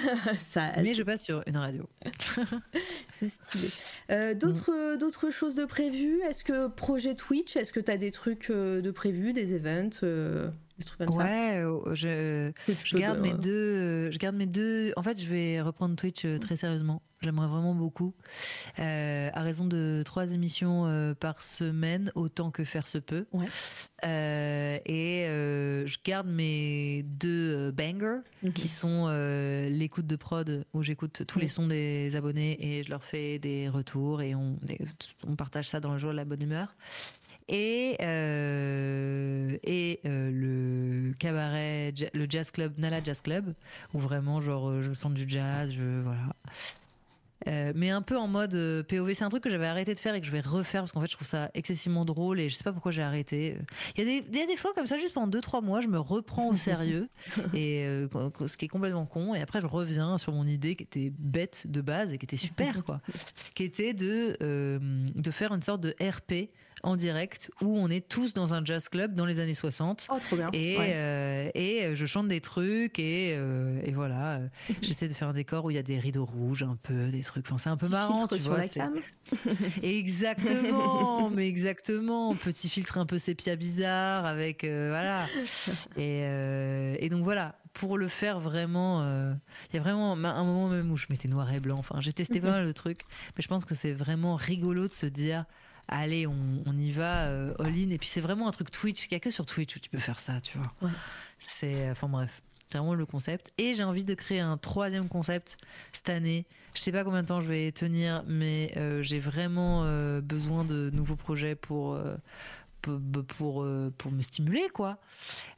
[0.48, 1.88] ça, Mais je passe sur une radio.
[3.12, 3.68] c'est stylé.
[4.10, 6.20] Euh, d'autres, d'autres choses de prévues?
[6.28, 7.54] Est-ce que projet Twitch?
[7.56, 10.00] Est-ce que tu as des trucs de prévus, des events,
[10.80, 11.62] des trucs comme ça Ouais,
[11.94, 12.52] je,
[12.96, 13.50] garde mes deux.
[13.50, 14.92] euh, Je garde mes deux.
[14.96, 17.02] En fait, je vais reprendre Twitch euh, très sérieusement.
[17.22, 18.14] J'aimerais vraiment beaucoup.
[18.78, 23.26] Euh, à raison de trois émissions euh, par semaine, autant que faire se peut.
[23.32, 23.44] Ouais.
[24.06, 25.24] Euh, et
[25.86, 28.20] je garde mes deux bangers,
[28.54, 29.08] qui sont
[29.68, 31.50] l'écoute de prod, où j'écoute tous les Mhm.
[31.50, 34.58] sons des abonnés et je leur fais des retours et on,
[35.26, 36.74] on partage ça dans le jour de la bonne humeur.
[37.52, 43.54] Et, euh, et euh, le cabaret, le jazz club, Nala Jazz Club,
[43.92, 46.32] où vraiment, genre, euh, je sens du jazz, je, voilà.
[47.48, 49.98] Euh, mais un peu en mode euh, POV, c'est un truc que j'avais arrêté de
[49.98, 52.50] faire et que je vais refaire parce qu'en fait je trouve ça excessivement drôle et
[52.50, 53.56] je sais pas pourquoi j'ai arrêté.
[53.96, 55.88] Il y, a des, y a des fois comme ça, juste pendant 2-3 mois, je
[55.88, 57.08] me reprends au sérieux
[57.54, 58.08] et euh,
[58.46, 61.64] ce qui est complètement con et après je reviens sur mon idée qui était bête
[61.66, 63.00] de base et qui était super quoi,
[63.54, 64.36] qui était de,
[65.14, 66.50] de faire une sorte de RP
[66.82, 70.16] en direct où on est tous dans un jazz club dans les années 60 Oh,
[70.20, 70.48] trop bien.
[70.52, 70.92] et, Ouais.
[70.94, 74.40] euh, et euh, je chante des trucs et, euh, et voilà.
[74.82, 77.20] J'essaie de faire un décor où il y a des rideaux rouges, un peu, des
[77.22, 77.46] trucs.
[77.46, 78.58] Enfin, c'est un peu Petit marrant, tu sur vois.
[78.60, 78.94] la c'est- cam.
[79.82, 82.34] Exactement, mais exactement.
[82.34, 85.26] Petit filtre un peu sépia bizarre avec euh, voilà.
[85.96, 87.56] Et, et donc voilà.
[87.72, 89.00] Pour le faire vraiment,
[89.72, 91.76] il y a vraiment un moment même où je mettais noir et blanc.
[91.78, 93.02] Enfin, j'ai testé pas mal de trucs,
[93.36, 95.44] mais je pense que c'est vraiment rigolo de se dire,
[95.90, 97.90] allez, on, on y va euh, all-in.
[97.90, 99.06] Et puis c'est vraiment un truc Twitch.
[99.06, 100.72] Il y a que sur Twitch où tu peux faire ça, tu vois.
[100.80, 100.94] Ouais.
[101.38, 103.52] C'est, enfin bref, c'est vraiment le concept.
[103.58, 105.58] Et j'ai envie de créer un troisième concept
[105.92, 106.46] cette année.
[106.74, 110.64] Je sais pas combien de temps je vais tenir, mais euh, j'ai vraiment euh, besoin
[110.64, 111.94] de nouveaux projets pour.
[111.94, 112.16] euh,
[112.82, 114.98] pour, pour, euh, pour me stimuler quoi.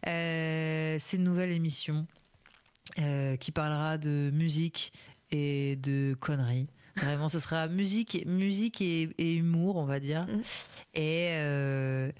[0.09, 2.09] Euh, c'est une nouvelle émission
[2.99, 4.93] euh, qui parlera de musique
[5.31, 6.67] et de conneries.
[6.97, 10.27] Vraiment, ce sera musique, musique et, et humour, on va dire.
[10.27, 10.43] Mhm.
[10.95, 12.11] Et euh,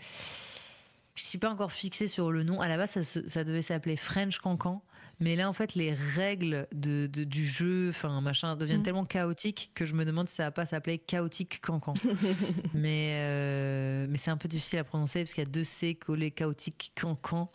[1.15, 2.61] je suis pas encore fixée sur le nom.
[2.61, 4.83] À la base, ça, devait s'appeler French Cancan.
[5.21, 8.83] Mais là, en fait, les règles de, de- du jeu, enfin, machin, deviennent Mhm.
[8.85, 11.95] tellement chaotiques que je me demande si ça va pas s'appeler Chaotique Cancan.
[12.75, 15.95] mais euh, mais c'est un peu difficile à prononcer parce qu'il y a deux C
[15.95, 17.51] collés Chaotique Cancan.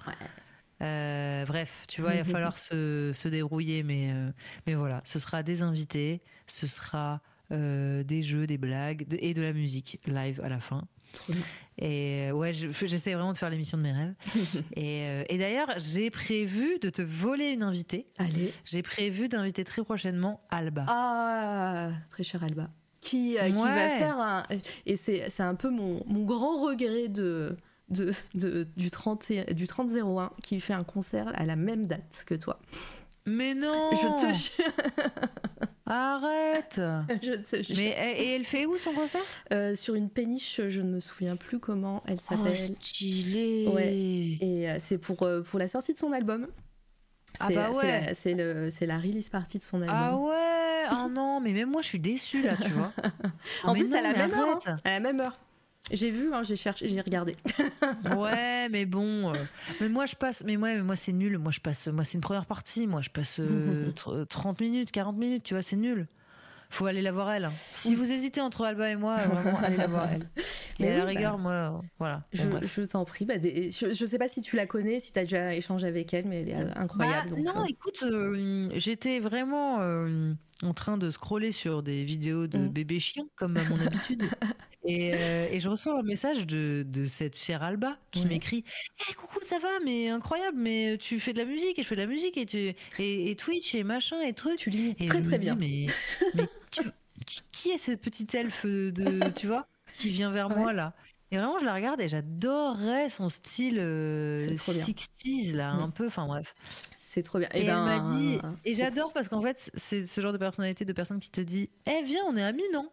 [0.81, 4.31] Euh, bref, tu vois, il va falloir se, se dérouiller, mais, euh,
[4.67, 9.33] mais voilà, ce sera des invités, ce sera euh, des jeux, des blagues de- et
[9.33, 10.83] de la musique live à la fin.
[11.80, 14.14] Et ouais, je- j'essaie vraiment de faire l'émission de mes rêves.
[14.75, 18.07] et et d'ailleurs, j'ai prévu de te voler une invitée.
[18.17, 18.53] Allez.
[18.65, 20.85] J'ai prévu d'inviter très prochainement Alba.
[20.88, 22.69] Ah, très cher Alba.
[22.99, 24.43] Qui, qui va faire un.
[24.85, 27.56] Et c'est c'est un peu mon, mon grand regret de,
[27.90, 32.24] de, de- du 30 et- du 30-01 qui fait un concert à la même date
[32.25, 32.59] que toi.
[33.25, 34.72] Mais non Je te jure.
[35.85, 36.82] Arrête
[37.24, 37.75] Je te jure.
[37.77, 39.22] Mais et elle fait où son concert?
[39.53, 42.53] Euh, sur une péniche, je ne me souviens plus comment elle s'appelle.
[42.53, 43.93] Oh, stylé Ouais.
[44.41, 46.48] Et euh, c'est pour, euh, pour la sortie de son album.
[47.40, 48.01] Ah bah ouais.
[48.07, 49.95] la- C'est c'est la release party de son album.
[49.98, 52.91] Ah ouais Ah non, mais même moi je suis déçue là, tu vois.
[53.64, 54.57] en Mais plus, non, à la même heure.
[54.66, 54.75] hein.
[54.83, 55.38] À la même heure.
[55.91, 57.35] J'ai vu, hein, j'ai cherché, j'ai regardé.
[58.16, 59.33] Ouais, mais bon.
[59.33, 59.43] euh,
[59.80, 60.43] mais moi, je passe.
[60.45, 61.38] Mais ouais, mais moi, c'est nul.
[61.38, 61.88] Moi, je passe.
[61.88, 62.85] Moi, c'est une première partie.
[62.88, 65.43] Moi, je passe euh, tr- 30 minutes, 40 minutes.
[65.43, 66.07] Tu vois, c'est nul.
[66.69, 67.45] Faut aller la voir elle.
[67.45, 67.51] hein.
[67.51, 70.27] Si vous hésitez entre Alba et moi, euh, vraiment, allez la voir elle.
[70.80, 72.24] Et Mais à la oui, rigueur, bah, moi, euh, voilà.
[72.38, 73.25] Bon, Je, t'en prie.
[73.25, 75.88] Bah, des- je, je sais pas si tu la connais, si tu as déjà échangé
[75.88, 77.30] avec elle, mais elle est euh, incroyable.
[77.30, 82.03] Bah, donc, non, euh, écoute, euh, j'étais vraiment euh, en train de scroller sur des
[82.03, 82.67] vidéos de Mm.
[82.69, 84.21] bébés chiens, comme à mon habitude.
[84.89, 88.63] Et, euh, et je reçois un message de, de cette chère Alba qui m'écrit
[89.09, 91.97] Eh, coucou, ça va, mais incroyable, mais tu fais de la musique et je fais
[91.97, 92.57] de la musique et, tu,
[92.97, 94.59] et, et Twitch et machin et trucs.
[94.59, 95.55] tu limites Et très très dis, bien.
[95.55, 95.87] mais,
[96.35, 100.93] mais tu- qui- est ce petit elfe de, tu vois, qui vient vers moi là?
[101.31, 104.85] Et vraiment, je la regarde et j'adorais son style euh, C'est trop bien.
[104.85, 105.79] 60s là, Mm.
[105.81, 106.55] un peu, enfin bref.
[107.09, 107.47] C'est trop bien.
[107.53, 110.37] Et, Et, ben, elle m'a dit, et j'adore parce qu'en fait, c'est ce genre de
[110.37, 112.89] personnalité, de personne qui te dit, eh viens, on est amis, non?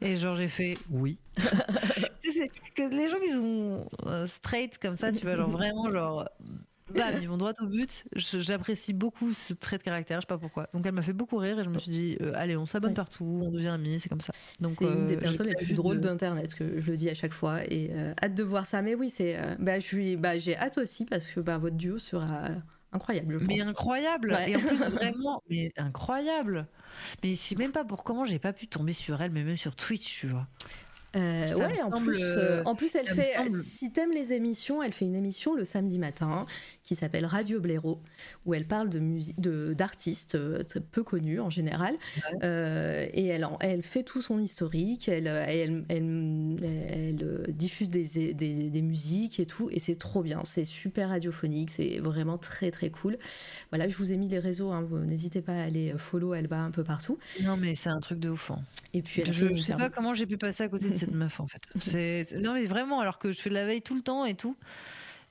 [0.00, 1.18] Et genre j'ai fait oui.
[2.22, 6.26] C'est que les gens qui sont euh, straight comme ça, tu vois, genre vraiment genre
[6.94, 8.04] bam, ils vont droit au but.
[8.16, 10.68] J'apprécie beaucoup ce trait de caractère, je sais pas pourquoi.
[10.72, 12.92] Donc elle m'a fait beaucoup rire et je me suis dit, euh, allez, on s'abonne
[12.92, 12.94] Ouais.
[12.96, 14.32] partout, on devient amis, c'est comme ça.
[14.58, 17.10] Donc c'est une des euh, personnes les plus drôles de- d'internet que je le dis
[17.10, 19.84] à chaque fois et euh, hâte de voir ça mais oui c'est euh, bah je
[19.84, 22.48] suis bah j'ai hâte aussi parce que bah votre duo sera
[22.92, 24.50] incroyable je pense Mais incroyable Ouais.
[24.50, 26.66] Et en plus, vraiment, mais incroyable
[27.22, 29.56] Mais je sais même pas pour comment j'ai pas pu tomber sur elle, mais même
[29.56, 30.46] sur Twitch, tu vois.
[31.16, 33.32] Euh, ouais, en, semble, plus, euh, en plus, elle fait.
[33.32, 36.46] semble- Si t'aimes les émissions, elle fait une émission le samedi matin
[36.90, 38.00] qui s'appelle Radio Blaireau,
[38.46, 41.94] où elle parle de d'artistes euh, peu connus en général,
[42.42, 45.08] Euh, et elle, elle fait tout son historique.
[45.08, 46.56] Elle, elle, elle,
[46.90, 50.40] elle, euh, diffuse des, des, des musiques et tout, et c'est trop bien.
[50.44, 53.18] C'est super radiophonique, c'est vraiment très très cool.
[53.70, 54.72] Voilà, je vous ai mis les réseaux.
[54.72, 57.18] hein, N'hésitez pas à aller follow Alba un peu partout.
[57.44, 58.50] Non, mais c'est un truc de ouf.
[58.50, 58.64] hein.
[58.94, 61.14] Et puis elle Je, une sais pas comment j'ai pu passer à côté de cette
[61.14, 62.34] meuf en fait.
[62.36, 64.56] Non mais vraiment alors que je fais de la veille tout le temps et tout.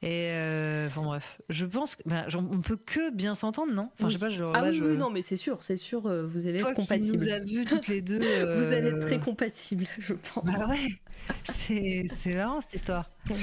[0.02, 3.90] Et euh, enfin bref, je pense que ben, on peut que bien s'entendre non?
[3.96, 4.30] Enfin je sais pas.
[4.30, 6.60] Genre, Ah là, oui, je- oui, non, mais c'est sûr, c'est sûr, euh, vous allez
[6.60, 7.18] Toi être qui compatibles.
[7.26, 8.20] nous as vus toutes les deux.
[8.60, 10.46] Vous allez être euh, très compatibles, je pense.
[10.46, 10.78] Bah ouais.
[11.44, 13.12] C'est c'est marrant cette histoire.
[13.30, 13.36] Ouais.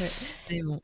[0.50, 0.80] Mais bon.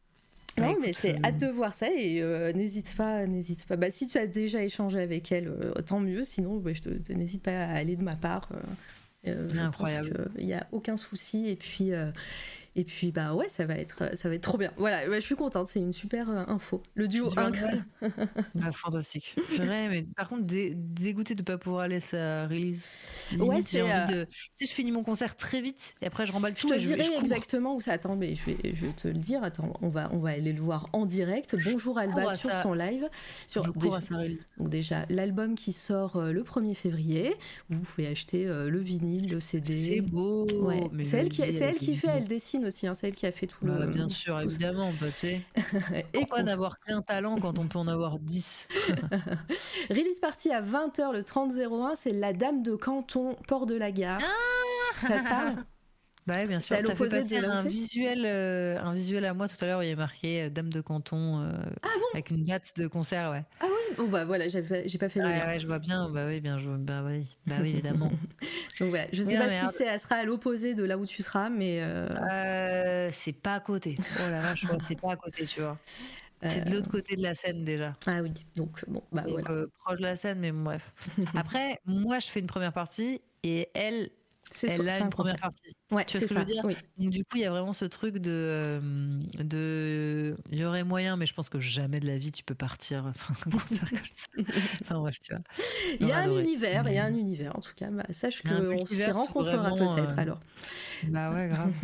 [0.59, 3.77] Non, Bah, mais c'est euh, hâte de voir ça et euh, n'hésite pas, n'hésite pas.
[3.77, 6.23] Bah, si tu as déjà échangé avec elle, euh, tant mieux.
[6.25, 8.51] Sinon, bah, je te, te- n'hésite pas à aller de ma part.
[9.25, 10.31] je Incroyable.
[10.39, 11.49] Il n'y a aucun souci.
[11.49, 12.11] Et puis, euh,
[12.75, 14.73] et puis, bah ouais, ça va être, ça va être trop bien.
[14.77, 15.67] Voilà, bah, je suis contente.
[15.69, 16.83] C'est une super euh, info.
[16.95, 17.85] Le duo incroyable.
[18.55, 19.37] Bah, fantastique.
[19.59, 22.89] Mais par contre, dé- dégoûté de pas pouvoir aller sa release.
[23.33, 24.25] Limite, Ouais, j'ai c'est, envie euh, de.
[24.25, 26.75] Tu sais, je finis mon concert très vite et après je remballe Je tout te
[26.75, 27.93] et je, et dirai je exactement où ça.
[27.93, 29.43] Attends, mais je vais, je vais te le dire.
[29.45, 31.55] Attends, on va, on va aller le voir en direct.
[31.71, 33.09] Bonjour Alba sur son live.
[33.49, 34.47] Sur Je cours déjà- à sa release.
[34.59, 37.35] Donc déjà, l'album qui sort euh, le 1er février,
[37.69, 39.77] vous pouvez acheter euh, le vinyle, le CD.
[39.77, 40.47] C'est beau.
[40.63, 40.89] Ouais.
[41.05, 43.47] C'est elle, qui, elle qui fait, elle dessine aussi, hein, c'est elle qui a fait
[43.47, 43.87] tout Bah, le...
[43.93, 44.45] bien sûr, tout ça.
[44.57, 44.91] évidemment.
[45.01, 45.41] Bah, tu sais.
[45.95, 48.69] Et Pourquoi n'avoir qu'un talent quand on peut en avoir 10
[49.91, 54.21] Release party à 20h le 30-01, c'est La Dame de Canton, Port de la Gare.
[55.01, 55.65] ça te parle?
[56.27, 56.77] Bah ouais, bien sûr.
[56.77, 59.83] à T'as fait passer un visuel, euh, un visuel à moi tout à l'heure où
[59.83, 61.53] il y a marqué euh, Dame de Canton euh,
[62.13, 63.45] avec une date de concert, ouais.
[63.61, 65.47] Ah oui Bon bah voilà, j'ai pas fait le lien.
[65.47, 66.09] ouais, je vois bien.
[66.11, 66.69] Bah oui, bien, je...
[66.71, 68.11] bah oui, bah oui, évidemment.
[68.81, 71.07] Donc voilà, je sais Oui, pas si c'est, elle sera à l'opposé de là où
[71.07, 71.83] tu seras, mais...
[71.83, 73.99] euh, c'est pas à côté.
[74.17, 75.79] Oh la vache, c'est pas à côté, tu vois.
[76.45, 77.95] C'est de l'autre côté de la scène déjà.
[78.07, 79.67] Ah oui, donc bon, bah Donc, voilà.
[79.85, 80.93] proche de la scène, mais bon, bref.
[81.37, 84.11] Après, moi, je fais une première partie et elle,
[84.67, 85.73] elle a une première partie.
[85.93, 86.65] Ouais, tu vois ce que je ça, veux dire?
[86.65, 86.77] oui.
[86.97, 88.81] Donc, du coup, il y a vraiment ce truc de, euh,
[89.43, 92.55] de, il y aurait moyen, mais je pense que jamais de la vie tu peux
[92.55, 93.35] partir enfin.
[94.83, 95.43] Enfin bref, tu vois.
[96.01, 96.45] Il y a J'aurais un adoré.
[96.45, 97.91] univers, il y a un univers en tout cas.
[97.91, 100.41] Bah, sache qu'on s'y rencontrera peut-être euh, alors.
[101.03, 101.75] Bah ouais, grave.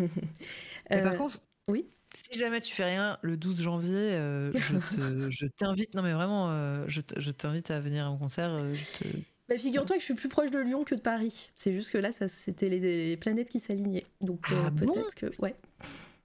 [0.94, 1.90] Mais par Euh, contre, oui?
[2.14, 5.94] Si jamais tu fais rien le 12 janvier, euh, je te- je t'invite.
[5.94, 8.50] Non mais vraiment, euh, je je t'invite à venir à mon concert.
[8.50, 11.51] euh, je te- Bah, figure-toi que je suis plus proche de Lyon que de Paris.
[11.57, 14.05] C'est juste que là, ça, c'était les, les planètes qui s'alignaient.
[14.20, 14.93] Donc euh, Ah bon?
[14.93, 15.27] peut-être que.
[15.41, 15.55] Ouais.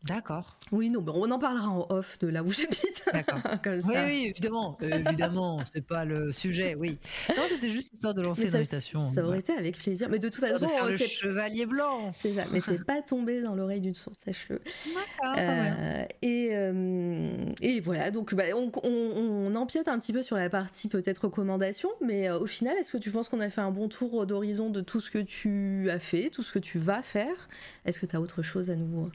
[0.06, 0.57] D'accord.
[0.73, 3.03] Oui, non, mais on en parlera en off de là où j'habite.
[3.14, 3.40] D'accord.
[3.65, 6.98] Oui, oui, évidemment, euh, évidemment, c'est pas le sujet, oui.
[7.35, 8.99] Non, c'était juste histoire de lancer une ça, invitation.
[9.11, 10.09] ça aurait été avec plaisir.
[10.09, 12.11] Mais de toute façon, faire euh, le chevalier blanc.
[12.15, 12.43] c'est ça.
[12.51, 14.59] Mais c'est pas tombé dans l'oreille d'une source, sache-le.
[14.93, 18.90] D'accord, Euh, et, euh, et voilà, donc bah, on, on-
[19.49, 22.98] on empiète un petit peu sur la partie peut-être recommandation, mais au final, est-ce que
[22.98, 25.99] tu penses qu'on a fait un bon tour d'horizon de tout ce que tu as
[25.99, 27.48] fait, tout ce que tu vas faire?
[27.85, 29.09] Est-ce que tu as autre chose à nous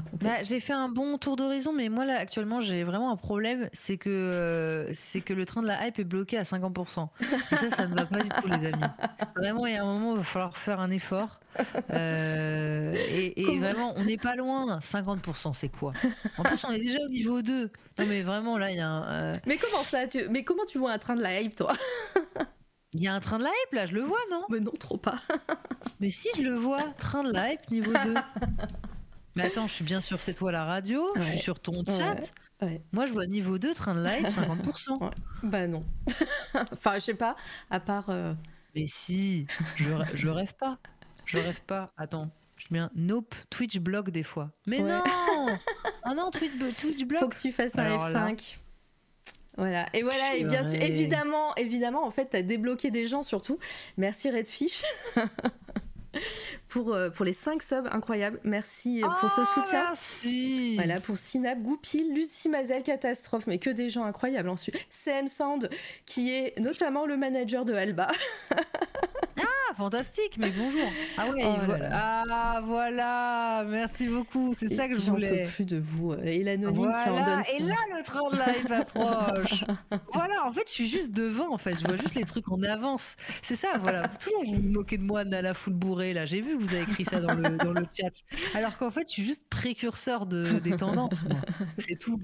[0.00, 3.16] raconter Bah, j'ai fait un bon tour d'horizon, mais moi là actuellement j'ai vraiment un
[3.16, 7.08] problème, c'est que euh, c'est que le train de la hype est bloqué à 50%.
[7.52, 8.82] Et ça, ça ne va pas du tout, les amis.
[9.36, 11.40] Vraiment, il y a un moment, il va falloir faire un effort.
[11.92, 14.78] Euh, et vraiment, on n'est pas loin.
[14.78, 15.92] 50%, c'est quoi?
[16.36, 17.70] En plus, on est déjà au niveau 2.
[17.98, 20.28] Non, mais vraiment, là, il y a un, euh, Mais comment ça tu...
[20.30, 21.72] Mais comment tu vois un train de la hype, toi?
[22.94, 24.44] Il y a un train de la hype là, je le vois, non?
[24.48, 25.20] Mais non, trop pas.
[26.00, 28.14] Mais si, je le vois, train de la hype niveau 2.
[29.38, 32.32] Mais attends, je suis bien sur C'est toi la radio, je suis sur ton chat.
[32.60, 32.82] Ouais.
[32.92, 35.00] Moi, je vois niveau 2, train de hype, 50%.
[35.02, 35.10] Ouais.
[35.44, 35.84] Bah non.
[36.72, 37.36] enfin, je sais pas,
[37.70, 38.06] à part.
[38.10, 38.34] euh,
[38.74, 40.78] Mais si, je, rê- je rêve pas.
[41.24, 41.92] Je rêve pas.
[41.96, 44.50] Attends, je mets nope, Twitch bloque des fois.
[44.66, 45.02] Mais non
[46.06, 48.28] Oh non, Twitch, Twitch Faut bloque que tu fasses un Alors là.
[48.30, 48.56] F5.
[49.56, 49.86] Voilà.
[49.92, 53.58] Et voilà, et bien sûr, évidemment, évidemment, en fait, t'as débloqué des gens surtout.
[53.96, 54.82] Merci Redfish.
[56.68, 58.40] pour, euh, pour les 5 subs incroyables.
[58.44, 59.82] Merci euh, pour ce Oh, soutien.
[59.88, 64.76] Merci Voilà, pour Synap, Goupil, Lucie Mazel, Catastrophe, mais que des gens incroyables ensuite.
[64.90, 65.70] CM Sand,
[66.06, 68.08] qui est notamment le manager de Alba.
[69.40, 70.80] Ah, fantastique, mais bonjour.
[71.16, 72.24] Ah ouais, Oh vo- là là.
[72.30, 75.46] ah voilà, merci beaucoup, c'est ça que je J'en peux voulais.
[75.46, 76.14] plus de vous.
[76.24, 77.52] Et l'anonyme qui en donne Voilà, ça.
[77.56, 79.64] et là le train de live approche.
[80.12, 82.60] voilà, en fait, je suis juste devant, en fait, je vois juste les trucs en
[82.62, 83.16] avance.
[83.42, 84.08] C'est ça, voilà.
[84.08, 86.26] Toujours vous vous moquez de moi, Nala full bourré, là.
[86.26, 88.10] J'ai vu que vous avez écrit ça dans le, dans le chat.
[88.54, 91.24] Alors qu'en fait, je suis juste précurseur de, des tendances.
[91.78, 92.20] C'est tout.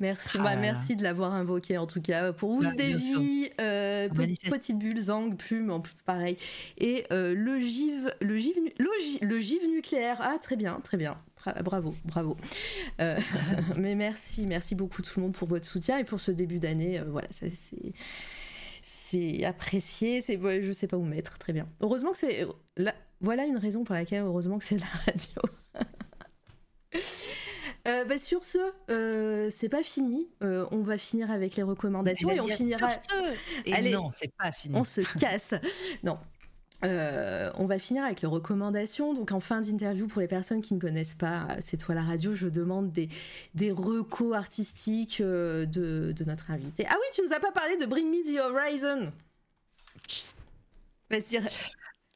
[0.00, 2.32] Merci, Ah bah, merci de l'avoir invoqué en tout cas.
[2.32, 2.74] Pour vous, Bah.
[2.76, 4.50] Davy, euh, manifeste.
[4.52, 6.36] Petite Bulle, Zang, Plume, en plus, pareil.
[6.78, 10.18] Et euh, le giv, le giv, le gi- le giv nucléaire.
[10.20, 11.16] Ah, très bien, très bien.
[11.36, 12.36] Bra- Bravo, bravo.
[13.00, 13.18] Euh,
[13.76, 16.98] mais merci, merci beaucoup tout le monde pour votre soutien et pour ce début d'année.
[17.00, 17.92] euh, voilà, ça, c'est.
[19.10, 21.66] C'est apprécié, c'est, je sais pas où mettre, très bien.
[21.80, 22.46] Heureusement que c'est.
[22.76, 25.42] Là, voilà une raison pour laquelle, heureusement que c'est la radio.
[27.88, 28.58] Euh, bah, sur ce,
[28.90, 30.28] euh, c'est pas fini.
[30.42, 32.90] Euh, on va finir avec les recommandations et on finira.
[32.90, 33.68] sur ce.
[33.70, 33.92] Et Allez.
[33.92, 34.76] non, c'est pas fini.
[34.76, 35.54] On se casse.
[36.02, 36.18] non.
[36.84, 39.12] Euh, on va finir avec les recommandations.
[39.14, 42.02] Donc, en fin d'interview, pour les personnes qui ne connaissent pas euh, C'est toi la
[42.02, 43.08] radio, je demande des,
[43.54, 46.86] des recos artistiques euh, de, de notre invité.
[46.88, 49.12] Ah oui, tu nous as pas parlé de Bring Me the Horizon.
[51.10, 51.40] Vas-y,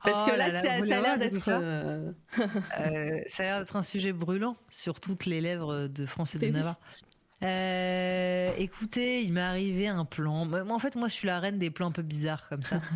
[0.03, 1.41] Parce Oh que là, là là, ça, a l'air d'être.
[1.41, 2.13] ça euh,
[2.79, 6.39] Euh, ça a l'air d'être un sujet brûlant sur toutes les lèvres de France et
[6.39, 6.77] de oui.
[7.45, 10.47] Euh, écoutez, il m'est arrivé un plan.
[10.47, 12.81] Moi, en fait, moi, je suis la reine des plans un peu bizarres comme ça.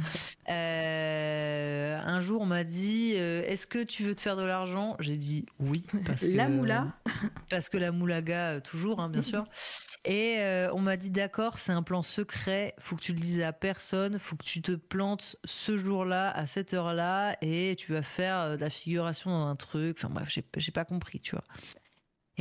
[0.51, 4.97] Euh, un jour, on m'a dit euh, Est-ce que tu veux te faire de l'argent?
[4.99, 5.87] J'ai dit oui.
[6.07, 6.87] Parce que, La moula
[7.51, 9.45] Parce que la moulaga, toujours, hein, bien sûr.
[10.07, 10.39] Et
[10.73, 12.75] on m'a dit D'accord, c'est un plan secret.
[12.79, 14.19] Faut que tu le dises à personne.
[14.19, 17.37] Faut que tu te plantes ce jour-là, à cette heure-là.
[17.43, 19.99] Et tu vas faire de la figuration dans un truc.
[19.99, 21.45] Enfin, bref, j'ai pas compris, tu vois.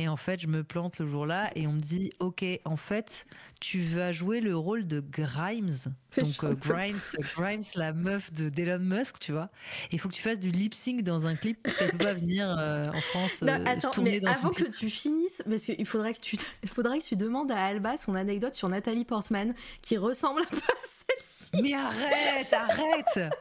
[0.00, 3.26] Et en fait, je me plante le jour-là et on me dit, ok, en fait,
[3.60, 5.68] tu vas jouer le rôle de Grimes.
[6.16, 6.96] Donc euh, Grimes,
[7.34, 9.50] Grimes, la meuf de d'Elon Musk, tu vois.
[9.90, 12.14] Il faut que tu fasses du lip sync dans un clip parce qu'elle peut pas
[12.14, 14.72] venir euh, en France Non, euh, attends, tourner mais dans avant que clip.
[14.72, 18.14] tu finisses, parce qu'il faudrait que tu, il faudrait que tu demandes à Alba son
[18.14, 19.52] anecdote sur Nathalie Portman,
[19.82, 21.50] qui ressemble un peu à celle-ci.
[21.60, 23.34] Mais arrête, arrête.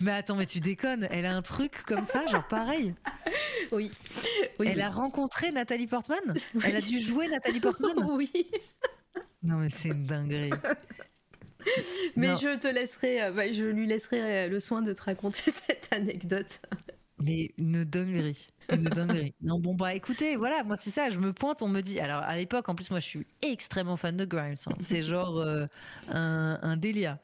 [0.00, 1.08] Mais attends, mais tu déconnes.
[1.10, 2.94] Elle a un truc comme ça, genre pareil.
[3.72, 3.90] Oui.
[4.58, 4.82] oui Elle oui.
[4.82, 6.18] a rencontré Nathalie Portman?
[6.64, 7.92] Elle a dû jouer Nathalie Portman?
[8.10, 8.30] Oui.
[9.42, 10.50] Non mais c'est une dinguerie.
[12.16, 12.36] Mais Non.
[12.36, 15.88] je te laisserai, euh, bah, je lui laisserai euh, le soin de te raconter cette
[15.92, 16.60] anecdote.
[17.22, 18.48] Mais une dinguerie.
[18.72, 19.34] Une dinguerie.
[19.40, 22.00] Non, bon, bah écoutez, voilà, moi c'est ça, je me pointe, on me dit.
[22.00, 24.56] Alors à l'époque, en plus, moi je suis extrêmement fan de Grimes.
[24.66, 24.72] hein.
[24.78, 25.66] C'est genre euh,
[26.08, 27.18] un, un délia.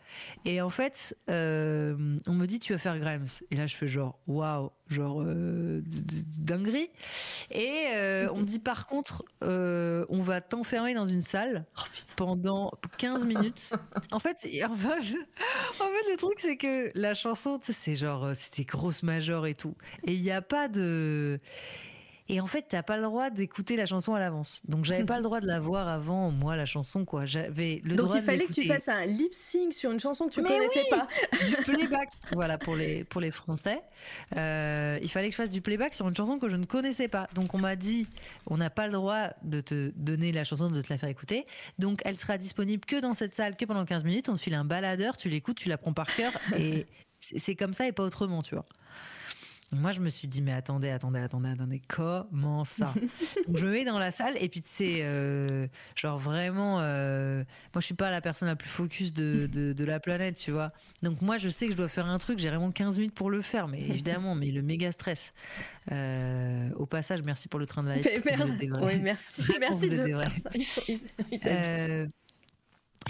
[0.44, 3.26] Et en fait, euh, on me dit, tu vas faire Grimes?
[3.50, 5.82] Et là, je fais genre, waouh, genre euh,
[6.38, 6.90] dinguerie.
[7.50, 11.82] Et euh, on dit, par contre, euh, on va t'enfermer dans une salle Oh
[12.16, 13.72] pendant 15 minutes.
[14.12, 18.32] En fait, en fait, en fait, le truc, c'est que la chanson, c'est genre, euh,
[18.34, 19.74] c'était grosse major et tout.
[20.04, 21.40] Et il n'y a pas de.
[22.32, 24.62] Et en fait, t'as pas le droit d'écouter la chanson à l'avance.
[24.68, 27.26] Donc, j'avais pas le droit de la voir avant, moi, la chanson, quoi.
[27.26, 29.98] J'avais le Donc droit il fallait de que tu fasses un lip sync sur une
[29.98, 31.08] chanson que tu Mais connaissais oui pas.
[31.44, 32.08] du playback.
[32.32, 33.80] voilà, pour les, pour les Français.
[34.36, 37.08] Euh, il fallait que je fasse du playback sur une chanson que je ne connaissais
[37.08, 37.26] pas.
[37.34, 38.06] Donc, on m'a dit,
[38.46, 41.46] on n'a pas le droit de te donner la chanson, de te la faire écouter.
[41.80, 44.28] Donc, elle sera disponible que dans cette salle, que pendant 15 minutes.
[44.28, 46.32] On te file un baladeur, tu l'écoutes, tu la prends par cœur.
[46.56, 46.86] Et
[47.18, 48.66] c'est comme ça et pas autrement, tu vois.
[49.72, 52.92] Moi, je me suis dit, mais attendez, attendez, attendez, attendez, comment ça?
[53.46, 57.44] Donc, je me mets dans la salle et puis, tu sais, euh, genre vraiment, euh,
[57.74, 60.50] moi, je suis pas la personne la plus focus de, de, de la planète, tu
[60.50, 60.72] vois.
[61.02, 63.30] Donc, moi, je sais que je dois faire un truc, j'ai vraiment 15 minutes pour
[63.30, 65.32] le faire, mais évidemment, mais le méga stress.
[65.92, 67.88] Euh, au passage, merci pour le train de
[68.58, 68.94] des vrais.
[68.96, 69.42] Oui, merci.
[69.60, 70.30] Merci de faire vrais.
[70.42, 70.50] ça.
[70.54, 71.00] Ils sont- ils-
[71.32, 72.10] ils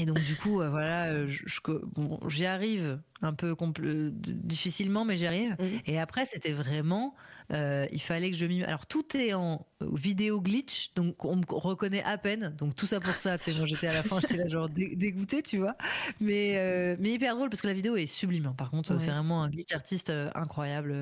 [0.01, 1.61] et donc du coup, euh, voilà, euh, je- je-
[1.95, 5.57] bon, j'y arrive un peu compl- difficilement, mais j'y arrive.
[5.61, 5.81] Mhm.
[5.87, 7.15] Et après, c'était vraiment,
[7.53, 8.63] euh, il fallait que je m'y.
[8.65, 12.55] Alors tout est en euh, vidéo glitch, donc on me reconnaît à peine.
[12.59, 14.69] Donc tout ça pour ça, tu sais, moi j'étais à la fin, j'étais là genre
[14.69, 15.77] dé- dégoûtée, tu vois.
[16.21, 18.47] Mais euh, mais hyper drôle parce que la vidéo est sublime.
[18.47, 18.55] hein.
[18.57, 19.01] Par contre, Ouais.
[19.01, 20.95] c'est vraiment un glitch artiste incroyable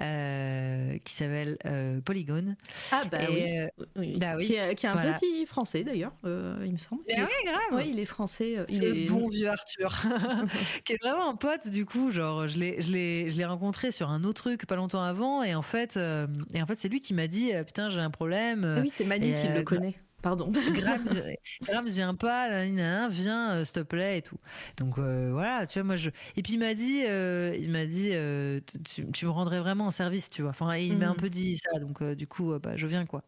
[0.00, 1.58] euh, qui s'appelle
[2.04, 2.56] Polygone.
[2.92, 3.86] Ah bah Et, oui.
[3.96, 4.16] Oui.
[4.18, 4.46] bah oui.
[4.46, 5.14] Qui, est, qui est un Voilà.
[5.14, 7.02] petit français d'ailleurs, il me semble.
[7.06, 7.58] Est- ouais, grave.
[7.72, 8.56] Oui, il est français.
[8.68, 9.96] il est bon vieux Arthur,
[10.84, 12.10] qui est vraiment un pote du coup.
[12.10, 15.42] Genre, je l'ai, je l'ai, je l'ai rencontré sur un autre truc pas longtemps avant,
[15.42, 18.00] et en fait, euh, et en fait, c'est lui qui m'a dit, euh, putain, j'ai
[18.00, 18.64] un problème.
[18.64, 19.94] Ah oui, c'est Manu Et, qui euh, le connaît.
[20.22, 20.50] Pardon.
[20.74, 24.38] Grams, viens pas, nanana, viens, euh, s'il te plaît et tout.
[24.76, 26.10] Donc euh, voilà, tu vois, moi je.
[26.36, 29.86] Et puis il m'a dit, euh, il m'a dit, euh, tu, tu me rendrais vraiment
[29.86, 30.50] en service, tu vois.
[30.50, 33.06] Enfin, il m'a un peu dit ça, donc euh, du coup, euh, bah, je viens
[33.06, 33.22] quoi.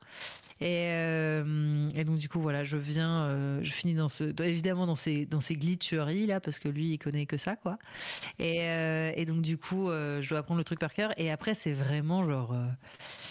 [0.61, 4.87] Et, euh, et donc du coup voilà, je viens, euh, je finis dans ce, évidemment
[4.87, 7.79] dans ces dans ces glitcheries là parce que lui il connaît que ça quoi.
[8.39, 11.19] Et, euh, et donc du coup je dois apprendre le truc par cœur.
[11.19, 12.55] Et après c'est vraiment genre,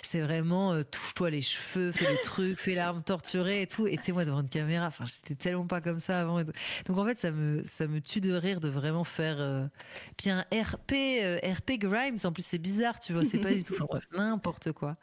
[0.01, 3.85] c'est vraiment touche-toi les cheveux, fais le truc, fais l'arme torturée et tout.
[3.85, 6.41] Et tu sais moi devant une caméra, enfin j'étais tellement pas comme ça avant.
[6.43, 9.69] Donc en fait ça me ça me tue de rire de vraiment faire.
[10.17, 10.93] Puis un RP
[11.43, 13.75] RP Grimes en plus c'est bizarre tu vois, c'est pas du tout.
[14.17, 14.97] N'importe quoi.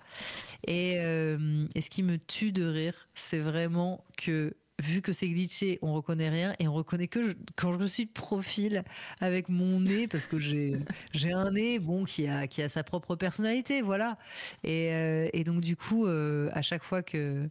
[0.67, 5.79] Et, et ce qui me tue de rire, c'est vraiment que vu que c'est glitché,
[5.81, 8.85] on reconnaît rien et on reconnaît que quand je suis de profil
[9.21, 10.77] avec mon nez parce que j'ai
[11.15, 14.19] j'ai un nez bon qui a qui a sa propre personnalité, voilà.
[14.65, 17.49] Et, euh, et donc du coup, euh, à chaque fois que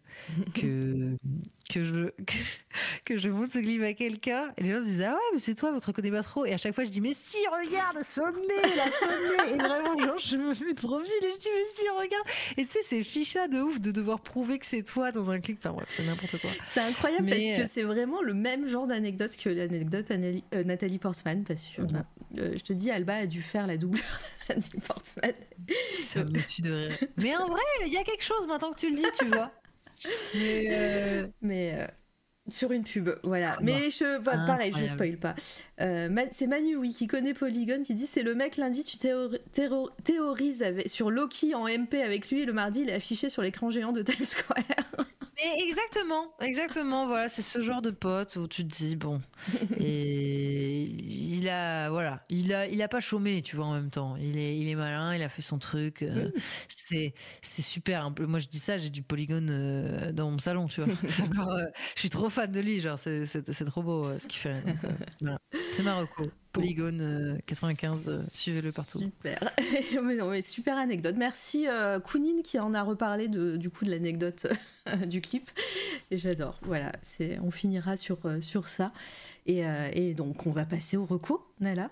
[0.53, 1.15] que
[1.73, 2.11] que je
[3.05, 5.55] que, je montre ce clip à quelqu'un, les gens me disent ah ouais mais c'est
[5.55, 6.45] toi, on te reconnaît pas trop.
[6.45, 9.53] Et à chaque fois je dis mais si regarde son nez, là son nez.
[9.53, 12.27] Et vraiment je me mets de profil et je dis mais si regarde.
[12.57, 15.39] Et tu sais c'est ficha de ouf de devoir prouver que c'est toi dans un
[15.39, 15.57] clip.
[15.59, 16.51] Enfin bref c'est n'importe quoi.
[16.65, 20.63] C'est incroyable Mais, parce euh, que c'est vraiment le même genre d'anecdote que l'anecdote euh,
[20.63, 21.43] Nathalie Portman.
[21.43, 21.87] Parce que Mhm.
[21.91, 22.05] bah,
[22.39, 24.03] euh, je te dis, Alba a dû faire la doublure
[24.49, 25.33] de Nathalie Portman.
[25.95, 26.97] Ça me tue de rire.
[27.21, 29.51] Mais en vrai, il y a quelque chose maintenant que tu le dis, tu vois.
[30.35, 31.87] Euh, Mais euh,
[32.49, 33.51] sur une pub, voilà.
[33.55, 34.89] Ah, Mais je, bah, pareil, je Incroyable.
[34.89, 35.35] spoil pas.
[35.81, 39.39] Euh, c'est Manu, oui, qui connaît Polygon, qui dit c'est le mec lundi, tu théori-
[40.03, 43.41] théorises avec- sur Loki en MP avec lui, et le mardi, il est affiché sur
[43.41, 44.59] l'écran géant de Times Square.
[45.37, 47.07] Mais exactement, exactement.
[47.07, 49.21] Voilà, c'est ce genre de pote où tu te dis bon,
[49.79, 54.15] et il a, voilà, il a, il a pas chômé, tu vois, en même temps.
[54.15, 56.03] Il est, il est malin, il a fait son truc.
[56.03, 56.31] euh,
[56.69, 58.11] C'est, c'est super.
[58.19, 60.93] Moi, je dis ça, j'ai du polygone euh, dans mon salon, tu vois.
[61.35, 61.65] Genre, euh,
[61.95, 64.63] je suis trop fan de lui, genre, c'est, c'est, c'est trop beau ce qu'il fait.
[65.21, 65.39] Voilà.
[65.69, 66.23] C'est Marocco,
[66.59, 68.99] polygone euh, 95, euh, suivez-le partout.
[68.99, 69.53] Super.
[70.03, 71.15] mais non, mais super anecdote.
[71.17, 74.47] Merci euh, Kounine qui en a reparlé de, du coup de l'anecdote
[75.07, 75.49] du clip.
[76.11, 76.59] J'adore.
[76.63, 78.91] Voilà, c'est, on finira sur, sur ça.
[79.45, 81.89] Et, et donc, on va passer au recours, Nala?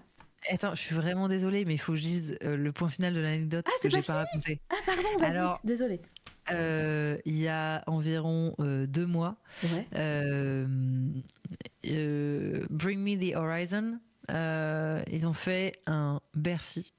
[0.50, 3.20] Attends, je suis vraiment désolée, mais il faut que je dise le point final de
[3.22, 4.60] l'anecdote Ah, que j'ai pas raconté.
[4.70, 5.32] Ah, pardon, vas-y.
[5.38, 6.02] Alors- Désolée.
[6.52, 9.88] Euh, il y a environ euh, deux mois, Ouais.
[9.96, 10.68] euh,
[12.70, 14.00] Bring Me the Horizon,
[14.32, 16.94] euh, ils ont fait un Bercy.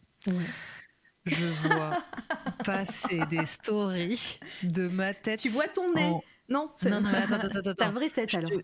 [1.26, 1.98] Je vois
[2.64, 5.40] passer des stories de ma tête.
[5.40, 7.74] Tu vois ton nez en- Non, c'est Non, attends, attends, attends.
[7.76, 8.50] ta vraie tête Je alors.
[8.50, 8.56] te-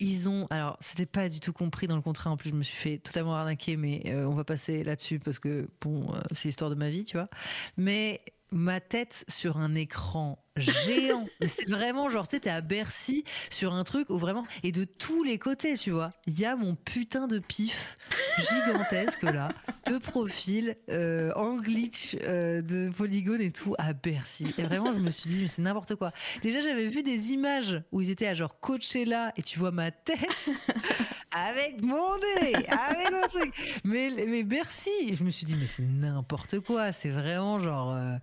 [0.00, 2.30] Ils ont, alors c'était pas du tout compris dans le contrat.
[2.30, 5.38] En plus, je me suis fait totalement arnaquer, mais euh, on va passer là-dessus parce
[5.38, 7.28] que bon, euh, c'est l'histoire de ma vie, tu vois.
[7.76, 13.24] Mais ma tête sur un écran géant, c'est vraiment genre, tu sais, t'es à Bercy
[13.50, 16.56] sur un truc où vraiment, et de tous les côtés, tu vois, il y a
[16.56, 17.96] mon putain de pif
[18.38, 19.48] gigantesque là,
[19.86, 24.54] de profil, euh, en glitch, euh, de polygone et tout à Bercy.
[24.58, 26.12] Et vraiment, je me suis dit, mais c'est n'importe quoi.
[26.42, 29.90] Déjà, j'avais vu des images où ils étaient à genre Coachella et tu vois ma
[29.90, 30.50] tête
[31.30, 33.80] avec mon nez, avec mon truc.
[33.84, 36.92] Mais, mais Bercy, Et je me suis dit, mais c'est n'importe quoi.
[36.92, 37.92] C'est vraiment genre.
[37.94, 38.14] euh,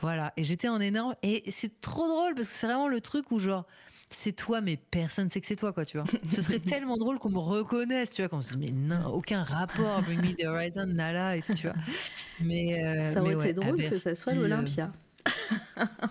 [0.00, 0.32] voilà.
[0.36, 1.14] Et j'étais en énorme.
[1.22, 3.66] Et c'est trop drôle parce que c'est vraiment le truc où genre.
[4.10, 6.06] C'est toi, mais personne sait que c'est toi, quoi, tu vois.
[6.30, 9.42] Ce serait tellement drôle qu'on me reconnaisse, tu vois, qu'on se dit, mais non, aucun
[9.42, 11.74] rapport, Bring Me the Horizon, Nala et tout, tu vois.
[12.38, 14.92] Mais, euh, ça aurait mais été ouais, drôle que ça soit Bercy, euh, l'Olympia.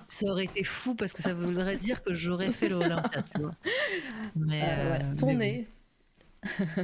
[0.09, 3.55] ça aurait été fou parce que ça voudrait dire que j'aurais fait l'Olympia, tu vois.
[4.35, 5.05] Mais, Euh, euh, voilà.
[5.05, 5.37] mais Ton bon.
[5.37, 5.67] nez.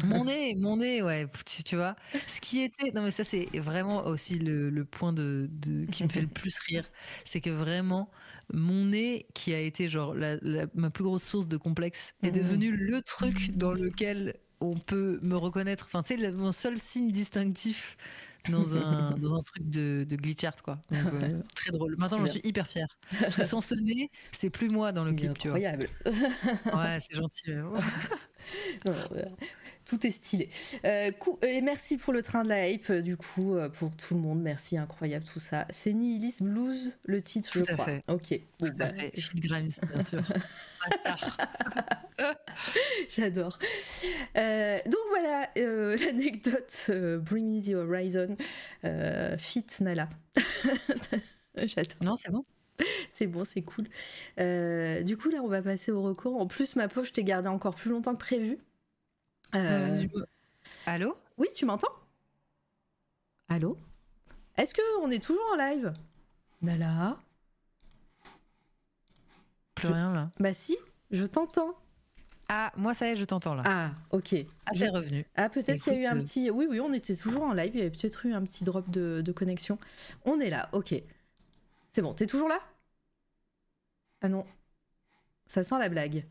[0.04, 1.96] Mon nez, mon nez, ouais, tu, tu vois.
[2.26, 6.04] Ce qui était, non mais ça c'est vraiment aussi le, le point de, de- qui
[6.04, 6.86] me fait le plus rire,
[7.26, 8.10] c'est que vraiment
[8.54, 12.32] mon nez, qui a été genre la, la- ma plus grosse source de complexe, est
[12.32, 12.36] Mhm.
[12.36, 15.88] devenu le truc dans lequel on peut me reconnaître.
[15.94, 17.98] Enfin, le- mon seul signe distinctif
[18.48, 20.80] dans un, dans un truc de, de glitch art, quoi.
[20.92, 21.96] Donc, euh, très drôle.
[21.98, 22.88] Maintenant, j'en suis hyper fière.
[23.20, 25.58] Parce que sans ce nez, c'est plus moi dans le clip, tu vois.
[25.58, 25.88] incroyable.
[26.74, 27.44] Ouais, c'est gentil.
[27.48, 27.80] mais bon.
[28.86, 28.94] Non,
[29.90, 30.50] tout est stylé.
[30.86, 33.90] Euh, cou- et merci pour le train de la hype, euh, du coup, euh, pour
[33.96, 34.40] tout le monde.
[34.42, 35.66] Merci, incroyable tout ça.
[35.72, 37.86] C'est Nihilis Blues, le titre, Tout je à crois.
[37.86, 38.02] fait.
[38.08, 38.40] Ok.
[38.60, 39.12] Bon, Tout bah, à fait.
[39.20, 40.22] Phil Grimes, bien sûr.
[43.10, 43.58] J'adore.
[44.38, 48.36] Euh, donc voilà euh, l'anecdote euh, Bring Me the Horizon,
[48.86, 50.10] euh, Fit Nala.
[51.58, 51.96] J'adore.
[52.04, 52.46] Non, c'est bon.
[53.12, 53.88] C'est bon, c'est cool.
[54.40, 56.40] Euh, du coup, là, on va passer au recours.
[56.40, 58.58] En plus, ma pauvre, je t'ai gardé encore plus longtemps que prévu.
[59.56, 60.26] Euh, Euh,
[60.86, 61.18] Allô?
[61.38, 61.92] Oui, tu m'entends?
[63.48, 63.78] Allô?
[64.58, 65.94] Est-ce que on est toujours en live?
[66.62, 67.18] Nala?
[69.76, 70.32] Plus Je- rien là.
[70.40, 70.78] Bah si,
[71.12, 71.74] Je t'entends.
[72.50, 73.64] Ah, moi, ça y est, je t'entends là.
[73.66, 74.36] Ah, ok.
[74.66, 75.26] Ah, c'est revenu.
[75.36, 76.50] Ah, peut-être qu'il y a eu un Écoute, euh, petit.
[76.52, 77.72] Oui, oui, on était toujours en live.
[77.74, 79.78] Il y avait peut-être eu un petit drop de, de connexion.
[80.26, 80.94] On est là, ok.
[81.92, 82.60] C'est bon, t'es toujours là?
[84.22, 84.46] Ah non.
[85.48, 86.26] Ça sent la blague.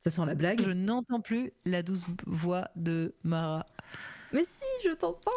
[0.00, 0.60] Ça sent la blague.
[0.62, 3.66] Je n'entends plus la douce voix de Mara.
[4.32, 5.30] Mais si, je t'entends.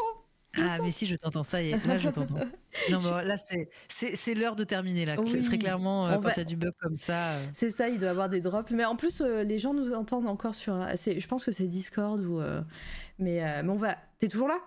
[0.55, 2.35] Ah, mais si, je t'entends, ça y est, là, je t'entends.
[2.91, 5.15] Non, mais là, c'est, c'est, c'est l'heure de terminer, là.
[5.19, 5.41] Oui.
[5.43, 7.33] Très clairement, euh, quand va- il y a du bug comme ça.
[7.33, 8.69] euh, C'est ça, il doit y avoir des drops.
[8.71, 10.73] Mais en plus, euh, les gens nous entendent encore sur.
[10.95, 12.39] Je pense que c'est Discord ou.
[12.39, 12.61] euh,
[13.19, 13.97] Mais, euh, mais on va.
[14.19, 14.59] T'es toujours là?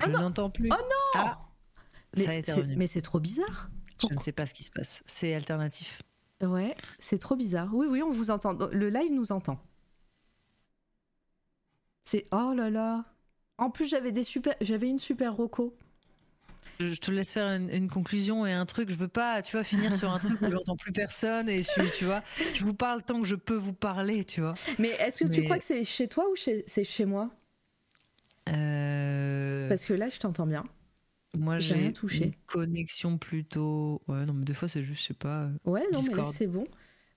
[0.00, 0.68] Je Oh n'entends plus.
[0.72, 1.38] Oh non Ah,
[2.16, 2.76] mais ça a été revenu.
[2.76, 3.70] Mais c'est trop bizarre.
[4.10, 5.02] Je ne sais pas ce qui se passe.
[5.06, 6.02] C'est alternatif.
[6.46, 7.68] Ouais, c'est trop bizarre.
[7.72, 8.52] Oui, oui, on vous entend.
[8.72, 9.58] Le live nous entend.
[12.04, 13.04] C'est oh là là.
[13.56, 15.76] En plus, j'avais des super, j'avais une super roco.
[16.80, 18.90] Je te laisse faire une, une conclusion et un truc.
[18.90, 21.96] Je veux pas, tu vois, finir sur un truc où j'entends plus personne et je,
[21.96, 22.22] tu vois,
[22.54, 24.54] je vous parle tant que je peux vous parler, tu vois.
[24.78, 26.64] Mais est-ce que tu crois que c'est chez toi ou chez...
[26.66, 27.30] c'est chez moi?
[28.48, 30.64] Euh, Parce que là, je t'entends bien.
[31.38, 32.24] Moi, j'ai touché.
[32.26, 34.02] une connexion plutôt.
[34.08, 35.44] Ouais, non, mais des fois, c'est juste, je sais pas.
[35.44, 36.66] euh, Ouais, non, mais c'est bon.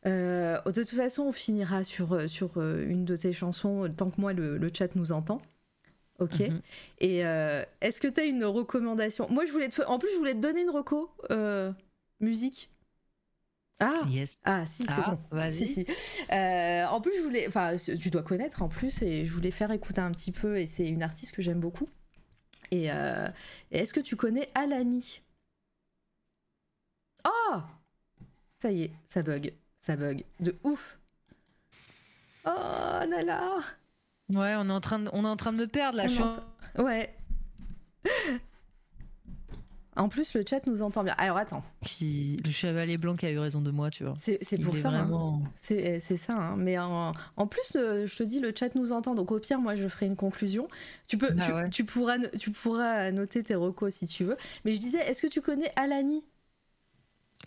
[0.06, 4.22] Euh, de toute façon, on finira sur, euh, sur une de tes chansons tant que
[4.22, 5.42] moi, le, le chat nous entend.
[6.20, 6.40] Ok.
[6.40, 6.62] Mhm.
[7.00, 9.28] Et euh, est-ce que tu as une recommandation?
[9.30, 9.82] Moi, je voulais te...
[9.84, 11.72] En plus, je voulais te donner une reco euh,
[12.20, 12.72] musique.
[13.80, 14.38] Ah Yes.
[14.44, 15.20] Ah, si, c'est Ah, bon.
[15.38, 15.68] vas-y.
[15.68, 15.86] Si, si.
[16.32, 17.48] En plus, je voulais.
[17.48, 20.68] Enfin, tu dois connaître en plus, et je voulais faire écouter un petit peu, et
[20.68, 21.88] c'est une artiste que j'aime beaucoup.
[22.72, 23.28] Et, euh,
[23.72, 25.22] et est-ce que tu connais Alani?
[27.26, 27.62] Oh
[28.62, 29.54] Ça y est, ça bug.
[29.80, 30.24] Ça bug.
[30.40, 30.98] De ouf.
[32.46, 32.50] Oh,
[33.08, 33.58] Nala
[34.34, 36.08] Ouais, on est en train de, on est en train de me perdre là.
[36.08, 37.14] Je suis en- entend- Ouais.
[39.98, 41.16] En plus, le chat nous entend bien.
[41.18, 41.64] Alors, attends.
[41.84, 44.14] Qui, le chevalier blanc qui a eu raison de moi, tu vois.
[44.18, 44.90] C'est pour ça.
[44.90, 45.04] hein.
[45.04, 46.56] vraiment- C'est c'est ça, hein.
[46.58, 49.60] mais en, en plus, euh, je te dis, le chat nous entend, donc au pire,
[49.60, 50.68] moi, je ferai une conclusion.
[51.08, 51.70] Tu, peux, Bah tu, ouais.
[51.70, 54.38] tu pourras, tu pourras noter tes recos si tu veux.
[54.66, 56.24] Mais je disais, est-ce que tu connais Alani?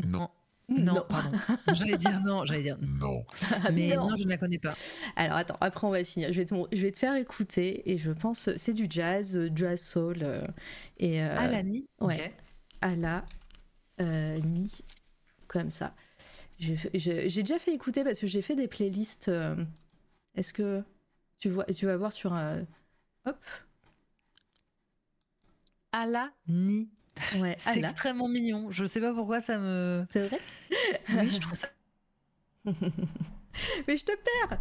[0.07, 0.29] Non,
[0.77, 1.33] Non, pardon.
[1.73, 3.25] j'allais dire non, j'allais dire non.
[3.75, 4.11] Mais non.
[4.11, 4.75] non, je ne la connais pas.
[5.17, 6.33] Alors attends, après on va finir.
[6.33, 9.51] Je vais te, je vais te faire écouter et je pense c'est du jazz, euh,
[9.55, 10.47] jazz soul euh,
[10.99, 12.33] et euh, Alani ouais.
[12.81, 13.25] Ala
[14.01, 14.71] euh, ni
[15.49, 15.95] comme ça.
[16.61, 16.77] J'ai
[17.43, 19.29] déjà fait écouter parce que j'ai fait des playlists.
[19.29, 19.57] euh,
[20.37, 20.83] Est-ce que
[21.41, 22.67] tu vois, tu vas voir sur un
[23.27, 23.39] hop,
[25.93, 26.89] Alani.
[27.39, 27.91] Ouais, C'est Ala.
[27.91, 28.71] extrêmement mignon.
[28.71, 30.07] Je sais pas pourquoi ça me.
[30.13, 30.39] C'est vrai
[31.11, 31.69] Oui, je trouve ça.
[32.65, 34.59] Mais je te perds.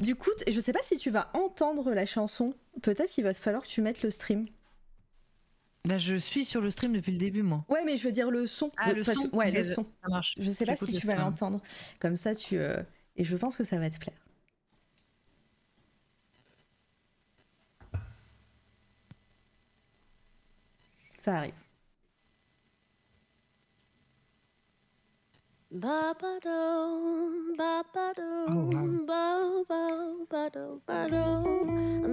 [0.00, 2.54] Du coup, je sais pas si tu vas entendre la chanson.
[2.82, 4.46] Peut-être qu'il va falloir que tu mettes le stream.
[5.84, 7.64] Bah, je suis sur le stream depuis le début, moi.
[7.68, 8.72] Ouais, mais je veux dire le son.
[8.76, 9.84] Ah, le son Ouais, le son.
[10.02, 10.34] Ça marche.
[10.38, 11.60] Je sais pas si tu vas l'entendre.
[12.00, 12.56] Comme ça, tu.
[12.58, 12.82] euh,
[13.16, 14.16] Et je pense que ça va te plaire.
[21.18, 21.54] Ça arrive.
[25.76, 28.46] Ba ba do, ba ba do,
[29.04, 29.90] ba ba
[30.30, 31.26] ba do, ba do,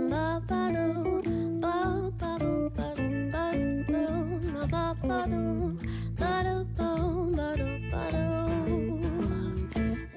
[0.09, 1.21] ba ba do,
[1.61, 3.53] ba ba do, ba do, ba
[3.85, 4.01] do,
[4.65, 5.77] ba ba do,
[6.17, 8.25] ba do, ba do.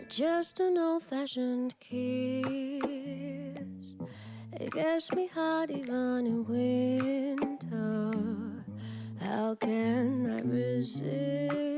[0.08, 2.44] Just an old-fashioned kiss.
[4.55, 8.10] It gets me hot even in winter.
[9.20, 11.74] How can I resist?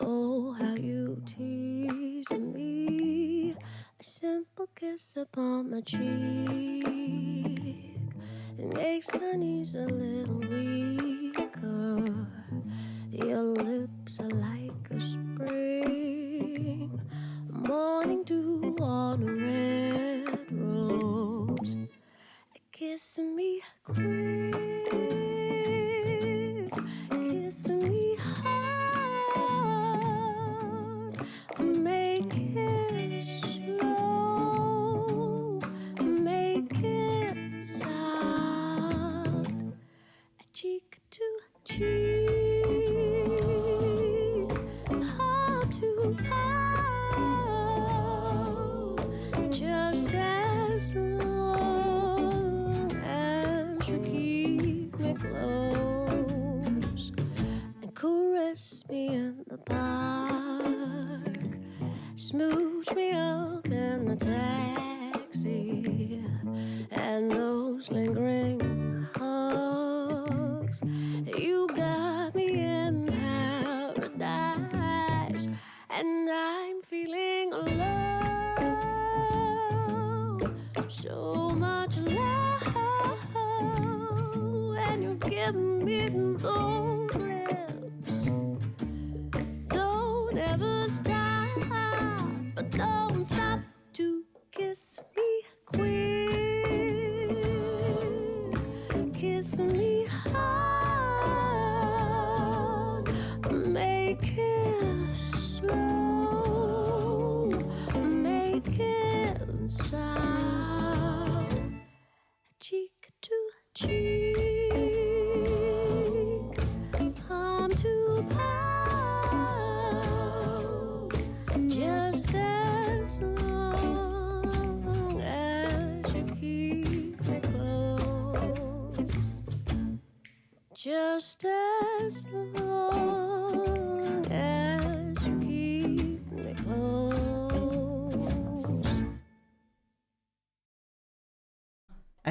[0.00, 3.54] Oh, how you tease me.
[4.00, 6.84] A simple kiss upon my cheek.
[8.58, 12.04] It makes my knees a little weaker.
[13.10, 14.53] Your lips are like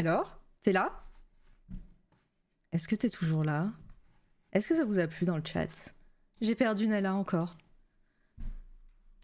[0.06, 0.91] Alors, t'es là?
[2.73, 3.72] Est-ce que t'es toujours là?
[4.51, 5.93] Est-ce que ça vous a plu dans le chat?
[6.41, 7.56] J'ai perdu Nala encore.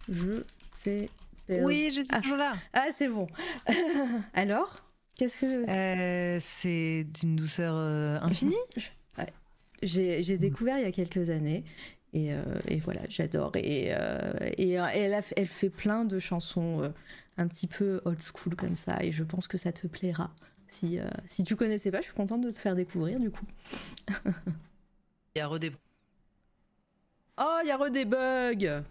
[0.07, 0.41] Je
[0.77, 1.09] sais.
[1.47, 1.65] perdu.
[1.65, 2.21] Oui, je suis Ah.
[2.21, 2.53] toujours là.
[2.71, 3.27] Ah, c'est bon.
[4.33, 4.85] Alors
[5.15, 5.69] Qu'est-ce que.
[5.69, 8.55] Euh, c'est d'une douceur euh, infinie.
[9.83, 11.65] J'ai j'ai découvert il y a quelques années.
[12.13, 13.51] Et, euh, et voilà, j'adore.
[13.55, 16.89] Et, euh, et, elle, a, elle fait plein de chansons euh,
[17.37, 19.03] un petit peu old school comme ça.
[19.03, 20.31] Et je pense que ça te plaira.
[20.69, 23.45] Si, euh, si tu connaissais pas, je suis contente de te faire découvrir du coup.
[25.35, 25.71] Il y a redé.
[27.37, 28.83] Oh, il y a re des bugs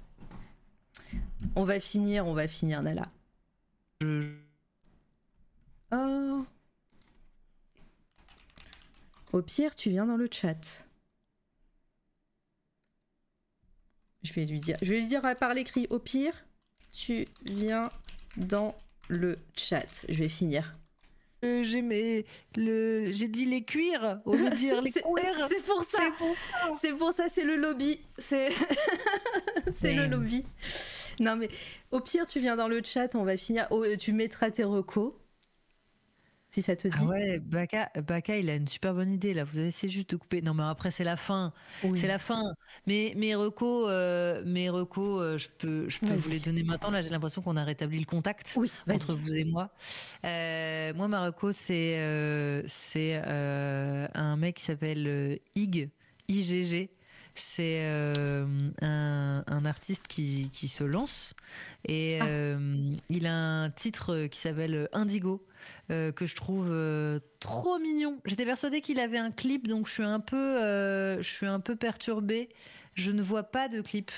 [1.55, 3.09] On va finir, on va finir, Nala.
[4.01, 4.35] Je-
[5.93, 6.45] Oh
[9.33, 10.85] Au pire, tu viens dans le chat.
[14.23, 15.87] Je vais lui dire, je vais lui dire par l'écrit.
[15.91, 16.35] Au pire,
[16.93, 17.89] tu viens
[18.37, 18.75] dans
[19.09, 20.05] le chat.
[20.09, 20.77] Je vais finir.
[21.45, 22.25] Euh, j'ai mes-
[22.57, 25.05] le, j'ai dit les cuirs au lieu de dire les cuirs.
[25.49, 25.99] C'est pour ça.
[26.81, 27.27] C'est pour ça.
[27.45, 28.01] Le lobby.
[28.19, 28.51] C'est
[29.73, 30.45] c'est le lobby.
[31.21, 31.49] Non mais
[31.91, 33.67] au pire, tu viens dans le chat, on va finir.
[33.71, 35.13] Oh, tu mettras tes recos.
[36.51, 36.95] Si ça te dit.
[36.99, 39.45] Ah ouais, Baka, Baka, il a une super bonne idée là.
[39.45, 40.41] Vous allez essayer juste de couper.
[40.41, 41.53] Non, mais après c'est la fin.
[41.85, 41.99] Oui.
[41.99, 42.43] C'est la fin.
[42.87, 46.91] Mais mes recos, euh, mes recos, euh, je peux, je peux vous les donner maintenant.
[46.91, 49.71] Là, j'ai l'impression qu'on a rétabli le contact Oui, entre vous et moi.
[50.25, 55.91] Euh, moi, ma reco, c'est c'est un mec qui s'appelle Ig,
[56.29, 56.89] IGG.
[57.41, 58.47] C'est euh,
[58.83, 61.35] un, un artiste qui, qui se lance
[61.87, 62.27] et Ah.
[62.27, 63.35] euh, il a
[63.65, 65.45] un titre qui s'appelle Indigo
[65.91, 68.19] euh, que je trouve euh, trop mignon.
[68.25, 71.61] J'étais persuadée qu'il avait un clip, donc je suis un peu, euh, je suis un
[71.61, 72.49] peu perturbée.
[72.95, 74.11] Je ne vois pas de clip.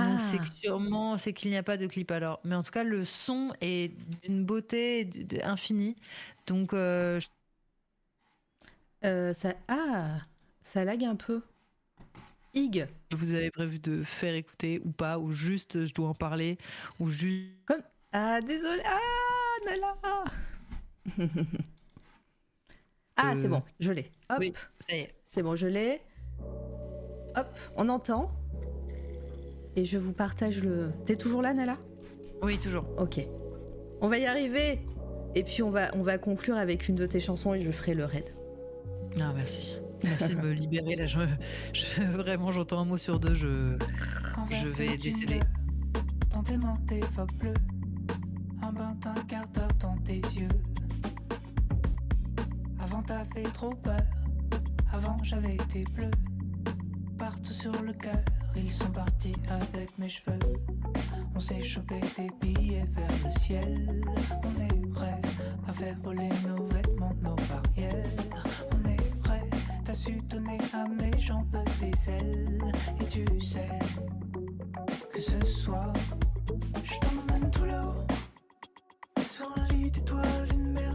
[0.00, 2.40] Donc c'est sûrement c'est qu'il n'y a pas de clip alors.
[2.44, 5.08] Mais en tout cas le son est d'une beauté
[5.44, 5.96] infinie.
[6.48, 7.26] Donc je-
[9.02, 9.54] ça...
[9.68, 10.20] Ah,
[10.62, 11.42] ça lag un peu.
[12.54, 12.86] Ig.
[13.12, 16.56] vous avez prévu de faire écouter ou pas ou juste je dois en parler
[17.00, 17.50] ou juste
[18.12, 18.82] Ah, désolé.
[18.84, 18.98] Ah,
[19.66, 20.24] Nala.
[23.16, 24.10] ah, Euh, c'est bon, je l'ai.
[24.30, 24.52] Hop, oui,
[25.28, 26.00] c'est bon, je l'ai.
[27.36, 28.30] Hop, on entend.
[29.76, 30.92] Et je vous partage le.
[31.04, 31.76] T'es toujours là, Nala
[32.42, 32.84] Oui toujours.
[32.98, 33.20] Ok.
[34.00, 34.78] On va y arriver.
[35.34, 37.94] Et puis on va, on va conclure avec une de tes chansons et je ferai
[37.94, 38.32] le raid.
[39.20, 39.76] Ah merci.
[40.04, 41.06] Merci de me libérer là.
[41.06, 41.18] Je,
[41.72, 43.34] je- vraiment j'entends un mot sur deux.
[43.34, 43.76] Je
[44.50, 45.40] Je vais décéder.
[46.32, 47.54] Dans tes mains, tes phoques bleus.
[48.62, 50.48] Un bain d'un quart d'heure dans tes yeux.
[52.80, 54.00] Avant, t'avais trop peur.
[54.92, 56.10] Avant, j'avais tes bleus.
[57.18, 58.20] Partout sur le cœur,
[58.56, 60.38] ils sont partis avec mes cheveux.
[61.34, 64.02] On s'est chopé des billets vers le ciel.
[64.42, 65.20] On est prêt
[65.66, 68.10] à faire voler nos vêtements, nos barrières.
[70.72, 72.58] À mes jambes des ailes.
[73.00, 73.78] Et tu sais
[75.12, 75.92] que ce soir,
[76.82, 78.06] je t'emmène tout là-haut.
[79.30, 80.93] Sur un lit d'étoiles, une mer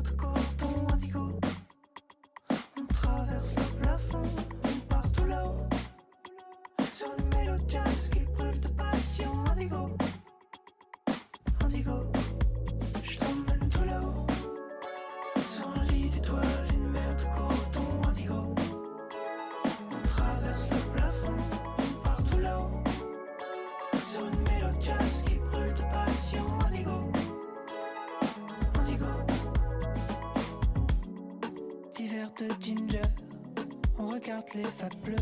[34.54, 35.16] les facs bleus.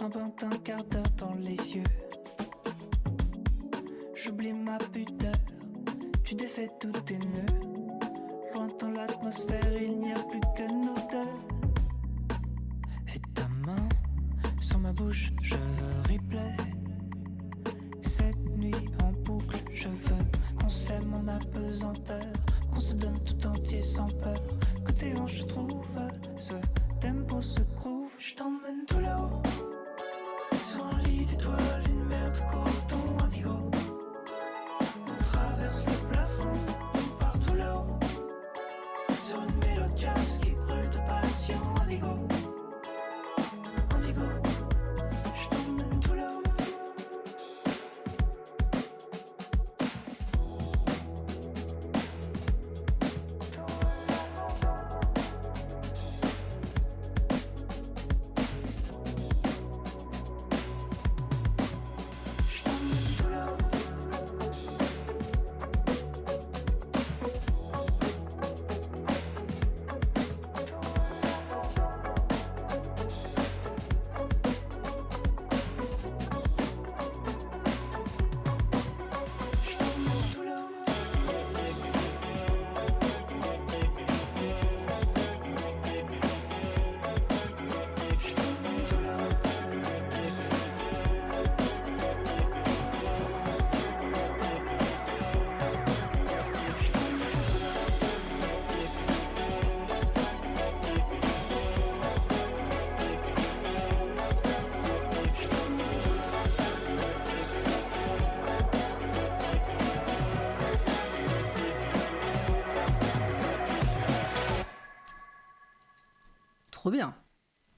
[0.00, 1.82] Un bain d'un quart d'heure dans les yeux.
[4.14, 5.34] J'oublie ma pudeur,
[6.24, 7.18] tu défais tous tes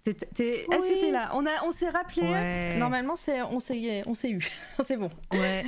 [0.05, 1.31] T'es- t'es- Est-ce que t'es là?
[1.35, 2.23] On, a- on s'est rappelé.
[2.23, 2.77] Ouais.
[2.77, 4.47] Normalement, c'est, on s'est, on s'est eu.
[4.87, 5.11] c'est bon.
[5.33, 5.65] Ouais.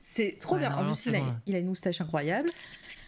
[0.00, 0.76] C'est trop Ouais, bien.
[0.76, 2.48] En plus, il a, il a une moustache incroyable.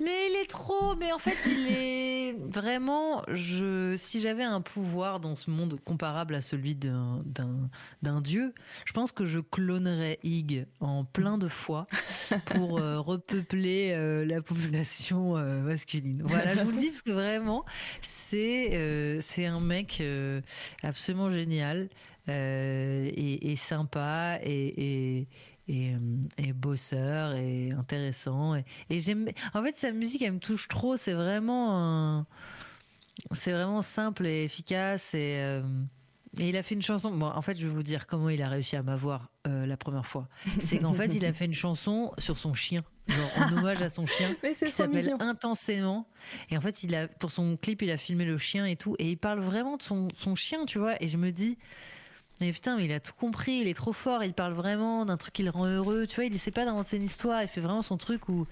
[0.01, 0.97] Mais il est trop.
[0.97, 2.22] Mais en fait, il est
[2.53, 3.23] vraiment.
[3.29, 7.71] Je, si j'avais un pouvoir dans ce monde comparable à celui d'un, d'un,
[8.03, 11.87] d'un dieu, je pense que je clonerais Ig en plein de fois
[12.47, 16.23] pour euh, repeupler euh, la population euh, masculine.
[16.25, 17.65] Voilà, je vous le dis parce que vraiment,
[18.01, 20.03] c'est, c'est un mec
[20.83, 21.89] absolument génial
[22.29, 25.21] et, et sympa et.
[25.21, 25.29] et
[25.69, 25.99] et, euh,
[26.39, 30.97] et bosseur et intéressant et, et j'aime en fait sa musique elle me touche trop
[30.97, 32.27] c'est vraiment un-
[33.33, 35.63] c'est vraiment simple et efficace et euh,
[36.39, 37.11] et il a fait une chanson.
[37.15, 39.77] Bon, en fait, je vais vous dire comment il a réussi à m'avoir euh, la
[39.77, 40.29] première fois.
[40.61, 43.91] C'est qu'en fait, il a fait une chanson sur son chien, genre en hommage à
[43.91, 45.15] son chien, qui s'appelle.
[45.21, 46.09] Intensément.
[46.49, 48.97] Et en fait, il a pour son clip, il a filmé le chien et tout,
[48.99, 50.95] et il parle vraiment de son, son chien, tu vois.
[51.03, 51.59] Et je me dis.
[52.43, 55.17] Mais putain, mais il a tout compris, il est trop fort, il parle vraiment d'un
[55.17, 57.61] truc qui le rend heureux, tu vois, il essaie pas d'inventer une histoire, il fait
[57.61, 58.47] vraiment son truc où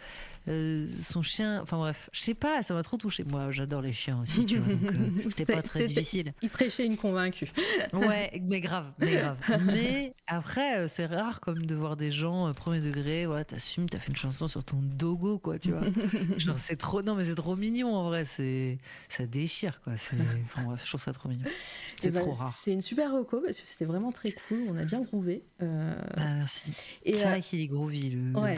[0.48, 3.24] euh, son chien, enfin bref, je sais pas, ça m'a trop touché.
[3.24, 6.32] Moi, j'adore les chiens aussi, tu vois, donc euh, c'était pas très difficile.
[6.42, 7.50] Il prêchait une convaincue.
[7.92, 9.36] Ouais, mais grave, mais grave.
[9.64, 13.98] Mais après, euh, c'est rare comme de voir des gens premier degré, voilà, t'assumes, t'as
[13.98, 15.82] fait une chanson sur ton dogo, quoi, tu vois.
[16.38, 18.78] Genre, c'est trop, non, mais c'est trop mignon en vrai, c'est,
[19.08, 19.96] ça déchire, quoi.
[19.96, 21.44] C'est, enfin bref, je trouve ça trop mignon.
[21.46, 21.52] Eh
[22.00, 22.54] C'est ben, trop rare.
[22.58, 24.60] C'est une super reco parce que c'était vraiment très cool.
[24.68, 25.42] On a bien groové.
[25.62, 26.72] Euh, Ah, merci.
[27.04, 28.38] c'est vrai qu'il est groovy, le.
[28.38, 28.56] Ouais.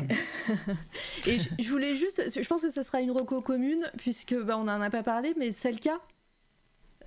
[1.27, 4.57] Et je, je voulais juste, je pense que ce sera une reco commune puisque bah,
[4.57, 6.01] on n'en a pas parlé, mais c'est le cas.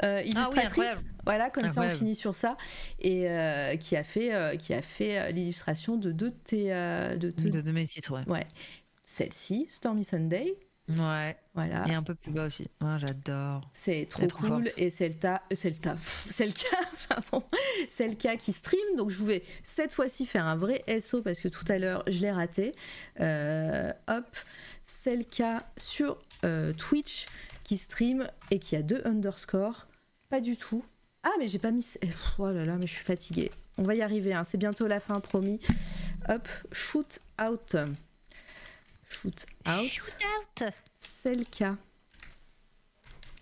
[0.04, 1.02] Euh, illustratrice, incroyable.
[1.24, 2.58] voilà, comme ça on finit sur ça,
[3.00, 6.66] et euh, qui a fait, euh, qui a fait euh, l'illustration de deux de tes,
[7.18, 8.30] de De, de mes titres, ouais.
[8.30, 8.46] ouais,
[9.06, 10.58] celle-ci, Stormy Sunday,
[10.88, 11.36] Ouais.
[11.56, 12.68] voilà, Et un peu plus bas aussi.
[12.80, 13.68] Ouais, j'adore.
[13.74, 14.78] c'est trop trop cool, forte.
[14.78, 15.98] et c'est le tas, c'est le tas,
[16.30, 16.78] c'est le cas,
[17.10, 17.44] pardon,
[17.90, 21.40] c'est le cas qui stream, donc je vais cette fois-ci faire un vrai SO parce
[21.40, 22.74] que tout à l'heure je l'ai raté,
[23.20, 24.28] Euh, hop,
[24.84, 27.26] c'est le cas sur euh, Twitch
[27.64, 29.88] qui stream et qui a deux underscores,
[30.30, 30.86] pas du tout.
[31.24, 31.84] Ah mais j'ai pas mis,
[32.38, 33.50] oh là là mais je suis fatiguée.
[33.80, 35.60] On va y arriver, hein, c'est bientôt la fin promis.
[36.30, 37.76] Hop, shoot out,
[39.88, 40.14] shoot
[40.62, 40.64] out,
[41.00, 41.76] c'est le cas.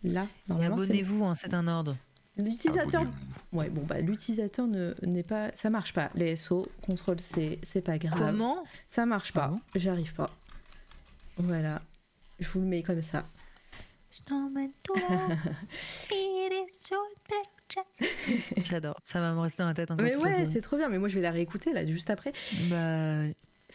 [0.03, 1.95] Là, normalement, abonnez-vous, hein, c'est un ordre.
[2.35, 3.01] L'utilisateur.
[3.01, 3.57] Abonnez-vous.
[3.57, 5.51] Ouais, bon, bah, l'utilisateur ne- n'est pas.
[5.55, 6.09] Ça marche pas.
[6.15, 8.17] Les SO, contrôle C, c'est pas grave.
[8.17, 8.63] Comment?
[8.87, 9.53] Ça marche pas.
[9.75, 10.29] J'arrive pas.
[11.37, 11.81] Voilà.
[12.39, 13.25] Je vous le mets comme ça.
[18.57, 18.99] J'adore.
[19.05, 20.03] Ça va me rester dans la tête encore.
[20.05, 20.89] Mais ouais, c'est trop bien.
[20.89, 22.33] Mais moi, je vais la réécouter là, juste après.
[22.69, 23.23] Bah,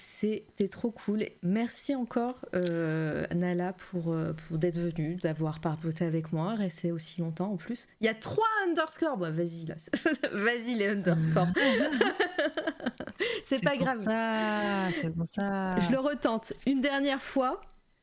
[0.01, 1.25] C'était trop cool.
[1.43, 7.21] Merci encore, euh, Nala, pour, euh, pour d'être venue, d'avoir parboté avec moi, resté aussi
[7.21, 7.89] longtemps en plus.
[8.01, 9.17] Il y a trois underscores.
[9.17, 9.75] Bah, vas-y, là.
[10.33, 11.49] vas-y, les underscores.
[13.43, 13.97] c'est pas pour grave.
[13.97, 15.81] Ça, c'est pour ça.
[15.81, 17.61] Je le retente une dernière fois.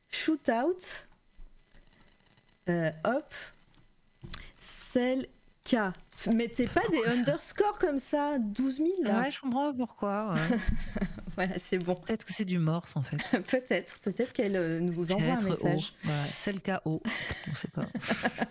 [0.10, 0.76] Shootout.
[2.68, 3.34] Euh, hop.
[5.64, 5.76] K.
[6.34, 9.22] Mettez pas des underscores comme ça, 12 000 là.
[9.22, 10.34] Ouais, je comprends pas pourquoi.
[10.34, 10.58] ouais.
[11.36, 11.96] Voilà, c'est bon.
[11.96, 13.18] Peut-être que c'est du morse en fait.
[13.52, 15.94] peut-être, peut-être qu'elle euh, nous envoie un message.
[16.34, 17.02] C'est le cas O.
[17.52, 17.86] On sait pas.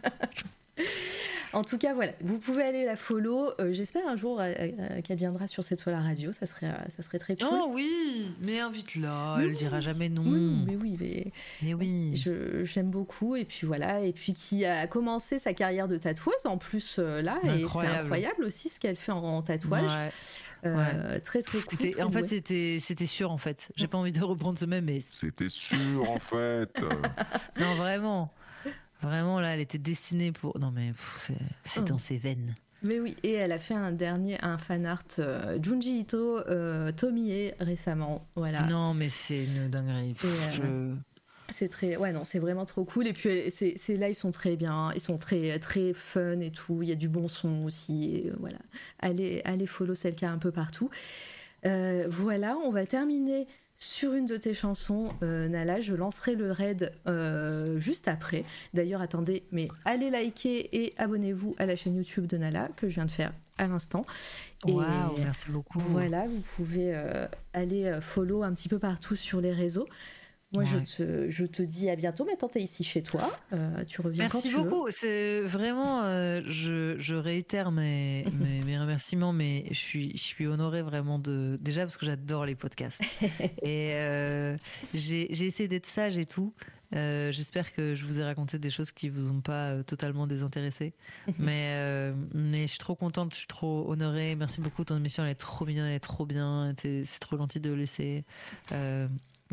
[1.55, 3.51] En tout cas, voilà, vous pouvez aller la follow.
[3.61, 6.33] Euh, J'espère un jour euh, euh, qu'elle viendra sur cette toile à radio.
[6.33, 7.47] Ça serait, euh, ça serait très cool.
[7.51, 9.37] Oh oui, mais invite-la.
[9.41, 9.55] Elle Oui.
[9.55, 10.23] dira jamais non.
[10.27, 11.27] Oui, mais oui, mais
[11.63, 12.17] Mais oui.
[12.17, 13.37] je j'aime beaucoup.
[13.37, 17.23] Et puis voilà, et puis qui a commencé sa carrière de tatoueuse en plus euh,
[17.23, 17.39] là.
[17.45, 17.99] Et c'est Incroyable.
[18.01, 19.85] incroyable aussi ce qu'elle fait en, en tatouage.
[19.91, 20.11] Ouais.
[20.67, 22.03] Euh, Très très cool.
[22.03, 23.71] En fait, c'était c'était sûr en fait.
[23.77, 26.81] J'ai pas envie de reprendre ce même, mais C'était sûr, en fait.
[27.61, 28.33] non vraiment,
[29.05, 30.59] vraiment là, elle était destinée pour.
[30.59, 31.35] Non mais c'est
[31.65, 31.85] c'est Oh.
[31.85, 32.55] dans ses veines.
[32.83, 36.93] Mais oui, et elle a fait un dernier, un fan art euh, Junji Ito, euh,
[36.93, 38.27] Tomie récemment.
[38.37, 38.65] Voilà.
[38.67, 40.15] Non mais c'est une dinguerie.
[40.53, 40.95] Je-
[41.51, 43.07] C'est très, ouais, non, c'est vraiment trop cool.
[43.07, 46.83] Et puis, ces, lives sont très bien, ils sont très, très fun et tout.
[46.83, 48.15] Il y a du bon son aussi.
[48.17, 48.57] Et, euh, voilà,
[48.99, 50.89] allez, allez follow celle qui a un peu partout.
[51.67, 53.47] Euh, voilà, on va terminer
[53.85, 55.81] sur une de tes chansons, euh, Nala.
[55.81, 58.45] Je lancerai le raid euh, juste après.
[58.73, 62.95] D'ailleurs, attendez, mais allez liker et abonnez-vous à la chaîne YouTube de Nala que je
[62.95, 64.05] viens de faire à l'instant.
[64.67, 65.79] Et- Waouh, merci beaucoup.
[65.81, 69.87] voilà, vous pouvez euh, aller follow un petit peu partout sur les réseaux.
[70.55, 70.69] Moi, Ouais.
[70.87, 72.25] je, te, je te dis à bientôt.
[72.25, 73.33] Maintenant, t'es ici chez toi.
[73.53, 74.87] Euh, tu reviens quand Merci tu beaucoup.
[74.91, 80.47] C'est vraiment, euh, je, je réitère mes, mes, mes remerciements, mais je suis, je suis
[80.47, 81.59] honorée vraiment de.
[81.61, 83.03] Déjà parce que j'adore les podcasts.
[83.63, 84.57] et euh,
[84.95, 86.53] j'ai essayé d'être sage et tout.
[86.95, 90.29] Euh, J'espère que je vous ai raconté des choses qui vous ont pas euh, totalement
[90.29, 90.93] désintéressé.
[91.41, 94.37] mais, euh, mais je suis trop contente, je suis trop honorée.
[94.37, 94.85] Merci beaucoup.
[94.85, 96.73] Ton émission, elle est trop bien, elle est trop bien.
[96.81, 98.25] C'est trop gentil de laisser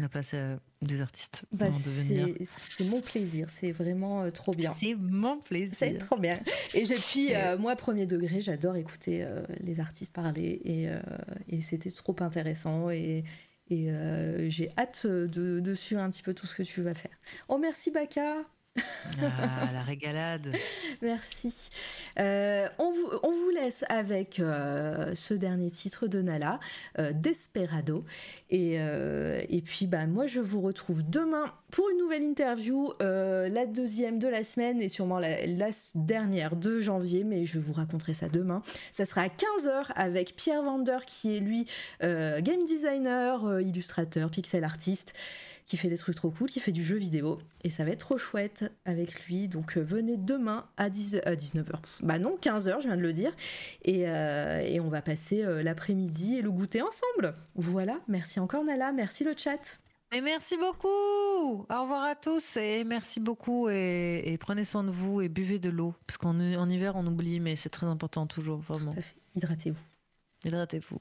[0.02, 2.36] euh, la place à des artistes Bah, c'est
[2.78, 3.48] c'est mon plaisir.
[3.50, 4.74] C'est vraiment euh, trop bien.
[4.74, 5.98] C'est mon C'est plaisir.
[6.00, 6.40] trop bien.
[6.74, 10.62] Et puis, euh, moi, premier degré, j'adore écouter euh, les artistes parler.
[10.66, 11.00] Et, euh,
[11.48, 12.90] et c'était trop intéressant.
[12.90, 13.24] Et,
[13.70, 16.94] et euh, j'ai hâte de, de suivre un petit peu tout ce que tu vas
[16.94, 17.12] faire.
[17.48, 18.44] Oh, merci, Baka.
[19.22, 20.54] Ah, la régalade.
[21.02, 21.70] Merci.
[22.20, 26.60] Euh, on, vous, laisse avec euh, ce dernier titre de Nala,
[26.98, 28.06] euh, Desperado.
[28.50, 28.80] Et,
[29.66, 34.44] puis, bah, moi, je vous retrouve demain pour une nouvelle interview, la deuxième de la
[34.44, 38.62] semaine et sûrement la, la dernière de janvier, mais je vous raconterai ça demain.
[38.92, 41.66] Ça sera à 15h avec Pierre Vander, qui est lui
[42.02, 45.14] game designer, illustrateur, pixel artiste
[45.72, 47.40] qui fait des trucs trop cool, qui fait du jeu vidéo.
[47.64, 49.48] Et ça va être trop chouette avec lui.
[49.48, 51.76] Donc euh, venez demain à, 10, à 19h.
[52.02, 53.34] Bah non, 15h, je viens de le dire.
[53.86, 57.36] Et, euh, et on va passer euh, l'après-midi et le goûter ensemble.
[57.56, 59.80] Voilà, merci encore Nala, merci le chat.
[60.12, 60.90] Mais merci beaucoup.
[60.90, 65.58] Au revoir à tous et merci beaucoup et, et prenez soin de vous et buvez
[65.58, 68.92] de l'eau parce qu'en en hiver on oublie mais c'est très important toujours vraiment.
[68.92, 69.80] Tout à fait, hydratez-vous.
[70.44, 71.00] Hydratez-vous.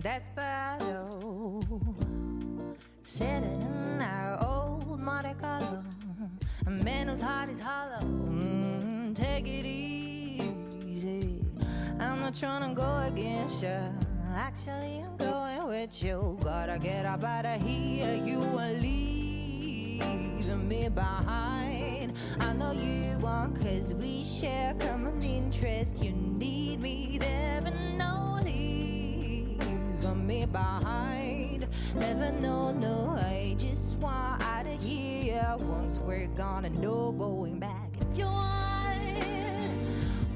[0.00, 1.60] Desperado,
[3.02, 5.84] sitting in our old Monte Carlo.
[6.66, 8.00] A man whose heart is hollow.
[8.00, 11.44] Mm, take it easy.
[11.98, 13.78] I'm not trying to go against you.
[14.34, 16.38] Actually, I'm going with you.
[16.42, 18.14] Gotta get up out of here.
[18.24, 22.14] You are leaving me behind.
[22.40, 26.02] I know you want, cause we share common interest.
[26.02, 27.60] You need me there,
[30.52, 31.66] behind.
[31.96, 35.56] Never know, no, I just want out of here.
[35.58, 37.90] Once we're gone and no going back.
[38.00, 39.64] If you want,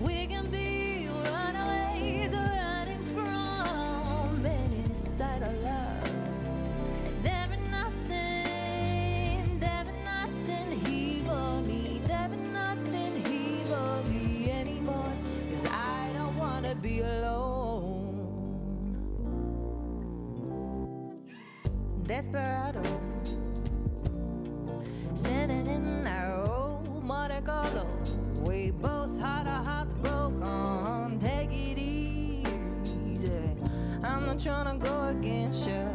[0.01, 6.11] we can be runaways running from any side of love.
[7.25, 8.47] Nothing, nothing
[11.67, 12.01] me.
[12.09, 12.53] Nothing
[14.09, 15.13] me anymore.
[15.51, 17.54] Cause I don't wanna be alone.
[22.15, 22.81] Desperado.
[25.15, 27.89] Sitting in our old Monte Carlo.
[28.47, 31.19] We both had our hearts broken.
[31.19, 32.47] Take it easy.
[34.05, 35.89] I'm not trying to go against you.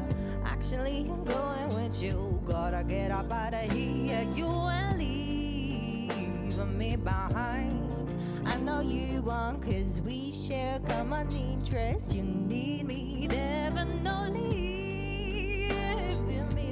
[0.43, 2.41] Actually, I'm going with you.
[2.45, 4.27] Gotta get up out of here.
[4.35, 8.13] You ain't leaving me behind.
[8.45, 12.13] I know you want, cause we share common interest.
[12.13, 14.68] You need me there and no leaving me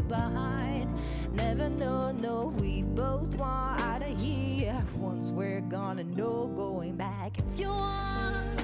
[0.08, 0.90] behind.
[1.34, 4.84] Never know, no, we both want out of here.
[4.96, 7.38] Once we're gonna know going back.
[7.38, 8.62] If you want,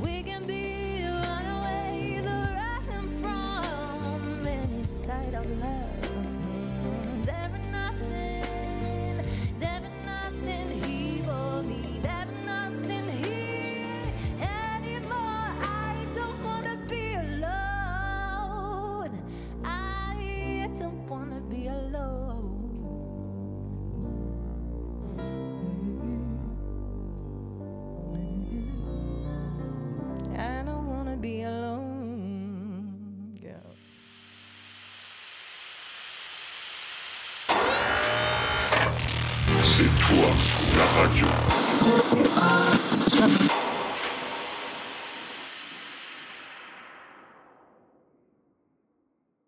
[0.00, 5.91] we can be runaways or running from any sight of love.